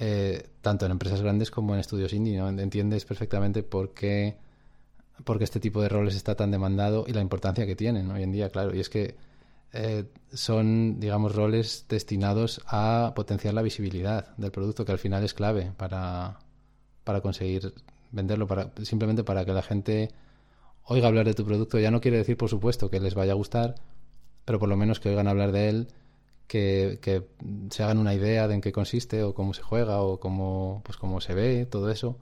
Eh, 0.00 0.50
tanto 0.60 0.86
en 0.86 0.92
empresas 0.92 1.20
grandes 1.22 1.50
como 1.50 1.74
en 1.74 1.80
estudios 1.80 2.12
indie, 2.12 2.38
¿no? 2.38 2.48
Entiendes 2.48 3.04
perfectamente 3.04 3.64
por 3.64 3.92
qué, 3.94 4.36
este 5.40 5.58
tipo 5.58 5.82
de 5.82 5.88
roles 5.88 6.14
está 6.14 6.36
tan 6.36 6.52
demandado 6.52 7.04
y 7.08 7.12
la 7.12 7.20
importancia 7.20 7.66
que 7.66 7.74
tienen 7.74 8.10
hoy 8.10 8.22
en 8.22 8.30
día, 8.30 8.50
claro. 8.50 8.74
Y 8.74 8.80
es 8.80 8.88
que 8.88 9.16
eh, 9.72 10.04
son, 10.32 11.00
digamos, 11.00 11.34
roles 11.34 11.86
destinados 11.88 12.60
a 12.66 13.12
potenciar 13.16 13.54
la 13.54 13.62
visibilidad 13.62 14.36
del 14.36 14.52
producto, 14.52 14.84
que 14.84 14.92
al 14.92 14.98
final 14.98 15.24
es 15.24 15.34
clave 15.34 15.72
para, 15.76 16.38
para 17.02 17.20
conseguir 17.20 17.74
venderlo, 18.12 18.46
para, 18.46 18.70
simplemente 18.84 19.24
para 19.24 19.44
que 19.44 19.52
la 19.52 19.62
gente 19.62 20.10
oiga 20.88 21.06
hablar 21.06 21.26
de 21.26 21.34
tu 21.34 21.44
producto. 21.44 21.78
Ya 21.78 21.90
no 21.90 22.00
quiere 22.00 22.18
decir, 22.18 22.36
por 22.36 22.48
supuesto, 22.48 22.90
que 22.90 23.00
les 23.00 23.14
vaya 23.14 23.32
a 23.32 23.36
gustar, 23.36 23.76
pero 24.44 24.58
por 24.58 24.68
lo 24.68 24.76
menos 24.76 25.00
que 25.00 25.10
oigan 25.10 25.28
hablar 25.28 25.52
de 25.52 25.68
él, 25.68 25.88
que, 26.46 27.28
se 27.70 27.82
hagan 27.82 27.98
una 27.98 28.14
idea 28.14 28.48
de 28.48 28.54
en 28.54 28.60
qué 28.60 28.72
consiste 28.72 29.22
o 29.22 29.34
cómo 29.34 29.54
se 29.54 29.62
juega 29.62 30.00
o 30.00 30.18
cómo, 30.18 30.82
pues 30.84 30.96
cómo 30.96 31.20
se 31.20 31.34
ve, 31.34 31.66
todo 31.66 31.90
eso. 31.90 32.16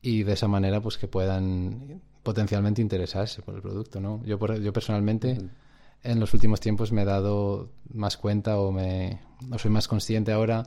Y 0.00 0.22
de 0.22 0.32
esa 0.32 0.48
manera, 0.48 0.80
pues 0.80 0.96
que 0.96 1.08
puedan 1.08 2.00
potencialmente 2.22 2.80
interesarse 2.82 3.42
por 3.42 3.54
el 3.54 3.62
producto, 3.62 4.00
¿no? 4.00 4.22
Yo, 4.24 4.38
yo 4.56 4.72
personalmente, 4.72 5.38
en 6.02 6.20
los 6.20 6.32
últimos 6.34 6.60
tiempos 6.60 6.92
me 6.92 7.02
he 7.02 7.04
dado 7.04 7.70
más 7.92 8.16
cuenta 8.16 8.58
o 8.58 8.72
me 8.72 9.20
o 9.52 9.58
soy 9.58 9.70
más 9.70 9.88
consciente 9.88 10.32
ahora 10.32 10.62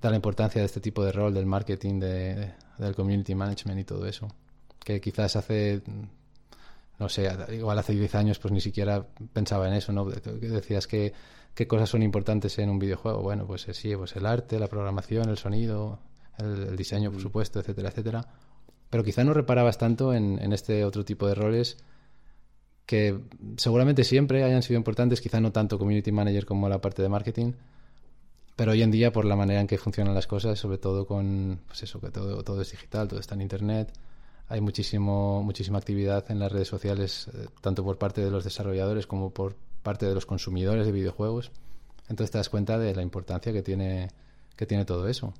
de 0.00 0.10
la 0.10 0.16
importancia 0.16 0.60
de 0.60 0.66
este 0.66 0.80
tipo 0.80 1.04
de 1.04 1.12
rol 1.12 1.34
del 1.34 1.46
marketing, 1.46 2.00
de, 2.00 2.52
del 2.78 2.94
community 2.94 3.34
management 3.34 3.80
y 3.80 3.84
todo 3.84 4.06
eso. 4.06 4.28
Que 4.78 5.00
quizás 5.00 5.36
hace 5.36 5.82
no 6.98 7.08
sé, 7.08 7.30
igual 7.52 7.78
hace 7.78 7.92
10 7.92 8.14
años 8.14 8.38
pues 8.38 8.52
ni 8.52 8.60
siquiera 8.60 9.06
pensaba 9.32 9.68
en 9.68 9.74
eso, 9.74 9.92
¿no? 9.92 10.04
Decías 10.06 10.86
que 10.86 11.12
qué 11.54 11.66
cosas 11.66 11.88
son 11.88 12.02
importantes 12.02 12.58
en 12.58 12.70
un 12.70 12.78
videojuego. 12.78 13.22
Bueno, 13.22 13.46
pues 13.46 13.66
eh, 13.68 13.74
sí, 13.74 13.94
pues 13.96 14.14
el 14.16 14.26
arte, 14.26 14.58
la 14.58 14.68
programación, 14.68 15.28
el 15.28 15.38
sonido, 15.38 15.98
el, 16.38 16.76
diseño, 16.76 17.10
por 17.10 17.20
mm. 17.20 17.22
supuesto, 17.22 17.60
etcétera, 17.60 17.88
etcétera. 17.88 18.26
Pero 18.90 19.02
quizá 19.02 19.24
no 19.24 19.34
reparabas 19.34 19.78
tanto 19.78 20.14
en, 20.14 20.38
en, 20.40 20.52
este 20.52 20.84
otro 20.84 21.04
tipo 21.04 21.26
de 21.26 21.34
roles 21.34 21.78
que 22.84 23.18
seguramente 23.56 24.04
siempre 24.04 24.44
hayan 24.44 24.62
sido 24.62 24.78
importantes, 24.78 25.20
quizá 25.20 25.40
no 25.40 25.50
tanto 25.50 25.78
community 25.78 26.12
manager 26.12 26.46
como 26.46 26.68
la 26.68 26.80
parte 26.80 27.02
de 27.02 27.08
marketing, 27.08 27.52
pero 28.54 28.72
hoy 28.72 28.82
en 28.82 28.92
día 28.92 29.12
por 29.12 29.24
la 29.24 29.34
manera 29.34 29.60
en 29.60 29.66
que 29.66 29.76
funcionan 29.76 30.14
las 30.14 30.26
cosas, 30.28 30.58
sobre 30.58 30.78
todo 30.78 31.06
con, 31.06 31.60
pues 31.66 31.82
eso, 31.82 32.00
que 32.00 32.10
todo, 32.10 32.44
todo 32.44 32.62
es 32.62 32.70
digital, 32.70 33.08
todo 33.08 33.18
está 33.18 33.34
en 33.34 33.42
Internet, 33.42 33.92
hay 34.48 34.60
muchísimo, 34.60 35.42
muchísima 35.42 35.78
actividad 35.78 36.30
en 36.30 36.38
las 36.38 36.52
redes 36.52 36.68
sociales, 36.68 37.28
eh, 37.34 37.46
tanto 37.60 37.84
por 37.84 37.98
parte 37.98 38.20
de 38.20 38.30
los 38.30 38.44
desarrolladores 38.44 39.06
como 39.06 39.30
por 39.30 39.56
parte 39.82 40.06
de 40.06 40.14
los 40.14 40.26
consumidores 40.26 40.86
de 40.86 40.92
videojuegos. 40.92 41.50
Entonces 42.08 42.30
te 42.30 42.38
das 42.38 42.48
cuenta 42.48 42.78
de 42.78 42.94
la 42.94 43.02
importancia 43.02 43.52
que 43.52 43.62
tiene, 43.62 44.08
que 44.56 44.66
tiene 44.66 44.84
todo 44.84 45.08
eso. 45.08 45.34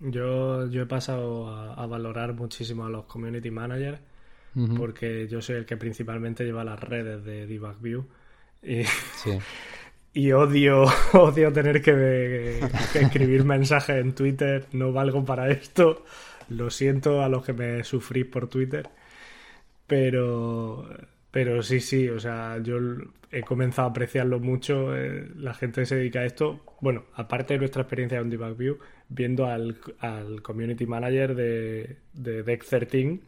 Yo, 0.00 0.66
yo 0.68 0.82
he 0.82 0.86
pasado 0.86 1.48
a, 1.48 1.86
valorar 1.86 2.34
muchísimo 2.34 2.86
a 2.86 2.90
los 2.90 3.04
community 3.04 3.50
managers 3.50 4.00
porque 4.76 5.28
yo 5.28 5.40
soy 5.40 5.56
el 5.56 5.66
que 5.66 5.76
principalmente 5.76 6.44
lleva 6.44 6.64
las 6.64 6.80
redes 6.80 7.22
de 7.22 7.46
DebugView 7.46 8.04
y, 8.62 8.82
y 10.12 10.32
odio, 10.32 10.86
odio 11.12 11.52
tener 11.52 11.80
que 11.80 12.58
escribir 12.94 13.44
mensajes 13.44 13.96
en 13.96 14.14
Twitter, 14.14 14.66
no 14.72 14.92
valgo 14.92 15.24
para 15.24 15.50
esto. 15.50 16.04
Lo 16.50 16.70
siento 16.70 17.22
a 17.22 17.28
los 17.28 17.44
que 17.44 17.52
me 17.52 17.82
sufrís 17.84 18.26
por 18.26 18.48
Twitter, 18.48 18.88
pero, 19.86 20.88
pero 21.30 21.62
sí, 21.62 21.80
sí, 21.80 22.08
o 22.08 22.20
sea, 22.20 22.58
yo 22.62 22.78
he 23.30 23.42
comenzado 23.42 23.88
a 23.88 23.90
apreciarlo 23.90 24.40
mucho. 24.40 24.96
Eh, 24.96 25.28
la 25.36 25.54
gente 25.54 25.86
se 25.86 25.96
dedica 25.96 26.20
a 26.20 26.26
esto. 26.26 26.60
Bueno, 26.80 27.04
aparte 27.14 27.54
de 27.54 27.58
nuestra 27.60 27.82
experiencia 27.82 28.18
en 28.18 28.30
Debug 28.30 28.56
View, 28.56 28.78
viendo 29.08 29.46
al, 29.46 29.78
community 30.42 30.86
manager 30.86 31.34
de, 31.34 31.96
de 32.12 32.42
Deck 32.42 32.64
13, 32.64 33.20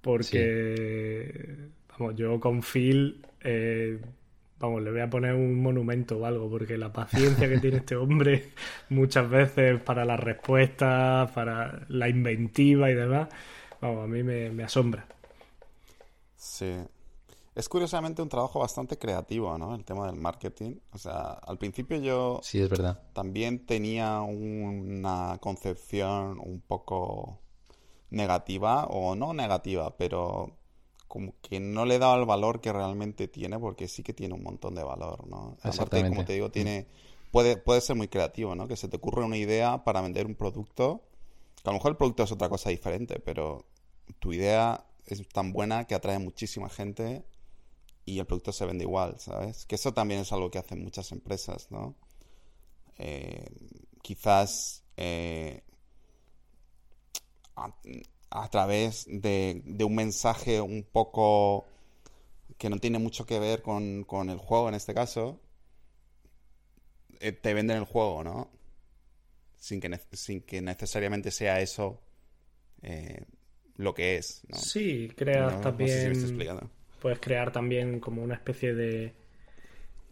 porque, 0.00 1.56
vamos, 1.98 2.16
yo 2.16 2.40
con 2.40 2.62
Phil. 2.62 3.24
Eh, 3.42 3.98
vamos, 4.58 4.82
le 4.82 4.90
voy 4.90 5.00
a 5.00 5.10
poner 5.10 5.34
un 5.34 5.60
monumento 5.60 6.18
o 6.18 6.26
algo, 6.26 6.48
porque 6.50 6.76
la 6.76 6.92
paciencia 6.92 7.48
que 7.48 7.58
tiene 7.58 7.78
este 7.78 7.96
hombre 7.96 8.50
muchas 8.88 9.28
veces 9.28 9.80
para 9.80 10.04
las 10.04 10.20
respuestas, 10.20 11.30
para 11.32 11.86
la 11.88 12.08
inventiva 12.08 12.90
y 12.90 12.94
demás, 12.94 13.28
vamos, 13.80 14.04
a 14.04 14.06
mí 14.06 14.22
me, 14.22 14.62
asombra. 14.62 15.06
Sí. 16.36 16.74
Es 17.54 17.68
curiosamente 17.68 18.22
un 18.22 18.28
trabajo 18.28 18.60
bastante 18.60 18.98
creativo, 18.98 19.58
¿no? 19.58 19.74
El 19.74 19.84
tema 19.84 20.06
del 20.06 20.20
marketing. 20.20 20.76
O 20.92 20.98
sea, 20.98 21.32
al 21.32 21.58
principio 21.58 21.96
yo... 21.96 22.38
Sí, 22.42 22.60
es 22.60 22.68
verdad. 22.68 23.02
También 23.12 23.66
tenía 23.66 24.20
una 24.20 25.38
concepción 25.40 26.38
un 26.38 26.60
poco 26.60 27.40
negativa, 28.10 28.84
o 28.84 29.16
no 29.16 29.34
negativa, 29.34 29.96
pero 29.96 30.57
como 31.08 31.34
que 31.40 31.58
no 31.58 31.86
le 31.86 31.96
he 31.96 31.98
dado 31.98 32.20
el 32.20 32.26
valor 32.26 32.60
que 32.60 32.72
realmente 32.72 33.26
tiene, 33.28 33.58
porque 33.58 33.88
sí 33.88 34.02
que 34.02 34.12
tiene 34.12 34.34
un 34.34 34.42
montón 34.42 34.74
de 34.74 34.84
valor, 34.84 35.26
¿no? 35.26 35.56
Aparte, 35.62 36.06
como 36.08 36.24
te 36.24 36.34
digo, 36.34 36.50
tiene, 36.50 36.86
puede, 37.32 37.56
puede 37.56 37.80
ser 37.80 37.96
muy 37.96 38.08
creativo, 38.08 38.54
¿no? 38.54 38.68
Que 38.68 38.76
se 38.76 38.88
te 38.88 38.96
ocurre 38.96 39.24
una 39.24 39.38
idea 39.38 39.84
para 39.84 40.02
vender 40.02 40.26
un 40.26 40.34
producto, 40.34 41.02
que 41.62 41.68
a 41.68 41.72
lo 41.72 41.78
mejor 41.78 41.92
el 41.92 41.96
producto 41.96 42.22
es 42.22 42.32
otra 42.32 42.48
cosa 42.48 42.70
diferente, 42.70 43.18
pero 43.20 43.64
tu 44.18 44.32
idea 44.32 44.84
es 45.06 45.26
tan 45.28 45.52
buena 45.52 45.84
que 45.86 45.94
atrae 45.94 46.18
muchísima 46.18 46.68
gente 46.68 47.24
y 48.04 48.18
el 48.18 48.26
producto 48.26 48.52
se 48.52 48.66
vende 48.66 48.84
igual, 48.84 49.18
¿sabes? 49.18 49.64
Que 49.66 49.76
eso 49.76 49.92
también 49.92 50.20
es 50.20 50.32
algo 50.32 50.50
que 50.50 50.58
hacen 50.58 50.82
muchas 50.82 51.10
empresas, 51.12 51.70
¿no? 51.70 51.94
Eh, 52.98 53.46
quizás 54.02 54.82
eh, 54.96 55.62
a 58.30 58.48
través 58.50 59.06
de, 59.08 59.62
un 59.84 59.94
mensaje 59.94 60.60
un 60.60 60.82
poco 60.82 61.66
que 62.58 62.68
no 62.68 62.78
tiene 62.78 62.98
mucho 62.98 63.26
que 63.26 63.38
ver 63.38 63.62
con, 63.62 64.04
el 64.28 64.38
juego 64.38 64.68
en 64.68 64.74
este 64.74 64.94
caso, 64.94 65.40
eh, 67.20 67.32
te 67.32 67.54
venden 67.54 67.78
el 67.78 67.84
juego, 67.84 68.24
¿no? 68.24 68.50
Sin 69.56 69.80
que, 69.80 70.00
sin 70.12 70.42
que 70.42 70.60
necesariamente 70.60 71.30
sea 71.30 71.60
eso 71.60 72.00
eh, 72.82 73.24
lo 73.76 73.94
que 73.94 74.16
es. 74.16 74.42
¿no? 74.48 74.56
Sí, 74.56 75.10
creas 75.16 75.60
también. 75.60 76.12
puedes 77.00 77.18
crear 77.18 77.50
también 77.50 77.98
como 77.98 78.22
una 78.22 78.34
especie 78.34 78.74
de, 78.74 79.14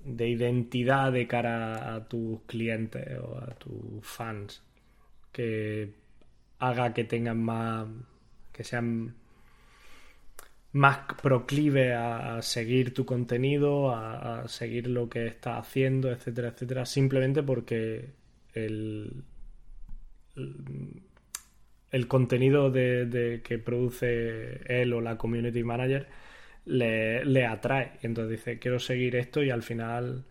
de 0.05 0.28
identidad 0.28 1.12
de 1.12 1.26
cara 1.26 1.94
a 1.94 2.09
tus 2.09 2.40
clientes 2.43 3.18
o 3.18 3.38
a 3.38 3.55
tus 3.55 4.05
fans. 4.05 4.62
Que 5.32 5.93
haga 6.58 6.94
que 6.94 7.04
tengan 7.04 7.42
más. 7.42 7.86
que 8.52 8.64
sean 8.64 9.14
más 10.76 10.98
proclive 11.22 11.94
a, 11.94 12.42
seguir 12.42 12.92
tu 12.94 13.06
contenido, 13.06 13.90
a, 13.92 14.46
seguir 14.48 14.88
lo 14.88 15.08
que 15.08 15.26
estás 15.26 15.58
haciendo, 15.58 16.10
etcétera, 16.12 16.48
etcétera, 16.48 16.84
simplemente 16.84 17.42
porque 17.42 18.10
el, 18.52 19.24
el 21.90 22.08
contenido 22.08 22.70
de, 22.70 23.40
que 23.42 23.58
produce 23.58 24.60
él 24.66 24.92
o 24.92 25.00
la 25.00 25.16
community 25.16 25.64
manager 25.64 26.06
le, 26.66 27.46
atrae. 27.46 27.92
Y 28.02 28.06
entonces 28.06 28.38
dice, 28.38 28.58
quiero 28.58 28.78
seguir 28.78 29.16
esto 29.16 29.42
y 29.42 29.50
al 29.50 29.62
final 29.62 30.24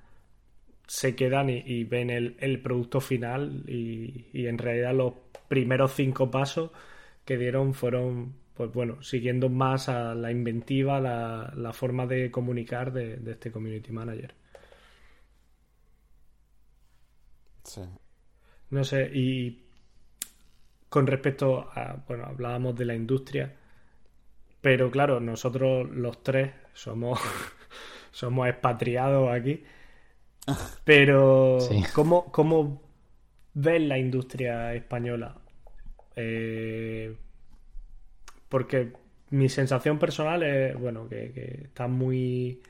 se 0.88 1.16
quedan 1.16 1.50
y, 1.50 1.84
ven 1.86 2.12
el, 2.12 2.62
producto 2.62 3.02
final 3.02 3.64
y, 3.68 4.28
y, 4.32 4.46
en 4.46 4.60
realidad 4.60 4.94
los 4.94 5.14
primeros 5.48 5.94
cinco 5.94 6.32
pasos 6.32 6.72
que 7.26 7.38
dieron 7.38 7.74
fueron, 7.74 8.36
pues 8.56 8.72
bueno, 8.74 9.02
siguiendo 9.04 9.50
más 9.50 9.90
a 9.90 10.16
la 10.16 10.32
inventiva, 10.32 11.00
la, 11.02 11.54
la 11.56 11.74
forma 11.74 12.06
de 12.08 12.32
comunicar 12.32 12.94
de, 12.94 13.18
de 13.18 13.32
este 13.32 13.52
community 13.52 13.92
manager. 13.92 14.36
Sí. 17.64 17.82
No 18.70 18.84
sé, 18.84 19.10
y 19.14 19.66
con 20.90 21.06
respecto 21.08 21.70
a, 21.74 22.04
bueno, 22.08 22.26
hablábamos 22.26 22.76
de 22.76 22.86
la 22.86 22.96
industria, 22.96 23.56
pero 24.62 24.90
claro, 24.92 25.20
nosotros 25.20 25.90
los 25.92 26.24
tres 26.24 26.52
somos, 26.74 27.20
somos 28.12 28.48
expatriados 28.48 29.30
aquí. 29.30 29.64
Pero, 30.84 31.82
¿cómo, 31.94 32.32
¿cómo 32.32 32.82
ves 33.56 33.82
la 33.82 33.98
industria 33.98 34.74
española? 34.76 35.36
Eh, 36.16 37.16
porque 38.50 38.94
mi 39.32 39.50
sensación 39.50 40.00
personal 40.00 40.44
es, 40.44 40.80
bueno, 40.80 41.10
que, 41.10 41.62
está 41.64 41.88
muy, 41.88 42.62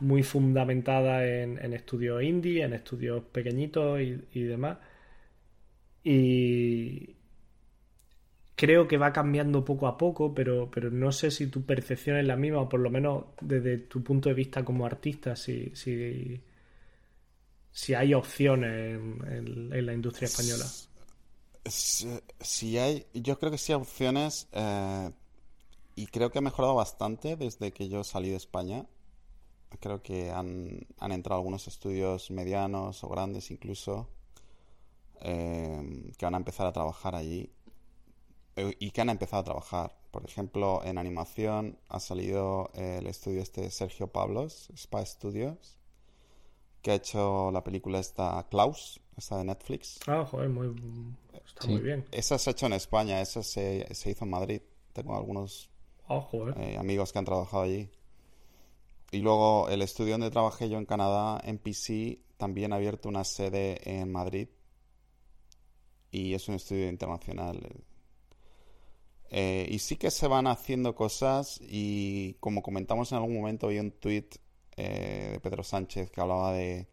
muy 0.00 0.22
fundamentada 0.22 1.26
en, 1.26 1.58
estudios 1.74 2.22
indie, 2.22 2.62
en 2.64 2.74
estudios 2.74 3.24
pequeñitos 3.24 4.00
y, 4.00 4.42
demás. 4.42 4.78
Y, 6.04 7.16
creo 8.56 8.88
que 8.88 8.96
va 8.98 9.12
cambiando 9.12 9.64
poco 9.64 9.86
a 9.86 9.96
poco, 9.98 10.34
pero, 10.34 10.70
pero 10.70 10.90
no 10.90 11.12
sé 11.12 11.30
si 11.30 11.48
tu 11.48 11.64
percepción 11.64 12.16
es 12.16 12.26
la 12.26 12.36
misma, 12.36 12.60
o 12.60 12.68
por 12.68 12.80
lo 12.80 12.90
menos 12.90 13.26
desde 13.40 13.78
tu 13.78 14.02
punto 14.02 14.28
de 14.28 14.34
vista 14.34 14.64
como 14.64 14.86
artista, 14.86 15.36
si, 15.36 15.70
si, 15.74 16.40
si 17.78 17.94
hay 17.94 18.12
opciones 18.12 18.98
en, 19.28 19.86
la 19.86 19.92
industria 19.92 20.26
española. 20.26 20.66
Si, 21.64 22.76
hay, 22.76 23.06
yo 23.14 23.38
creo 23.38 23.52
que 23.52 23.58
sí 23.58 23.72
hay 23.72 23.78
opciones 23.78 24.48
eh, 24.50 25.12
y 25.94 26.08
creo 26.08 26.32
que 26.32 26.38
ha 26.38 26.42
mejorado 26.42 26.74
bastante 26.74 27.36
desde 27.36 27.70
que 27.70 27.88
yo 27.88 28.02
salí 28.02 28.30
de 28.30 28.36
España. 28.36 28.84
Creo 29.78 30.02
que 30.02 30.32
han, 30.32 30.88
han 30.98 31.12
entrado 31.12 31.38
algunos 31.38 31.68
estudios 31.68 32.32
medianos 32.32 33.04
o 33.04 33.08
grandes 33.08 33.48
incluso 33.52 34.08
eh, 35.20 36.10
que 36.18 36.26
van 36.26 36.34
a 36.34 36.38
empezar 36.38 36.66
a 36.66 36.72
trabajar 36.72 37.14
allí 37.14 37.52
eh, 38.56 38.74
y 38.80 38.90
que 38.90 39.02
han 39.02 39.10
empezado 39.10 39.42
a 39.42 39.44
trabajar. 39.44 39.96
Por 40.10 40.24
ejemplo, 40.24 40.82
en 40.84 40.98
animación 40.98 41.78
ha 41.88 42.00
salido 42.00 42.72
el 42.74 43.06
estudio 43.06 43.40
este 43.40 43.70
Sergio 43.70 44.08
Pablos, 44.08 44.68
Spa 44.74 45.06
Studios, 45.06 45.77
que 46.88 46.92
ha 46.92 46.94
hecho 46.94 47.50
la 47.50 47.62
película 47.62 47.98
esta 47.98 48.46
Klaus, 48.48 48.98
esta 49.14 49.36
de 49.36 49.44
Netflix. 49.44 50.00
Ah, 50.06 50.24
joder, 50.24 50.48
muy, 50.48 50.74
está 51.46 51.66
muy 51.66 51.82
bien. 51.82 52.06
Esa 52.10 52.38
se 52.38 52.48
ha 52.48 52.52
hecho 52.52 52.64
en 52.64 52.72
España, 52.72 53.20
esa 53.20 53.42
se, 53.42 53.86
hizo 53.90 54.24
en 54.24 54.30
Madrid. 54.30 54.62
Tengo 54.94 55.14
algunos 55.14 55.68
ah, 56.08 56.26
eh, 56.56 56.78
amigos 56.78 57.12
que 57.12 57.18
han 57.18 57.26
trabajado 57.26 57.64
allí. 57.64 57.90
Y 59.10 59.18
luego 59.18 59.68
el 59.68 59.82
estudio 59.82 60.12
donde 60.12 60.30
trabajé 60.30 60.70
yo 60.70 60.78
en 60.78 60.86
Canadá, 60.86 61.42
NPC, 61.44 62.20
también 62.38 62.72
ha 62.72 62.76
abierto 62.76 63.10
una 63.10 63.24
sede 63.24 63.78
en 63.84 64.10
Madrid. 64.10 64.48
Y 66.10 66.32
es 66.32 66.48
un 66.48 66.54
estudio 66.54 66.88
internacional. 66.88 67.60
Eh, 69.28 69.68
y 69.68 69.78
sí 69.80 69.96
que 69.96 70.10
se 70.10 70.26
van 70.26 70.46
haciendo 70.46 70.94
cosas 70.94 71.60
y 71.60 72.38
como 72.40 72.62
comentamos 72.62 73.12
en 73.12 73.18
algún 73.18 73.34
momento, 73.34 73.68
vi 73.68 73.78
un 73.78 73.90
tweet 73.90 74.30
eh, 74.78 75.30
de 75.32 75.40
Pedro 75.40 75.64
Sánchez 75.64 76.10
que 76.10 76.20
hablaba 76.20 76.52
de, 76.52 76.86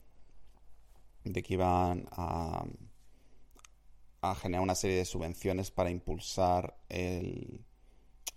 de 1.23 1.43
que 1.43 1.53
iban 1.53 2.07
a, 2.11 2.65
a 4.21 4.35
generar 4.35 4.63
una 4.63 4.73
serie 4.73 4.97
de 4.97 5.05
subvenciones 5.05 5.69
para 5.69 5.91
impulsar 5.91 6.77
el, 6.89 7.63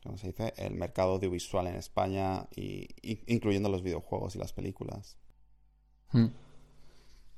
¿cómo 0.03 0.19
se 0.19 0.29
dice? 0.29 0.53
el 0.59 0.75
mercado 0.75 1.13
audiovisual 1.13 1.67
en 1.67 1.77
España, 1.77 2.47
y, 2.55 2.89
incluyendo 3.27 3.69
los 3.69 3.83
videojuegos 3.83 4.37
y 4.37 4.39
las 4.39 4.53
películas. 4.53 5.17
Hmm. 6.13 6.29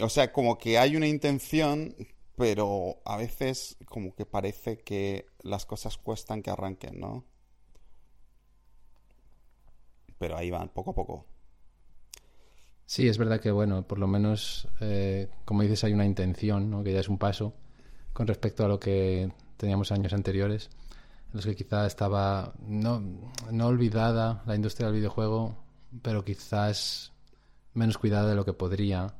O 0.00 0.08
sea, 0.08 0.32
como 0.32 0.58
que 0.58 0.78
hay 0.78 0.96
una 0.96 1.06
intención, 1.06 1.94
pero 2.36 3.02
a 3.04 3.16
veces 3.16 3.76
como 3.86 4.14
que 4.14 4.26
parece 4.26 4.80
que 4.80 5.26
las 5.42 5.66
cosas 5.66 5.96
cuestan 5.98 6.42
que 6.42 6.50
arranquen, 6.50 6.98
¿no? 6.98 7.24
Pero 10.18 10.36
ahí 10.36 10.50
van, 10.50 10.70
poco 10.70 10.90
a 10.90 10.94
poco. 10.94 11.26
Sí, 12.90 13.06
es 13.06 13.18
verdad 13.18 13.38
que, 13.40 13.52
bueno, 13.52 13.86
por 13.86 14.00
lo 14.00 14.08
menos, 14.08 14.66
eh, 14.80 15.28
como 15.44 15.62
dices, 15.62 15.84
hay 15.84 15.92
una 15.92 16.04
intención, 16.04 16.68
¿no? 16.68 16.82
Que 16.82 16.92
ya 16.92 16.98
es 16.98 17.08
un 17.08 17.18
paso 17.18 17.54
con 18.12 18.26
respecto 18.26 18.64
a 18.64 18.68
lo 18.68 18.80
que 18.80 19.30
teníamos 19.56 19.92
años 19.92 20.12
anteriores, 20.12 20.70
en 21.28 21.34
los 21.34 21.46
que 21.46 21.54
quizá 21.54 21.86
estaba 21.86 22.52
no, 22.66 23.00
no 23.52 23.66
olvidada 23.68 24.42
la 24.44 24.56
industria 24.56 24.88
del 24.88 24.96
videojuego, 24.96 25.54
pero 26.02 26.24
quizás 26.24 27.12
menos 27.74 27.96
cuidada 27.96 28.28
de 28.28 28.34
lo 28.34 28.44
que 28.44 28.54
podría 28.54 29.14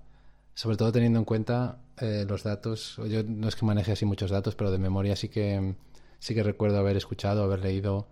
sobre 0.52 0.76
todo 0.76 0.90
teniendo 0.90 1.20
en 1.20 1.24
cuenta 1.24 1.78
eh, 2.00 2.26
los 2.28 2.42
datos. 2.42 2.96
Yo 3.08 3.22
no 3.22 3.46
es 3.46 3.54
que 3.54 3.64
maneje 3.64 3.92
así 3.92 4.04
muchos 4.04 4.32
datos, 4.32 4.56
pero 4.56 4.72
de 4.72 4.78
memoria 4.78 5.14
sí 5.14 5.28
que 5.28 5.76
sí 6.18 6.34
que 6.34 6.42
recuerdo 6.42 6.78
haber 6.80 6.96
escuchado, 6.96 7.44
haber 7.44 7.60
leído 7.60 8.08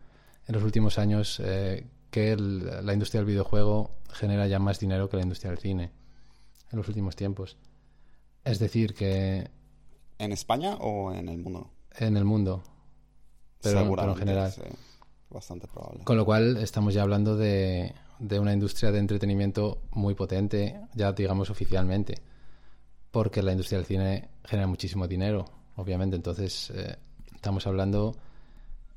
en 0.46 0.54
los 0.54 0.62
últimos 0.62 0.98
años 0.98 1.40
eh, 1.40 1.84
que 2.10 2.36
la 2.36 2.92
industria 2.92 3.20
del 3.20 3.26
videojuego 3.26 3.90
genera 4.12 4.46
ya 4.46 4.58
más 4.58 4.78
dinero 4.78 5.08
que 5.08 5.16
la 5.16 5.22
industria 5.22 5.50
del 5.50 5.58
cine 5.60 5.92
en 6.70 6.78
los 6.78 6.88
últimos 6.88 7.16
tiempos. 7.16 7.56
Es 8.44 8.58
decir, 8.58 8.94
que... 8.94 9.50
¿En 10.18 10.32
España 10.32 10.76
o 10.76 11.12
en 11.12 11.28
el 11.28 11.38
mundo? 11.38 11.70
En 11.96 12.16
el 12.16 12.24
mundo. 12.24 12.62
Pero, 13.62 14.10
en 14.10 14.16
general. 14.16 14.52
Bastante 15.30 15.66
probable. 15.66 16.04
Con 16.04 16.16
lo 16.16 16.24
cual 16.24 16.56
estamos 16.56 16.94
ya 16.94 17.02
hablando 17.02 17.36
de, 17.36 17.94
de 18.18 18.38
una 18.38 18.52
industria 18.52 18.90
de 18.90 18.98
entretenimiento 18.98 19.82
muy 19.90 20.14
potente, 20.14 20.80
ya 20.94 21.12
digamos 21.12 21.50
oficialmente, 21.50 22.22
porque 23.10 23.42
la 23.42 23.52
industria 23.52 23.78
del 23.78 23.86
cine 23.86 24.28
genera 24.44 24.66
muchísimo 24.66 25.06
dinero, 25.06 25.44
obviamente, 25.76 26.16
entonces 26.16 26.70
eh, 26.70 26.96
estamos 27.34 27.66
hablando 27.66 28.16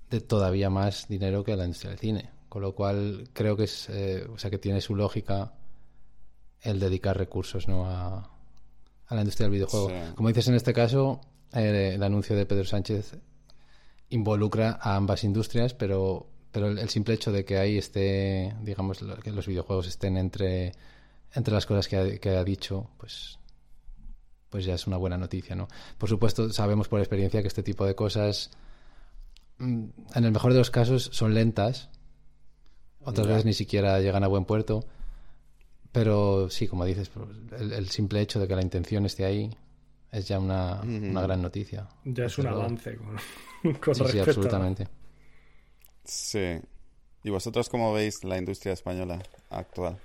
de 0.09 0.21
todavía 0.21 0.69
más 0.69 1.07
dinero 1.07 1.43
que 1.43 1.55
la 1.55 1.65
industria 1.65 1.91
del 1.91 1.99
cine, 1.99 2.29
con 2.51 2.61
lo 2.61 2.75
cual 2.75 3.29
creo 3.31 3.55
que 3.55 3.63
es, 3.63 3.87
eh, 3.89 4.27
o 4.29 4.37
sea, 4.37 4.51
que 4.51 4.57
tiene 4.57 4.81
su 4.81 4.93
lógica 4.93 5.53
el 6.59 6.81
dedicar 6.81 7.17
recursos, 7.17 7.69
¿no? 7.69 7.85
a, 7.85 8.29
a 9.07 9.15
la 9.15 9.21
industria 9.21 9.45
del 9.45 9.53
videojuego. 9.53 9.89
Como 10.15 10.27
dices 10.27 10.49
en 10.49 10.55
este 10.55 10.73
caso, 10.73 11.21
eh, 11.53 11.93
el 11.95 12.03
anuncio 12.03 12.35
de 12.35 12.45
Pedro 12.45 12.65
Sánchez 12.65 13.15
involucra 14.09 14.77
a 14.81 14.97
ambas 14.97 15.23
industrias, 15.23 15.73
pero 15.73 16.27
pero 16.51 16.67
el, 16.67 16.89
simple 16.89 17.13
hecho 17.13 17.31
de 17.31 17.45
que 17.45 17.57
ahí 17.57 17.77
esté, 17.77 18.53
digamos, 18.61 18.99
que 19.23 19.31
los 19.31 19.47
videojuegos 19.47 19.87
estén 19.87 20.17
entre, 20.17 20.73
entre 21.33 21.53
las 21.53 21.65
cosas 21.65 21.87
que 21.87 21.95
ha, 21.95 22.19
que 22.19 22.31
ha 22.31 22.43
dicho, 22.43 22.89
pues 22.97 23.39
pues 24.49 24.65
ya 24.65 24.73
es 24.73 24.85
una 24.85 24.97
buena 24.97 25.17
noticia, 25.17 25.55
¿no? 25.55 25.69
Por 25.97 26.09
supuesto, 26.09 26.51
sabemos 26.51 26.89
por 26.89 26.99
experiencia 26.99 27.41
que 27.41 27.47
este 27.47 27.63
tipo 27.63 27.85
de 27.85 27.95
cosas, 27.95 28.51
mm, 29.59 29.85
en 30.15 30.25
el 30.25 30.31
mejor 30.33 30.51
de 30.51 30.59
los 30.59 30.69
casos, 30.69 31.09
son 31.13 31.33
lentas. 31.33 31.89
Otras 33.03 33.27
veces 33.27 33.45
ni 33.45 33.53
siquiera 33.53 33.99
llegan 33.99 34.23
a 34.23 34.27
buen 34.27 34.45
puerto. 34.45 34.85
Pero 35.91 36.49
sí, 36.49 36.67
como 36.67 36.85
dices, 36.85 37.11
el, 37.59 37.89
simple 37.89 38.21
hecho 38.21 38.39
de 38.39 38.47
que 38.47 38.55
la 38.55 38.61
intención 38.61 39.05
esté 39.05 39.25
ahí 39.25 39.49
es 40.11 40.27
ya 40.27 40.39
una, 40.39 40.81
una 40.81 41.21
gran 41.21 41.41
noticia. 41.41 41.87
Ya 42.05 42.25
es 42.25 42.37
un 42.37 42.47
avance 42.47 42.97
con, 43.81 43.95
sí, 43.95 44.03
sí, 44.07 44.19
absolutamente. 44.19 44.87
Sí. 46.03 46.59
¿Y 47.23 47.29
vosotros 47.29 47.69
cómo 47.69 47.93
veis 47.93 48.23
la 48.23 48.37
industria 48.37 48.73
española 48.73 49.21
actual 49.49 49.97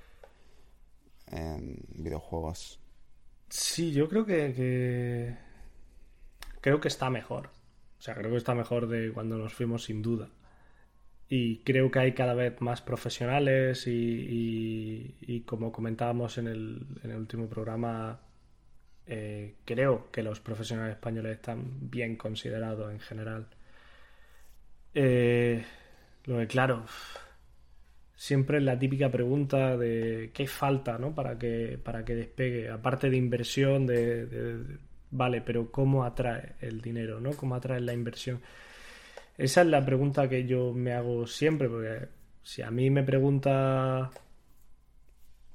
en 1.31 1.79
videojuegos? 1.95 2.79
Sí, 3.49 3.93
yo 3.93 4.09
creo 4.09 4.27
que, 4.27 5.37
creo 6.61 6.81
que 6.81 6.89
está 6.89 7.11
mejor. 7.11 7.51
O 7.99 8.03
sea, 8.03 8.15
creo 8.15 8.31
que 8.31 8.37
está 8.37 8.55
mejor 8.55 8.89
de 8.89 9.13
cuando 9.13 9.39
nos 9.39 9.55
fuimos 9.55 9.85
sin 9.85 10.03
duda. 10.03 10.29
Y 11.29 11.59
creo 11.59 11.91
que 11.91 11.99
hay 11.99 12.13
cada 12.13 12.35
vez 12.35 12.61
más 12.61 12.83
profesionales 12.83 13.87
y, 13.87 15.17
y, 15.21 15.41
como 15.41 15.73
comentábamos 15.73 16.39
en 16.39 16.47
el, 16.47 16.87
en 17.03 17.11
el 17.11 17.17
último 17.17 17.49
programa, 17.49 18.21
eh, 19.07 19.57
creo 19.65 20.11
que 20.13 20.23
los 20.23 20.41
profesionales 20.41 20.95
españoles 20.95 21.33
están 21.33 21.91
bien 21.91 22.17
considerados 22.17 22.93
en 22.93 23.01
general. 23.01 23.47
Eh, 24.95 25.65
lo 26.27 26.39
que, 26.39 26.47
claro, 26.47 26.85
siempre 28.15 28.59
es 28.59 28.65
la 28.65 28.79
típica 28.79 29.11
pregunta 29.11 29.77
de 29.77 30.31
qué 30.33 30.47
falta, 30.47 30.99
¿no? 30.99 31.15
Para 31.15 31.39
que, 31.39 31.79
para 31.83 32.05
que 32.05 32.15
despegue. 32.15 32.71
Aparte 32.71 33.11
de 33.11 33.17
inversión, 33.17 33.87
de, 33.87 34.79
Vale, 35.11 35.41
pero 35.41 35.71
¿cómo 35.71 36.05
atrae 36.05 36.55
el 36.61 36.81
dinero, 36.81 37.21
¿no? 37.21 37.31
¿Cómo 37.33 37.55
atrae 37.55 37.81
la 37.81 37.93
inversión? 37.93 38.41
Esa 39.39 39.61
es 39.63 39.67
la 39.67 39.85
pregunta 39.85 40.29
que 40.29 40.47
yo 40.47 40.73
me 40.73 40.93
hago 40.93 41.27
siempre, 41.27 41.69
porque 41.69 42.09
si 42.43 42.63
a 42.63 42.71
mí 42.71 42.91
me 42.91 43.03
pregunta 43.03 44.11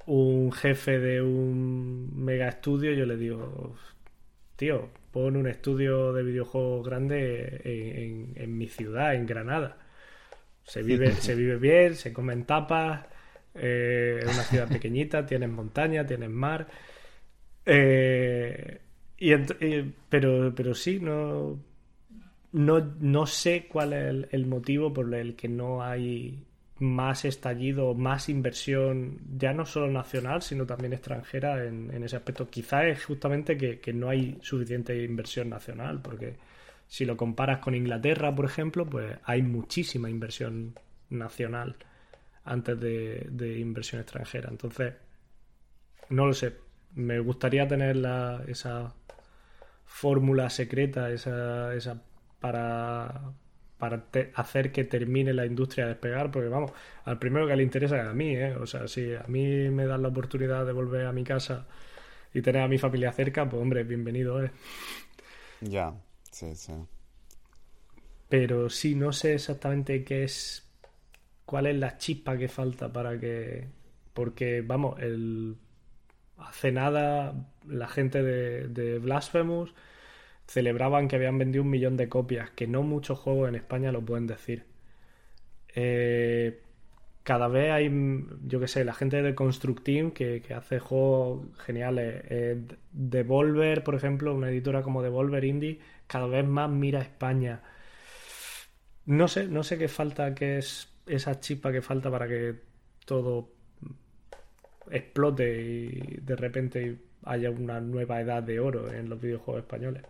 un 0.06 0.52
jefe 0.52 1.00
de 1.00 1.22
un 1.22 2.12
mega 2.16 2.48
estudio, 2.48 2.94
yo 2.94 3.06
le 3.06 3.18
digo, 3.18 3.76
tío, 4.56 4.90
pon 5.12 5.36
un 5.36 5.48
estudio 5.48 6.14
de 6.14 6.24
videojuegos 6.24 6.86
grande 6.86 7.62
en, 8.36 8.58
mi 8.58 8.68
ciudad, 8.68 9.16
en 9.16 9.26
Granada. 9.26 9.78
Se 10.64 10.84
vive, 10.84 11.12
se 11.26 11.36
vive 11.36 11.58
bien, 11.58 11.96
se 11.96 12.14
comen 12.14 12.46
tapas, 12.46 13.06
eh, 13.56 14.20
es 14.22 14.34
una 14.34 14.44
ciudad 14.44 14.68
pequeñita, 14.68 15.26
tienes 15.26 15.50
montaña, 15.50 16.06
tienes 16.06 16.30
mar. 16.30 16.68
Eh, 17.66 18.80
y, 19.18 19.34
pero, 20.10 20.54
pero 20.56 20.74
sí, 20.74 21.00
no, 21.00 21.60
no, 22.54 22.80
no 23.00 23.26
sé 23.26 23.68
cuál 23.68 23.94
es 23.94 24.28
el, 24.32 24.46
motivo 24.46 24.94
por 24.94 25.14
el 25.14 25.36
que 25.36 25.48
no 25.48 25.84
hay 25.84 26.46
más 26.80 27.26
estallido, 27.26 27.94
más 27.94 28.28
inversión, 28.30 29.20
ya 29.38 29.54
no 29.54 29.66
solo 29.66 29.90
nacional, 29.90 30.42
sino 30.42 30.66
también 30.66 30.94
extranjera 30.94 31.64
en, 31.66 32.04
ese 32.04 32.18
aspecto. 32.18 32.50
Quizá 32.50 32.86
es 32.88 33.06
justamente 33.06 33.58
que, 33.58 33.94
no 33.94 34.10
hay 34.10 34.38
suficiente 34.42 35.04
inversión 35.04 35.50
nacional, 35.50 36.02
porque 36.02 36.36
si 36.88 37.06
lo 37.06 37.16
comparas 37.16 37.60
con 37.60 37.76
Inglaterra, 37.76 38.34
por 38.36 38.46
ejemplo, 38.46 38.86
pues 38.86 39.18
hay 39.24 39.42
muchísima 39.44 40.10
inversión 40.10 40.76
nacional 41.10 41.76
antes 42.44 42.80
de, 42.80 43.28
de 43.30 43.60
inversión 43.60 44.02
extranjera. 44.02 44.50
Entonces, 44.50 44.94
no 46.10 46.26
lo 46.26 46.34
sé. 46.34 46.58
Me 46.96 47.20
gustaría 47.20 47.68
tener 47.68 47.96
la, 47.96 48.44
esa 48.48 48.94
fórmula 49.86 50.50
secreta, 50.50 51.10
esa, 51.12 51.74
esa 51.76 52.02
para, 52.42 53.34
para 53.78 54.06
hacer 54.36 54.72
que 54.74 54.84
termine 54.84 55.34
la 55.34 55.46
industria 55.46 55.86
de 55.86 55.92
despegar, 55.92 56.32
porque 56.32 56.50
vamos, 56.50 56.72
al 57.06 57.20
primero 57.20 57.48
que 57.48 57.56
le 57.56 57.64
interesa 57.64 58.02
es 58.02 58.08
a 58.08 58.14
mí, 58.14 58.36
¿eh? 58.36 58.56
O 58.56 58.66
sea, 58.66 58.88
si 58.90 59.14
a 59.14 59.24
mí 59.28 59.70
me 59.70 59.86
dan 59.86 60.02
la 60.02 60.10
oportunidad 60.10 60.66
de 60.66 60.74
volver 60.74 61.06
a 61.06 61.14
mi 61.14 61.24
casa 61.24 61.68
y 62.34 62.42
tener 62.42 62.64
a 62.64 62.68
mi 62.68 62.78
familia 62.78 63.14
cerca, 63.14 63.48
pues 63.48 63.62
hombre, 63.62 63.84
bienvenido, 63.84 64.44
¿eh? 64.44 64.52
Ya, 65.62 65.94
sí, 66.32 66.56
sí. 66.56 66.74
Pero 68.30 68.70
sí, 68.70 68.96
no 68.96 69.14
sé 69.14 69.36
exactamente 69.36 70.04
qué 70.04 70.24
es, 70.24 70.68
cuál 71.46 71.68
es 71.68 71.76
la 71.76 71.98
chispa 71.98 72.38
que 72.38 72.48
falta 72.48 72.92
para 72.92 73.20
que, 73.20 73.68
porque 74.14 74.62
vamos, 74.62 75.00
el 75.00 75.58
hace 76.38 76.72
nada 76.72 77.36
la 77.68 77.88
gente 77.88 78.24
de, 78.24 78.68
de 78.68 79.00
Blasphemous 79.00 79.74
celebraban 80.52 81.08
que 81.08 81.16
habían 81.16 81.38
vendido 81.38 81.64
un 81.64 81.70
millón 81.70 81.96
de 81.96 82.10
copias, 82.10 82.50
que 82.52 82.68
no 82.68 82.84
muchos 82.84 83.18
juegos 83.20 83.48
en 83.48 83.56
España 83.56 83.94
lo 83.94 84.02
pueden 84.02 84.28
decir. 84.28 84.66
Eh, 85.76 86.62
cada 87.24 87.48
vez 87.48 87.72
hay, 87.72 87.90
yo 88.46 88.60
que 88.60 88.68
sé, 88.68 88.84
la 88.84 88.94
gente 88.94 89.22
de 89.22 89.34
Constructive 89.34 90.12
que, 90.12 90.42
que 90.42 90.54
hace 90.54 90.80
juegos 90.80 91.58
geniales. 91.60 92.24
Eh, 92.30 92.62
Devolver, 92.92 93.84
por 93.84 93.96
ejemplo, 93.96 94.36
una 94.36 94.50
editora 94.50 94.82
como 94.82 95.02
Devolver 95.02 95.46
Indie, 95.46 95.80
cada 96.08 96.28
vez 96.28 96.46
más 96.46 96.70
mira 96.70 97.00
España. 97.02 97.62
No 99.06 99.28
sé, 99.30 99.48
no 99.48 99.64
sé 99.64 99.78
qué 99.78 99.88
falta, 99.88 100.36
qué 100.36 100.58
es 100.58 100.90
esa 101.08 101.40
chispa 101.40 101.72
que 101.72 101.82
falta 101.82 102.12
para 102.12 102.28
que 102.28 102.56
todo 103.06 103.50
explote 104.92 105.62
y 105.62 106.20
de 106.22 106.36
repente 106.36 106.98
haya 107.24 107.52
una 107.52 107.80
nueva 107.80 108.20
edad 108.22 108.44
de 108.44 108.60
oro 108.60 108.92
en 108.92 109.10
los 109.10 109.22
videojuegos 109.22 109.64
españoles. 109.64 110.04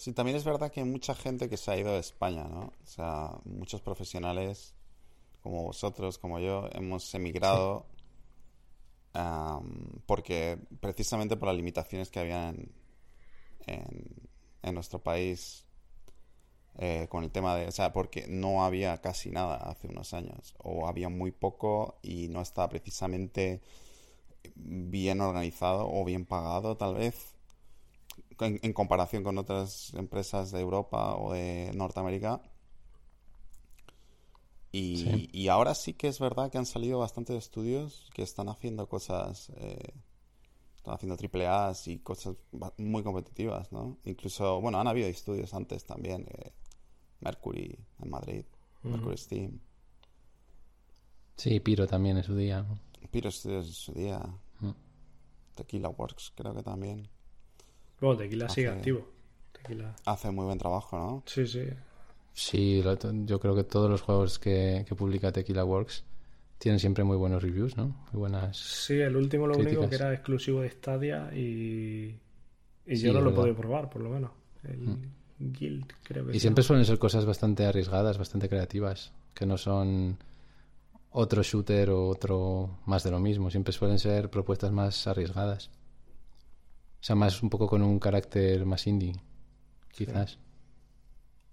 Sí, 0.00 0.14
también 0.14 0.38
es 0.38 0.44
verdad 0.44 0.72
que 0.72 0.80
hay 0.80 0.86
mucha 0.86 1.14
gente 1.14 1.50
que 1.50 1.58
se 1.58 1.70
ha 1.70 1.76
ido 1.76 1.92
de 1.92 1.98
España, 1.98 2.44
¿no? 2.44 2.72
O 2.82 2.86
sea, 2.86 3.32
muchos 3.44 3.82
profesionales 3.82 4.74
como 5.42 5.62
vosotros, 5.62 6.16
como 6.16 6.38
yo, 6.38 6.70
hemos 6.72 7.14
emigrado 7.14 7.84
porque 10.06 10.58
precisamente 10.80 11.36
por 11.36 11.48
las 11.48 11.56
limitaciones 11.56 12.10
que 12.10 12.18
había 12.18 12.48
en, 12.48 12.72
en, 14.62 14.74
nuestro 14.74 15.02
país 15.02 15.66
eh, 16.78 17.06
con 17.10 17.22
el 17.22 17.30
tema 17.30 17.54
de, 17.56 17.68
o 17.68 17.72
sea, 17.72 17.92
porque 17.92 18.26
no 18.26 18.64
había 18.64 19.02
casi 19.02 19.30
nada 19.30 19.56
hace 19.56 19.88
unos 19.88 20.14
años, 20.14 20.54
o 20.64 20.88
había 20.88 21.10
muy 21.10 21.30
poco 21.30 21.98
y 22.00 22.28
no 22.28 22.40
estaba 22.40 22.70
precisamente 22.70 23.60
bien 24.54 25.20
organizado 25.20 25.90
o 25.92 26.06
bien 26.06 26.24
pagado 26.24 26.78
tal 26.78 26.94
vez 26.94 27.29
en, 28.46 28.72
comparación 28.72 29.22
con 29.22 29.38
otras 29.38 29.92
empresas 29.94 30.50
de 30.50 30.60
Europa 30.60 31.16
o 31.16 31.32
de 31.32 31.70
Norteamérica. 31.74 32.40
Y, 34.72 35.48
ahora 35.48 35.74
sí 35.74 35.94
que 35.94 36.06
es 36.06 36.20
verdad 36.20 36.50
que 36.50 36.58
han 36.58 36.66
salido 36.66 37.00
bastantes 37.00 37.36
estudios 37.36 38.08
que 38.14 38.22
están 38.22 38.48
haciendo 38.48 38.88
cosas, 38.88 39.50
eh, 39.56 39.94
están 40.76 40.94
haciendo 40.94 41.16
triple 41.16 41.48
A 41.48 41.72
y 41.86 41.98
cosas 41.98 42.36
muy 42.76 43.02
competitivas, 43.02 43.72
¿no? 43.72 43.98
Incluso, 44.04 44.60
bueno, 44.60 44.78
han 44.78 44.86
habido 44.86 45.08
estudios 45.08 45.54
antes 45.54 45.84
también, 45.84 46.26
eh, 46.30 46.52
Mercury 47.18 47.76
en 48.00 48.10
Madrid, 48.10 48.44
Mercury 48.82 49.16
Steam. 49.16 49.60
Sí, 51.36 51.58
Piro 51.58 51.86
también 51.86 52.18
en 52.18 52.22
su 52.22 52.36
día. 52.36 52.64
Piro 53.10 53.30
en 53.44 53.64
su 53.64 53.92
día. 53.92 54.22
Tequila 55.54 55.88
Works 55.88 56.32
creo 56.36 56.54
que 56.54 56.62
también. 56.62 57.08
Bueno, 58.00 58.16
Tequila 58.16 58.48
sigue 58.48 58.68
activo. 58.68 59.06
Tequila... 59.52 59.94
Hace 60.04 60.30
muy 60.30 60.44
buen 60.44 60.58
trabajo, 60.58 60.98
¿no? 60.98 61.22
Sí, 61.26 61.46
sí. 61.46 61.64
Sí, 62.32 62.82
yo 63.26 63.40
creo 63.40 63.54
que 63.54 63.64
todos 63.64 63.90
los 63.90 64.00
juegos 64.02 64.38
que, 64.38 64.86
publica 64.96 65.32
Tequila 65.32 65.64
Works 65.64 66.04
tienen 66.58 66.78
siempre 66.78 67.04
muy 67.04 67.16
buenos 67.16 67.42
reviews, 67.42 67.76
¿no? 67.76 67.88
Muy 68.12 68.20
buenas. 68.20 68.56
Sí, 68.56 68.94
el 69.00 69.16
último 69.16 69.46
lo 69.46 69.56
único 69.56 69.88
que 69.88 69.94
era 69.94 70.12
exclusivo 70.12 70.60
de 70.60 70.70
Stadia 70.70 71.30
y, 71.34 72.18
y 72.86 72.96
yo 72.96 73.12
no 73.12 73.20
lo 73.20 73.30
he 73.30 73.34
podido 73.34 73.56
probar, 73.56 73.90
por 73.90 74.02
lo 74.02 74.10
menos. 74.10 74.30
El 74.64 74.78
mm. 74.78 75.52
Guild, 75.52 75.92
creo 76.02 76.26
que 76.26 76.36
Y 76.36 76.40
siempre 76.40 76.62
suelen 76.62 76.84
ser 76.84 76.98
cosas 76.98 77.24
bastante 77.24 77.64
arriesgadas, 77.64 78.18
bastante 78.18 78.48
creativas, 78.48 79.12
que 79.34 79.46
no 79.46 79.56
son 79.56 80.18
otro 81.10 81.42
shooter 81.42 81.90
o 81.90 82.08
otro 82.08 82.78
más 82.86 83.02
de 83.04 83.10
lo 83.10 83.18
mismo. 83.18 83.50
Siempre 83.50 83.72
suelen 83.72 83.98
ser 83.98 84.30
propuestas 84.30 84.70
más 84.70 85.06
arriesgadas. 85.06 85.70
O 87.00 87.02
sea, 87.02 87.16
más 87.16 87.42
un 87.42 87.48
poco 87.48 87.66
con 87.66 87.82
un 87.82 87.98
carácter 87.98 88.66
más 88.66 88.86
indie, 88.86 89.14
quizás. 89.90 90.38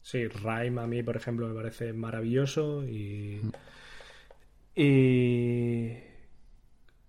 Sí, 0.01 0.27
Rime 0.27 0.81
a 0.81 0.87
mí, 0.87 1.03
por 1.03 1.15
ejemplo, 1.15 1.47
me 1.47 1.55
parece 1.55 1.93
maravilloso 1.93 2.85
y. 2.85 3.39
Mm. 3.43 3.51
Y. 4.75 5.97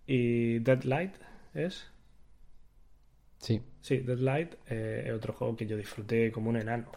Y 0.06 0.58
Deadlight 0.60 1.14
es. 1.54 1.90
Sí. 3.38 3.60
Sí, 3.80 3.98
Deadlight 3.98 4.54
eh, 4.68 5.04
es 5.06 5.12
otro 5.12 5.32
juego 5.32 5.56
que 5.56 5.66
yo 5.66 5.76
disfruté 5.76 6.30
como 6.30 6.50
un 6.50 6.56
enano. 6.56 6.90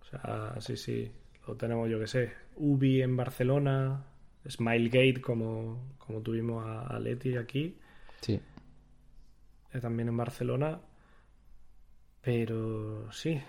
O 0.00 0.04
sea, 0.04 0.54
sí, 0.60 0.76
sí. 0.76 1.10
Lo 1.46 1.56
tenemos, 1.56 1.88
yo 1.88 1.98
que 1.98 2.06
sé. 2.06 2.32
Ubi 2.56 3.02
en 3.02 3.16
Barcelona. 3.16 4.04
Smilegate, 4.48 5.20
como, 5.20 5.96
como 5.98 6.20
tuvimos 6.20 6.64
a 6.66 6.98
Leti 6.98 7.36
aquí. 7.36 7.76
Sí. 8.20 8.40
Eh, 9.72 9.80
también 9.80 10.08
en 10.08 10.16
Barcelona. 10.16 10.80
Pero 12.20 13.10
sí, 13.12 13.40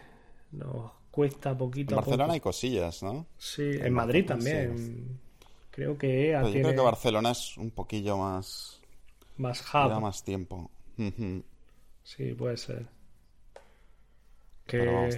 nos 0.52 0.92
cuesta 1.12 1.58
poquito. 1.58 1.96
En 1.96 2.02
Barcelona 2.02 2.34
hay 2.34 2.40
cosillas, 2.40 3.04
¿no? 3.04 3.28
Sí, 3.38 3.72
en, 3.74 3.94
Madrid 3.94 4.26
también. 4.26 5.20
Creo 5.72 5.98
que 5.98 6.30
EA 6.30 6.44
Yo 6.44 6.52
creo 6.52 6.72
que 6.72 6.82
Barcelona 6.82 7.32
es 7.32 7.58
un 7.58 7.72
poquillo 7.72 8.18
más. 8.18 8.80
Más 9.38 9.62
hub. 9.74 10.02
más 10.02 10.24
tiempo. 10.24 10.70
Sí, 12.04 12.34
puede 12.34 12.58
ser. 12.58 12.88
Que, 14.66 15.10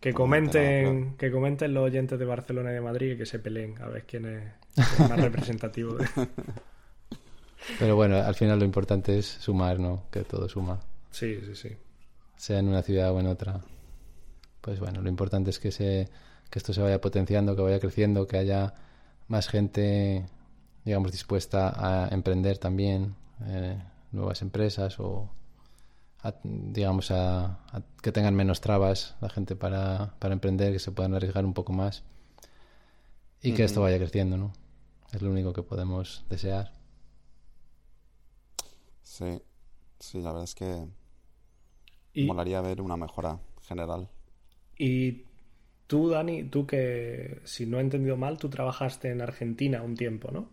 que 0.00 0.14
comenten 0.14 1.16
que 1.18 1.30
comenten 1.30 1.74
los 1.74 1.84
oyentes 1.84 2.18
de 2.18 2.24
Barcelona 2.24 2.70
y 2.70 2.74
de 2.74 2.80
Madrid 2.80 3.12
y 3.12 3.16
que 3.18 3.26
se 3.26 3.38
peleen 3.38 3.74
a 3.82 3.88
ver 3.88 4.06
quién 4.06 4.24
es, 4.24 5.00
más 5.00 5.20
representativo. 5.20 5.96
Pero 7.78 7.96
bueno, 7.96 8.16
al 8.16 8.34
final 8.34 8.58
lo 8.58 8.64
importante 8.64 9.18
es 9.18 9.26
sumar, 9.26 9.78
¿no? 9.78 10.04
Que 10.10 10.22
todo 10.24 10.48
suma. 10.48 10.80
Sí, 11.10 11.40
sí, 11.44 11.54
sí. 11.54 11.76
Sea 12.36 12.58
en 12.58 12.68
una 12.68 12.82
ciudad 12.82 13.12
o 13.12 13.20
en 13.20 13.26
otra. 13.26 13.60
Pues 14.60 14.80
bueno, 14.80 15.00
lo 15.00 15.08
importante 15.08 15.50
es 15.50 15.58
que, 15.58 15.70
se, 15.70 16.08
que 16.50 16.58
esto 16.58 16.72
se 16.72 16.82
vaya 16.82 17.00
potenciando, 17.00 17.56
que 17.56 17.62
vaya 17.62 17.80
creciendo, 17.80 18.26
que 18.26 18.36
haya 18.36 18.74
más 19.28 19.48
gente, 19.48 20.26
digamos, 20.84 21.12
dispuesta 21.12 21.72
a 21.76 22.08
emprender 22.08 22.58
también, 22.58 23.14
eh, 23.46 23.78
nuevas 24.12 24.42
empresas 24.42 24.98
o, 24.98 25.30
digamos, 26.42 27.10
a, 27.10 27.58
que 28.02 28.12
tengan 28.12 28.34
menos 28.34 28.60
trabas 28.60 29.16
la 29.20 29.28
gente 29.28 29.56
para, 29.56 30.14
para 30.18 30.34
emprender, 30.34 30.72
que 30.72 30.78
se 30.78 30.92
puedan 30.92 31.14
arriesgar 31.14 31.44
un 31.44 31.54
poco 31.54 31.72
más 31.72 32.02
y 33.42 33.52
que 33.52 33.64
esto 33.64 33.82
vaya 33.82 33.98
creciendo, 33.98 34.36
¿no? 34.36 34.52
Es 35.12 35.22
lo 35.22 35.30
único 35.30 35.52
que 35.52 35.62
podemos 35.62 36.24
desear. 36.28 36.72
Sí, 39.06 39.40
sí, 40.00 40.20
la 40.20 40.30
verdad 40.30 40.42
es 40.42 40.54
que 40.56 40.84
molaría 42.16 42.60
ver 42.60 42.82
una 42.82 42.96
mejora 42.96 43.38
general. 43.62 44.10
Y 44.76 45.22
Tú, 45.86 46.08
Dani, 46.08 46.42
tú 46.44 46.66
que, 46.66 47.40
si 47.44 47.64
no 47.66 47.78
he 47.78 47.80
entendido 47.80 48.16
mal, 48.16 48.38
tú 48.38 48.48
trabajaste 48.48 49.10
en 49.10 49.20
Argentina 49.20 49.82
un 49.82 49.94
tiempo, 49.94 50.32
¿no? 50.32 50.48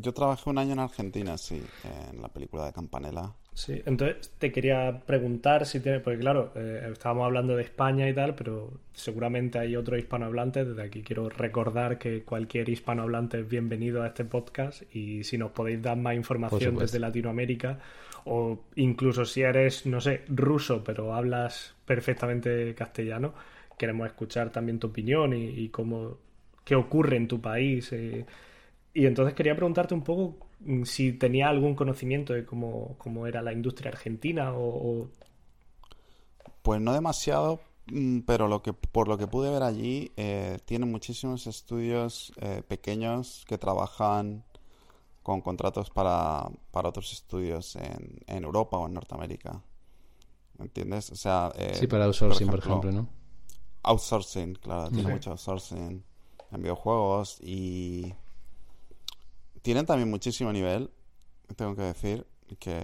Yo 0.00 0.12
trabajé 0.12 0.50
un 0.50 0.58
año 0.58 0.72
en 0.72 0.80
Argentina, 0.80 1.36
sí, 1.38 1.62
en 2.10 2.20
la 2.22 2.28
película 2.28 2.66
de 2.66 2.72
Campanella. 2.72 3.32
Sí, 3.56 3.80
entonces 3.86 4.30
te 4.38 4.52
quería 4.52 5.00
preguntar 5.06 5.64
si 5.64 5.80
tienes, 5.80 6.02
porque 6.02 6.18
claro, 6.18 6.52
eh, 6.56 6.90
estábamos 6.92 7.24
hablando 7.24 7.56
de 7.56 7.62
España 7.62 8.06
y 8.06 8.14
tal, 8.14 8.34
pero 8.34 8.70
seguramente 8.92 9.58
hay 9.58 9.76
otro 9.76 9.96
hispanohablante. 9.96 10.62
Desde 10.66 10.82
aquí 10.82 11.02
quiero 11.02 11.30
recordar 11.30 11.96
que 11.96 12.22
cualquier 12.22 12.68
hispanohablante 12.68 13.40
es 13.40 13.48
bienvenido 13.48 14.02
a 14.02 14.08
este 14.08 14.26
podcast 14.26 14.82
y 14.94 15.24
si 15.24 15.38
nos 15.38 15.52
podéis 15.52 15.80
dar 15.80 15.96
más 15.96 16.14
información 16.14 16.76
desde 16.76 16.98
Latinoamérica 16.98 17.78
o 18.26 18.58
incluso 18.74 19.24
si 19.24 19.40
eres, 19.40 19.86
no 19.86 20.02
sé, 20.02 20.24
ruso, 20.28 20.84
pero 20.84 21.14
hablas 21.14 21.74
perfectamente 21.86 22.74
castellano, 22.74 23.32
queremos 23.78 24.06
escuchar 24.06 24.50
también 24.50 24.78
tu 24.78 24.88
opinión 24.88 25.32
y, 25.32 25.70
cómo, 25.70 26.18
qué 26.62 26.74
ocurre 26.74 27.16
en 27.16 27.26
tu 27.26 27.40
país. 27.40 27.90
Eh. 27.92 28.26
Y 28.96 29.06
entonces 29.06 29.34
quería 29.34 29.54
preguntarte 29.54 29.94
un 29.94 30.02
poco 30.02 30.46
Mm, 30.60 30.84
si 30.84 31.12
tenía 31.12 31.48
algún 31.48 31.74
conocimiento 31.74 32.32
de 32.32 32.44
cómo, 32.44 33.26
era 33.26 33.42
la 33.42 33.52
industria 33.52 33.90
argentina 33.90 34.52
o, 34.54 35.08
Pues 36.62 36.80
no 36.80 36.92
demasiado, 36.92 37.60
mm, 37.86 38.20
pero 38.20 38.48
lo 38.48 38.62
que, 38.62 38.72
por 38.72 39.08
lo 39.08 39.18
que 39.18 39.26
pude 39.26 39.50
ver 39.50 39.62
allí, 39.62 40.12
eh, 40.16 40.58
tienen 40.64 40.90
muchísimos 40.90 41.46
estudios 41.46 42.32
eh, 42.40 42.62
pequeños 42.66 43.44
que 43.46 43.58
trabajan 43.58 44.44
con 45.22 45.40
contratos 45.40 45.90
para, 45.90 46.48
otros 46.72 47.12
estudios 47.12 47.76
en, 47.76 48.20
en, 48.26 48.44
Europa 48.44 48.78
o 48.78 48.86
en 48.86 48.94
Norteamérica. 48.94 49.60
¿Entiendes? 50.58 51.10
O 51.12 51.16
sea, 51.16 51.52
eh, 51.56 51.74
sí, 51.74 51.86
para 51.86 52.06
outsourcing, 52.06 52.48
por 52.48 52.60
ejemplo, 52.60 52.92
¿no? 52.92 53.08
Outsourcing, 53.82 54.54
claro, 54.54 54.90
tiene 54.90 55.10
mucho 55.10 55.30
outsourcing 55.30 56.02
en 56.50 56.62
videojuegos 56.62 57.38
y 57.40 58.14
tienen 59.66 59.84
también 59.84 60.08
muchísimo 60.08 60.52
nivel, 60.52 60.92
tengo 61.56 61.74
que 61.74 61.82
decir, 61.82 62.24
que 62.60 62.78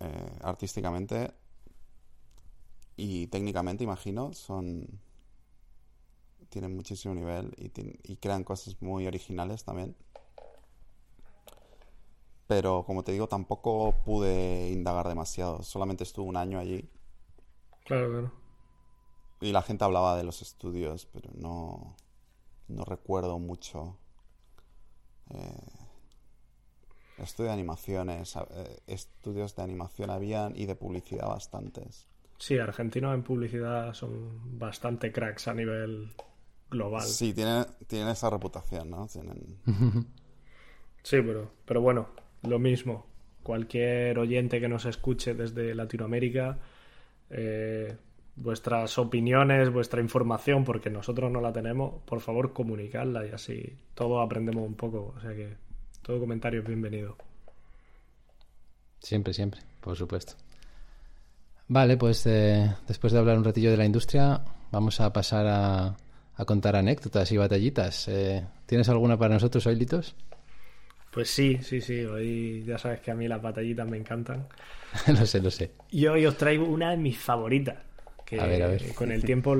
eh, 0.00 0.38
artísticamente 0.42 1.32
y 2.98 3.28
técnicamente, 3.28 3.82
imagino, 3.82 4.34
son 4.34 4.86
tienen 6.50 6.76
muchísimo 6.76 7.14
nivel 7.14 7.54
y, 7.56 8.16
crean 8.16 8.44
cosas 8.44 8.76
muy 8.82 9.06
originales 9.06 9.64
también. 9.64 9.96
Pero 12.46 12.84
como 12.84 13.02
te 13.02 13.12
digo, 13.12 13.26
tampoco 13.26 13.94
pude 14.04 14.68
indagar 14.68 15.08
demasiado. 15.08 15.62
Solamente 15.62 16.04
estuve 16.04 16.28
un 16.28 16.36
año 16.36 16.58
allí. 16.58 16.90
Claro, 17.86 18.10
claro. 18.10 18.32
Y 19.40 19.50
la 19.50 19.62
gente 19.62 19.82
hablaba 19.82 20.14
de 20.18 20.24
los 20.24 20.42
estudios, 20.42 21.06
pero 21.06 21.30
no, 21.36 21.96
no 22.68 22.84
recuerdo 22.84 23.38
mucho. 23.38 23.96
Eh, 25.30 25.85
Estudio 27.18 27.48
de 27.48 27.54
animaciones, 27.54 28.36
eh, 28.36 28.76
estudios 28.86 29.56
de 29.56 29.62
animación 29.62 30.10
habían 30.10 30.54
y 30.56 30.66
de 30.66 30.74
publicidad 30.74 31.28
bastantes. 31.28 32.06
Sí, 32.38 32.58
argentinos 32.58 33.14
en 33.14 33.22
publicidad 33.22 33.94
son 33.94 34.58
bastante 34.58 35.10
cracks 35.10 35.48
a 35.48 35.54
nivel 35.54 36.10
global. 36.70 37.02
Sí, 37.02 37.32
tienen, 37.32 37.64
tienen 37.86 38.08
esa 38.08 38.28
reputación, 38.28 38.90
¿no? 38.90 39.06
Tienen... 39.06 39.58
sí, 41.02 41.16
pero, 41.22 41.50
pero 41.64 41.80
bueno, 41.80 42.08
lo 42.42 42.58
mismo. 42.58 43.06
Cualquier 43.42 44.18
oyente 44.18 44.60
que 44.60 44.68
nos 44.68 44.84
escuche 44.86 45.34
desde 45.34 45.74
Latinoamérica, 45.74 46.58
eh, 47.30 47.96
vuestras 48.34 48.98
opiniones, 48.98 49.72
vuestra 49.72 50.00
información, 50.00 50.64
porque 50.64 50.90
nosotros 50.90 51.30
no 51.30 51.40
la 51.40 51.52
tenemos, 51.52 52.02
por 52.04 52.20
favor 52.20 52.52
comunicadla 52.52 53.26
y 53.26 53.30
así 53.30 53.78
todos 53.94 54.24
aprendemos 54.24 54.66
un 54.66 54.74
poco. 54.74 55.14
O 55.16 55.20
sea 55.20 55.34
que 55.34 55.54
todo 56.06 56.20
comentario 56.20 56.60
es 56.60 56.66
bienvenido. 56.66 57.16
Siempre, 59.00 59.34
siempre, 59.34 59.60
por 59.80 59.96
supuesto. 59.96 60.34
Vale, 61.66 61.96
pues 61.96 62.24
eh, 62.26 62.72
después 62.86 63.12
de 63.12 63.18
hablar 63.18 63.36
un 63.36 63.42
ratillo 63.42 63.72
de 63.72 63.76
la 63.76 63.84
industria, 63.84 64.40
vamos 64.70 65.00
a 65.00 65.12
pasar 65.12 65.46
a, 65.48 65.96
contar 66.44 66.76
anécdotas 66.76 67.32
y 67.32 67.36
batallitas. 67.36 68.06
Eh, 68.06 68.46
¿Tienes 68.66 68.88
alguna 68.88 69.18
para 69.18 69.34
nosotros 69.34 69.66
hoy, 69.66 69.74
Litos? 69.74 70.14
Pues 71.10 71.28
sí, 71.28 71.58
sí, 71.60 71.80
sí. 71.80 72.04
Hoy 72.04 72.62
ya 72.64 72.78
sabes 72.78 73.00
que 73.00 73.10
a 73.10 73.16
mí 73.16 73.26
las 73.26 73.42
batallitas 73.42 73.88
me 73.88 73.96
encantan. 73.96 74.46
lo 75.08 75.26
sé, 75.26 75.40
lo 75.40 75.50
sé. 75.50 75.72
Y 75.90 76.06
hoy 76.06 76.24
os 76.24 76.36
traigo 76.36 76.66
una 76.66 76.92
de 76.92 76.98
mis 76.98 77.18
favoritas. 77.18 77.78
Que 78.24 78.40
a 78.40 78.46
ver, 78.46 78.62
a 78.62 78.68
ver. 78.68 78.94
con 78.94 79.10
el 79.10 79.24
tiempo, 79.24 79.56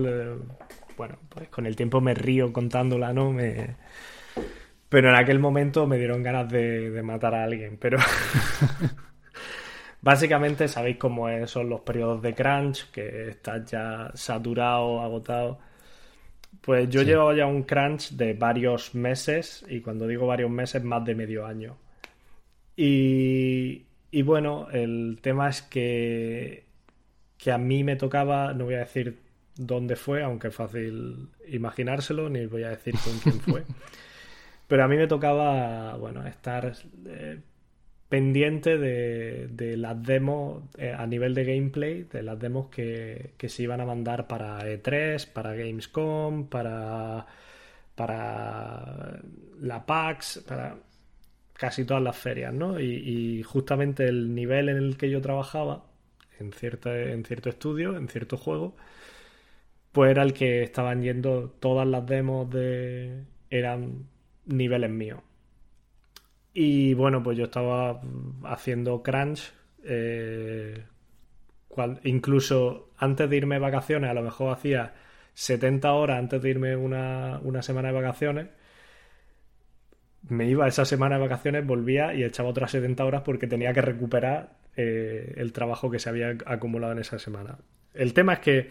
bueno, 0.96 1.18
pues 1.28 1.48
con 1.48 1.66
el 1.66 1.74
tiempo 1.74 2.00
me 2.00 2.14
río 2.14 2.52
contándola, 2.52 3.12
¿no? 3.12 3.32
Me, 3.32 3.76
pero 4.88 5.10
en 5.10 5.16
aquel 5.16 5.38
momento 5.38 5.86
me 5.86 5.98
dieron 5.98 6.22
ganas 6.22 6.48
de, 6.50 7.00
matar 7.02 7.34
a 7.34 7.44
alguien. 7.44 7.76
Pero 7.78 7.98
básicamente 10.00 10.68
sabéis 10.68 10.96
cómo 10.96 11.26
son 11.46 11.68
los 11.68 11.80
periodos 11.80 12.22
de 12.22 12.34
crunch, 12.34 12.90
que 12.90 13.30
estás 13.30 13.70
ya 13.70 14.10
saturado, 14.14 15.00
agotado. 15.00 15.58
Pues 16.60 16.88
yo 16.88 17.02
llevo 17.02 17.32
ya 17.32 17.46
un 17.46 17.64
crunch 17.64 18.10
de 18.12 18.34
varios 18.34 18.94
meses, 18.94 19.64
y 19.68 19.80
cuando 19.80 20.06
digo 20.06 20.26
varios 20.26 20.50
meses, 20.50 20.82
más 20.82 21.04
de 21.04 21.14
medio 21.14 21.46
año. 21.46 21.76
Y, 22.76 23.86
y 24.10 24.22
bueno, 24.22 24.68
el 24.70 25.18
tema 25.20 25.48
es 25.48 25.62
que, 25.62 26.64
que 27.38 27.52
a 27.52 27.58
mí 27.58 27.84
me 27.84 27.96
tocaba, 27.96 28.52
no 28.54 28.64
voy 28.66 28.74
a 28.74 28.80
decir 28.80 29.18
dónde 29.56 29.96
fue, 29.96 30.22
aunque 30.22 30.48
es 30.48 30.54
fácil 30.54 31.28
imaginárselo, 31.48 32.28
ni 32.28 32.46
voy 32.46 32.64
a 32.64 32.70
decir 32.70 32.94
con 33.02 33.18
quién 33.18 33.40
fue. 33.40 33.64
Pero 34.66 34.84
a 34.84 34.88
mí 34.88 34.96
me 34.96 35.06
tocaba, 35.06 35.96
bueno, 35.96 36.26
estar 36.26 36.72
eh, 37.06 37.40
pendiente 38.08 38.78
de, 38.78 39.76
las 39.76 40.02
demos 40.02 40.64
eh, 40.78 40.92
a 40.96 41.06
nivel 41.06 41.34
de 41.34 41.44
gameplay, 41.44 42.04
de 42.04 42.22
las 42.22 42.38
demos 42.38 42.68
que, 42.68 43.34
se 43.48 43.62
iban 43.62 43.80
a 43.80 43.86
mandar 43.86 44.26
para 44.26 44.60
E3, 44.60 45.32
para 45.32 45.54
Gamescom, 45.54 46.48
para, 46.48 47.26
para 47.94 49.20
la 49.60 49.86
PAX, 49.86 50.44
para 50.46 50.76
casi 51.54 51.84
todas 51.84 52.02
las 52.02 52.16
ferias, 52.16 52.52
¿no? 52.54 52.80
Y, 52.80 53.42
justamente 53.44 54.06
el 54.06 54.34
nivel 54.34 54.68
en 54.68 54.76
el 54.78 54.96
que 54.96 55.10
yo 55.10 55.20
trabajaba, 55.20 55.84
en, 56.40 56.52
cierto, 56.52 56.94
en 56.94 57.24
cierto 57.24 57.48
estudio, 57.50 57.96
en 57.96 58.08
cierto 58.08 58.36
juego, 58.36 58.76
pues 59.92 60.10
era 60.10 60.22
el 60.22 60.34
que 60.34 60.62
estaban 60.62 61.02
yendo 61.02 61.50
todas 61.60 61.86
las 61.88 62.06
demos 62.06 62.50
de... 62.50 63.24
eran 63.50 64.06
niveles 64.46 64.90
míos. 64.90 65.20
Y 66.52 66.94
bueno, 66.94 67.22
pues 67.22 67.36
yo 67.36 67.44
estaba 67.44 68.00
haciendo 68.44 69.02
crunch. 69.02 69.52
Eh, 69.84 70.82
incluso 72.04 72.90
antes 72.96 73.28
de 73.28 73.36
irme 73.36 73.56
de 73.56 73.60
vacaciones, 73.60 74.10
a 74.10 74.14
lo 74.14 74.22
mejor 74.22 74.54
hacía 74.54 74.94
70 75.34 75.92
horas 75.92 76.18
antes 76.18 76.40
de 76.40 76.48
irme 76.48 76.74
una, 76.76 77.40
una 77.42 77.60
semana 77.60 77.88
de 77.88 77.94
vacaciones. 77.94 78.48
Me 80.28 80.48
iba 80.48 80.66
esa 80.66 80.84
semana 80.84 81.16
de 81.16 81.22
vacaciones, 81.22 81.66
volvía 81.66 82.14
y 82.14 82.24
echaba 82.24 82.48
otras 82.48 82.70
70 82.70 83.04
horas 83.04 83.22
porque 83.22 83.46
tenía 83.46 83.72
que 83.72 83.82
recuperar 83.82 84.56
eh, 84.76 85.34
el 85.36 85.52
trabajo 85.52 85.90
que 85.90 85.98
se 85.98 86.08
había 86.08 86.36
acumulado 86.46 86.92
en 86.92 87.00
esa 87.00 87.18
semana. 87.18 87.58
El 87.92 88.14
tema 88.14 88.34
es 88.34 88.38
que 88.40 88.70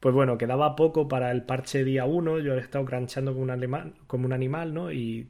pues 0.00 0.14
bueno, 0.14 0.38
quedaba 0.38 0.76
poco 0.76 1.08
para 1.08 1.30
el 1.30 1.42
parche 1.44 1.84
día 1.84 2.04
1, 2.04 2.40
yo 2.40 2.54
he 2.54 2.60
estado 2.60 2.84
cranchando 2.84 3.32
como 3.32 3.44
un 3.44 3.50
animal, 3.50 3.94
como 4.06 4.26
un 4.26 4.32
animal 4.32 4.74
¿no? 4.74 4.92
Y 4.92 5.28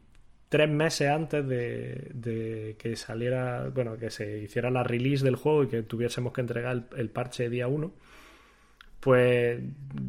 tres 0.48 0.70
meses 0.70 1.08
antes 1.10 1.46
de, 1.46 2.76
que 2.78 2.96
saliera, 2.96 3.70
bueno, 3.74 3.96
que 3.96 4.10
se 4.10 4.38
hiciera 4.38 4.70
la 4.70 4.84
release 4.84 5.24
del 5.24 5.36
juego 5.36 5.64
y 5.64 5.68
que 5.68 5.82
tuviésemos 5.82 6.32
que 6.32 6.40
entregar 6.42 6.84
el, 6.96 7.10
parche 7.10 7.50
día 7.50 7.66
1, 7.68 7.92
pues 9.00 9.60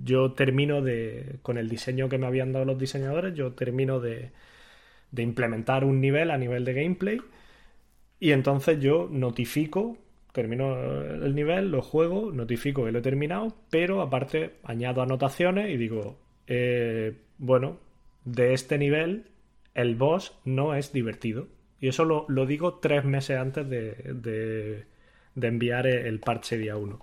yo 0.03 0.34
termino 0.34 0.82
de, 0.82 1.38
con 1.41 1.57
el 1.57 1.69
diseño 1.69 2.10
que 2.10 2.18
me 2.18 2.27
habían 2.27 2.52
dado 2.53 2.65
los 2.65 2.77
diseñadores, 2.80 3.34
yo 3.34 3.53
termino 3.53 3.99
de, 3.99 4.32
de 5.11 5.23
implementar 5.23 5.84
un 5.84 5.99
nivel 6.02 6.32
a 6.32 6.38
nivel 6.38 6.65
de 6.65 6.73
gameplay 6.73 7.22
y 8.19 8.32
entonces 8.32 8.80
yo 8.80 9.07
notifico 9.11 9.98
termino 10.35 11.01
el 11.01 11.33
nivel, 11.33 11.71
lo 11.71 11.81
juego, 11.81 12.31
notifico 12.31 12.83
que 12.83 12.91
lo 12.91 12.99
he 12.99 13.01
terminado, 13.01 13.55
pero 13.71 14.01
aparte 14.01 14.57
añado 14.63 15.01
anotaciones 15.01 15.69
y 15.69 15.77
digo, 15.77 16.19
eh, 16.45 17.15
bueno, 17.37 17.79
de 18.25 18.53
este 18.53 18.77
nivel 18.77 19.31
el 19.73 19.95
boss 19.95 20.37
no 20.43 20.75
es 20.75 20.91
divertido. 20.91 21.47
Y 21.79 21.87
eso 21.87 22.03
lo, 22.03 22.45
digo 22.45 22.79
tres 22.79 23.05
meses 23.05 23.37
antes 23.37 23.69
de, 23.69 24.85
enviar 25.41 25.87
el 25.87 26.19
parche 26.19 26.57
día 26.57 26.75
1. 26.75 26.99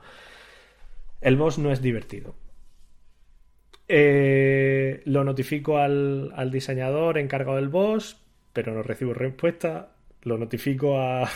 El 1.22 1.36
boss 1.36 1.59
no 1.59 1.72
es 1.72 1.80
divertido. 1.80 2.34
Eh, 3.88 5.02
lo 5.06 5.24
notifico 5.24 5.78
al, 5.78 6.32
al 6.34 6.50
diseñador 6.50 7.16
encargado 7.16 7.56
del 7.56 7.68
boss, 7.68 8.20
pero 8.52 8.74
no 8.74 8.82
recibo 8.82 9.14
respuesta. 9.14 9.94
Lo 10.22 10.36
notifico 10.38 10.98
a, 10.98 11.28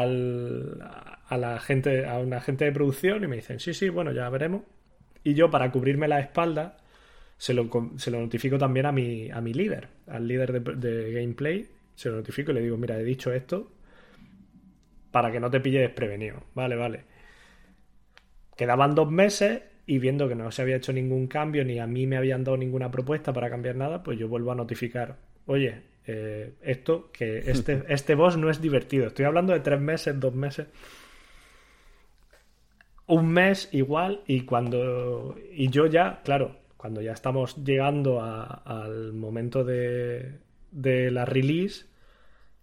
a 0.00 1.36
la 1.36 1.58
gente, 1.60 2.06
a 2.06 2.18
una 2.18 2.40
gente 2.40 2.64
de 2.64 2.72
producción 2.72 3.24
y 3.24 3.26
me 3.26 3.36
dicen, 3.36 3.60
sí, 3.60 3.74
sí, 3.74 3.88
bueno, 3.88 4.12
ya 4.12 4.28
veremos. 4.30 4.62
Y 5.24 5.34
yo, 5.34 5.50
para 5.50 5.70
cubrirme 5.70 6.08
la 6.08 6.20
espalda, 6.20 6.78
se 7.36 7.54
lo, 7.54 7.68
se 7.96 8.10
lo 8.10 8.20
notifico 8.20 8.58
también 8.58 8.86
a 8.86 8.92
mi, 8.92 9.30
a 9.30 9.40
mi 9.40 9.52
líder, 9.52 9.88
al 10.06 10.26
líder 10.26 10.52
de, 10.52 10.76
de 10.76 11.12
gameplay. 11.12 11.68
Se 11.94 12.08
lo 12.08 12.16
notifico 12.16 12.52
y 12.52 12.54
le 12.54 12.62
digo, 12.62 12.76
mira, 12.76 12.98
he 12.98 13.04
dicho 13.04 13.32
esto 13.32 13.70
para 15.10 15.30
que 15.30 15.38
no 15.38 15.50
te 15.50 15.60
pille 15.60 15.80
desprevenido. 15.80 16.42
Vale, 16.54 16.74
vale. 16.74 17.04
Quedaban 18.56 18.94
dos 18.94 19.10
meses 19.10 19.62
y 19.86 19.98
viendo 19.98 20.28
que 20.28 20.34
no 20.34 20.50
se 20.50 20.62
había 20.62 20.76
hecho 20.76 20.92
ningún 20.92 21.26
cambio 21.26 21.64
ni 21.64 21.78
a 21.78 21.86
mí 21.86 22.06
me 22.06 22.16
habían 22.16 22.44
dado 22.44 22.56
ninguna 22.56 22.90
propuesta 22.90 23.32
para 23.32 23.50
cambiar 23.50 23.76
nada, 23.76 24.02
pues 24.02 24.18
yo 24.18 24.28
vuelvo 24.28 24.52
a 24.52 24.54
notificar, 24.54 25.18
oye, 25.46 25.82
eh, 26.06 26.54
esto, 26.62 27.10
que 27.12 27.38
este, 27.50 27.84
este 27.88 28.14
boss 28.14 28.36
no 28.36 28.50
es 28.50 28.60
divertido. 28.60 29.06
Estoy 29.06 29.24
hablando 29.24 29.52
de 29.52 29.60
tres 29.60 29.80
meses, 29.80 30.18
dos 30.18 30.34
meses. 30.34 30.66
Un 33.06 33.28
mes 33.28 33.68
igual 33.72 34.22
y 34.26 34.42
cuando... 34.42 35.36
Y 35.52 35.68
yo 35.68 35.86
ya, 35.86 36.22
claro, 36.24 36.56
cuando 36.76 37.00
ya 37.02 37.12
estamos 37.12 37.56
llegando 37.64 38.22
al 38.22 39.12
momento 39.12 39.64
de, 39.64 40.38
de 40.70 41.10
la 41.10 41.24
release, 41.24 41.86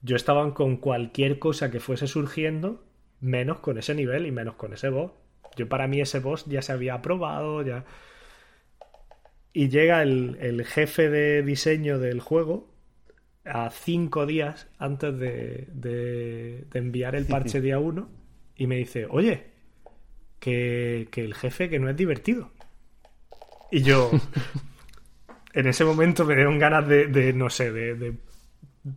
yo 0.02 0.16
estaba 0.16 0.54
con 0.54 0.78
cualquier 0.78 1.40
cosa 1.40 1.70
que 1.70 1.80
fuese 1.80 2.08
surgiendo, 2.08 2.84
menos 3.20 3.60
con 3.60 3.78
ese 3.78 3.94
nivel 3.96 4.26
y 4.26 4.32
menos 4.32 4.56
con 4.56 4.74
ese 4.74 4.90
boss. 4.90 5.12
Yo 5.56 5.68
para 5.68 5.88
mí 5.88 6.00
ese 6.00 6.20
boss 6.20 6.46
ya 6.46 6.62
se 6.62 6.72
había 6.72 6.96
aprobado, 6.96 7.62
ya... 7.62 7.86
Y 9.52 9.70
llega 9.70 10.04
el, 10.04 10.64
jefe 10.66 11.10
de 11.10 11.44
diseño 11.44 11.98
del 12.00 12.20
juego 12.22 12.69
a 13.50 13.70
cinco 13.70 14.26
días 14.26 14.68
antes 14.78 15.18
de, 15.18 15.68
de, 15.74 16.66
enviar 16.74 17.16
el 17.16 17.26
parche 17.26 17.62
día 17.62 17.80
uno 17.80 18.10
y 18.56 18.68
me 18.68 18.76
dice, 18.76 19.08
oye, 19.10 19.46
que, 20.40 21.08
el 21.14 21.34
jefe 21.34 21.70
que 21.70 21.80
no 21.80 21.90
es 21.90 21.96
divertido. 21.96 22.52
Y 23.72 23.82
yo, 23.82 24.12
en 25.54 25.68
ese 25.68 25.86
momento 25.86 26.26
me 26.26 26.36
dieron 26.36 26.60
ganas 26.60 26.88
de, 26.88 27.34
no 27.34 27.50
sé, 27.50 27.72
de, 27.72 28.16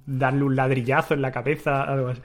darle 0.06 0.44
un 0.44 0.56
ladrillazo 0.56 1.14
en 1.14 1.22
la 1.22 1.32
cabeza, 1.32 1.82
algo 1.82 2.08
así. 2.08 2.22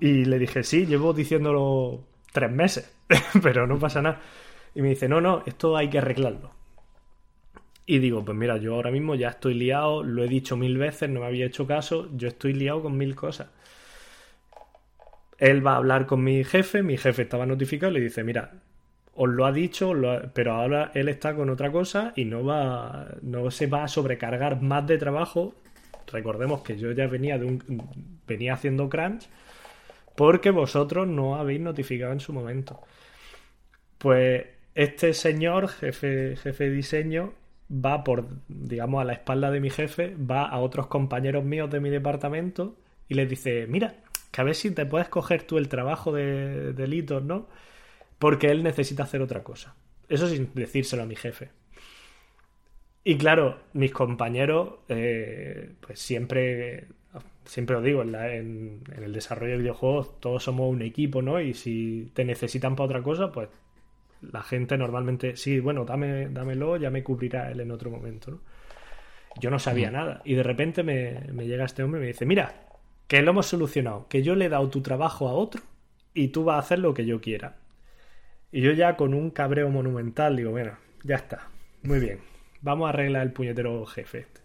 Y 0.00 0.24
le 0.24 0.38
dije, 0.38 0.62
sí, 0.62 0.86
llevo 0.86 1.12
diciéndolo 1.12 2.06
tres 2.32 2.50
meses, 2.50 2.94
pero 3.42 3.66
no 3.66 3.78
pasa 3.78 4.02
nada. 4.02 4.20
Y 4.74 4.82
me 4.82 4.90
dice, 4.90 5.08
no, 5.08 5.20
no, 5.20 5.42
esto 5.46 5.76
hay 5.76 5.88
que 5.88 5.98
arreglarlo. 5.98 6.55
Y 7.86 8.00
digo, 8.00 8.24
pues 8.24 8.36
mira, 8.36 8.56
yo 8.56 8.74
ahora 8.74 8.90
mismo 8.90 9.14
ya 9.14 9.28
estoy 9.28 9.54
liado, 9.54 10.02
lo 10.02 10.24
he 10.24 10.28
dicho 10.28 10.56
mil 10.56 10.76
veces, 10.76 11.08
no 11.08 11.20
me 11.20 11.26
había 11.26 11.46
hecho 11.46 11.66
caso, 11.66 12.10
yo 12.16 12.26
estoy 12.26 12.52
liado 12.52 12.82
con 12.82 12.96
mil 12.98 13.14
cosas. 13.14 13.48
Él 15.38 15.64
va 15.64 15.74
a 15.74 15.76
hablar 15.76 16.06
con 16.06 16.24
mi 16.24 16.42
jefe, 16.42 16.82
mi 16.82 16.96
jefe 16.96 17.22
estaba 17.22 17.46
notificado 17.46 17.92
y 17.92 17.94
le 17.96 18.00
dice, 18.00 18.24
mira, 18.24 18.50
os 19.14 19.28
lo 19.28 19.46
ha 19.46 19.52
dicho, 19.52 19.92
pero 20.34 20.54
ahora 20.54 20.90
él 20.94 21.08
está 21.08 21.34
con 21.34 21.48
otra 21.48 21.70
cosa 21.70 22.12
y 22.16 22.24
no 22.24 22.44
va, 22.44 23.06
no 23.22 23.50
se 23.50 23.66
va 23.66 23.84
a 23.84 23.88
sobrecargar 23.88 24.60
más 24.60 24.86
de 24.86 24.98
trabajo. 24.98 25.54
Recordemos 26.08 26.62
que 26.62 26.76
yo 26.76 26.90
ya 26.92 27.06
venía 27.06 27.38
de 27.38 27.46
un, 27.46 27.82
venía 28.26 28.54
haciendo 28.54 28.88
crunch 28.88 29.28
porque 30.16 30.50
vosotros 30.50 31.06
no 31.06 31.36
habéis 31.36 31.60
notificado 31.60 32.12
en 32.12 32.20
su 32.20 32.32
momento. 32.32 32.80
Pues 33.98 34.44
este 34.74 35.14
señor, 35.14 35.68
jefe, 35.68 36.36
jefe 36.36 36.64
de 36.64 36.70
diseño, 36.70 37.32
va 37.70 38.04
por, 38.04 38.28
digamos, 38.48 39.00
a 39.00 39.04
la 39.04 39.12
espalda 39.12 39.50
de 39.50 39.60
mi 39.60 39.70
jefe, 39.70 40.14
va 40.16 40.44
a 40.44 40.58
otros 40.58 40.86
compañeros 40.86 41.44
míos 41.44 41.70
de 41.70 41.80
mi 41.80 41.90
departamento 41.90 42.76
y 43.08 43.14
les 43.14 43.28
dice, 43.28 43.66
mira, 43.66 43.96
que 44.30 44.40
a 44.40 44.44
ver 44.44 44.54
si 44.54 44.70
te 44.70 44.86
puedes 44.86 45.08
coger 45.08 45.42
tú 45.42 45.58
el 45.58 45.68
trabajo 45.68 46.12
de, 46.12 46.72
de 46.72 47.20
¿no? 47.22 47.48
Porque 48.18 48.48
él 48.48 48.62
necesita 48.62 49.02
hacer 49.02 49.22
otra 49.22 49.42
cosa. 49.42 49.74
Eso 50.08 50.28
sin 50.28 50.50
decírselo 50.54 51.02
a 51.02 51.06
mi 51.06 51.16
jefe. 51.16 51.50
Y 53.04 53.16
claro, 53.18 53.60
mis 53.72 53.92
compañeros, 53.92 54.74
eh, 54.88 55.72
pues 55.80 56.00
siempre 56.00 56.88
siempre 57.46 57.76
os 57.76 57.84
digo, 57.84 58.02
en, 58.02 58.82
el 58.96 59.12
desarrollo 59.12 59.52
de 59.52 59.58
videojuegos 59.58 60.20
todos 60.20 60.42
somos 60.42 60.70
un 60.70 60.82
equipo, 60.82 61.22
¿no? 61.22 61.40
Y 61.40 61.54
si 61.54 62.10
te 62.14 62.24
necesitan 62.24 62.76
para 62.76 62.86
otra 62.86 63.02
cosa, 63.02 63.32
pues 63.32 63.48
la 64.32 64.42
gente 64.42 64.76
normalmente, 64.76 65.36
sí, 65.36 65.60
bueno, 65.60 65.84
dame, 65.84 66.28
dámelo, 66.28 66.76
ya 66.76 66.90
me 66.90 67.02
cubrirá 67.02 67.50
él 67.50 67.60
en 67.60 67.70
otro 67.70 67.90
momento, 67.90 68.30
¿no? 68.30 68.40
Yo 69.38 69.50
no 69.50 69.58
sabía 69.58 69.90
nada. 69.90 70.22
Y 70.24 70.34
de 70.34 70.42
repente 70.42 70.82
me, 70.82 71.20
me 71.32 71.46
llega 71.46 71.64
este 71.64 71.82
hombre 71.82 72.00
y 72.00 72.02
me 72.02 72.06
dice, 72.08 72.24
mira, 72.24 72.66
que 73.06 73.20
lo 73.22 73.32
hemos 73.32 73.46
solucionado, 73.46 74.06
que 74.08 74.22
yo 74.22 74.34
le 74.34 74.46
he 74.46 74.48
dado 74.48 74.68
tu 74.70 74.80
trabajo 74.80 75.28
a 75.28 75.32
otro 75.32 75.62
y 76.14 76.28
tú 76.28 76.44
vas 76.44 76.56
a 76.56 76.60
hacer 76.60 76.78
lo 76.78 76.94
que 76.94 77.04
yo 77.04 77.20
quiera. 77.20 77.56
Y 78.50 78.62
yo 78.62 78.72
ya 78.72 78.96
con 78.96 79.12
un 79.12 79.30
cabreo 79.30 79.68
monumental 79.68 80.36
digo, 80.36 80.52
bueno, 80.52 80.78
ya 81.04 81.16
está, 81.16 81.48
muy 81.82 82.00
bien, 82.00 82.20
vamos 82.62 82.86
a 82.86 82.90
arreglar 82.90 83.22
el 83.22 83.32
puñetero 83.32 83.84
jefe 83.86 84.20
este. 84.20 84.40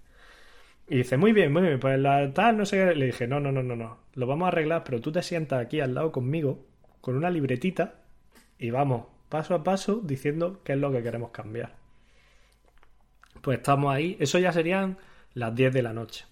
Y 0.91 0.97
dice, 0.97 1.15
muy 1.15 1.31
bien, 1.31 1.53
muy 1.53 1.61
bien, 1.61 1.79
pues 1.79 1.97
la 1.97 2.33
tal, 2.33 2.57
no 2.57 2.65
sé 2.65 2.75
qué. 2.75 2.95
Le 2.95 3.05
dije, 3.05 3.25
no, 3.25 3.39
no, 3.39 3.51
no, 3.53 3.63
no, 3.63 3.77
no. 3.77 3.99
Lo 4.13 4.27
vamos 4.27 4.45
a 4.45 4.47
arreglar, 4.49 4.83
pero 4.83 4.99
tú 4.99 5.09
te 5.09 5.21
sientas 5.21 5.63
aquí 5.63 5.79
al 5.79 5.93
lado 5.93 6.11
conmigo, 6.11 6.65
con 6.99 7.15
una 7.15 7.29
libretita, 7.29 8.01
y 8.59 8.71
vamos, 8.71 9.05
paso 9.31 9.55
a 9.55 9.63
paso, 9.63 10.01
diciendo 10.03 10.61
qué 10.63 10.73
es 10.73 10.77
lo 10.77 10.91
que 10.91 11.01
queremos 11.01 11.31
cambiar. 11.31 11.73
Pues 13.41 13.57
estamos 13.57 13.91
ahí. 13.91 14.15
Eso 14.19 14.37
ya 14.37 14.53
serían 14.53 14.99
las 15.33 15.55
10 15.55 15.73
de 15.73 15.81
la 15.81 15.93
noche. 15.93 16.25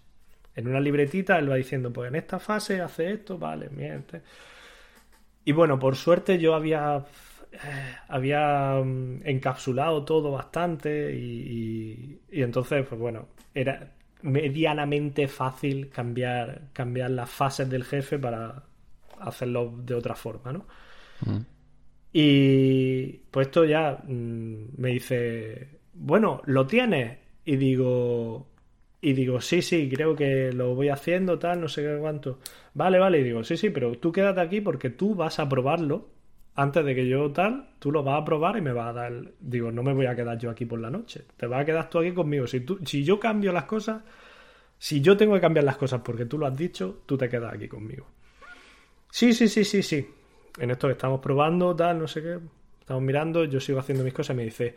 En 0.54 0.68
una 0.68 0.80
libretita 0.80 1.40
él 1.40 1.50
va 1.50 1.56
diciendo, 1.56 1.92
pues 1.92 2.10
en 2.10 2.16
esta 2.16 2.38
fase 2.38 2.82
hace 2.82 3.12
esto, 3.12 3.40
vale, 3.40 3.70
miente. 3.70 4.22
Y 5.44 5.52
bueno, 5.52 5.80
por 5.80 5.96
suerte 5.96 6.38
yo 6.38 6.54
había 6.54 7.04
eh, 7.52 7.96
había 8.10 8.80
mm, 8.84 9.22
encapsulado 9.26 10.06
todo 10.06 10.32
bastante 10.32 11.16
y, 11.16 12.20
entonces, 12.32 12.86
pues 12.88 13.00
bueno, 13.00 13.28
era, 13.54 13.92
medianamente 14.22 15.28
fácil 15.28 15.90
cambiar, 15.90 16.70
cambiar 16.74 17.12
las 17.12 17.30
fases 17.30 17.70
del 17.70 17.84
jefe 17.86 18.20
para 18.20 18.64
hacerlo 19.20 19.74
de 19.78 19.96
otra 19.96 20.16
forma, 20.16 20.54
¿no? 20.54 20.66
Mm. 21.22 21.40
Y 22.12 23.20
pues 23.32 23.48
esto 23.48 23.66
ya 23.66 24.02
mm, 24.08 24.64
me 24.78 24.90
dice, 24.90 25.80
bueno, 25.94 26.42
¿lo 26.46 26.66
tienes? 26.66 27.18
Y 27.46 27.58
digo, 27.58 28.48
y 29.02 29.14
digo, 29.14 29.42
sí, 29.42 29.62
sí, 29.62 29.90
creo 29.94 30.16
que 30.16 30.52
lo 30.52 30.76
voy 30.76 30.90
haciendo, 30.90 31.40
tal, 31.40 31.62
no 31.62 31.68
sé 31.68 31.84
qué 31.84 31.98
cuánto. 32.00 32.40
Vale, 32.74 33.00
vale, 33.00 33.20
y 33.20 33.24
digo, 33.24 33.44
sí, 33.44 33.58
sí, 33.58 33.70
pero 33.70 33.96
tú 33.96 34.12
quédate 34.12 34.42
aquí 34.42 34.62
porque 34.62 34.90
tú 34.90 35.16
vas 35.16 35.40
a 35.40 35.48
probarlo 35.48 36.10
antes 36.56 36.84
de 36.84 36.94
que 36.94 37.08
yo 37.08 37.32
tal, 37.32 37.70
tú 37.80 37.92
lo 37.92 38.04
vas 38.04 38.22
a 38.22 38.26
probar 38.26 38.58
y 38.58 38.62
me 38.62 38.74
vas 38.74 38.90
a 38.90 38.94
dar. 38.94 39.14
Digo, 39.40 39.72
no 39.72 39.82
me 39.84 39.94
voy 39.94 40.08
a 40.08 40.16
quedar 40.16 40.38
yo 40.38 40.50
aquí 40.50 40.66
por 40.66 40.80
la 40.80 40.90
noche. 40.90 41.24
Te 41.38 41.48
vas 41.48 41.62
a 41.62 41.66
quedar 41.66 41.90
tú 41.90 42.00
aquí 42.00 42.12
conmigo. 42.12 42.48
Si, 42.48 42.60
tú, 42.62 42.80
si 42.86 43.04
yo 43.04 43.20
cambio 43.20 43.54
las 43.54 43.64
cosas, 43.64 44.04
si 44.78 45.00
yo 45.00 45.16
tengo 45.16 45.36
que 45.36 45.42
cambiar 45.42 45.64
las 45.64 45.78
cosas 45.78 46.02
porque 46.04 46.26
tú 46.26 46.38
lo 46.38 46.46
has 46.48 46.58
dicho, 46.58 47.04
tú 47.06 47.18
te 47.18 47.30
quedas 47.30 47.54
aquí 47.54 47.70
conmigo. 47.70 48.08
Sí, 49.10 49.34
sí, 49.34 49.48
sí, 49.48 49.64
sí, 49.64 49.82
sí. 49.82 50.06
En 50.60 50.72
esto 50.72 50.88
que 50.88 50.94
estamos 50.94 51.20
probando, 51.20 51.76
tal, 51.76 52.00
no 52.00 52.08
sé 52.08 52.22
qué. 52.22 52.40
Estamos 52.80 53.04
mirando, 53.04 53.46
yo 53.46 53.60
sigo 53.60 53.80
haciendo 53.80 54.04
mis 54.04 54.14
cosas 54.14 54.34
y 54.34 54.38
me 54.38 54.44
dice, 54.46 54.76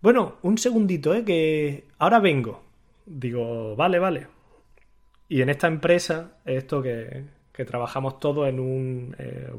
bueno, 0.00 0.36
un 0.42 0.58
segundito, 0.58 1.14
¿eh? 1.14 1.24
Que 1.24 1.84
ahora 1.98 2.20
vengo. 2.20 2.62
Digo, 3.06 3.74
vale, 3.76 3.98
vale. 3.98 4.26
Y 5.28 5.40
en 5.42 5.48
esta 5.48 5.66
empresa, 5.66 6.38
esto 6.44 6.82
que, 6.82 7.24
que 7.52 7.64
trabajamos 7.64 8.18
todos 8.20 8.48
en 8.48 8.60
un... 8.60 9.16
Eh, 9.18 9.50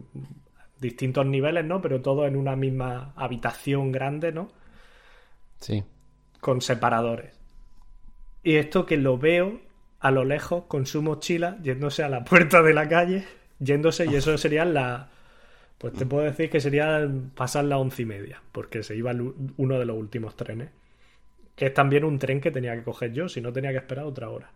distintos 0.83 1.25
niveles, 1.25 1.65
¿no? 1.65 1.81
Pero 1.81 2.01
todos 2.01 2.27
en 2.27 2.35
una 2.35 2.55
misma 2.55 3.13
habitación 3.15 3.91
grande, 3.91 4.31
¿no? 4.31 4.51
Sí. 5.59 5.83
Con 6.39 6.61
separadores. 6.61 7.39
Y 8.43 8.57
esto 8.57 8.85
que 8.85 8.97
lo 8.97 9.17
veo 9.17 9.61
a 10.01 10.11
lo 10.11 10.25
lejos 10.25 10.65
con 10.65 10.85
su 10.85 11.01
mochila 11.01 11.57
yéndose 11.63 12.03
a 12.03 12.09
la 12.09 12.23
puerta 12.25 12.61
de 12.61 12.73
la 12.73 12.87
calle, 12.87 13.25
yéndose, 13.59 14.05
y 14.05 14.15
eso 14.15 14.37
sería 14.37 14.65
la. 14.65 15.09
Pues 15.84 15.95
te 15.95 16.05
puedo 16.05 16.23
decir 16.23 16.49
que 16.49 16.61
sería 16.61 17.05
pasar 17.35 17.65
las 17.65 17.77
once 17.77 18.03
y 18.03 18.05
media, 18.05 18.41
porque 18.53 18.84
se 18.84 18.95
iba 18.95 19.11
uno 19.57 19.77
de 19.77 19.85
los 19.85 19.97
últimos 19.97 20.34
trenes. 20.38 20.69
Que 21.57 21.65
es 21.65 21.73
también 21.73 22.05
un 22.05 22.18
tren 22.18 22.39
que 22.39 22.51
tenía 22.51 22.73
que 22.73 22.84
coger 22.84 23.11
yo, 23.11 23.27
si 23.27 23.41
no 23.41 23.51
tenía 23.51 23.72
que 23.72 23.80
esperar 23.80 24.05
otra 24.05 24.30
hora. 24.30 24.49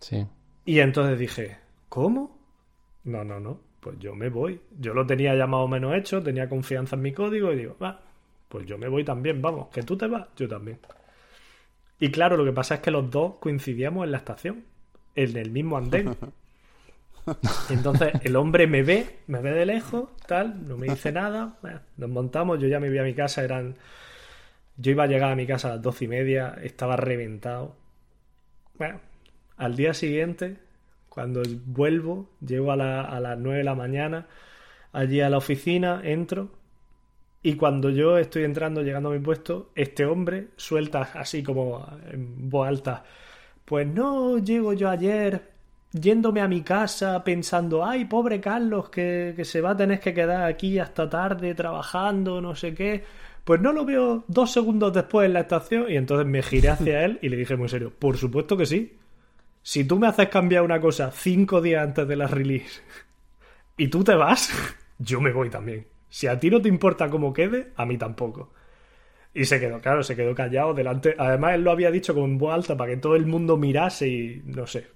Sí. 0.00 0.26
Y 0.64 0.80
entonces 0.80 1.18
dije, 1.18 1.58
¿cómo? 1.90 2.38
No, 3.04 3.22
no, 3.22 3.38
no 3.38 3.68
pues 3.80 3.98
yo 3.98 4.14
me 4.14 4.28
voy. 4.28 4.60
Yo 4.78 4.94
lo 4.94 5.06
tenía 5.06 5.34
ya 5.34 5.46
más 5.46 5.60
o 5.60 5.68
menos 5.68 5.94
hecho, 5.94 6.22
tenía 6.22 6.48
confianza 6.48 6.96
en 6.96 7.02
mi 7.02 7.12
código 7.12 7.52
y 7.52 7.56
digo, 7.56 7.76
va, 7.82 8.00
pues 8.48 8.66
yo 8.66 8.78
me 8.78 8.88
voy 8.88 9.04
también, 9.04 9.40
vamos, 9.42 9.68
que 9.68 9.82
tú 9.82 9.96
te 9.96 10.06
vas, 10.06 10.26
yo 10.36 10.48
también. 10.48 10.78
Y 12.00 12.10
claro, 12.10 12.38
lo 12.38 12.44
que 12.46 12.52
pasa 12.52 12.76
es 12.76 12.80
que 12.80 12.90
los 12.90 13.10
dos 13.10 13.34
coincidíamos 13.40 14.04
en 14.04 14.12
la 14.12 14.18
estación, 14.18 14.64
en 15.14 15.36
el 15.36 15.50
mismo 15.50 15.76
andén. 15.76 16.16
Entonces 17.70 18.12
el 18.22 18.36
hombre 18.36 18.66
me 18.66 18.82
ve, 18.82 19.20
me 19.26 19.40
ve 19.40 19.52
de 19.52 19.66
lejos, 19.66 20.10
tal, 20.26 20.66
no 20.66 20.76
me 20.76 20.88
dice 20.88 21.12
nada, 21.12 21.58
nos 21.96 22.10
montamos, 22.10 22.58
yo 22.60 22.68
ya 22.68 22.80
me 22.80 22.90
vi 22.90 22.98
a 22.98 23.04
mi 23.04 23.14
casa, 23.14 23.42
eran... 23.42 23.76
Yo 24.80 24.92
iba 24.92 25.04
a 25.04 25.06
llegar 25.08 25.32
a 25.32 25.34
mi 25.34 25.44
casa 25.44 25.68
a 25.68 25.70
las 25.72 25.82
doce 25.82 26.04
y 26.04 26.08
media, 26.08 26.56
estaba 26.62 26.94
reventado. 26.94 27.74
Bueno, 28.74 29.00
al 29.56 29.74
día 29.74 29.92
siguiente 29.92 30.58
cuando 31.18 31.42
vuelvo, 31.66 32.30
llego 32.40 32.70
a, 32.70 32.76
las 32.76 33.38
9 33.38 33.58
de 33.58 33.64
la 33.64 33.74
mañana 33.74 34.28
allí 34.92 35.20
a 35.20 35.28
la 35.28 35.38
oficina, 35.38 36.00
entro 36.04 36.50
Y 37.42 37.56
cuando 37.56 37.90
yo 37.90 38.18
estoy 38.18 38.44
entrando, 38.44 38.82
llegando 38.82 39.10
a 39.10 39.14
mi 39.14 39.18
puesto, 39.18 39.72
este 39.74 40.04
hombre 40.04 40.50
suelta 40.56 41.10
así 41.14 41.42
como 41.42 41.84
en 42.12 42.48
voz 42.48 42.68
alta, 42.68 43.02
pues 43.64 43.84
no 43.88 44.38
llego 44.38 44.74
yo 44.74 44.88
ayer 44.90 45.42
yéndome 45.92 46.40
a 46.40 46.48
mi 46.48 46.62
casa 46.62 47.22
pensando, 47.24 47.84
ay, 47.84 48.04
pobre 48.04 48.40
Carlos, 48.40 48.90
que, 48.90 49.32
que 49.36 49.44
se 49.44 49.60
va 49.60 49.70
a 49.70 49.76
tener 49.76 50.00
que 50.00 50.14
quedar 50.14 50.44
aquí 50.44 50.78
hasta 50.78 51.08
tarde 51.08 51.54
trabajando, 51.54 52.40
no 52.40 52.54
sé 52.54 52.74
qué. 52.74 53.04
Pues 53.44 53.60
no 53.60 53.72
lo 53.72 53.84
veo 53.84 54.24
dos 54.28 54.52
segundos 54.52 54.92
después 54.92 55.26
en 55.26 55.32
la 55.32 55.40
estación 55.40 55.90
y 55.90 55.96
entonces 55.96 56.26
me 56.26 56.42
giré 56.42 56.68
hacia 56.68 57.04
él 57.04 57.18
y 57.22 57.28
le 57.28 57.36
dije 57.36 57.56
muy 57.56 57.68
serio, 57.68 57.92
por 57.98 58.16
supuesto 58.16 58.56
que 58.56 58.66
sí. 58.66 58.98
Si 59.62 59.84
tú 59.84 59.98
me 59.98 60.06
haces 60.06 60.28
cambiar 60.28 60.62
una 60.62 60.80
cosa 60.80 61.10
cinco 61.10 61.60
días 61.60 61.82
antes 61.82 62.06
de 62.06 62.16
la 62.16 62.26
release 62.26 62.82
y 63.76 63.88
tú 63.88 64.04
te 64.04 64.14
vas, 64.14 64.50
yo 64.98 65.20
me 65.20 65.32
voy 65.32 65.50
también. 65.50 65.86
Si 66.10 66.26
a 66.26 66.38
ti 66.38 66.50
no 66.50 66.60
te 66.60 66.68
importa 66.68 67.08
cómo 67.08 67.32
quede, 67.32 67.72
a 67.76 67.84
mí 67.84 67.98
tampoco. 67.98 68.52
Y 69.34 69.44
se 69.44 69.60
quedó, 69.60 69.80
claro, 69.80 70.02
se 70.02 70.16
quedó 70.16 70.34
callado 70.34 70.74
delante. 70.74 71.14
Además, 71.18 71.54
él 71.54 71.62
lo 71.62 71.70
había 71.70 71.90
dicho 71.90 72.14
como 72.14 72.26
en 72.26 72.38
voz 72.38 72.54
alta 72.54 72.76
para 72.76 72.92
que 72.92 72.96
todo 72.96 73.14
el 73.14 73.26
mundo 73.26 73.56
mirase 73.56 74.08
y 74.08 74.42
no 74.46 74.66
sé, 74.66 74.88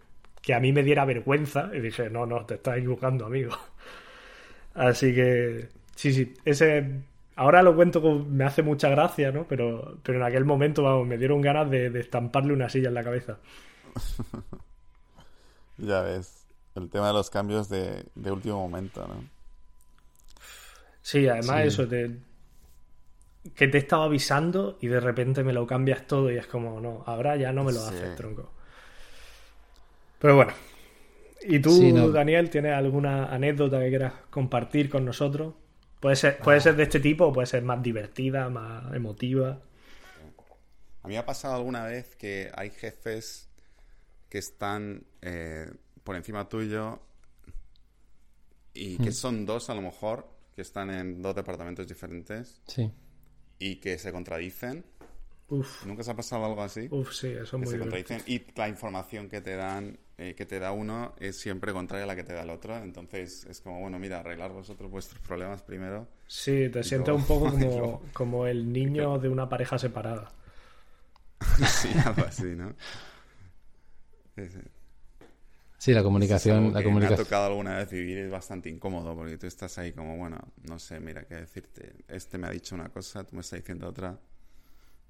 que 0.43 0.55
a 0.55 0.61
mí 0.61 0.73
me 0.73 0.83
diera 0.83 1.05
vergüenza. 1.05 1.71
Y 1.73 1.81
dije, 1.81 2.11
no, 2.11 2.27
no, 2.27 2.45
te 2.45 2.55
estás 2.55 2.79
equivocando, 2.79 3.27
amigo. 3.27 3.53
Así 4.75 5.15
que, 5.15 5.69
sí, 5.95 6.13
sí, 6.13 6.35
ese. 6.45 7.01
Ahora 7.37 7.63
lo 7.63 7.75
cuento, 7.75 8.03
con... 8.03 8.35
me 8.37 8.45
hace 8.45 8.63
mucha 8.63 8.91
gracia, 8.91 9.33
¿no? 9.33 9.47
Pero, 9.49 9.99
pero 10.03 10.19
en 10.19 10.25
aquel 10.25 10.45
momento, 10.45 10.83
vamos, 10.83 11.07
me 11.07 11.17
dieron 11.17 11.41
ganas 11.41 11.71
de, 11.71 11.89
de 11.89 12.01
estamparle 12.01 12.53
una 12.53 12.69
silla 12.69 12.89
en 12.89 12.95
la 12.95 13.05
cabeza. 13.05 13.39
ya 15.79 16.03
ves, 16.03 16.47
el 16.75 16.91
tema 16.91 17.09
de 17.09 17.15
los 17.15 17.31
cambios 17.31 17.69
de, 17.69 18.05
de 18.15 18.31
último 18.31 18.57
momento, 18.57 19.07
¿no? 19.07 19.25
Sí, 21.01 21.27
además 21.27 21.65
eso, 21.65 21.89
te, 21.89 22.17
que 23.55 23.67
te 23.67 23.79
he 23.79 23.81
estado 23.81 24.05
avisando 24.05 24.79
y 24.81 24.87
de 24.87 25.01
repente 25.01 25.43
me 25.43 25.53
lo 25.53 25.67
cambias 25.67 26.07
todo 26.07 26.31
y 26.31 26.37
es 26.37 26.47
como, 26.47 26.81
no, 26.81 27.03
ahora 27.07 27.37
ya 27.37 27.53
no 27.53 27.65
me 27.65 27.73
lo 27.73 27.81
haces, 27.81 28.15
tronco. 28.15 28.53
Pero 30.23 30.37
bueno. 30.37 30.53
¿Y 31.43 31.59
tú, 31.59 32.13
Daniel, 32.13 32.49
tienes 32.49 32.73
alguna 32.73 33.27
anécdota 33.27 33.81
que 33.81 33.89
quieras 33.89 34.13
compartir 34.31 34.89
con 34.89 35.05
nosotros? 35.05 35.55
Puede 35.99 36.15
ser, 36.15 36.39
puede 36.39 36.61
ser 36.61 36.77
de 36.77 36.85
este 36.85 37.01
tipo 37.01 37.27
o 37.27 37.33
puede 37.33 37.47
ser 37.47 37.65
más 37.65 37.83
divertida, 37.83 38.49
más 38.49 38.95
emotiva. 38.95 39.61
A 41.03 41.09
mí 41.09 41.15
me 41.15 41.19
ha 41.19 41.27
pasado 41.27 41.57
alguna 41.57 41.85
vez 41.85 42.15
que 42.15 42.53
hay 42.55 42.71
jefes 42.71 43.51
que 44.29 44.39
están 44.39 45.05
eh, 45.21 45.69
por 46.05 46.15
encima 46.15 46.49
tuyo 46.49 47.01
y 48.73 48.99
que 48.99 49.11
mm. 49.11 49.15
son 49.15 49.45
dos 49.45 49.71
a 49.71 49.75
lo 49.75 49.83
mejor, 49.83 50.29
que 50.55 50.63
están 50.63 50.91
en 50.91 51.21
dos 51.21 51.35
departamentos 51.35 51.89
diferentes. 51.89 52.63
Sí. 52.69 52.93
Y 53.59 53.77
que 53.77 53.99
se 53.99 54.13
contradicen. 54.13 54.85
Uf. 55.49 55.85
¿Nunca 55.85 56.03
se 56.03 56.11
ha 56.11 56.17
pasado 56.17 56.47
algo 56.47 56.63
así? 56.63 56.89
Uf, 56.91 57.13
sí, 57.13 57.29
eso 57.29 57.43
es 57.43 57.53
muy 57.53 57.67
se 57.67 57.79
contradicen 57.79 58.23
y 58.27 58.43
la 58.57 58.69
información 58.69 59.29
que 59.29 59.43
te 59.43 59.55
dan 59.55 59.99
eh, 60.23 60.35
que 60.37 60.47
te 60.47 60.61
da 60.61 60.71
uno 60.71 61.15
es 61.19 61.37
siempre 61.37 61.73
contraria 61.73 62.05
a 62.05 62.07
la 62.07 62.15
que 62.15 62.23
te 62.23 62.33
da 62.33 62.43
el 62.43 62.51
otro. 62.51 62.77
Entonces 62.77 63.45
es 63.45 63.61
como, 63.61 63.81
bueno, 63.81 63.99
mira, 63.99 64.21
arreglar 64.21 64.53
vosotros 64.53 64.91
vuestros 64.91 65.21
problemas 65.21 65.63
primero. 65.63 66.07
Sí, 66.29 66.69
te 66.71 66.85
sientes 66.85 67.13
un 67.13 67.25
poco 67.25 67.51
como, 67.51 68.03
como 68.13 68.47
el 68.47 68.73
niño 68.73 69.19
de 69.19 69.29
una 69.29 69.49
pareja 69.49 69.79
separada. 69.79 70.31
sí, 71.67 71.89
algo 72.05 72.25
así, 72.25 72.55
¿no? 72.55 72.73
Sí, 75.79 75.93
la 75.93 76.05
comunicación. 76.05 76.73
la 76.73 76.85
comunicación. 76.85 77.19
Me 77.19 77.23
ha 77.23 77.25
tocado 77.25 77.47
alguna 77.47 77.79
vez 77.79 77.91
vivir 77.91 78.19
es 78.19 78.31
bastante 78.31 78.69
incómodo 78.69 79.17
porque 79.17 79.37
tú 79.37 79.49
estás 79.49 79.77
ahí 79.79 79.93
como, 79.93 80.17
bueno, 80.17 80.39
no 80.69 80.79
sé, 80.79 81.01
mira, 81.01 81.25
qué 81.25 81.35
decirte. 81.35 81.97
Este 82.07 82.39
me 82.39 82.47
ha 82.47 82.51
dicho 82.51 82.77
una 82.77 82.89
cosa, 82.91 83.25
tú 83.25 83.35
me 83.35 83.41
estás 83.41 83.59
diciendo 83.59 83.89
otra. 83.89 84.17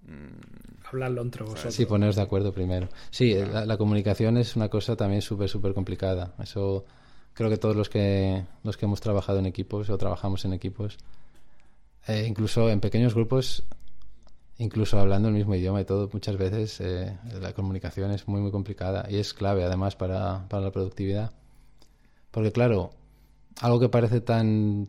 Mm. 0.06 0.86
Hablarlo 0.90 1.22
entre 1.22 1.44
vosotros. 1.44 1.74
Sí, 1.74 1.86
poneros 1.86 2.16
de 2.16 2.22
acuerdo 2.22 2.52
primero. 2.52 2.88
Sí, 3.10 3.34
la, 3.34 3.76
comunicación 3.76 4.36
es 4.36 4.56
una 4.56 4.68
cosa 4.68 4.96
también 4.96 5.22
súper, 5.22 5.48
súper 5.48 5.72
complicada. 5.72 6.34
Eso 6.42 6.84
creo 7.32 7.48
que 7.48 7.56
todos 7.56 7.76
los 7.76 7.88
que, 7.88 8.44
los 8.62 8.76
que 8.76 8.84
hemos 8.84 9.00
trabajado 9.00 9.38
en 9.38 9.46
equipos 9.46 9.88
o 9.88 9.96
trabajamos 9.96 10.44
en 10.44 10.52
equipos, 10.52 10.98
eh, 12.08 12.26
incluso 12.28 12.68
en 12.68 12.80
pequeños 12.80 13.14
grupos, 13.14 13.64
incluso 14.58 14.98
hablando 14.98 15.28
el 15.28 15.34
mismo 15.34 15.54
idioma 15.54 15.80
y 15.80 15.84
todo, 15.84 16.10
muchas 16.12 16.36
veces 16.36 16.80
eh, 16.80 17.16
la 17.40 17.54
comunicación 17.54 18.10
es 18.10 18.28
muy, 18.28 18.42
muy 18.42 18.50
complicada 18.50 19.06
y 19.08 19.16
es 19.16 19.32
clave 19.32 19.64
además 19.64 19.96
para, 19.96 20.46
para 20.48 20.64
la 20.64 20.72
productividad. 20.72 21.32
Porque 22.30 22.52
claro, 22.52 22.90
algo 23.60 23.80
que 23.80 23.88
parece 23.88 24.20
tan, 24.20 24.88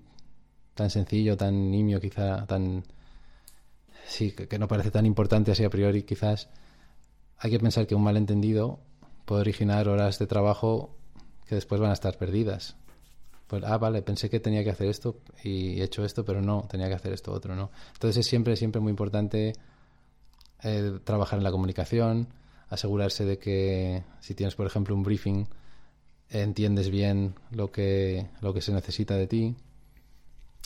tan 0.73 0.89
sencillo, 0.89 1.37
tan 1.37 1.71
nimio, 1.71 2.01
quizá 2.01 2.45
tan 2.45 2.83
sí, 4.05 4.31
que, 4.31 4.59
no 4.59 4.67
parece 4.67 4.91
tan 4.91 5.05
importante 5.05 5.51
así 5.51 5.63
a 5.63 5.69
priori, 5.69 6.03
quizás 6.03 6.49
hay 7.37 7.51
que 7.51 7.59
pensar 7.59 7.87
que 7.87 7.95
un 7.95 8.03
malentendido 8.03 8.79
puede 9.25 9.41
originar 9.41 9.87
horas 9.87 10.19
de 10.19 10.27
trabajo 10.27 10.95
que 11.45 11.55
después 11.55 11.81
van 11.81 11.91
a 11.91 11.93
estar 11.93 12.17
perdidas. 12.17 12.75
Pues, 13.47 13.63
ah, 13.65 13.77
vale, 13.77 14.01
pensé 14.01 14.29
que 14.29 14.39
tenía 14.39 14.63
que 14.63 14.71
hacer 14.71 14.87
esto 14.87 15.19
y 15.43 15.81
he 15.81 15.83
hecho 15.83 16.03
esto, 16.05 16.25
pero 16.25 16.41
no, 16.41 16.65
tenía 16.69 16.87
que 16.87 16.95
hacer 16.95 17.13
esto 17.13 17.31
otro, 17.31 17.55
¿no? 17.55 17.71
Entonces 17.93 18.21
es 18.21 18.27
siempre, 18.27 18.55
siempre 18.55 18.81
muy 18.81 18.89
importante 18.89 19.53
eh, 20.63 20.99
trabajar 21.03 21.37
en 21.37 21.43
la 21.43 21.51
comunicación, 21.51 22.29
asegurarse 22.69 23.25
de 23.25 23.37
que 23.37 24.03
si 24.21 24.33
tienes, 24.33 24.55
por 24.55 24.65
ejemplo, 24.65 24.95
un 24.95 25.03
briefing, 25.03 25.47
entiendes 26.29 26.89
bien 26.89 27.35
lo 27.51 27.71
que, 27.71 28.29
lo 28.41 28.53
que 28.53 28.61
se 28.61 28.71
necesita 28.71 29.15
de 29.15 29.27
ti 29.27 29.55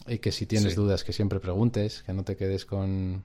y 0.05 0.19
que 0.19 0.31
si 0.31 0.45
tienes 0.45 0.75
dudas 0.75 1.03
que 1.03 1.13
siempre 1.13 1.39
preguntes, 1.39 2.03
que 2.03 2.13
no 2.13 2.23
te 2.23 2.35
quedes 2.35 2.65
con 2.65 3.23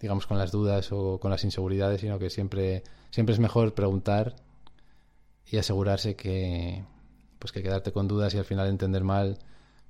digamos 0.00 0.26
con 0.26 0.36
las 0.36 0.50
dudas 0.50 0.90
o 0.92 1.18
con 1.20 1.30
las 1.30 1.44
inseguridades, 1.44 2.00
sino 2.00 2.18
que 2.18 2.30
siempre 2.30 2.82
siempre 3.10 3.34
es 3.34 3.38
mejor 3.38 3.74
preguntar 3.74 4.36
y 5.46 5.58
asegurarse 5.58 6.16
que 6.16 6.84
pues 7.38 7.52
que 7.52 7.62
quedarte 7.62 7.92
con 7.92 8.08
dudas 8.08 8.34
y 8.34 8.38
al 8.38 8.44
final 8.44 8.68
entender 8.68 9.04
mal, 9.04 9.38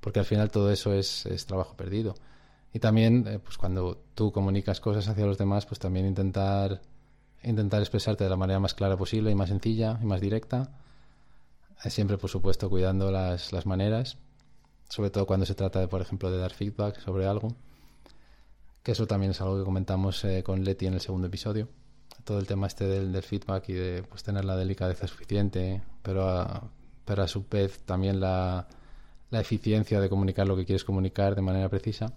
porque 0.00 0.20
al 0.20 0.24
final 0.24 0.50
todo 0.50 0.70
eso 0.70 0.94
es, 0.94 1.26
es 1.26 1.46
trabajo 1.46 1.76
perdido. 1.76 2.14
Y 2.72 2.78
también 2.78 3.26
eh, 3.28 3.38
pues 3.38 3.58
cuando 3.58 4.02
tú 4.14 4.32
comunicas 4.32 4.80
cosas 4.80 5.06
hacia 5.08 5.26
los 5.26 5.36
demás, 5.38 5.66
pues 5.66 5.78
también 5.78 6.06
intentar 6.06 6.80
intentar 7.42 7.80
expresarte 7.80 8.24
de 8.24 8.30
la 8.30 8.36
manera 8.36 8.60
más 8.60 8.74
clara 8.74 8.96
posible 8.96 9.30
y 9.30 9.34
más 9.34 9.48
sencilla 9.48 9.98
y 10.00 10.06
más 10.06 10.20
directa. 10.20 10.70
Siempre, 11.88 12.16
por 12.16 12.30
supuesto, 12.30 12.70
cuidando 12.70 13.10
las, 13.10 13.52
las 13.52 13.66
maneras 13.66 14.16
sobre 14.92 15.08
todo 15.08 15.24
cuando 15.24 15.46
se 15.46 15.54
trata, 15.54 15.80
de, 15.80 15.88
por 15.88 16.02
ejemplo, 16.02 16.30
de 16.30 16.36
dar 16.36 16.52
feedback 16.52 17.00
sobre 17.00 17.24
algo, 17.24 17.48
que 18.82 18.92
eso 18.92 19.06
también 19.06 19.30
es 19.30 19.40
algo 19.40 19.56
que 19.56 19.64
comentamos 19.64 20.22
eh, 20.26 20.42
con 20.42 20.64
Leti 20.64 20.86
en 20.86 20.92
el 20.92 21.00
segundo 21.00 21.28
episodio, 21.28 21.66
todo 22.24 22.38
el 22.38 22.46
tema 22.46 22.66
este 22.66 22.84
del, 22.84 23.22
feedback 23.22 23.70
y 23.70 23.72
de 23.72 24.02
pues, 24.02 24.22
tener 24.22 24.44
la 24.44 24.54
delicadeza 24.54 25.06
suficiente, 25.06 25.80
pero 26.02 26.28
a, 26.28 26.68
a 27.06 27.26
su 27.26 27.46
vez 27.50 27.78
también 27.86 28.20
la, 28.20 28.68
la 29.30 29.40
eficiencia 29.40 29.98
de 29.98 30.10
comunicar 30.10 30.46
lo 30.46 30.56
que 30.56 30.66
quieres 30.66 30.84
comunicar 30.84 31.34
de 31.36 31.40
manera 31.40 31.70
precisa. 31.70 32.12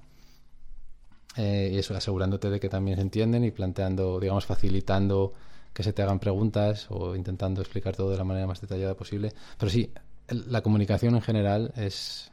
Eh, 1.38 1.72
y 1.72 1.78
eso 1.78 1.96
asegurándote 1.96 2.50
de 2.50 2.60
que 2.60 2.68
también 2.68 2.98
se 2.98 3.04
entienden 3.04 3.46
y 3.46 3.52
planteando, 3.52 4.20
digamos, 4.20 4.46
facilitando 4.46 5.32
que 5.72 5.82
se 5.82 5.94
te 5.94 6.02
hagan 6.02 6.20
preguntas 6.20 6.88
o 6.90 7.16
intentando 7.16 7.62
explicar 7.62 7.96
todo 7.96 8.12
de 8.12 8.18
la 8.18 8.26
manera 8.26 8.48
más 8.48 8.60
detallada 8.60 8.96
posible. 8.96 9.32
Pero 9.58 9.70
sí, 9.70 9.94
la 10.28 10.62
comunicación 10.62 11.16
en 11.16 11.22
general 11.22 11.72
es, 11.78 12.32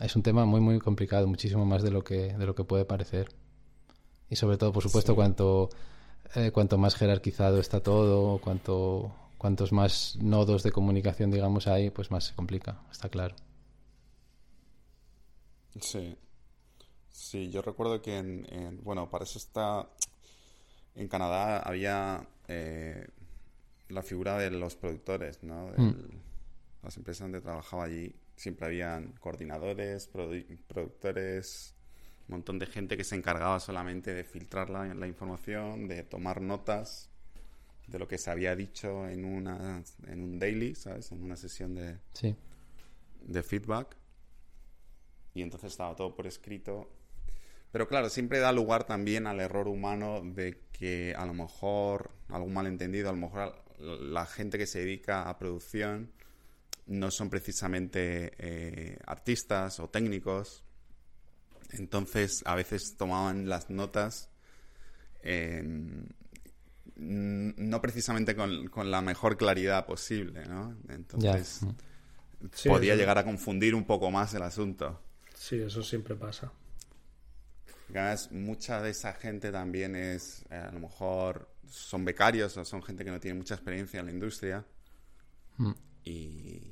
es 0.00 0.16
un 0.16 0.22
tema 0.22 0.44
muy 0.44 0.60
muy 0.60 0.78
complicado, 0.78 1.26
muchísimo 1.26 1.64
más 1.64 1.82
de 1.82 1.90
lo 1.90 2.02
que 2.02 2.34
de 2.36 2.46
lo 2.46 2.54
que 2.54 2.64
puede 2.64 2.84
parecer. 2.84 3.28
Y 4.28 4.36
sobre 4.36 4.56
todo, 4.56 4.72
por 4.72 4.82
supuesto, 4.82 5.14
cuanto 5.14 5.70
eh, 6.34 6.50
cuanto 6.52 6.78
más 6.78 6.94
jerarquizado 6.94 7.58
está 7.58 7.82
todo, 7.82 8.38
cuanto 8.38 9.12
cuantos 9.38 9.72
más 9.72 10.16
nodos 10.20 10.62
de 10.62 10.70
comunicación 10.70 11.30
digamos 11.30 11.66
hay, 11.66 11.90
pues 11.90 12.10
más 12.10 12.24
se 12.24 12.34
complica, 12.34 12.82
está 12.90 13.08
claro. 13.08 13.34
Sí. 15.80 16.16
Sí, 17.10 17.50
yo 17.50 17.62
recuerdo 17.62 18.00
que 18.00 18.16
en, 18.18 18.80
bueno, 18.82 19.10
para 19.10 19.24
eso 19.24 19.38
está 19.38 19.88
en 20.94 21.08
Canadá 21.08 21.58
había 21.58 22.26
eh, 22.48 23.06
la 23.88 24.02
figura 24.02 24.38
de 24.38 24.50
los 24.50 24.76
productores, 24.76 25.42
¿no? 25.42 25.68
Mm. 25.76 25.94
Las 26.82 26.96
empresas 26.96 27.22
donde 27.22 27.40
trabajaba 27.40 27.84
allí 27.84 28.14
siempre 28.36 28.66
habían 28.66 29.12
coordinadores, 29.20 30.08
productores, 30.66 31.74
un 32.28 32.36
montón 32.36 32.58
de 32.58 32.66
gente 32.66 32.96
que 32.96 33.04
se 33.04 33.16
encargaba 33.16 33.60
solamente 33.60 34.14
de 34.14 34.24
filtrar 34.24 34.70
la, 34.70 34.94
la, 34.94 35.06
información, 35.06 35.88
de 35.88 36.04
tomar 36.04 36.40
notas 36.40 37.10
de 37.86 37.98
lo 37.98 38.08
que 38.08 38.18
se 38.18 38.30
había 38.30 38.54
dicho 38.56 39.06
en, 39.08 39.24
una, 39.24 39.82
en 40.06 40.22
un 40.22 40.38
daily, 40.38 40.74
¿sabes? 40.74 41.10
En 41.12 41.22
una 41.22 41.36
sesión 41.36 41.74
de, 41.74 41.98
de 43.20 43.42
feedback. 43.42 43.96
Y 45.34 45.42
entonces 45.42 45.72
estaba 45.72 45.94
todo 45.96 46.14
por 46.14 46.26
escrito. 46.26 46.90
Pero 47.72 47.88
claro, 47.88 48.08
siempre 48.08 48.38
da 48.38 48.52
lugar 48.52 48.84
también 48.84 49.26
al 49.26 49.40
error 49.40 49.68
humano 49.68 50.22
de 50.24 50.62
que 50.72 51.14
a 51.16 51.26
lo 51.26 51.34
mejor, 51.34 52.10
algún 52.28 52.52
malentendido, 52.52 53.10
a 53.10 53.12
lo 53.12 53.18
mejor 53.18 53.54
la 53.78 54.26
gente 54.26 54.58
que 54.58 54.66
se 54.66 54.80
dedica 54.80 55.28
a 55.28 55.38
producción 55.38 56.12
no 56.90 57.10
son 57.10 57.30
precisamente 57.30 58.32
eh, 58.38 58.98
artistas 59.06 59.80
o 59.80 59.88
técnicos 59.88 60.64
Entonces, 61.70 62.42
a 62.44 62.54
veces 62.54 62.96
tomaban 62.96 63.48
las 63.48 63.70
notas 63.70 64.28
no 67.00 67.80
precisamente 67.80 68.36
con, 68.36 68.90
la 68.90 69.00
mejor 69.00 69.36
claridad 69.36 69.86
posible, 69.86 70.44
¿no? 70.46 70.76
Entonces, 70.88 71.60
podía 72.64 72.94
llegar 72.94 73.18
a 73.18 73.24
confundir 73.24 73.74
un 73.74 73.84
poco 73.84 74.10
más 74.10 74.34
el 74.34 74.42
asunto. 74.42 75.00
Sí, 75.34 75.56
eso 75.56 75.82
siempre 75.82 76.14
pasa. 76.14 76.52
Además, 77.88 78.30
mucha 78.30 78.82
de 78.82 78.90
esa 78.90 79.14
gente 79.14 79.50
también 79.50 79.96
es, 79.96 80.44
eh, 80.50 80.56
a 80.56 80.70
lo 80.70 80.80
mejor, 80.80 81.50
son 81.68 82.04
becarios 82.04 82.56
o 82.56 82.64
son 82.64 82.82
gente 82.82 83.04
que 83.04 83.10
no 83.10 83.18
tiene 83.18 83.38
mucha 83.38 83.54
experiencia 83.54 84.00
en 84.00 84.06
la 84.06 84.12
industria 84.12 84.64
mm. 85.56 85.72
y, 86.04 86.69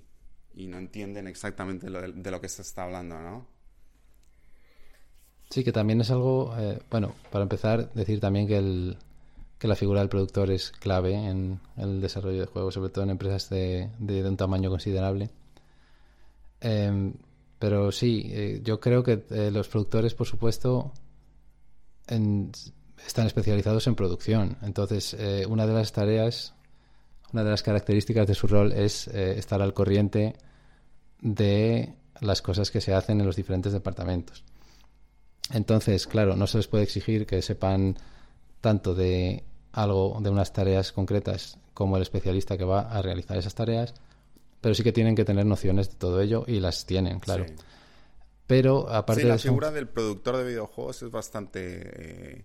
no 0.66 0.78
entienden 0.78 1.26
exactamente 1.26 1.88
de, 1.90 2.30
lo 2.30 2.40
que 2.40 2.48
se 2.48 2.62
está 2.62 2.84
hablando, 2.84 3.20
¿no? 3.20 3.46
Sí, 5.50 5.64
que 5.64 5.72
también 5.72 6.00
es 6.00 6.10
algo, 6.10 6.54
eh, 6.58 6.78
bueno, 6.90 7.14
para 7.30 7.42
empezar, 7.44 7.92
decir 7.94 8.20
también 8.20 8.46
que, 8.46 8.58
el, 8.58 8.98
que 9.58 9.68
la 9.68 9.76
figura 9.76 10.00
del 10.00 10.10
productor 10.10 10.50
es 10.50 10.72
clave 10.72 11.14
en 11.14 11.60
el 11.76 12.00
desarrollo 12.00 12.40
de 12.40 12.46
juegos, 12.46 12.74
sobre 12.74 12.90
todo 12.90 13.04
en 13.04 13.10
empresas 13.10 13.48
de, 13.48 13.88
de, 13.98 14.28
un 14.28 14.36
tamaño 14.36 14.68
considerable. 14.68 15.30
Em, 16.60 17.14
pero 17.58 17.90
sí, 17.92 18.22
eh, 18.26 18.60
yo 18.62 18.78
creo 18.78 19.02
que 19.02 19.24
los 19.50 19.68
productores, 19.68 20.14
por 20.14 20.26
supuesto, 20.26 20.92
están 23.06 23.26
especializados 23.26 23.86
en 23.86 23.94
producción. 23.94 24.56
Entonces, 24.62 25.14
eh, 25.14 25.46
una 25.48 25.66
de 25.66 25.74
las 25.74 25.92
tareas, 25.92 26.54
una 27.32 27.44
de 27.44 27.50
las 27.50 27.62
características 27.62 28.26
de 28.26 28.34
su 28.34 28.46
rol 28.46 28.72
es 28.72 29.08
eh, 29.08 29.38
estar 29.38 29.60
al 29.60 29.74
corriente 29.74 30.36
de 31.20 31.94
las 32.20 32.42
cosas 32.42 32.70
que 32.70 32.80
se 32.80 32.94
hacen 32.94 33.20
en 33.20 33.26
los 33.26 33.36
diferentes 33.36 33.72
departamentos. 33.72 34.44
Entonces, 35.50 36.06
claro, 36.06 36.36
no 36.36 36.46
se 36.46 36.58
les 36.58 36.68
puede 36.68 36.84
exigir 36.84 37.26
que 37.26 37.40
sepan 37.42 37.96
tanto 38.60 38.94
de 38.94 39.44
algo, 39.72 40.18
de 40.20 40.30
unas 40.30 40.52
tareas 40.52 40.92
concretas, 40.92 41.58
como 41.74 41.96
el 41.96 42.02
especialista 42.02 42.58
que 42.58 42.64
va 42.64 42.80
a 42.80 43.00
realizar 43.02 43.36
esas 43.38 43.54
tareas, 43.54 43.94
pero 44.60 44.74
sí 44.74 44.82
que 44.82 44.92
tienen 44.92 45.14
que 45.14 45.24
tener 45.24 45.46
nociones 45.46 45.90
de 45.90 45.96
todo 45.96 46.20
ello 46.20 46.44
y 46.46 46.60
las 46.60 46.86
tienen, 46.86 47.20
claro. 47.20 47.46
Pero 48.46 48.88
aparte 48.88 49.22
sí, 49.22 49.28
la 49.28 49.38
figura 49.38 49.70
del 49.70 49.88
productor 49.88 50.38
de 50.38 50.44
videojuegos 50.44 51.02
es 51.02 51.10
bastante. 51.10 51.60
Eh, 52.38 52.44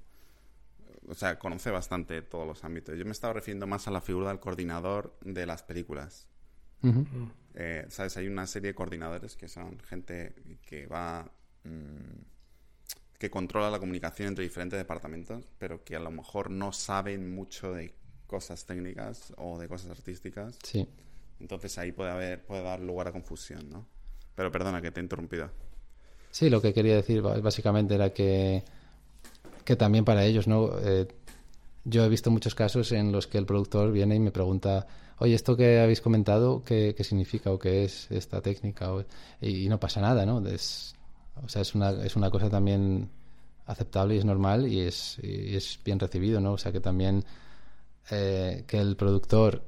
o 1.07 1.15
sea, 1.15 1.39
conoce 1.39 1.71
bastante 1.71 2.21
todos 2.21 2.45
los 2.45 2.63
ámbitos. 2.63 2.97
Yo 2.97 3.05
me 3.05 3.11
estaba 3.11 3.33
refiriendo 3.33 3.67
más 3.67 3.87
a 3.87 3.91
la 3.91 4.01
figura 4.01 4.27
del 4.29 4.39
coordinador 4.39 5.17
de 5.21 5.45
las 5.45 5.63
películas. 5.63 6.27
Eh, 7.55 7.85
¿Sabes? 7.89 8.17
Hay 8.17 8.27
una 8.27 8.47
serie 8.47 8.69
de 8.69 8.75
coordinadores 8.75 9.35
que 9.35 9.47
son 9.47 9.79
gente 9.79 10.33
que 10.65 10.87
va. 10.87 11.31
Mm, 11.63 12.21
que 13.17 13.29
controla 13.29 13.71
la 13.71 13.79
comunicación 13.79 14.27
entre 14.27 14.43
diferentes 14.43 14.77
departamentos, 14.77 15.45
pero 15.57 15.81
que 15.85 15.95
a 15.95 15.99
lo 15.99 16.11
mejor 16.11 16.49
no 16.49 16.73
saben 16.73 17.33
mucho 17.33 17.71
de 17.71 17.93
cosas 18.27 18.65
técnicas 18.65 19.33
o 19.37 19.57
de 19.57 19.69
cosas 19.69 19.91
artísticas. 19.91 20.59
Sí. 20.61 20.85
Entonces 21.39 21.77
ahí 21.77 21.93
puede 21.93 22.11
haber, 22.11 22.43
puede 22.43 22.63
dar 22.63 22.81
lugar 22.81 23.07
a 23.07 23.11
confusión, 23.13 23.69
¿no? 23.69 23.87
Pero 24.35 24.51
perdona 24.51 24.81
que 24.81 24.91
te 24.91 24.99
he 24.99 25.03
interrumpido. 25.03 25.49
Sí, 26.31 26.49
lo 26.49 26.61
que 26.61 26.73
quería 26.73 26.95
decir 26.95 27.21
básicamente 27.21 27.95
era 27.95 28.11
que, 28.11 28.63
que 29.63 29.75
también 29.75 30.03
para 30.03 30.25
ellos, 30.25 30.47
¿no? 30.47 30.71
Eh, 30.79 31.07
yo 31.85 32.03
he 32.03 32.09
visto 32.09 32.31
muchos 32.31 32.55
casos 32.55 32.91
en 32.91 33.11
los 33.11 33.27
que 33.27 33.37
el 33.37 33.45
productor 33.45 33.91
viene 33.91 34.15
y 34.15 34.19
me 34.19 34.31
pregunta, 34.31 34.87
oye, 35.19 35.35
esto 35.35 35.55
que 35.55 35.79
habéis 35.79 36.01
comentado, 36.01 36.63
¿qué, 36.63 36.95
significa 37.01 37.51
o 37.51 37.59
qué 37.59 37.83
es 37.85 38.09
esta 38.11 38.41
técnica? 38.41 38.91
y, 39.41 39.67
no 39.69 39.79
pasa 39.79 40.01
nada, 40.01 40.25
¿no? 40.25 40.37
O 40.37 41.49
sea, 41.49 41.61
es 41.61 41.75
una, 41.75 41.91
es 42.03 42.15
una 42.15 42.29
cosa 42.29 42.49
también 42.49 43.09
aceptable 43.65 44.15
y 44.15 44.17
es 44.19 44.25
normal 44.25 44.67
y 44.67 44.81
es, 44.81 45.19
es 45.19 45.79
bien 45.83 45.99
recibido, 45.99 46.39
¿no? 46.39 46.53
O 46.53 46.57
sea, 46.57 46.71
que 46.71 46.79
también 46.79 47.23
eh, 48.11 48.65
que 48.67 48.79
el 48.79 48.95
productor 48.95 49.63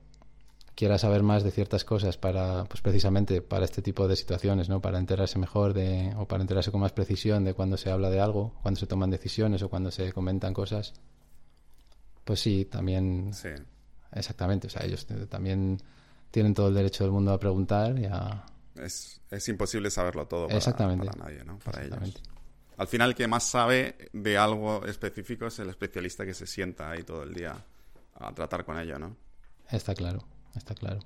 quiera 0.76 0.98
saber 0.98 1.24
más 1.24 1.44
de 1.44 1.52
ciertas 1.52 1.86
cosas 1.86 2.18
para, 2.18 2.66
pues 2.66 2.82
precisamente 2.82 3.42
para 3.42 3.66
este 3.66 3.82
tipo 3.82 4.08
de 4.08 4.16
situaciones, 4.16 4.68
¿no? 4.68 4.82
Para 4.82 5.00
enterarse 5.00 5.40
mejor 5.40 5.74
de, 5.74 6.14
o 6.18 6.28
para 6.28 6.42
enterarse 6.42 6.72
con 6.72 6.82
más 6.82 6.92
precisión 6.92 7.46
de 7.46 7.54
cuando 7.54 7.78
se 7.78 7.90
habla 7.90 8.10
de 8.10 8.20
algo, 8.20 8.54
cuando 8.62 8.80
se 8.80 8.88
toman 8.88 9.10
decisiones 9.10 9.64
o 9.64 9.70
cuando 9.70 9.90
se 9.92 10.12
comentan 10.12 10.54
cosas. 10.54 10.94
Pues 12.26 12.42
sí, 12.42 12.66
también. 12.66 13.34
Sí. 13.34 13.50
Exactamente. 14.16 14.68
O 14.68 14.70
sea, 14.70 14.86
ellos 14.86 15.06
también 15.30 15.78
tienen 16.32 16.54
todo 16.54 16.70
el 16.70 16.74
derecho 16.74 17.04
del 17.04 17.12
mundo 17.12 17.32
a 17.32 17.40
preguntar 17.40 17.98
y 18.00 18.06
a. 18.06 18.46
Es, 18.76 19.22
es 19.30 19.48
imposible 19.48 19.90
saberlo 19.90 20.28
todo 20.28 20.48
para, 20.48 20.58
Exactamente. 20.58 21.06
para 21.06 21.26
nadie, 21.26 21.44
¿no? 21.44 21.60
Para 21.60 21.84
ellos. 21.84 22.22
Al 22.78 22.88
final, 22.88 23.10
el 23.10 23.16
que 23.16 23.28
más 23.28 23.44
sabe 23.44 24.10
de 24.12 24.38
algo 24.38 24.86
específico 24.86 25.48
es 25.48 25.60
el 25.60 25.70
especialista 25.70 26.26
que 26.26 26.34
se 26.34 26.46
sienta 26.46 26.92
ahí 26.92 27.04
todo 27.04 27.24
el 27.24 27.34
día 27.34 27.56
a 28.16 28.34
tratar 28.34 28.66
con 28.66 28.78
ello, 28.78 29.00
¿no? 29.00 29.16
Está 29.70 29.94
claro 29.94 30.26
está 30.58 30.76
claro. 30.76 31.00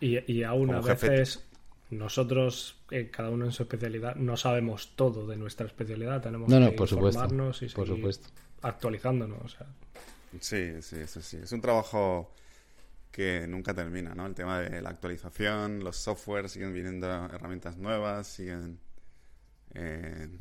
y, 0.00 0.32
y, 0.32 0.42
aún 0.42 0.74
a 0.74 0.80
veces 0.80 1.44
nosotros, 1.90 2.76
eh, 2.90 3.10
cada 3.10 3.30
uno 3.30 3.44
en 3.44 3.52
su 3.52 3.64
especialidad, 3.64 4.16
no 4.16 4.36
sabemos 4.36 4.92
todo 4.96 5.26
de 5.26 5.36
nuestra 5.36 5.66
especialidad. 5.66 6.22
Tenemos 6.22 6.48
no, 6.48 6.60
no, 6.60 6.70
que 6.70 6.76
por 6.76 6.90
informarnos 6.90 7.56
supuesto, 7.58 7.82
y 7.82 7.84
por 7.84 7.96
supuesto. 7.96 8.28
actualizándonos. 8.62 9.56
Sí, 10.40 10.82
sí, 10.82 10.96
eso 10.96 11.22
sí. 11.22 11.38
Es 11.42 11.52
un 11.52 11.60
trabajo 11.60 12.32
que 13.14 13.46
nunca 13.46 13.72
termina, 13.72 14.12
¿no? 14.12 14.26
El 14.26 14.34
tema 14.34 14.58
de 14.58 14.82
la 14.82 14.90
actualización, 14.90 15.84
los 15.84 15.96
softwares, 15.96 16.50
siguen 16.50 16.72
viniendo 16.72 17.06
herramientas 17.06 17.76
nuevas, 17.76 18.26
siguen 18.26 18.80
eh, 19.72 20.36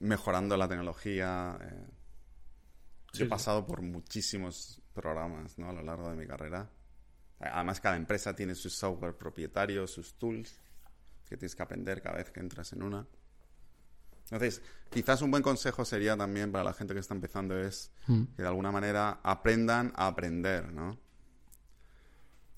mejorando 0.00 0.54
la 0.58 0.68
tecnología. 0.68 1.56
Eh. 1.62 1.86
Yo 3.14 3.24
he 3.24 3.28
pasado 3.28 3.66
por 3.66 3.80
muchísimos 3.80 4.82
programas 4.92 5.56
¿no? 5.56 5.70
a 5.70 5.72
lo 5.72 5.82
largo 5.82 6.10
de 6.10 6.16
mi 6.16 6.26
carrera. 6.26 6.70
Además, 7.40 7.80
cada 7.80 7.96
empresa 7.96 8.36
tiene 8.36 8.54
su 8.54 8.68
software 8.68 9.16
propietario, 9.16 9.86
sus 9.86 10.18
tools, 10.18 10.60
que 11.26 11.38
tienes 11.38 11.56
que 11.56 11.62
aprender 11.62 12.02
cada 12.02 12.16
vez 12.18 12.30
que 12.30 12.40
entras 12.40 12.70
en 12.74 12.82
una. 12.82 13.06
Entonces, 14.32 14.62
quizás 14.90 15.20
un 15.22 15.30
buen 15.30 15.42
consejo 15.42 15.84
sería 15.84 16.16
también 16.16 16.50
para 16.50 16.64
la 16.64 16.72
gente 16.72 16.94
que 16.94 17.00
está 17.00 17.14
empezando 17.14 17.58
es 17.58 17.92
mm. 18.06 18.22
que 18.36 18.42
de 18.42 18.48
alguna 18.48 18.72
manera 18.72 19.20
aprendan 19.22 19.92
a 19.94 20.06
aprender, 20.06 20.72
¿no? 20.72 20.98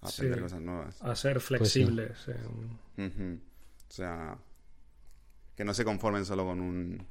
A 0.01 0.09
aprender 0.09 0.41
cosas 0.41 0.61
nuevas. 0.61 1.03
A 1.03 1.17
ser 1.17 1.35
pues 1.35 1.47
flexibles. 1.47 2.29
O 2.29 3.93
sea, 3.93 4.39
que 5.57 5.65
no 5.65 5.75
se 5.75 5.85
conformen 5.85 6.25
solo 6.25 6.45
con 6.45 6.61
un, 6.61 7.07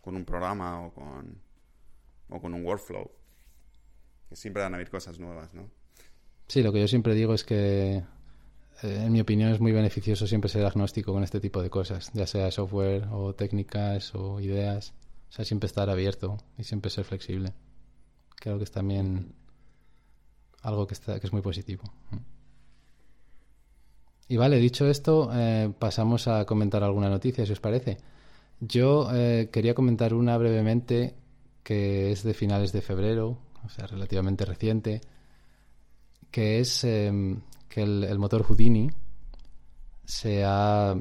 con 0.00 0.14
un 0.14 0.24
programa 0.24 0.80
o 0.82 0.92
con, 0.92 1.40
o 2.28 2.40
con 2.40 2.54
un 2.54 2.64
workflow 2.64 3.10
siempre 4.36 4.62
van 4.62 4.74
a 4.74 4.76
haber 4.76 4.90
cosas 4.90 5.18
nuevas, 5.18 5.52
¿no? 5.54 5.70
Sí, 6.48 6.62
lo 6.62 6.72
que 6.72 6.80
yo 6.80 6.88
siempre 6.88 7.14
digo 7.14 7.34
es 7.34 7.44
que, 7.44 7.96
eh, 7.96 8.04
en 8.82 9.12
mi 9.12 9.20
opinión, 9.20 9.52
es 9.52 9.60
muy 9.60 9.72
beneficioso 9.72 10.26
siempre 10.26 10.48
ser 10.48 10.64
agnóstico 10.64 11.12
con 11.12 11.22
este 11.22 11.40
tipo 11.40 11.62
de 11.62 11.70
cosas, 11.70 12.10
ya 12.14 12.26
sea 12.26 12.50
software 12.50 13.06
o 13.12 13.34
técnicas 13.34 14.14
o 14.14 14.40
ideas. 14.40 14.94
O 15.30 15.32
sea, 15.34 15.44
siempre 15.44 15.66
estar 15.66 15.88
abierto 15.88 16.38
y 16.58 16.64
siempre 16.64 16.90
ser 16.90 17.04
flexible. 17.04 17.54
Creo 18.36 18.58
que 18.58 18.64
es 18.64 18.70
también 18.70 19.34
algo 20.62 20.86
que, 20.86 20.94
está, 20.94 21.18
que 21.20 21.26
es 21.26 21.32
muy 21.32 21.42
positivo. 21.42 21.84
Y 24.28 24.36
vale, 24.36 24.56
dicho 24.56 24.86
esto, 24.88 25.30
eh, 25.34 25.72
pasamos 25.78 26.28
a 26.28 26.44
comentar 26.44 26.82
alguna 26.82 27.08
noticia, 27.08 27.44
si 27.44 27.52
os 27.52 27.60
parece. 27.60 27.98
Yo 28.60 29.08
eh, 29.12 29.48
quería 29.52 29.74
comentar 29.74 30.14
una 30.14 30.38
brevemente 30.38 31.14
que 31.62 32.12
es 32.12 32.22
de 32.22 32.34
finales 32.34 32.72
de 32.72 32.80
febrero, 32.80 33.38
o 33.64 33.68
sea, 33.68 33.86
relativamente 33.86 34.44
reciente, 34.44 35.00
que 36.32 36.58
es 36.58 36.82
em, 36.82 37.40
que 37.68 37.82
el, 37.82 38.18
motor 38.18 38.42
Houdini 38.42 38.90
se 40.04 40.42
ha, 40.44 40.96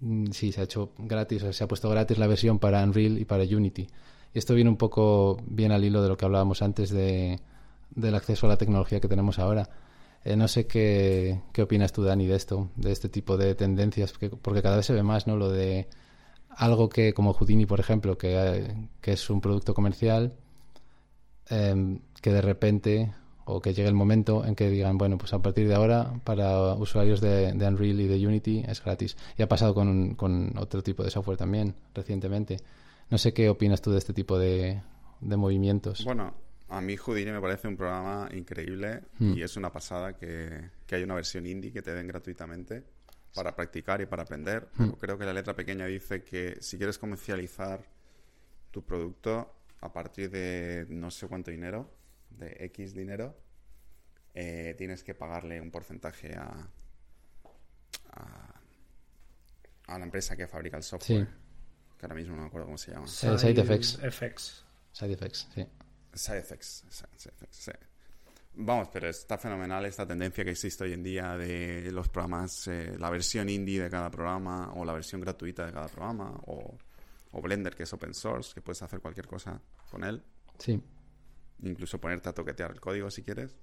mm, 0.00 0.26
sí, 0.30 0.52
se 0.52 0.60
ha 0.60 0.64
hecho 0.64 0.92
gratis, 0.98 1.42
o 1.42 1.52
se 1.52 1.64
ha 1.64 1.68
puesto 1.68 1.90
gratis 1.90 2.18
la 2.18 2.28
versión 2.28 2.60
para 2.60 2.84
Unreal 2.84 3.18
y 3.18 3.24
para 3.24 3.42
Unity. 3.42 3.88
Y 4.34 4.38
esto 4.38 4.54
viene 4.54 4.70
un 4.70 4.76
poco 4.76 5.38
bien 5.46 5.72
al 5.72 5.84
hilo 5.84 6.02
de 6.02 6.08
lo 6.08 6.16
que 6.16 6.24
hablábamos 6.26 6.62
antes 6.62 6.90
de, 6.90 7.40
del 7.90 8.14
acceso 8.14 8.46
a 8.46 8.50
la 8.50 8.58
tecnología 8.58 9.00
que 9.00 9.08
tenemos 9.08 9.40
ahora. 9.40 9.68
Eh, 10.24 10.36
no 10.36 10.46
sé 10.48 10.66
qué, 10.66 11.40
qué 11.52 11.62
opinas 11.62 11.92
tú, 11.92 12.04
Dani, 12.04 12.26
de 12.26 12.36
esto, 12.36 12.70
de 12.76 12.92
este 12.92 13.08
tipo 13.08 13.36
de 13.36 13.54
tendencias, 13.54 14.12
porque, 14.12 14.30
porque 14.30 14.62
cada 14.62 14.76
vez 14.76 14.86
se 14.86 14.92
ve 14.92 15.02
más, 15.02 15.26
¿no? 15.26 15.36
Lo 15.36 15.50
de 15.50 15.88
algo 16.50 16.88
que, 16.88 17.14
como 17.14 17.32
Houdini, 17.32 17.66
por 17.66 17.80
ejemplo, 17.80 18.18
que, 18.18 18.34
eh, 18.36 18.88
que 19.00 19.12
es 19.12 19.30
un 19.30 19.40
producto 19.40 19.74
comercial, 19.74 20.34
Em, 21.50 22.00
que 22.20 22.30
de 22.30 22.42
repente 22.42 23.14
o 23.48 23.60
que 23.60 23.72
llegue 23.72 23.88
el 23.88 23.94
momento 23.94 24.44
en 24.44 24.54
que 24.54 24.68
digan, 24.68 24.98
bueno, 24.98 25.16
pues 25.16 25.32
a 25.32 25.40
partir 25.40 25.66
de 25.66 25.74
ahora 25.74 26.12
para 26.24 26.74
usuarios 26.74 27.20
de, 27.20 27.52
Unreal 27.52 28.00
y 28.00 28.06
de 28.06 28.26
Unity 28.26 28.64
es 28.68 28.84
gratis. 28.84 29.16
Y 29.38 29.42
ha 29.42 29.48
pasado 29.48 29.74
con, 29.74 30.14
con, 30.14 30.56
otro 30.58 30.82
tipo 30.82 31.02
de 31.02 31.10
software 31.10 31.38
también 31.38 31.74
recientemente. 31.94 32.58
No 33.10 33.16
sé 33.16 33.32
qué 33.32 33.48
opinas 33.48 33.80
tú 33.80 33.90
de 33.90 33.98
este 33.98 34.12
tipo 34.12 34.38
de, 34.38 34.82
de 35.20 35.36
movimientos. 35.36 36.04
Bueno, 36.04 36.34
a 36.68 36.80
mí 36.82 36.96
Houdini 36.96 37.30
me 37.30 37.40
parece 37.40 37.68
un 37.68 37.76
programa 37.76 38.28
increíble 38.34 39.00
hmm. 39.18 39.32
y 39.38 39.42
es 39.42 39.56
una 39.56 39.72
pasada 39.72 40.14
que, 40.14 40.70
que 40.86 40.94
haya 40.94 41.06
una 41.06 41.14
versión 41.14 41.46
indie 41.46 41.72
que 41.72 41.80
te 41.80 41.94
den 41.94 42.06
gratuitamente. 42.06 42.84
para 43.34 43.56
practicar 43.56 44.00
y 44.02 44.06
para 44.06 44.24
aprender. 44.24 44.68
Hmm. 44.76 44.90
Creo 45.00 45.16
que 45.16 45.24
la 45.24 45.32
letra 45.32 45.54
pequeña 45.54 45.86
dice 45.86 46.22
que 46.22 46.58
si 46.60 46.76
quieres 46.76 46.98
comercializar 46.98 47.80
tu 48.70 48.82
producto 48.84 49.54
a 49.80 49.92
partir 49.92 50.30
de 50.30 50.86
no 50.90 51.10
sé 51.10 51.26
cuánto 51.28 51.50
dinero, 51.50 51.97
de 52.38 52.56
X 52.66 52.94
dinero, 52.94 53.36
eh, 54.34 54.74
tienes 54.78 55.02
que 55.02 55.14
pagarle 55.14 55.60
un 55.60 55.70
porcentaje 55.70 56.34
a, 56.34 56.68
a, 59.86 59.98
la 59.98 60.04
empresa 60.04 60.36
que 60.36 60.46
fabrica 60.46 60.76
el 60.76 60.82
software. 60.82 61.28
Que 61.98 62.06
ahora 62.06 62.14
mismo 62.14 62.36
no 62.36 62.42
me 62.42 62.48
acuerdo 62.48 62.66
cómo 62.66 62.78
se 62.78 62.92
llama. 62.92 63.06
Side, 63.08 63.60
effects. 63.60 64.64
Side 64.92 65.12
effects, 65.12 65.48
sí. 65.54 65.66
Side 66.14 66.38
effects, 66.38 66.84
sí. 67.50 67.72
Vamos, 68.60 68.88
pero 68.92 69.08
está 69.08 69.38
fenomenal 69.38 69.86
esta 69.86 70.04
tendencia 70.04 70.44
que 70.44 70.50
existe 70.50 70.82
hoy 70.82 70.92
en 70.92 71.02
día 71.02 71.36
de 71.36 71.90
los 71.92 72.08
programas, 72.08 72.66
eh, 72.66 72.96
la 72.98 73.08
versión 73.08 73.48
indie 73.48 73.80
de 73.80 73.88
cada 73.88 74.10
programa 74.10 74.72
o 74.74 74.84
la 74.84 74.92
versión 74.92 75.20
gratuita 75.20 75.64
de 75.64 75.72
cada 75.72 75.86
programa 75.86 76.40
o, 76.46 76.76
Blender 77.40 77.76
que 77.76 77.84
es 77.84 77.92
open 77.92 78.14
source, 78.14 78.52
que 78.52 78.60
puedes 78.60 78.82
hacer 78.82 78.98
cualquier 78.98 79.28
cosa 79.28 79.60
con 79.92 80.02
él. 80.02 80.20
Sí. 80.58 80.82
Incluso 81.62 82.00
ponerte 82.00 82.28
a 82.28 82.34
toquetear 82.34 82.72
el 82.72 82.80
código 82.80 83.10
si 83.10 83.22
quieres. 83.22 83.56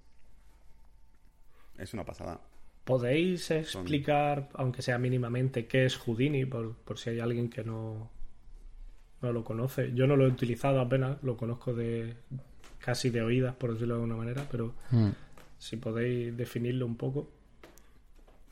Es 1.77 1.93
una 1.93 2.05
pasada. 2.05 2.39
¿Podéis 2.83 3.49
explicar, 3.51 4.49
aunque 4.53 4.81
sea 4.81 4.97
mínimamente, 4.99 5.65
qué 5.65 5.85
es 5.85 5.97
Houdini, 5.97 6.45
por, 6.45 6.75
por 6.75 6.99
si 6.99 7.09
hay 7.09 7.19
alguien 7.19 7.49
que 7.49 7.63
no, 7.63 8.11
no 9.21 9.33
lo 9.33 9.43
conoce? 9.43 9.91
Yo 9.93 10.05
no 10.05 10.15
lo 10.15 10.25
he 10.25 10.29
utilizado 10.29 10.79
apenas, 10.79 11.21
lo 11.23 11.35
conozco 11.35 11.73
de, 11.73 12.15
casi 12.77 13.09
de 13.09 13.23
oídas, 13.23 13.55
por 13.55 13.73
decirlo 13.73 13.95
de 13.95 14.01
alguna 14.01 14.17
manera, 14.17 14.47
pero 14.51 14.75
hmm. 14.91 15.09
si 15.57 15.77
podéis 15.77 16.37
definirlo 16.37 16.85
un 16.85 16.95
poco. 16.95 17.27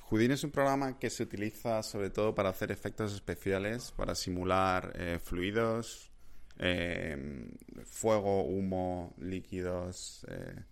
Houdini 0.09 0.33
es 0.33 0.43
un 0.43 0.51
programa 0.51 0.97
que 0.97 1.11
se 1.11 1.23
utiliza 1.23 1.81
sobre 1.83 2.09
todo 2.09 2.33
para 2.33 2.49
hacer 2.49 2.71
efectos 2.71 3.13
especiales, 3.13 3.91
para 3.95 4.15
simular 4.15 4.93
eh, 4.95 5.19
fluidos, 5.21 6.11
eh, 6.59 7.51
fuego, 7.85 8.43
humo, 8.43 9.13
líquidos, 9.17 10.25
eh, 10.29 10.63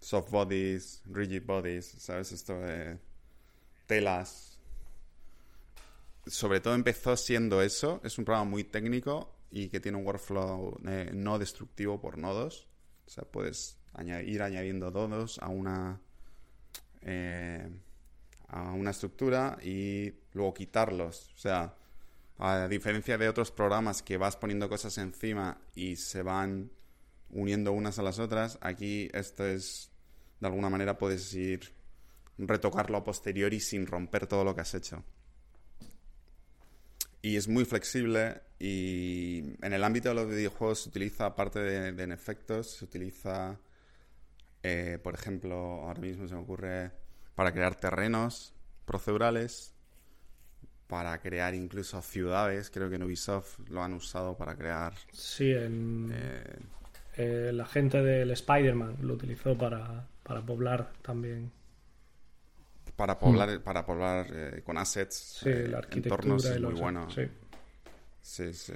soft 0.00 0.30
bodies, 0.30 1.02
rigid 1.06 1.44
bodies, 1.44 1.86
¿sabes? 1.98 2.32
Esto 2.32 2.58
de 2.60 2.98
telas. 3.86 4.58
Sobre 6.26 6.60
todo 6.60 6.74
empezó 6.74 7.16
siendo 7.16 7.62
eso, 7.62 8.00
es 8.04 8.18
un 8.18 8.24
programa 8.24 8.50
muy 8.50 8.64
técnico 8.64 9.32
y 9.50 9.68
que 9.68 9.80
tiene 9.80 9.98
un 9.98 10.06
workflow 10.06 10.78
no 11.12 11.38
destructivo 11.38 12.00
por 12.00 12.18
nodos. 12.18 12.68
O 13.06 13.10
sea, 13.10 13.24
puedes 13.24 13.78
ir 14.24 14.42
añadiendo 14.42 14.90
nodos 14.90 15.38
a 15.38 15.48
una, 15.48 16.00
eh, 17.02 17.68
a 18.48 18.72
una 18.72 18.90
estructura 18.90 19.58
y 19.62 20.12
luego 20.32 20.54
quitarlos. 20.54 21.32
O 21.34 21.38
sea, 21.38 21.74
a 22.38 22.68
diferencia 22.68 23.16
de 23.18 23.28
otros 23.28 23.50
programas 23.50 24.02
que 24.02 24.16
vas 24.16 24.36
poniendo 24.36 24.68
cosas 24.68 24.98
encima 24.98 25.58
y 25.74 25.96
se 25.96 26.22
van 26.22 26.70
uniendo 27.30 27.72
unas 27.72 27.98
a 27.98 28.02
las 28.02 28.18
otras, 28.18 28.58
aquí 28.60 29.08
esto 29.12 29.44
es, 29.46 29.90
de 30.40 30.46
alguna 30.46 30.70
manera 30.70 30.98
puedes 30.98 31.32
ir 31.34 31.74
retocarlo 32.38 32.98
a 32.98 33.04
posteriori 33.04 33.60
sin 33.60 33.86
romper 33.86 34.26
todo 34.26 34.44
lo 34.44 34.54
que 34.54 34.60
has 34.60 34.74
hecho. 34.74 35.02
Y 37.22 37.36
es 37.36 37.48
muy 37.48 37.64
flexible 37.64 38.42
y 38.58 39.56
en 39.62 39.72
el 39.72 39.82
ámbito 39.82 40.10
de 40.10 40.14
los 40.14 40.28
videojuegos 40.28 40.82
se 40.82 40.88
utiliza, 40.90 41.26
aparte 41.26 41.58
de, 41.58 42.02
en 42.02 42.12
efectos, 42.12 42.70
se 42.70 42.84
utiliza, 42.84 43.58
eh, 44.62 44.98
por 45.02 45.14
ejemplo, 45.14 45.56
ahora 45.56 46.00
mismo 46.00 46.28
se 46.28 46.34
me 46.34 46.40
ocurre, 46.40 46.92
para 47.34 47.52
crear 47.52 47.74
terrenos 47.74 48.54
procedurales, 48.84 49.74
para 50.86 51.18
crear 51.20 51.54
incluso 51.54 52.00
ciudades. 52.02 52.70
Creo 52.70 52.88
que 52.88 52.96
en 52.96 53.02
Ubisoft 53.02 53.58
lo 53.68 53.82
han 53.82 53.94
usado 53.94 54.36
para 54.36 54.56
crear. 54.56 54.94
Sí, 55.12 55.52
en. 55.52 56.10
Eh, 56.12 56.58
eh, 57.16 57.50
la 57.52 57.66
gente 57.66 58.02
del 58.02 58.30
Spider-Man 58.30 58.98
lo 59.00 59.14
utilizó 59.14 59.56
para, 59.56 60.06
para 60.22 60.42
poblar 60.42 60.92
también. 61.02 61.50
Para 62.94 63.18
poblar, 63.18 63.60
para 63.62 63.84
poblar 63.84 64.62
con 64.62 64.78
assets, 64.78 65.40
sí, 65.42 65.50
la 65.50 65.78
arquitectura 65.78 66.34
entornos 66.34 66.60
muy 66.60 66.80
bueno. 66.80 67.10
Sí. 67.10 67.28
Sí, 68.22 68.52
sí. 68.54 68.72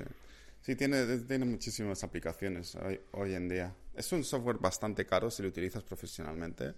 Sí, 0.63 0.77
tiene, 0.77 1.19
tiene 1.19 1.45
muchísimas 1.45 2.05
aplicaciones 2.05 2.77
hoy, 3.13 3.35
en 3.35 3.49
día. 3.49 3.75
Es 3.95 4.13
un 4.13 4.23
software 4.23 4.59
bastante 4.59 5.07
caro 5.07 5.31
si 5.31 5.43
lo 5.43 5.49
utilizas 5.49 5.83
profesionalmente. 5.83 6.75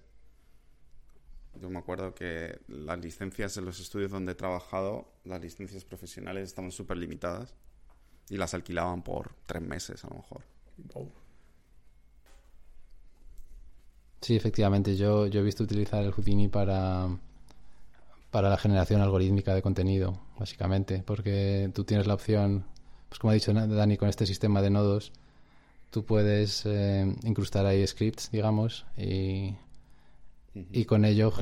Yo 1.61 1.69
me 1.69 1.79
acuerdo 1.79 2.15
que 2.15 2.61
las 2.69 2.99
licencias 2.99 3.57
en 3.57 3.65
los 3.65 3.79
estudios 3.79 4.11
donde 4.11 4.33
he 4.33 4.35
trabajado, 4.35 5.12
las 5.24 5.41
licencias 5.41 5.85
profesionales 5.85 6.49
estaban 6.49 6.70
súper 6.70 6.97
limitadas 6.97 7.55
y 8.29 8.37
las 8.37 8.55
alquilaban 8.55 9.03
por 9.03 9.35
tres 9.47 9.62
meses 9.62 10.05
a 10.05 10.09
lo 10.09 10.16
mejor. 10.16 10.43
Sí, 14.20 14.37
efectivamente. 14.37 14.97
Yo, 14.97 15.27
yo 15.27 15.41
he 15.41 15.43
visto 15.43 15.65
utilizar 15.65 16.03
el 16.03 16.12
Houdini 16.12 16.49
para, 16.49 17.09
para 18.31 18.49
la 18.49 18.57
generación 18.57 19.01
algorítmica 19.01 19.55
de 19.55 19.62
contenido, 19.62 20.19
básicamente, 20.39 21.03
porque 21.05 21.70
tú 21.74 21.85
tienes 21.85 22.07
la 22.07 22.15
opción, 22.15 22.65
pues 23.09 23.19
como 23.19 23.33
ha 23.33 23.35
dicho 23.35 23.53
Dani, 23.53 23.97
con 23.97 24.09
este 24.09 24.24
sistema 24.24 24.62
de 24.62 24.70
nodos, 24.70 25.12
tú 25.91 26.05
puedes 26.07 26.65
eh, 26.65 27.15
incrustar 27.24 27.66
ahí 27.66 27.87
scripts, 27.87 28.31
digamos, 28.31 28.87
y, 28.97 29.57
y 30.55 30.85
con 30.85 31.05
ello... 31.05 31.33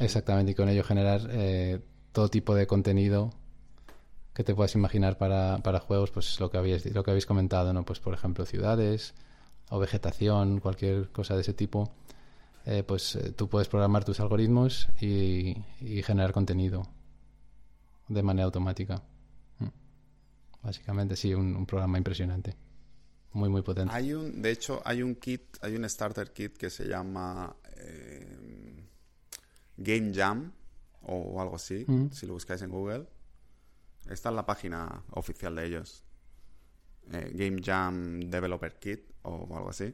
Exactamente, 0.00 0.52
y 0.52 0.54
con 0.54 0.68
ello 0.68 0.84
generar 0.84 1.22
eh, 1.30 1.80
todo 2.12 2.28
tipo 2.28 2.54
de 2.54 2.66
contenido 2.66 3.30
que 4.34 4.44
te 4.44 4.54
puedas 4.54 4.74
imaginar 4.74 5.18
para, 5.18 5.58
para 5.58 5.80
juegos, 5.80 6.10
pues 6.10 6.40
lo 6.40 6.50
que, 6.50 6.58
habéis, 6.58 6.86
lo 6.94 7.02
que 7.02 7.10
habéis 7.10 7.26
comentado, 7.26 7.72
¿no? 7.72 7.84
Pues 7.84 8.00
por 8.00 8.14
ejemplo 8.14 8.46
ciudades 8.46 9.14
o 9.68 9.78
vegetación, 9.78 10.60
cualquier 10.60 11.10
cosa 11.10 11.34
de 11.34 11.42
ese 11.42 11.52
tipo 11.54 11.92
eh, 12.64 12.84
pues 12.84 13.16
eh, 13.16 13.32
tú 13.32 13.48
puedes 13.48 13.68
programar 13.68 14.04
tus 14.04 14.20
algoritmos 14.20 14.88
y, 15.00 15.56
generar 16.04 16.32
contenido 16.32 16.88
de 18.08 18.22
manera 18.22 18.44
automática. 18.44 19.02
Mm. 19.58 19.68
Básicamente, 20.62 21.16
sí, 21.16 21.34
un, 21.34 21.66
programa 21.66 21.98
impresionante. 21.98 22.54
Muy, 23.32 23.48
muy 23.48 23.62
potente. 23.62 23.92
Hay 23.94 24.12
un, 24.12 24.42
de 24.42 24.50
hecho, 24.50 24.80
hay 24.84 25.02
un 25.02 25.16
kit, 25.16 25.56
hay 25.62 25.74
un 25.74 25.88
starter 25.88 26.32
kit 26.32 26.56
que 26.56 26.70
se 26.70 26.86
llama 26.86 27.56
eh, 27.76 28.38
Game 29.76 30.12
Jam 30.14 30.52
o 31.02 31.40
algo 31.40 31.56
así, 31.56 31.84
mm. 31.86 32.10
si 32.12 32.26
lo 32.26 32.34
buscáis 32.34 32.62
en 32.62 32.70
Google. 32.70 33.06
Está 34.08 34.30
en 34.30 34.36
la 34.36 34.46
página 34.46 35.04
oficial 35.12 35.54
de 35.54 35.66
ellos. 35.66 36.04
Game 37.08 37.60
Jam 37.62 38.20
Developer 38.20 38.78
Kit 38.78 39.10
o 39.22 39.56
algo 39.56 39.70
así 39.70 39.92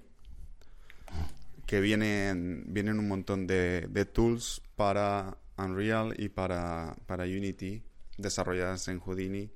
que 1.69 1.83
vienen, 1.83 2.65
vienen 2.69 2.99
un 2.99 3.09
montón 3.09 3.47
de, 3.47 4.11
tools 4.11 4.63
para 4.75 5.37
Unreal 5.59 6.15
y 6.19 6.31
para, 6.31 6.97
para, 7.05 7.25
Unity 7.25 7.85
desarrolladas 8.17 8.89
en 8.89 8.99
Houdini 9.01 9.51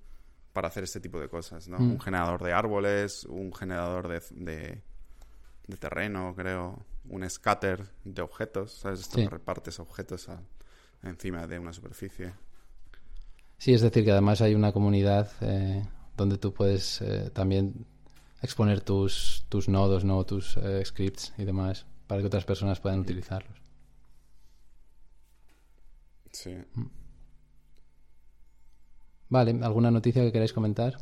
para 0.52 0.68
hacer 0.68 0.84
este 0.84 1.00
tipo 1.00 1.18
de 1.18 1.30
cosas, 1.30 1.68
¿no? 1.68 1.78
Mm. 1.78 1.92
Un 1.92 2.00
generador 2.00 2.42
de 2.42 2.52
árboles, 2.52 3.24
un 3.24 3.54
generador 3.54 4.08
de, 4.08 4.82
de, 5.66 5.76
terreno, 5.78 6.34
creo, 6.36 6.84
un 7.08 7.28
scatter 7.28 7.88
de 8.04 8.22
objetos, 8.22 8.72
¿sabes? 8.72 9.00
Esto 9.00 9.28
repartes 9.28 9.78
objetos 9.80 10.28
encima 11.02 11.46
de 11.46 11.58
una 11.58 11.72
superficie. 11.72 12.32
Sí, 13.58 13.74
es 13.74 13.80
decir, 13.80 14.04
que 14.04 14.12
además 14.12 14.40
hay 14.40 14.54
una 14.54 14.72
comunidad 14.72 15.30
eh, 15.40 15.84
donde 16.16 16.38
tú 16.38 16.52
puedes 16.52 17.00
eh, 17.00 17.30
también 17.32 17.86
exponer 18.42 18.80
tus, 18.80 19.44
tus 19.48 19.68
nodos, 19.68 20.04
¿no? 20.04 20.24
Tus 20.24 20.56
eh, 20.56 20.82
scripts 20.84 21.32
y 21.38 21.44
demás 21.44 21.86
para 22.06 22.20
que 22.20 22.26
otras 22.26 22.44
personas 22.44 22.80
puedan 22.80 23.00
utilizarlos. 23.00 23.62
Sí. 26.32 26.56
Mm. 26.74 26.86
Vale, 29.28 29.58
¿alguna 29.62 29.90
noticia 29.90 30.22
que 30.22 30.32
queráis 30.32 30.52
comentar? 30.52 30.98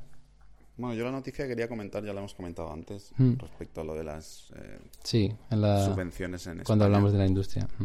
Bueno, 0.80 0.94
yo 0.94 1.04
la 1.04 1.10
noticia 1.10 1.44
que 1.44 1.50
quería 1.50 1.68
comentar 1.68 2.02
ya 2.02 2.14
la 2.14 2.20
hemos 2.20 2.32
comentado 2.32 2.72
antes 2.72 3.12
mm. 3.18 3.34
respecto 3.38 3.82
a 3.82 3.84
lo 3.84 3.94
de 3.94 4.02
las 4.02 4.50
eh, 4.56 4.78
sí, 5.04 5.30
en 5.50 5.60
la... 5.60 5.84
subvenciones 5.84 6.46
en 6.46 6.62
Cuando 6.64 6.86
hablamos 6.86 7.12
de 7.12 7.18
la 7.18 7.26
industria. 7.26 7.68
Mm. 7.78 7.84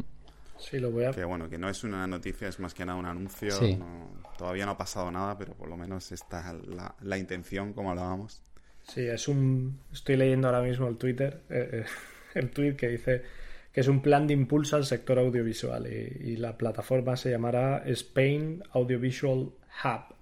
Sí, 0.57 0.79
lo 0.79 0.91
voy 0.91 1.03
a... 1.03 1.11
Que 1.11 1.25
bueno, 1.25 1.49
que 1.49 1.57
no 1.57 1.69
es 1.69 1.83
una 1.83 2.07
noticia, 2.07 2.47
es 2.47 2.57
más 2.61 2.73
que 2.73 2.85
nada 2.85 2.97
un 2.97 3.05
anuncio. 3.05 3.53
todavía 4.37 4.65
no 4.65 4.71
ha 4.71 4.77
pasado 4.77 5.11
nada, 5.11 5.37
pero 5.37 5.53
por 5.53 5.67
lo 5.67 5.75
menos 5.75 6.13
está 6.13 6.53
la, 6.53 6.95
la 7.01 7.17
intención, 7.17 7.73
como 7.73 7.91
hablábamos. 7.91 8.41
Sí, 8.87 9.01
es 9.01 9.27
un... 9.27 9.77
Estoy 9.91 10.15
leyendo 10.15 10.47
ahora 10.47 10.61
mismo 10.61 10.87
el 10.87 10.95
Twitter. 10.95 11.41
Eh, 11.49 11.69
eh, 11.83 11.85
el 12.39 12.49
tweet 12.51 12.77
que 12.77 12.87
dice 12.87 13.23
que 13.73 13.81
es 13.81 13.89
un 13.89 14.01
plan 14.01 14.25
de 14.25 14.33
impulso 14.33 14.77
al 14.77 14.85
sector 14.85 15.19
audiovisual 15.19 15.85
y, 15.85 16.37
la 16.37 16.57
plataforma 16.57 17.17
se 17.17 17.29
llamará 17.29 17.83
Spain 17.87 18.63
Audiovisual 18.71 19.51
Hub. 19.83 20.15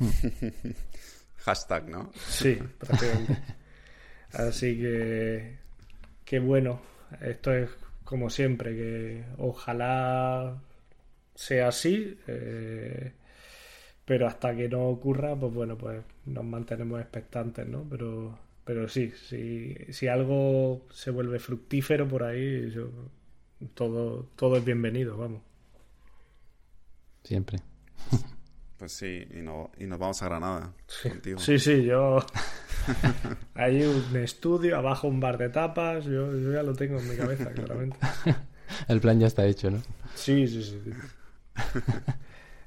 Hashtag, 1.44 1.88
¿no? 1.88 2.10
Sí, 2.14 2.54
prácticamente. 2.78 3.38
Así 4.32 4.78
que, 4.78 5.58
qué 6.24 6.38
bueno. 6.38 6.80
Esto 7.20 7.52
es 7.52 7.70
como 8.04 8.30
siempre, 8.30 8.74
que 8.74 9.24
ojalá 9.38 10.62
sea 11.34 11.68
así. 11.68 12.18
Eh, 12.26 13.12
pero 14.04 14.26
hasta 14.26 14.54
que 14.54 14.68
no 14.68 14.88
ocurra, 14.88 15.36
pues 15.36 15.52
bueno, 15.52 15.76
pues 15.76 16.02
nos 16.26 16.44
mantenemos 16.44 17.00
expectantes, 17.00 17.66
¿no? 17.66 17.86
Pero, 17.88 18.38
pero 18.64 18.88
sí, 18.88 19.10
si, 19.10 19.74
si 19.90 20.08
algo 20.08 20.86
se 20.90 21.10
vuelve 21.10 21.38
fructífero 21.38 22.08
por 22.08 22.24
ahí, 22.24 22.70
yo, 22.70 22.90
todo, 23.74 24.28
todo 24.36 24.56
es 24.56 24.64
bienvenido, 24.64 25.16
vamos. 25.16 25.42
Siempre. 27.24 27.58
Pues 28.82 28.94
sí, 28.94 29.24
y, 29.30 29.42
no, 29.42 29.70
y 29.78 29.86
nos 29.86 29.96
vamos 29.96 30.20
a 30.22 30.24
Granada 30.24 30.72
sí. 30.88 31.08
contigo. 31.08 31.38
Sí, 31.38 31.56
sí, 31.60 31.84
yo. 31.84 32.18
Hay 33.54 33.80
un 33.84 34.16
estudio, 34.16 34.76
abajo 34.76 35.06
un 35.06 35.20
bar 35.20 35.38
de 35.38 35.50
tapas, 35.50 36.04
yo, 36.04 36.36
yo 36.36 36.52
ya 36.52 36.64
lo 36.64 36.74
tengo 36.74 36.98
en 36.98 37.08
mi 37.08 37.14
cabeza, 37.14 37.52
claramente. 37.52 37.96
El 38.88 39.00
plan 39.00 39.20
ya 39.20 39.28
está 39.28 39.46
hecho, 39.46 39.70
¿no? 39.70 39.80
Sí, 40.16 40.48
sí, 40.48 40.64
sí. 40.64 40.80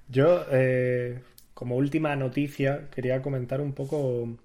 Yo, 0.07 0.45
eh, 0.51 1.19
como 1.53 1.75
última 1.75 2.15
noticia, 2.15 2.89
quería 2.91 3.21
comentar 3.21 3.59
un 3.59 3.73
poco. 3.73 4.37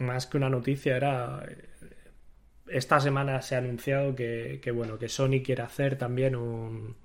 Más 0.00 0.26
que 0.26 0.36
una 0.36 0.50
noticia, 0.50 0.98
era. 0.98 1.46
Esta 2.68 3.00
semana 3.00 3.40
se 3.40 3.54
ha 3.54 3.58
anunciado 3.58 4.14
que, 4.14 4.60
que 4.62 4.70
bueno, 4.70 4.98
que 4.98 5.08
Sony 5.08 5.40
quiere 5.42 5.62
hacer 5.62 5.96
también 5.96 6.36
un, 6.36 6.96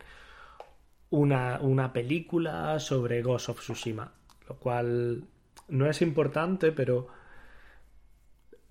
una, 1.15 1.59
una 1.61 1.91
película 1.93 2.79
sobre 2.79 3.21
Ghost 3.21 3.49
of 3.49 3.59
Tsushima. 3.59 4.11
Lo 4.47 4.55
cual 4.57 5.23
no 5.69 5.89
es 5.89 6.01
importante, 6.01 6.71
pero 6.71 7.07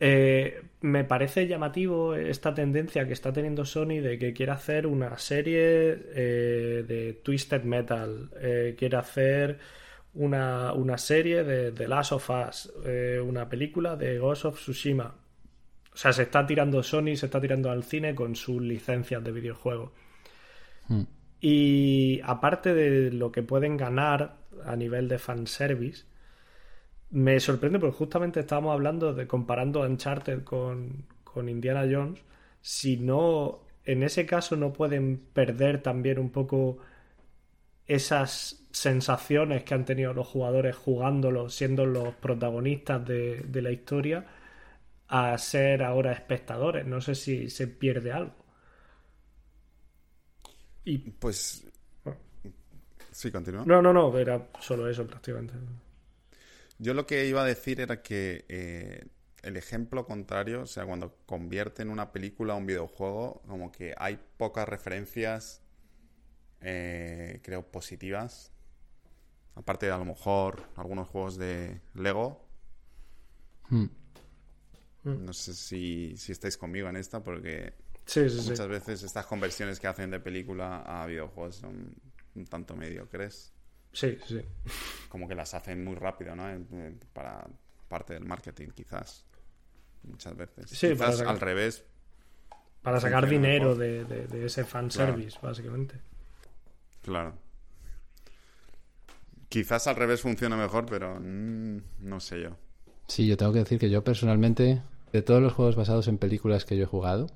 eh, 0.01 0.63
me 0.83 1.05
parece 1.05 1.47
llamativo 1.47 2.15
esta 2.15 2.53
tendencia 2.53 3.07
que 3.07 3.13
está 3.13 3.33
teniendo 3.33 3.65
Sony 3.65 4.01
de 4.03 4.19
que 4.19 4.33
quiere 4.33 4.53
hacer 4.53 4.87
una 4.87 5.17
serie 5.19 5.99
eh, 6.15 6.85
de 6.87 7.21
Twisted 7.23 7.63
Metal, 7.63 8.31
eh, 8.41 8.75
quiere 8.79 8.97
hacer 8.97 9.59
una, 10.15 10.73
una, 10.75 10.99
serie 10.99 11.43
de 11.43 11.73
The 11.73 11.89
Last 11.89 12.13
of 12.13 12.31
Us, 12.31 12.73
una 13.25 13.49
película 13.49 13.97
de 13.97 14.19
Ghost 14.19 14.45
of 14.45 14.61
Tsushima. 14.61 15.15
O 15.93 15.97
sea, 15.97 16.13
se 16.13 16.23
está 16.25 16.47
tirando 16.47 16.83
Sony, 16.83 17.17
se 17.17 17.27
está 17.27 17.41
tirando 17.41 17.71
al 17.71 17.85
cine 17.85 18.15
con 18.15 18.37
sus 18.37 18.61
licencias 18.61 19.23
de 19.25 19.33
videojuegos. 19.33 19.91
Hmm. 20.89 21.03
Y 21.47 22.23
aparte 22.25 22.73
de 22.73 23.13
lo 23.13 23.31
que 23.31 23.43
pueden 23.43 23.77
ganar 23.77 24.39
a 24.65 24.77
nivel 24.77 25.09
de 25.09 25.19
fanservice, 25.19 26.07
me 27.11 27.39
sorprende 27.39 27.79
porque 27.79 27.97
justamente 27.99 28.41
estábamos 28.41 28.73
hablando 28.73 29.13
de 29.13 29.27
comparando 29.27 29.83
Uncharted 29.83 30.43
con, 30.45 31.05
con 31.23 31.51
Indiana 31.51 31.83
Jones. 31.91 32.21
Si 32.63 32.97
no, 32.97 33.61
en 33.85 34.03
ese 34.05 34.25
caso 34.25 34.57
no 34.57 34.73
pueden 34.73 35.19
perder 35.35 35.83
también 35.83 36.19
un 36.19 36.31
poco 36.31 36.79
esas 37.87 38.67
sensaciones 38.73 39.65
que 39.65 39.75
han 39.75 39.85
tenido 39.85 40.15
los 40.15 40.27
jugadores 40.27 40.77
jugándolo, 40.77 41.51
siendo 41.51 41.87
los 41.87 42.15
protagonistas 42.15 43.05
de, 43.07 43.43
de 43.43 43.63
la 43.63 43.71
historia, 43.71 44.27
a 45.09 45.37
ser 45.39 45.83
ahora 45.83 46.13
espectadores. 46.13 46.87
No 46.87 47.01
sé 47.03 47.15
si 47.15 47.51
se 47.51 47.69
pierde 47.69 48.13
algo. 48.13 48.44
Y 50.85 50.99
pues. 50.99 51.67
Sí, 53.11 53.31
continúa. 53.31 53.65
No, 53.65 53.81
no, 53.81 53.93
no, 53.93 54.17
era 54.19 54.49
solo 54.61 54.89
eso 54.89 55.07
prácticamente. 55.07 55.55
Yo 56.79 56.95
lo 56.95 57.07
que 57.07 57.27
iba 57.27 57.43
a 57.43 57.45
decir 57.45 57.81
era 57.81 58.03
que 58.03 58.45
eh, 58.49 59.07
el 59.43 59.57
ejemplo 59.57 60.05
contrario, 60.05 60.63
o 60.63 60.67
sea, 60.67 60.85
cuando 60.85 61.17
convierten 61.27 61.91
una 61.91 62.11
película 62.11 62.55
a 62.55 62.57
un 62.57 62.67
videojuego, 62.67 63.43
como 63.47 63.71
que 63.71 63.95
hay 63.97 64.19
pocas 64.37 64.69
referencias, 64.69 65.63
eh, 66.61 67.41
creo, 67.43 67.63
positivas. 67.71 68.53
Aparte 69.55 69.87
de 69.87 69.93
a 69.93 69.99
lo 69.99 70.05
mejor 70.05 70.65
algunos 70.77 71.09
juegos 71.09 71.39
de 71.39 71.81
Lego. 71.95 72.45
Hmm. 73.69 73.87
No 75.05 75.33
sé 75.35 75.55
si, 75.55 76.17
si 76.17 76.33
estáis 76.33 76.57
conmigo 76.57 76.89
en 76.89 76.97
esta, 76.97 77.23
porque 77.23 77.75
Sí, 78.07 78.29
sí, 78.29 78.37
muchas 78.51 78.59
sí. 78.67 78.67
veces 78.69 79.03
estas 79.03 79.27
conversiones 79.27 79.81
que 79.81 79.87
hacen 79.87 80.11
de 80.11 80.21
película 80.21 80.81
a 80.83 81.07
videojuegos 81.07 81.57
son 81.57 81.95
un 82.35 82.45
tanto 82.47 82.77
mediocres. 82.77 83.53
Sí, 83.93 84.19
sí. 84.27 84.41
Como 85.09 85.29
que 85.29 85.35
las 85.35 85.55
hacen 85.55 85.85
muy 85.85 85.95
rápido, 85.95 86.35
¿no? 86.37 86.45
Para 87.13 87.47
parte 87.89 88.15
del 88.15 88.25
marketing, 88.25 88.69
quizás. 88.75 89.25
Muchas 90.03 90.37
veces. 90.37 90.69
Sí, 90.71 90.89
para 90.89 90.95
quizás 91.11 91.19
sacar- 91.19 91.35
al 91.35 91.41
revés. 91.41 91.85
Para 92.83 93.01
sacar 93.01 93.27
dinero 93.29 93.77
mejor. 93.77 93.79
de, 93.79 94.05
de, 94.05 94.27
de 94.27 94.47
ese 94.47 94.65
fanservice, 94.65 95.39
básicamente. 95.41 96.01
Claro. 97.03 97.35
Quizás 99.49 99.87
al 99.87 99.97
revés 99.97 100.21
funciona 100.21 100.57
mejor, 100.57 100.87
pero 100.87 101.19
mm, 101.21 101.79
no 102.01 102.21
sé 102.21 102.43
yo. 102.43 102.57
Sí, 103.07 103.27
yo 103.27 103.37
tengo 103.37 103.53
que 103.53 103.61
decir 103.61 103.79
que 103.79 103.91
yo 103.91 104.03
personalmente, 104.03 104.83
de 105.13 105.23
todos 105.23 105.41
los 105.43 105.53
juegos 105.53 105.77
basados 105.77 106.09
en 106.09 106.19
películas 106.19 106.65
que 106.65 106.77
yo 106.77 106.85
he 106.85 106.87
jugado, 106.87 107.29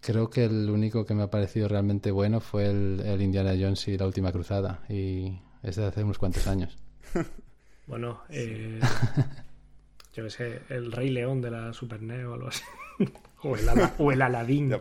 creo 0.00 0.30
que 0.30 0.44
el 0.44 0.70
único 0.70 1.04
que 1.04 1.14
me 1.14 1.22
ha 1.22 1.30
parecido 1.30 1.68
realmente 1.68 2.10
bueno 2.10 2.40
fue 2.40 2.66
el, 2.66 3.00
el 3.04 3.20
Indiana 3.22 3.52
Jones 3.58 3.86
y 3.88 3.96
la 3.98 4.06
Última 4.06 4.32
Cruzada. 4.32 4.84
Y 4.88 5.38
es 5.62 5.76
de 5.76 5.86
hace 5.86 6.02
unos 6.04 6.18
cuantos 6.18 6.46
años. 6.46 6.76
Bueno, 7.86 8.20
eh, 8.28 8.78
yo 10.14 10.24
qué 10.24 10.28
sé, 10.28 10.60
el 10.68 10.92
Rey 10.92 11.08
León 11.08 11.40
de 11.40 11.50
la 11.50 11.72
Super 11.72 12.02
NES 12.02 12.26
o 12.26 12.34
algo 12.34 12.48
así. 12.48 12.62
o, 13.42 13.56
el 13.56 13.66
Ala- 13.66 13.94
o 13.96 14.12
el 14.12 14.20
Aladín. 14.20 14.68
Ya, 14.68 14.80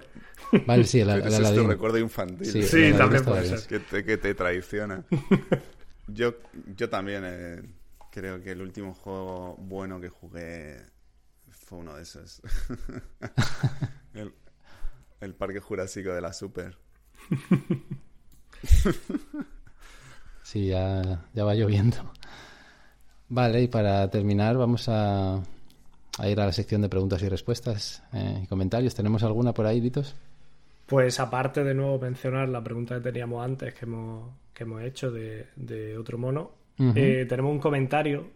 Vale, 0.65 0.83
sí, 0.83 0.99
el, 0.99 1.09
el 1.11 1.21
eso 1.25 1.41
es 1.41 1.55
tu 1.55 1.65
recuerdo 1.65 1.97
infantil. 1.99 2.45
Sí, 2.63 2.91
también 2.97 3.23
puede 3.23 3.45
ser. 3.45 3.61
que 3.65 3.79
te, 3.79 4.03
que 4.03 4.17
te 4.17 4.33
traiciona. 4.35 5.05
Yo, 6.07 6.33
yo 6.75 6.89
también 6.89 7.23
eh, 7.25 7.61
creo 8.11 8.41
que 8.43 8.51
el 8.51 8.61
último 8.61 8.93
juego 8.93 9.55
bueno 9.57 10.01
que 10.01 10.09
jugué 10.09 10.75
fue 11.49 11.77
uno 11.77 11.95
de 11.95 12.03
esos. 12.03 12.41
el, 14.15 14.33
el 15.21 15.33
Parque 15.33 15.59
Jurásico 15.59 16.13
de 16.13 16.21
la 16.21 16.33
Super. 16.33 16.77
Sí, 20.47 20.67
ya, 20.67 21.25
ya 21.33 21.43
va 21.43 21.55
lloviendo. 21.55 21.97
Vale, 23.27 23.63
y 23.63 23.67
para 23.67 24.09
terminar 24.09 24.55
vamos 24.55 24.87
a, 24.87 25.35
a 25.35 26.29
ir 26.29 26.39
a 26.39 26.45
la 26.45 26.53
sección 26.53 26.81
de 26.81 26.87
preguntas 26.87 27.21
y 27.21 27.27
respuestas 27.27 28.01
eh, 28.13 28.43
y 28.43 28.47
comentarios. 28.47 28.95
¿Tenemos 28.95 29.23
alguna 29.23 29.53
por 29.53 29.65
ahí, 29.65 29.81
Ditos? 29.81 30.15
Pues 30.85 31.19
aparte 31.19 31.65
de 31.65 31.73
nuevo 31.73 31.99
mencionar 31.99 32.47
la 32.47 32.63
pregunta 32.63 32.95
que 32.95 33.01
teníamos 33.01 33.43
antes 33.43 33.73
que 33.73 33.83
hemos, 33.83 34.31
que 34.53 34.63
hemos 34.63 34.81
hecho 34.83 35.11
de, 35.11 35.47
de 35.57 35.97
otro 35.97 36.17
mono, 36.17 36.51
eh, 36.95 37.25
tenemos 37.27 37.51
un 37.51 37.59
comentario 37.59 38.27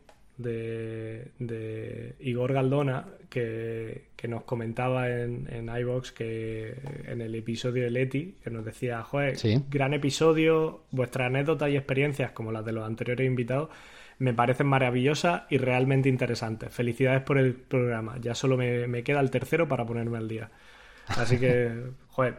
de, 0.42 1.32
de 1.40 2.16
Igor 2.20 2.54
Galdona 2.54 3.06
que, 3.30 4.06
que 4.16 4.28
nos 4.28 4.44
comentaba 4.44 5.10
en, 5.10 5.48
en 5.52 5.70
iVox 5.70 6.12
que 6.12 6.76
en 7.08 7.22
el 7.22 7.34
episodio 7.36 7.84
de 7.84 7.92
Leti, 7.92 8.36
que 8.44 8.50
nos 8.50 8.66
decía, 8.66 9.04
joder, 9.04 9.38
Sí. 9.38 9.64
gran 9.70 9.94
episodio, 9.94 10.84
vuestras 10.92 11.28
anécdotas 11.28 11.70
y 11.72 11.78
experiencias 11.78 12.32
como 12.32 12.52
las 12.52 12.66
de 12.66 12.72
los 12.74 12.86
anteriores 12.86 13.26
invitados 13.28 13.70
me 14.20 14.34
parecen 14.36 14.68
maravillosas 14.68 15.44
y 15.50 15.58
realmente 15.58 16.08
interesantes. 16.08 16.72
Felicidades 16.72 17.24
por 17.24 17.40
el 17.40 17.56
programa. 17.56 18.18
Ya 18.22 18.36
solo 18.36 18.56
me, 18.56 18.86
me 18.88 19.04
queda 19.04 19.20
el 19.20 19.32
tercero 19.32 19.68
para 19.68 19.84
ponerme 19.86 20.18
al 20.20 20.28
día. 20.28 20.52
Así 21.08 21.40
que, 21.40 21.72
joder, 22.10 22.36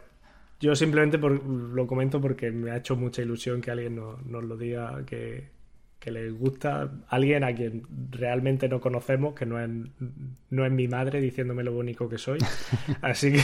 yo 0.60 0.76
simplemente 0.76 1.18
por- 1.18 1.44
lo 1.44 1.86
comento 1.88 2.20
porque 2.20 2.52
me 2.52 2.70
ha 2.70 2.76
hecho 2.76 2.94
mucha 2.94 3.22
ilusión 3.22 3.60
que 3.60 3.72
alguien 3.72 3.96
nos, 3.96 4.24
nos 4.24 4.44
lo 4.44 4.56
diga, 4.56 5.04
que, 5.04 5.48
que 6.02 6.10
le 6.10 6.30
gusta. 6.30 6.90
Alguien 7.08 7.44
a 7.44 7.54
quien 7.54 7.84
realmente 8.10 8.68
no 8.68 8.80
conocemos, 8.80 9.34
que 9.34 9.46
no 9.46 9.60
es, 9.60 9.70
no 10.50 10.66
es 10.66 10.72
mi 10.72 10.88
madre 10.88 11.20
diciéndome 11.20 11.62
lo 11.62 11.72
bonito 11.72 12.08
que 12.08 12.18
soy. 12.18 12.44
Así 13.02 13.32
que, 13.32 13.40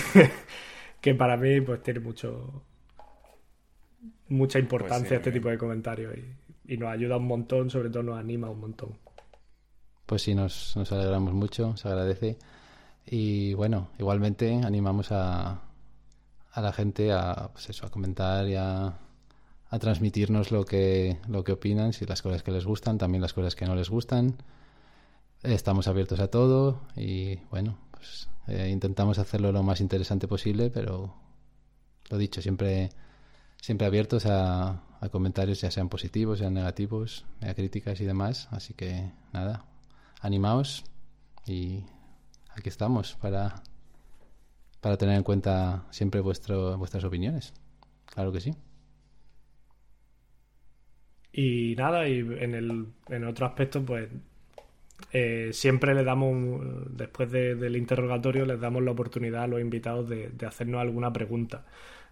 que 1.01 1.14
para 1.14 1.36
mí 1.36 1.60
pues 1.60 1.82
tiene 1.82 2.01
mucho 2.01 2.64
mucha 4.28 4.59
importancia 4.59 5.09
Pues 5.09 5.09
sí, 5.09 5.14
este 5.16 5.30
bien. 5.30 5.40
tipo 5.40 5.48
de 5.48 5.59
comentarios 5.59 6.14
y, 6.16 6.74
y 6.74 6.76
nos 6.78 6.90
ayuda 6.90 7.16
un 7.16 7.26
montón, 7.26 7.70
sobre 7.70 7.90
todo 7.90 8.02
nos 8.02 8.18
anima 8.18 8.51
un 8.51 8.60
montón. 8.60 8.98
Pues 10.06 10.22
sí, 10.22 10.35
nos, 10.35 10.76
nos 10.76 10.90
alegramos 10.93 11.32
mucho, 11.35 11.76
se 11.76 11.89
agradece. 11.89 12.39
Y 13.06 13.55
bueno, 13.55 13.90
igualmente 13.98 14.55
animamos 14.64 15.12
a, 15.12 15.62
a 16.52 16.60
la 16.62 16.72
gente 16.72 17.12
a, 17.12 17.51
pues 17.52 17.70
eso, 17.70 17.86
a 17.86 17.90
comentar 17.90 18.47
y 18.48 18.56
a, 18.56 18.98
a 19.70 19.78
transmitirnos 19.78 20.51
lo 20.51 20.65
que, 20.65 21.19
lo 21.28 21.45
que 21.45 21.53
opinan, 21.53 21.93
si 21.93 22.07
las 22.07 22.23
cosas 22.23 22.43
que 22.43 22.51
les 22.51 22.65
gustan, 22.65 22.99
también 22.99 23.20
las 23.20 23.35
cosas 23.35 23.55
que 23.55 23.66
no 23.66 23.74
les 23.74 23.90
gustan. 23.90 24.36
Estamos 25.43 25.89
abiertos 25.89 26.20
a 26.20 26.28
todo 26.28 26.81
y 26.97 27.36
bueno, 27.51 27.78
pues 27.90 28.28
eh, 28.49 28.70
intentamos 28.70 29.19
hacerlo 29.19 29.53
lo 29.53 29.62
más 29.62 29.81
interesante 29.81 30.27
posible, 30.27 30.70
pero 30.70 31.15
lo 32.09 32.19
dicho, 32.19 32.40
siempre, 32.40 32.90
siempre 33.61 33.86
abiertos 33.86 34.24
a, 34.27 34.82
comentarios, 35.12 35.61
ya 35.61 35.70
sean 35.70 35.89
positivos, 35.89 36.40
sean 36.40 36.55
negativos, 36.55 37.24
a 37.40 37.55
críticas 37.55 38.01
y 38.01 38.05
demás. 38.05 38.49
Así 38.51 38.74
que 38.74 39.12
nada, 39.32 39.65
animaos 40.20 40.85
y 41.47 41.85
aquí 42.51 42.69
estamos 42.69 43.15
para, 43.20 43.62
para 44.81 44.97
tener 44.97 45.15
en 45.15 45.23
cuenta 45.23 45.86
siempre 45.90 46.20
vuestro, 46.20 46.77
vuestras 46.78 47.05
opiniones. 47.05 47.53
Claro 48.07 48.32
que 48.32 48.40
sí. 48.40 48.57
Y 51.40 51.77
nada, 51.77 52.09
y 52.09 52.19
en, 52.19 52.52
el, 52.52 52.89
en 53.10 53.24
otro 53.24 53.47
aspecto, 53.47 53.86
pues 53.86 54.09
eh, 55.12 55.51
siempre 55.52 55.94
le 55.94 56.02
damos, 56.02 56.60
después 56.90 57.31
del 57.31 57.77
interrogatorio, 57.77 58.44
les 58.44 58.60
damos 58.60 58.82
la 58.82 58.90
oportunidad 58.90 59.44
a 59.44 59.47
los 59.47 59.60
invitados 59.60 60.09
de, 60.09 60.32
hacernos 60.44 60.81
alguna 60.81 61.12
pregunta. 61.12 61.65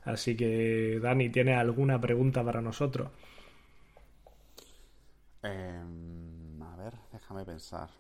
Así 0.05 0.37
que, 0.37 1.01
Dani, 1.03 1.29
¿tienes 1.31 1.59
alguna 1.59 2.01
pregunta 2.01 2.45
para 2.45 2.61
nosotros? 2.61 3.11
Em, 5.43 6.63
a 6.63 6.77
ver, 6.77 6.93
déjame 7.13 7.45
pensar. 7.45 7.91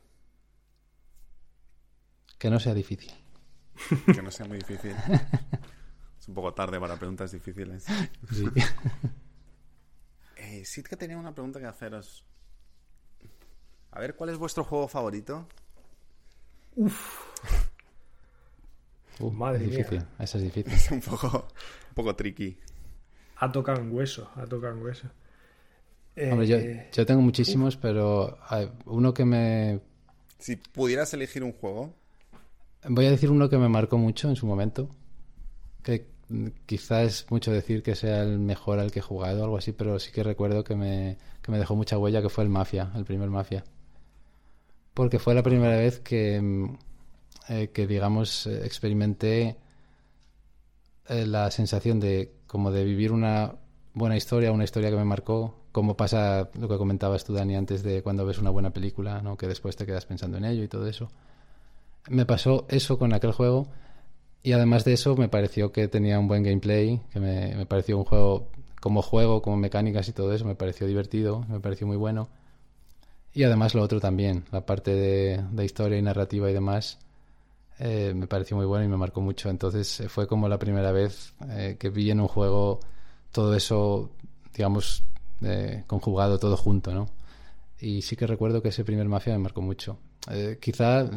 Que 2.39 2.51
no 2.51 2.61
sea 2.61 2.73
difícil. 2.73 3.11
Que 4.15 4.23
no 4.23 4.31
sea 4.31 4.47
muy 4.47 4.59
difícil. 4.59 4.93
es 6.20 6.28
un 6.28 6.35
poco 6.36 6.55
tarde 6.55 6.78
para 6.78 6.94
preguntas 6.94 7.32
difíciles. 7.32 7.85
Sí. 8.31 8.44
Eh, 10.66 10.68
sí 10.68 10.82
que 10.82 10.97
tenía 10.97 11.16
una 11.16 11.32
pregunta 11.32 11.60
que 11.60 11.66
haceros. 11.66 12.24
A 13.93 14.01
ver, 14.01 14.16
¿cuál 14.16 14.30
es 14.30 14.36
vuestro 14.36 14.64
juego 14.64 14.88
favorito? 14.88 15.47
Uf. 16.74 17.24
madre 19.32 19.64
es 19.64 19.70
difícil. 19.70 19.98
Mía. 19.98 20.09
Eso 20.18 20.38
es 20.38 20.44
difícil. 20.44 20.72
Es 20.72 20.90
un 20.90 21.01
poco, 21.01 21.48
un 21.88 21.94
poco 21.94 22.16
tricky. 22.16 22.59
Ha 23.36 23.52
tocado 23.52 23.80
en 23.80 23.94
hueso, 23.94 24.30
ha 24.34 24.44
tocado 24.44 24.76
en 24.76 24.82
hueso. 24.82 25.09
Hombre, 26.30 26.47
yo, 26.47 26.56
eh, 26.56 26.88
yo, 26.93 27.05
tengo 27.05 27.20
muchísimos, 27.20 27.76
pero 27.76 28.38
uno 28.86 29.12
que 29.12 29.24
me... 29.26 29.80
Si 30.38 30.56
pudieras 30.56 31.12
elegir 31.12 31.44
un 31.44 31.52
juego. 31.52 31.94
Voy 32.88 33.06
a 33.06 33.10
decir 33.10 33.30
uno 33.30 33.51
que 33.51 33.59
me 33.59 33.68
marcó 33.68 33.98
mucho 33.98 34.28
en 34.28 34.36
su 34.36 34.47
momento. 34.47 34.88
Que 35.82 36.06
quizás 36.66 37.05
es 37.05 37.31
mucho 37.31 37.53
decir 37.53 37.82
que 37.82 37.94
sea 37.94 38.23
el 38.23 38.39
mejor 38.39 38.78
al 38.78 38.90
que 38.90 38.98
he 38.98 39.03
jugado 39.03 39.40
o 39.40 39.44
algo 39.44 39.59
así, 39.59 39.73
pero 39.73 39.98
sí 39.98 40.11
que 40.12 40.23
recuerdo 40.23 40.65
que 40.65 40.74
me, 40.74 41.19
que 41.43 41.53
me 41.53 41.59
dejó 41.59 41.77
mucha 41.77 41.98
huella, 41.98 42.23
que 42.23 42.28
fue 42.28 42.44
el 42.44 42.51
Mafia, 42.51 42.90
el 42.97 43.05
primer 43.05 43.31
Mafia. 43.31 43.65
Porque 44.94 45.19
fue 45.19 45.35
la 45.35 45.43
primera 45.43 45.77
vez 45.77 46.01
que, 46.01 46.40
mm, 46.40 46.78
eh, 47.48 47.70
que 47.73 47.86
digamos, 47.86 48.47
experimenté 48.47 49.57
eh, 51.09 51.27
la 51.27 51.51
sensación 51.51 52.01
de 52.01 52.32
como 52.47 52.73
de 52.73 52.85
vivir 52.85 53.12
una 53.12 53.55
buena 53.94 54.16
historia, 54.16 54.53
una 54.53 54.65
historia 54.65 54.90
que 54.90 54.97
me 54.97 55.05
marcó, 55.05 55.55
como 55.73 55.97
pasa 55.97 56.48
lo 56.59 56.69
que 56.69 56.78
comentabas 56.78 57.24
tú, 57.24 57.35
Dani, 57.35 57.55
antes 57.55 57.82
de 57.82 58.03
cuando 58.03 58.27
ves 58.27 58.39
una 58.39 58.51
buena 58.51 58.70
película, 58.70 59.20
¿no? 59.23 59.36
que 59.36 59.47
después 59.47 59.77
te 59.77 59.86
quedas 59.86 60.07
pensando 60.07 60.39
en 60.39 60.44
ello 60.44 60.65
y 60.65 60.69
todo 60.69 60.86
eso. 60.86 61.11
Me 62.09 62.24
pasó 62.24 62.66
eso 62.69 62.98
con 62.98 63.12
aquel 63.12 63.32
juego 63.32 63.69
y 64.47 64.52
además 64.52 64.85
de 64.85 64.93
eso, 64.93 65.16
me 65.16 65.28
pareció 65.28 65.73
que 65.73 65.89
tenía 65.89 66.20
un 66.20 66.28
buen 66.28 66.44
gameplay, 66.44 67.01
que 67.12 67.18
me, 67.18 67.66
pareció 67.66 67.98
un 67.98 68.05
juego 68.05 68.47
como 68.81 69.02
juego, 69.02 69.43
como 69.43 69.56
mecánicas 69.56 70.09
y 70.09 70.12
todo 70.12 70.32
eso, 70.32 70.44
me 70.44 70.55
pareció 70.55 70.86
divertido, 70.86 71.44
me 71.48 71.59
pareció 71.59 71.89
muy 71.89 71.97
bueno. 71.97 72.28
Y 73.35 73.43
además 73.43 73.74
lo 73.74 73.82
otro 73.82 73.98
también, 73.98 74.44
la 74.52 74.64
parte 74.64 74.94
de, 74.94 75.64
historia 75.64 75.98
y 75.98 76.02
narrativa 76.02 76.48
y 76.48 76.55
demás, 76.55 77.01
eh, 77.81 78.12
me 78.14 78.28
pareció 78.28 78.56
muy 78.56 78.66
bueno 78.66 78.85
y 78.85 78.89
me 78.89 78.97
marcó 78.97 79.20
mucho. 79.20 79.51
Entonces 79.51 79.98
eh, 79.98 80.09
fue 80.09 80.28
como 80.28 80.48
la 80.48 80.60
primera 80.60 80.93
vez 80.93 81.35
eh, 81.51 81.74
que 81.77 81.90
vi 81.90 82.12
en 82.12 82.20
un 82.20 82.28
juego 82.28 82.78
todo 83.32 83.52
eso, 83.52 84.12
digamos, 84.55 85.02
conjugado, 85.89 86.39
todo 86.39 86.56
junto, 86.56 86.94
¿no? 86.94 87.09
Y 87.81 88.02
sí 88.02 88.14
que 88.14 88.28
recuerdo 88.28 88.62
que 88.62 88.68
ese 88.68 88.85
primer 88.85 89.09
Mafia 89.09 89.32
me 89.32 89.40
marcó 89.40 89.60
mucho. 89.60 89.98
quizá, 90.60 91.10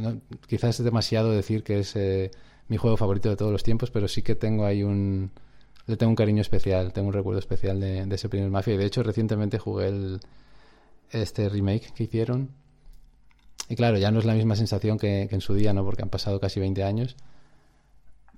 quizás 0.48 0.80
es 0.80 0.84
demasiado 0.84 1.30
decir 1.32 1.64
que 1.64 1.82
es 1.82 1.96
mi 2.70 2.78
juego 2.78 2.96
favorito 2.98 3.30
de 3.30 3.36
todos 3.36 3.52
los 3.52 3.64
tiempos, 3.64 3.92
pero 3.92 4.08
sí 4.08 4.22
que 4.22 4.36
tengo 4.36 4.66
ahí 4.66 4.84
un... 4.84 5.32
Le 5.88 5.98
tengo 5.98 6.12
un 6.12 6.16
cariño 6.16 6.42
especial, 6.42 6.94
tengo 6.94 7.08
un 7.08 7.14
recuerdo 7.14 7.40
especial 7.40 7.80
de, 7.80 8.08
ese 8.14 8.30
primer 8.30 8.52
Mafia. 8.52 8.76
Y 8.76 8.78
de 8.78 8.86
hecho, 8.86 9.02
recientemente 9.02 9.58
jugué 9.58 9.88
el, 9.88 10.20
este 11.10 11.50
remake 11.50 11.92
que 11.94 12.04
hicieron. 12.04 12.52
Y 13.68 13.76
claro, 13.76 13.98
ya 13.98 14.12
no 14.12 14.20
es 14.20 14.26
la 14.26 14.36
misma 14.36 14.56
sensación 14.56 15.00
que, 15.00 15.28
en 15.32 15.42
su 15.42 15.56
día, 15.56 15.74
¿no? 15.74 15.84
Porque 15.84 16.04
han 16.04 16.10
pasado 16.10 16.40
casi 16.40 16.60
20 16.60 16.84
años. 16.84 17.16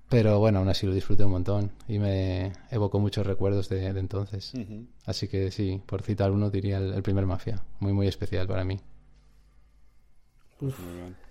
Pero 0.08 0.40
bueno, 0.40 0.60
aún 0.60 0.70
así 0.70 0.86
lo 0.86 0.94
disfruté 0.94 1.26
un 1.26 1.32
montón 1.32 1.72
y 1.88 2.00
me 2.00 2.54
evocó 2.70 3.00
muchos 3.00 3.26
recuerdos 3.26 3.68
de, 3.68 3.88
entonces. 3.88 4.54
Así 5.06 5.28
que 5.28 5.52
sí, 5.52 5.82
por 5.86 6.04
citar 6.04 6.32
uno 6.32 6.50
diría 6.50 6.78
el, 6.78 7.04
primer 7.04 7.26
Mafia. 7.26 7.62
Muy, 7.80 7.92
muy 7.92 8.08
especial 8.08 8.48
para 8.48 8.64
mí. 8.64 8.80
Muy 10.62 10.72
bien. 10.72 11.31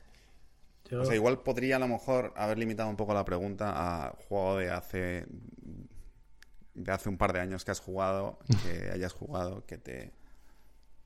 O 0.92 1.04
sea, 1.04 1.14
igual 1.14 1.40
podría 1.40 1.76
a 1.76 1.78
lo 1.78 1.88
mejor 1.88 2.32
haber 2.36 2.58
limitado 2.58 2.88
un 2.88 2.96
poco 2.96 3.14
la 3.14 3.24
pregunta 3.24 3.72
a 3.74 4.12
juego 4.28 4.56
de 4.56 4.70
hace 4.70 5.26
de 6.74 6.92
hace 6.92 7.08
un 7.08 7.16
par 7.16 7.32
de 7.32 7.40
años 7.40 7.64
que 7.64 7.70
has 7.70 7.80
jugado, 7.80 8.38
que 8.64 8.90
hayas 8.94 9.12
jugado, 9.12 9.64
que 9.66 9.78
te 9.78 10.12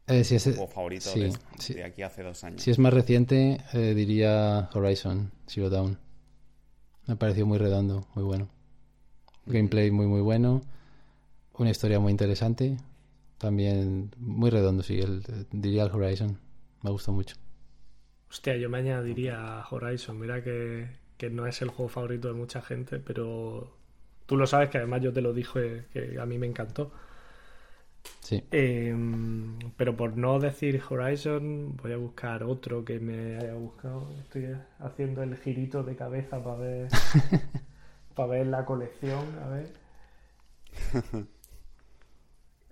eh, 0.06 0.22
si 0.22 0.34
es, 0.34 0.44
juego 0.44 0.68
favorito 0.68 1.10
de, 1.14 1.82
aquí 1.82 2.02
hace 2.02 2.22
dos 2.22 2.44
años. 2.44 2.62
Si 2.62 2.70
es 2.70 2.78
más 2.78 2.92
reciente, 2.92 3.58
eh, 3.72 3.94
diría 3.94 4.68
Horizon 4.74 5.32
Zero 5.46 5.70
Dawn. 5.70 5.98
Me 7.06 7.16
pareció 7.16 7.46
muy 7.46 7.58
redondo, 7.58 8.06
muy 8.14 8.24
bueno. 8.24 8.48
Gameplay 9.46 9.90
muy 9.90 10.06
muy 10.06 10.20
bueno, 10.20 10.62
una 11.58 11.70
historia 11.70 12.00
muy 12.00 12.10
interesante, 12.10 12.78
también 13.38 14.10
muy 14.18 14.48
redondo, 14.48 14.82
sí, 14.82 15.00
el, 15.00 15.22
diría 15.50 15.84
el 15.84 15.90
Horizon. 15.90 16.38
Me 16.82 16.90
gustó 16.90 17.12
mucho. 17.12 17.36
Hostia, 18.34 18.56
yo 18.56 18.68
me 18.68 18.78
añadiría 18.78 19.64
Horizon. 19.70 20.18
Mira 20.18 20.42
que, 20.42 20.88
no 21.30 21.46
es 21.46 21.62
el 21.62 21.68
juego 21.68 21.88
favorito 21.88 22.26
de 22.26 22.34
mucha 22.34 22.60
gente, 22.62 22.98
pero 22.98 23.70
tú 24.26 24.36
lo 24.36 24.48
sabes 24.48 24.70
que 24.70 24.78
además 24.78 25.02
yo 25.02 25.12
te 25.12 25.20
lo 25.20 25.32
dije 25.32 25.84
que 25.92 26.18
a 26.18 26.26
mí 26.26 26.36
me 26.36 26.48
encantó. 26.48 26.90
Sí. 28.18 28.42
Em, 28.50 29.56
pero 29.76 29.96
por 29.96 30.16
no 30.16 30.40
decir 30.40 30.82
Horizon, 30.90 31.76
voy 31.76 31.92
a 31.92 31.96
buscar 31.96 32.42
otro 32.42 32.84
que 32.84 32.98
me 32.98 33.36
haya 33.36 33.54
buscado. 33.54 34.10
Estoy 34.24 34.56
haciendo 34.80 35.22
el 35.22 35.36
girito 35.36 35.84
de 35.84 35.94
cabeza 35.94 36.42
para 36.42 36.56
ver, 36.56 36.88
para 38.16 38.28
ver 38.30 38.48
la 38.48 38.64
colección. 38.64 39.24
A 39.44 39.48
ver. 39.48 39.68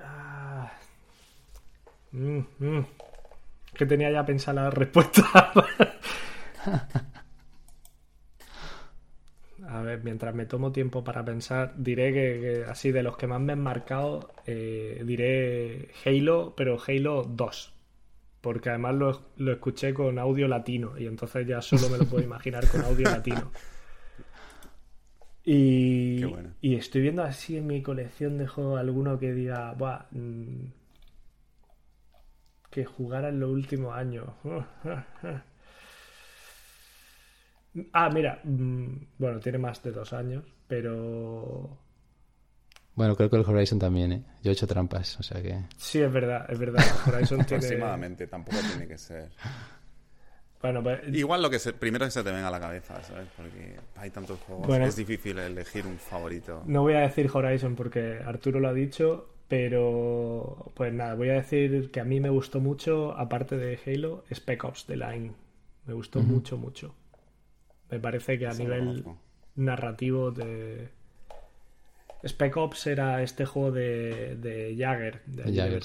Ah. 0.04 0.72
Mm, 2.10 2.40
mm 2.58 2.84
que 3.74 3.86
tenía 3.86 4.10
ya 4.10 4.24
pensada 4.24 4.64
la 4.64 4.70
respuesta. 4.70 5.52
A 9.68 9.80
ver, 9.80 10.02
mientras 10.04 10.34
me 10.34 10.44
tomo 10.44 10.70
tiempo 10.70 11.02
para 11.02 11.24
pensar, 11.24 11.72
diré 11.76 12.12
que, 12.12 12.64
así 12.68 12.92
de 12.92 13.02
los 13.02 13.16
que 13.16 13.26
más 13.26 13.40
me 13.40 13.54
han 13.54 13.60
marcado, 13.60 14.32
eh, 14.46 15.02
diré 15.04 15.88
Halo, 16.04 16.54
pero 16.54 16.78
Halo 16.86 17.22
2. 17.24 17.72
Porque 18.42 18.70
además 18.70 18.94
lo, 18.96 19.22
lo, 19.36 19.52
escuché 19.52 19.94
con 19.94 20.18
audio 20.18 20.48
latino 20.48 20.98
y 20.98 21.06
entonces 21.06 21.46
ya 21.46 21.62
solo 21.62 21.88
me 21.88 21.98
lo 21.98 22.04
puedo 22.04 22.22
imaginar 22.24 22.68
con 22.68 22.82
audio 22.82 23.08
latino. 23.08 23.50
Y, 25.44 26.24
y 26.60 26.74
estoy 26.76 27.00
viendo 27.00 27.22
así 27.22 27.56
en 27.56 27.66
mi 27.66 27.82
colección 27.82 28.38
de 28.38 28.46
juegos 28.46 28.78
alguno 28.78 29.18
que 29.18 29.32
diga, 29.32 29.72
Buah, 29.72 30.06
mm, 30.10 30.66
que 32.72 32.84
jugara 32.86 33.28
en 33.28 33.38
los 33.38 33.50
últimos 33.50 33.94
años. 33.94 34.24
ah, 37.92 38.10
mira, 38.10 38.40
mm, 38.42 38.86
bueno, 39.18 39.38
tiene 39.40 39.58
más 39.58 39.82
de 39.82 39.92
dos 39.92 40.12
años, 40.14 40.42
pero... 40.66 41.78
Bueno, 42.94 43.14
creo 43.14 43.28
que 43.30 43.36
el 43.36 43.44
Horizon 43.44 43.78
también, 43.78 44.12
¿eh? 44.12 44.22
Yo 44.42 44.50
he 44.50 44.54
hecho 44.54 44.66
trampas, 44.66 45.20
o 45.20 45.22
sea 45.22 45.40
que... 45.42 45.58
Sí, 45.76 46.00
es 46.00 46.10
verdad, 46.10 46.46
es 46.48 46.58
verdad. 46.58 46.82
Horizon 47.06 47.44
tiene... 47.44 47.64
Aproximadamente, 47.64 48.26
tampoco 48.26 48.56
tiene 48.58 48.88
que 48.88 48.96
ser... 48.98 49.30
Bueno, 50.62 50.82
pues... 50.82 51.00
Igual 51.12 51.42
lo 51.42 51.50
que 51.50 51.58
primero 51.72 52.04
que 52.06 52.10
se 52.10 52.22
te 52.22 52.30
venga 52.30 52.48
a 52.48 52.50
la 52.50 52.60
cabeza, 52.60 53.02
¿sabes? 53.02 53.26
Porque 53.36 53.78
hay 53.96 54.10
tantos 54.10 54.38
juegos, 54.40 54.78
es 54.78 54.96
difícil 54.96 55.38
elegir 55.38 55.86
un 55.86 55.98
favorito. 55.98 56.62
No 56.66 56.82
voy 56.82 56.94
a 56.94 57.00
decir 57.00 57.28
Horizon 57.32 57.74
porque 57.74 58.20
Arturo 58.24 58.60
lo 58.60 58.68
ha 58.68 58.72
dicho 58.72 59.28
pero, 59.48 60.72
pues 60.74 60.92
nada, 60.92 61.14
voy 61.14 61.28
a 61.28 61.34
decir 61.34 61.90
que 61.90 62.00
a 62.00 62.04
mí 62.04 62.20
me 62.20 62.30
gustó 62.30 62.60
mucho, 62.60 63.16
aparte 63.16 63.56
de 63.56 63.78
Halo, 63.84 64.24
Spec 64.32 64.64
Ops 64.64 64.86
The 64.86 64.96
Line. 64.96 65.32
Me 65.86 65.94
gustó 65.94 66.20
mucho, 66.20 66.56
mucho. 66.56 66.94
Me 67.90 67.98
parece 67.98 68.38
que 68.38 68.46
a 68.46 68.54
nivel 68.54 69.04
narrativo 69.56 70.30
de... 70.30 70.88
Spec 72.24 72.56
Ops 72.56 72.86
era 72.86 73.22
este 73.22 73.44
juego 73.44 73.72
de, 73.72 74.36
de 74.36 74.76
Jagger, 74.78 75.22
de 75.26 75.54
Jagger, 75.54 75.82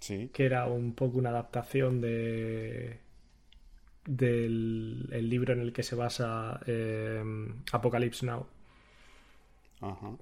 Sí. 0.00 0.30
Que 0.32 0.44
era 0.44 0.66
un 0.66 0.94
poco 0.94 1.18
una 1.18 1.30
adaptación 1.30 2.00
de 2.00 3.00
del 4.06 5.08
el 5.10 5.28
libro 5.28 5.52
en 5.52 5.60
el 5.60 5.72
que 5.72 5.82
se 5.82 5.96
basa 5.96 6.60
eh, 6.66 7.22
Apocalypse 7.72 8.24
Now. 8.24 8.46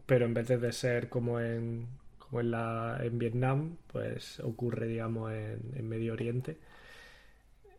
Pero 0.06 0.26
en 0.26 0.34
vez 0.34 0.48
de 0.48 0.72
ser 0.72 1.08
como 1.08 1.40
en, 1.40 1.86
como 2.18 2.40
en, 2.40 2.50
la, 2.50 2.98
en 3.02 3.18
Vietnam, 3.18 3.76
pues 3.92 4.40
ocurre, 4.40 4.86
digamos, 4.86 5.32
en, 5.32 5.88
Medio 5.88 6.12
Oriente. 6.12 6.58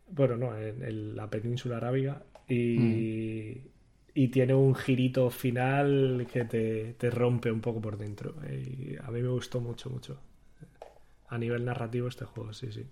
Bueno, 0.08 0.36
no, 0.36 0.56
en, 0.56 1.14
la 1.14 1.28
península 1.28 1.76
arábiga. 1.76 2.22
Y, 2.48 3.60
y 4.16 4.28
tiene 4.28 4.54
un 4.54 4.74
girito 4.74 5.28
final 5.28 6.26
que 6.32 6.46
te, 6.46 7.10
rompe 7.10 7.52
un 7.52 7.60
poco 7.60 7.82
por 7.82 7.98
dentro. 7.98 8.34
Y 8.50 8.96
a 8.96 9.10
mí 9.10 9.20
me 9.20 9.28
gustó 9.28 9.60
mucho, 9.60 9.90
mucho. 9.90 10.18
A 11.28 11.36
nivel 11.36 11.66
narrativo 11.66 12.08
este 12.08 12.24
juego, 12.24 12.54
sí, 12.54 12.72
sí. 12.72 12.86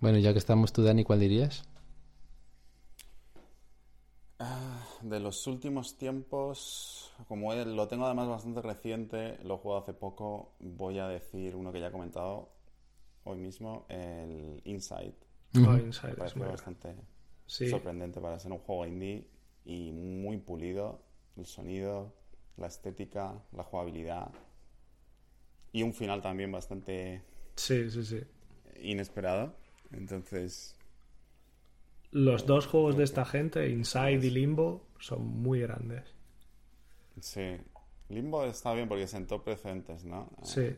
Bueno, 0.00 0.18
ya 0.18 0.32
que 0.32 0.38
estamos 0.38 0.72
tú, 0.72 0.84
Dani, 0.84 1.02
¿cuál 1.02 1.18
dirías? 1.18 1.68
Ah, 4.38 4.86
de 5.02 5.20
los 5.20 5.46
últimos 5.46 5.96
tiempos, 5.96 7.12
como 7.28 7.54
lo 7.54 7.88
tengo 7.88 8.06
además 8.06 8.28
bastante 8.28 8.62
reciente, 8.62 9.38
lo 9.44 9.54
he 9.54 9.58
jugado 9.58 9.82
hace 9.82 9.92
poco, 9.92 10.54
voy 10.60 10.98
a 10.98 11.08
decir 11.08 11.56
uno 11.56 11.72
que 11.72 11.80
ya 11.80 11.88
he 11.88 11.92
comentado 11.92 12.50
hoy 13.24 13.38
mismo, 13.38 13.86
el 13.88 14.60
Inside. 14.64 15.14
Oh, 15.56 15.76
Inside 15.76 16.16
es 16.24 16.34
bastante 16.34 16.94
sorprendente 17.46 18.20
para 18.20 18.38
ser 18.38 18.52
un 18.52 18.58
juego 18.58 18.86
indie 18.86 19.28
y 19.64 19.92
muy 19.92 20.38
pulido. 20.38 21.02
El 21.36 21.46
sonido, 21.46 22.14
la 22.56 22.66
estética, 22.66 23.40
la 23.52 23.62
jugabilidad 23.62 24.32
y 25.72 25.82
un 25.82 25.94
final 25.94 26.22
también 26.22 26.50
bastante 26.50 27.22
sí, 27.56 27.90
sí, 27.90 28.04
sí. 28.04 28.20
inesperado. 28.80 29.54
Entonces... 29.92 30.77
Los 32.10 32.46
dos 32.46 32.66
juegos 32.66 32.96
de 32.96 33.04
esta 33.04 33.24
gente, 33.24 33.68
Inside 33.68 34.26
y 34.26 34.30
Limbo, 34.30 34.86
son 34.98 35.26
muy 35.26 35.60
grandes. 35.60 36.04
Sí. 37.20 37.58
Limbo 38.08 38.44
está 38.44 38.72
bien 38.72 38.88
porque 38.88 39.06
sentó 39.06 39.42
precedentes, 39.42 40.04
¿no? 40.04 40.30
Sí. 40.42 40.74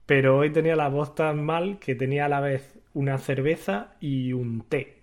Pero 0.05 0.37
hoy 0.37 0.51
tenía 0.51 0.75
la 0.75 0.89
voz 0.89 1.15
tan 1.15 1.43
mal 1.43 1.79
que 1.79 1.95
tenía 1.95 2.25
a 2.25 2.29
la 2.29 2.39
vez 2.39 2.77
una 2.93 3.17
cerveza 3.17 3.95
y 3.99 4.33
un 4.33 4.61
té. 4.67 5.00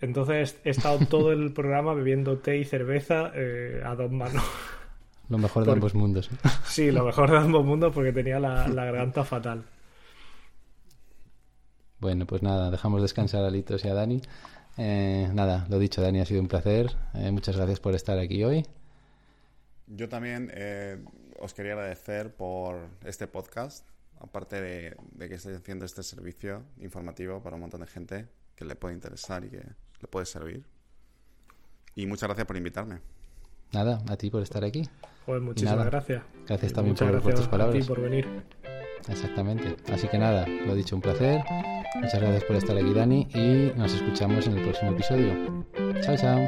Entonces 0.00 0.58
he 0.64 0.70
estado 0.70 0.98
todo 1.10 1.32
el 1.32 1.52
programa 1.52 1.94
bebiendo 1.94 2.38
té 2.38 2.58
y 2.58 2.64
cerveza 2.64 3.32
eh, 3.34 3.82
a 3.84 3.94
dos 3.94 4.10
manos. 4.10 4.42
Lo 5.28 5.38
mejor 5.38 5.64
de 5.64 5.72
ambos 5.72 5.94
mundos. 5.94 6.28
Sí, 6.64 6.90
lo 6.90 7.04
mejor 7.04 7.30
de 7.30 7.38
ambos 7.38 7.64
mundos 7.64 7.92
porque 7.94 8.12
tenía 8.12 8.40
la, 8.40 8.66
la 8.68 8.84
garganta 8.84 9.24
fatal. 9.24 9.64
Bueno, 12.00 12.26
pues 12.26 12.42
nada, 12.42 12.70
dejamos 12.70 13.02
descansar 13.02 13.44
a 13.44 13.50
Litos 13.50 13.84
y 13.84 13.88
a 13.88 13.94
Dani. 13.94 14.22
Eh, 14.78 15.28
nada, 15.34 15.66
lo 15.68 15.78
dicho, 15.78 16.00
Dani, 16.00 16.20
ha 16.20 16.24
sido 16.24 16.40
un 16.40 16.48
placer. 16.48 16.90
Eh, 17.14 17.30
muchas 17.30 17.56
gracias 17.56 17.78
por 17.80 17.94
estar 17.94 18.18
aquí 18.18 18.42
hoy. 18.42 18.66
Yo 19.86 20.08
también 20.08 20.50
eh, 20.54 21.04
os 21.38 21.52
quería 21.52 21.72
agradecer 21.72 22.34
por 22.34 22.88
este 23.04 23.26
podcast, 23.26 23.86
aparte 24.18 24.62
de, 24.62 24.96
que 25.18 25.34
estéis 25.34 25.58
haciendo 25.58 25.84
este 25.84 26.02
servicio 26.02 26.62
informativo 26.78 27.42
para 27.42 27.56
un 27.56 27.62
montón 27.62 27.80
de 27.80 27.86
gente 27.86 28.28
que 28.54 28.64
le 28.64 28.76
puede 28.76 28.94
interesar 28.94 29.44
y 29.44 29.50
que 29.50 29.62
le 30.00 30.08
puede 30.08 30.26
servir. 30.26 30.64
Y 31.94 32.06
muchas 32.06 32.28
gracias 32.28 32.46
por 32.46 32.56
invitarme. 32.56 33.00
Nada, 33.72 34.02
a 34.08 34.16
ti 34.16 34.30
por 34.30 34.42
estar 34.42 34.64
aquí. 34.64 34.88
Pues 35.26 35.40
muchísimas 35.40 35.86
gracias. 35.86 36.22
Gracias 36.46 36.72
también 36.72 36.96
por, 36.96 37.22
por, 37.22 37.34
tus 37.34 37.46
palabras. 37.46 37.76
A 37.76 37.80
ti 37.80 37.86
por 37.86 38.00
venir. 38.00 38.26
Exactamente. 39.08 39.76
Así 39.92 40.08
que 40.08 40.18
nada, 40.18 40.46
lo 40.46 40.74
dicho, 40.74 40.96
un 40.96 41.02
placer. 41.02 41.42
Muchas 41.96 42.20
gracias 42.20 42.44
por 42.44 42.56
estar 42.56 42.76
aquí, 42.76 42.92
Dani, 42.92 43.28
y 43.34 43.72
nos 43.76 43.94
escuchamos 43.94 44.46
en 44.46 44.58
el 44.58 44.64
próximo 44.64 44.92
episodio. 44.92 45.66
Chao, 46.00 46.16
chao. 46.16 46.40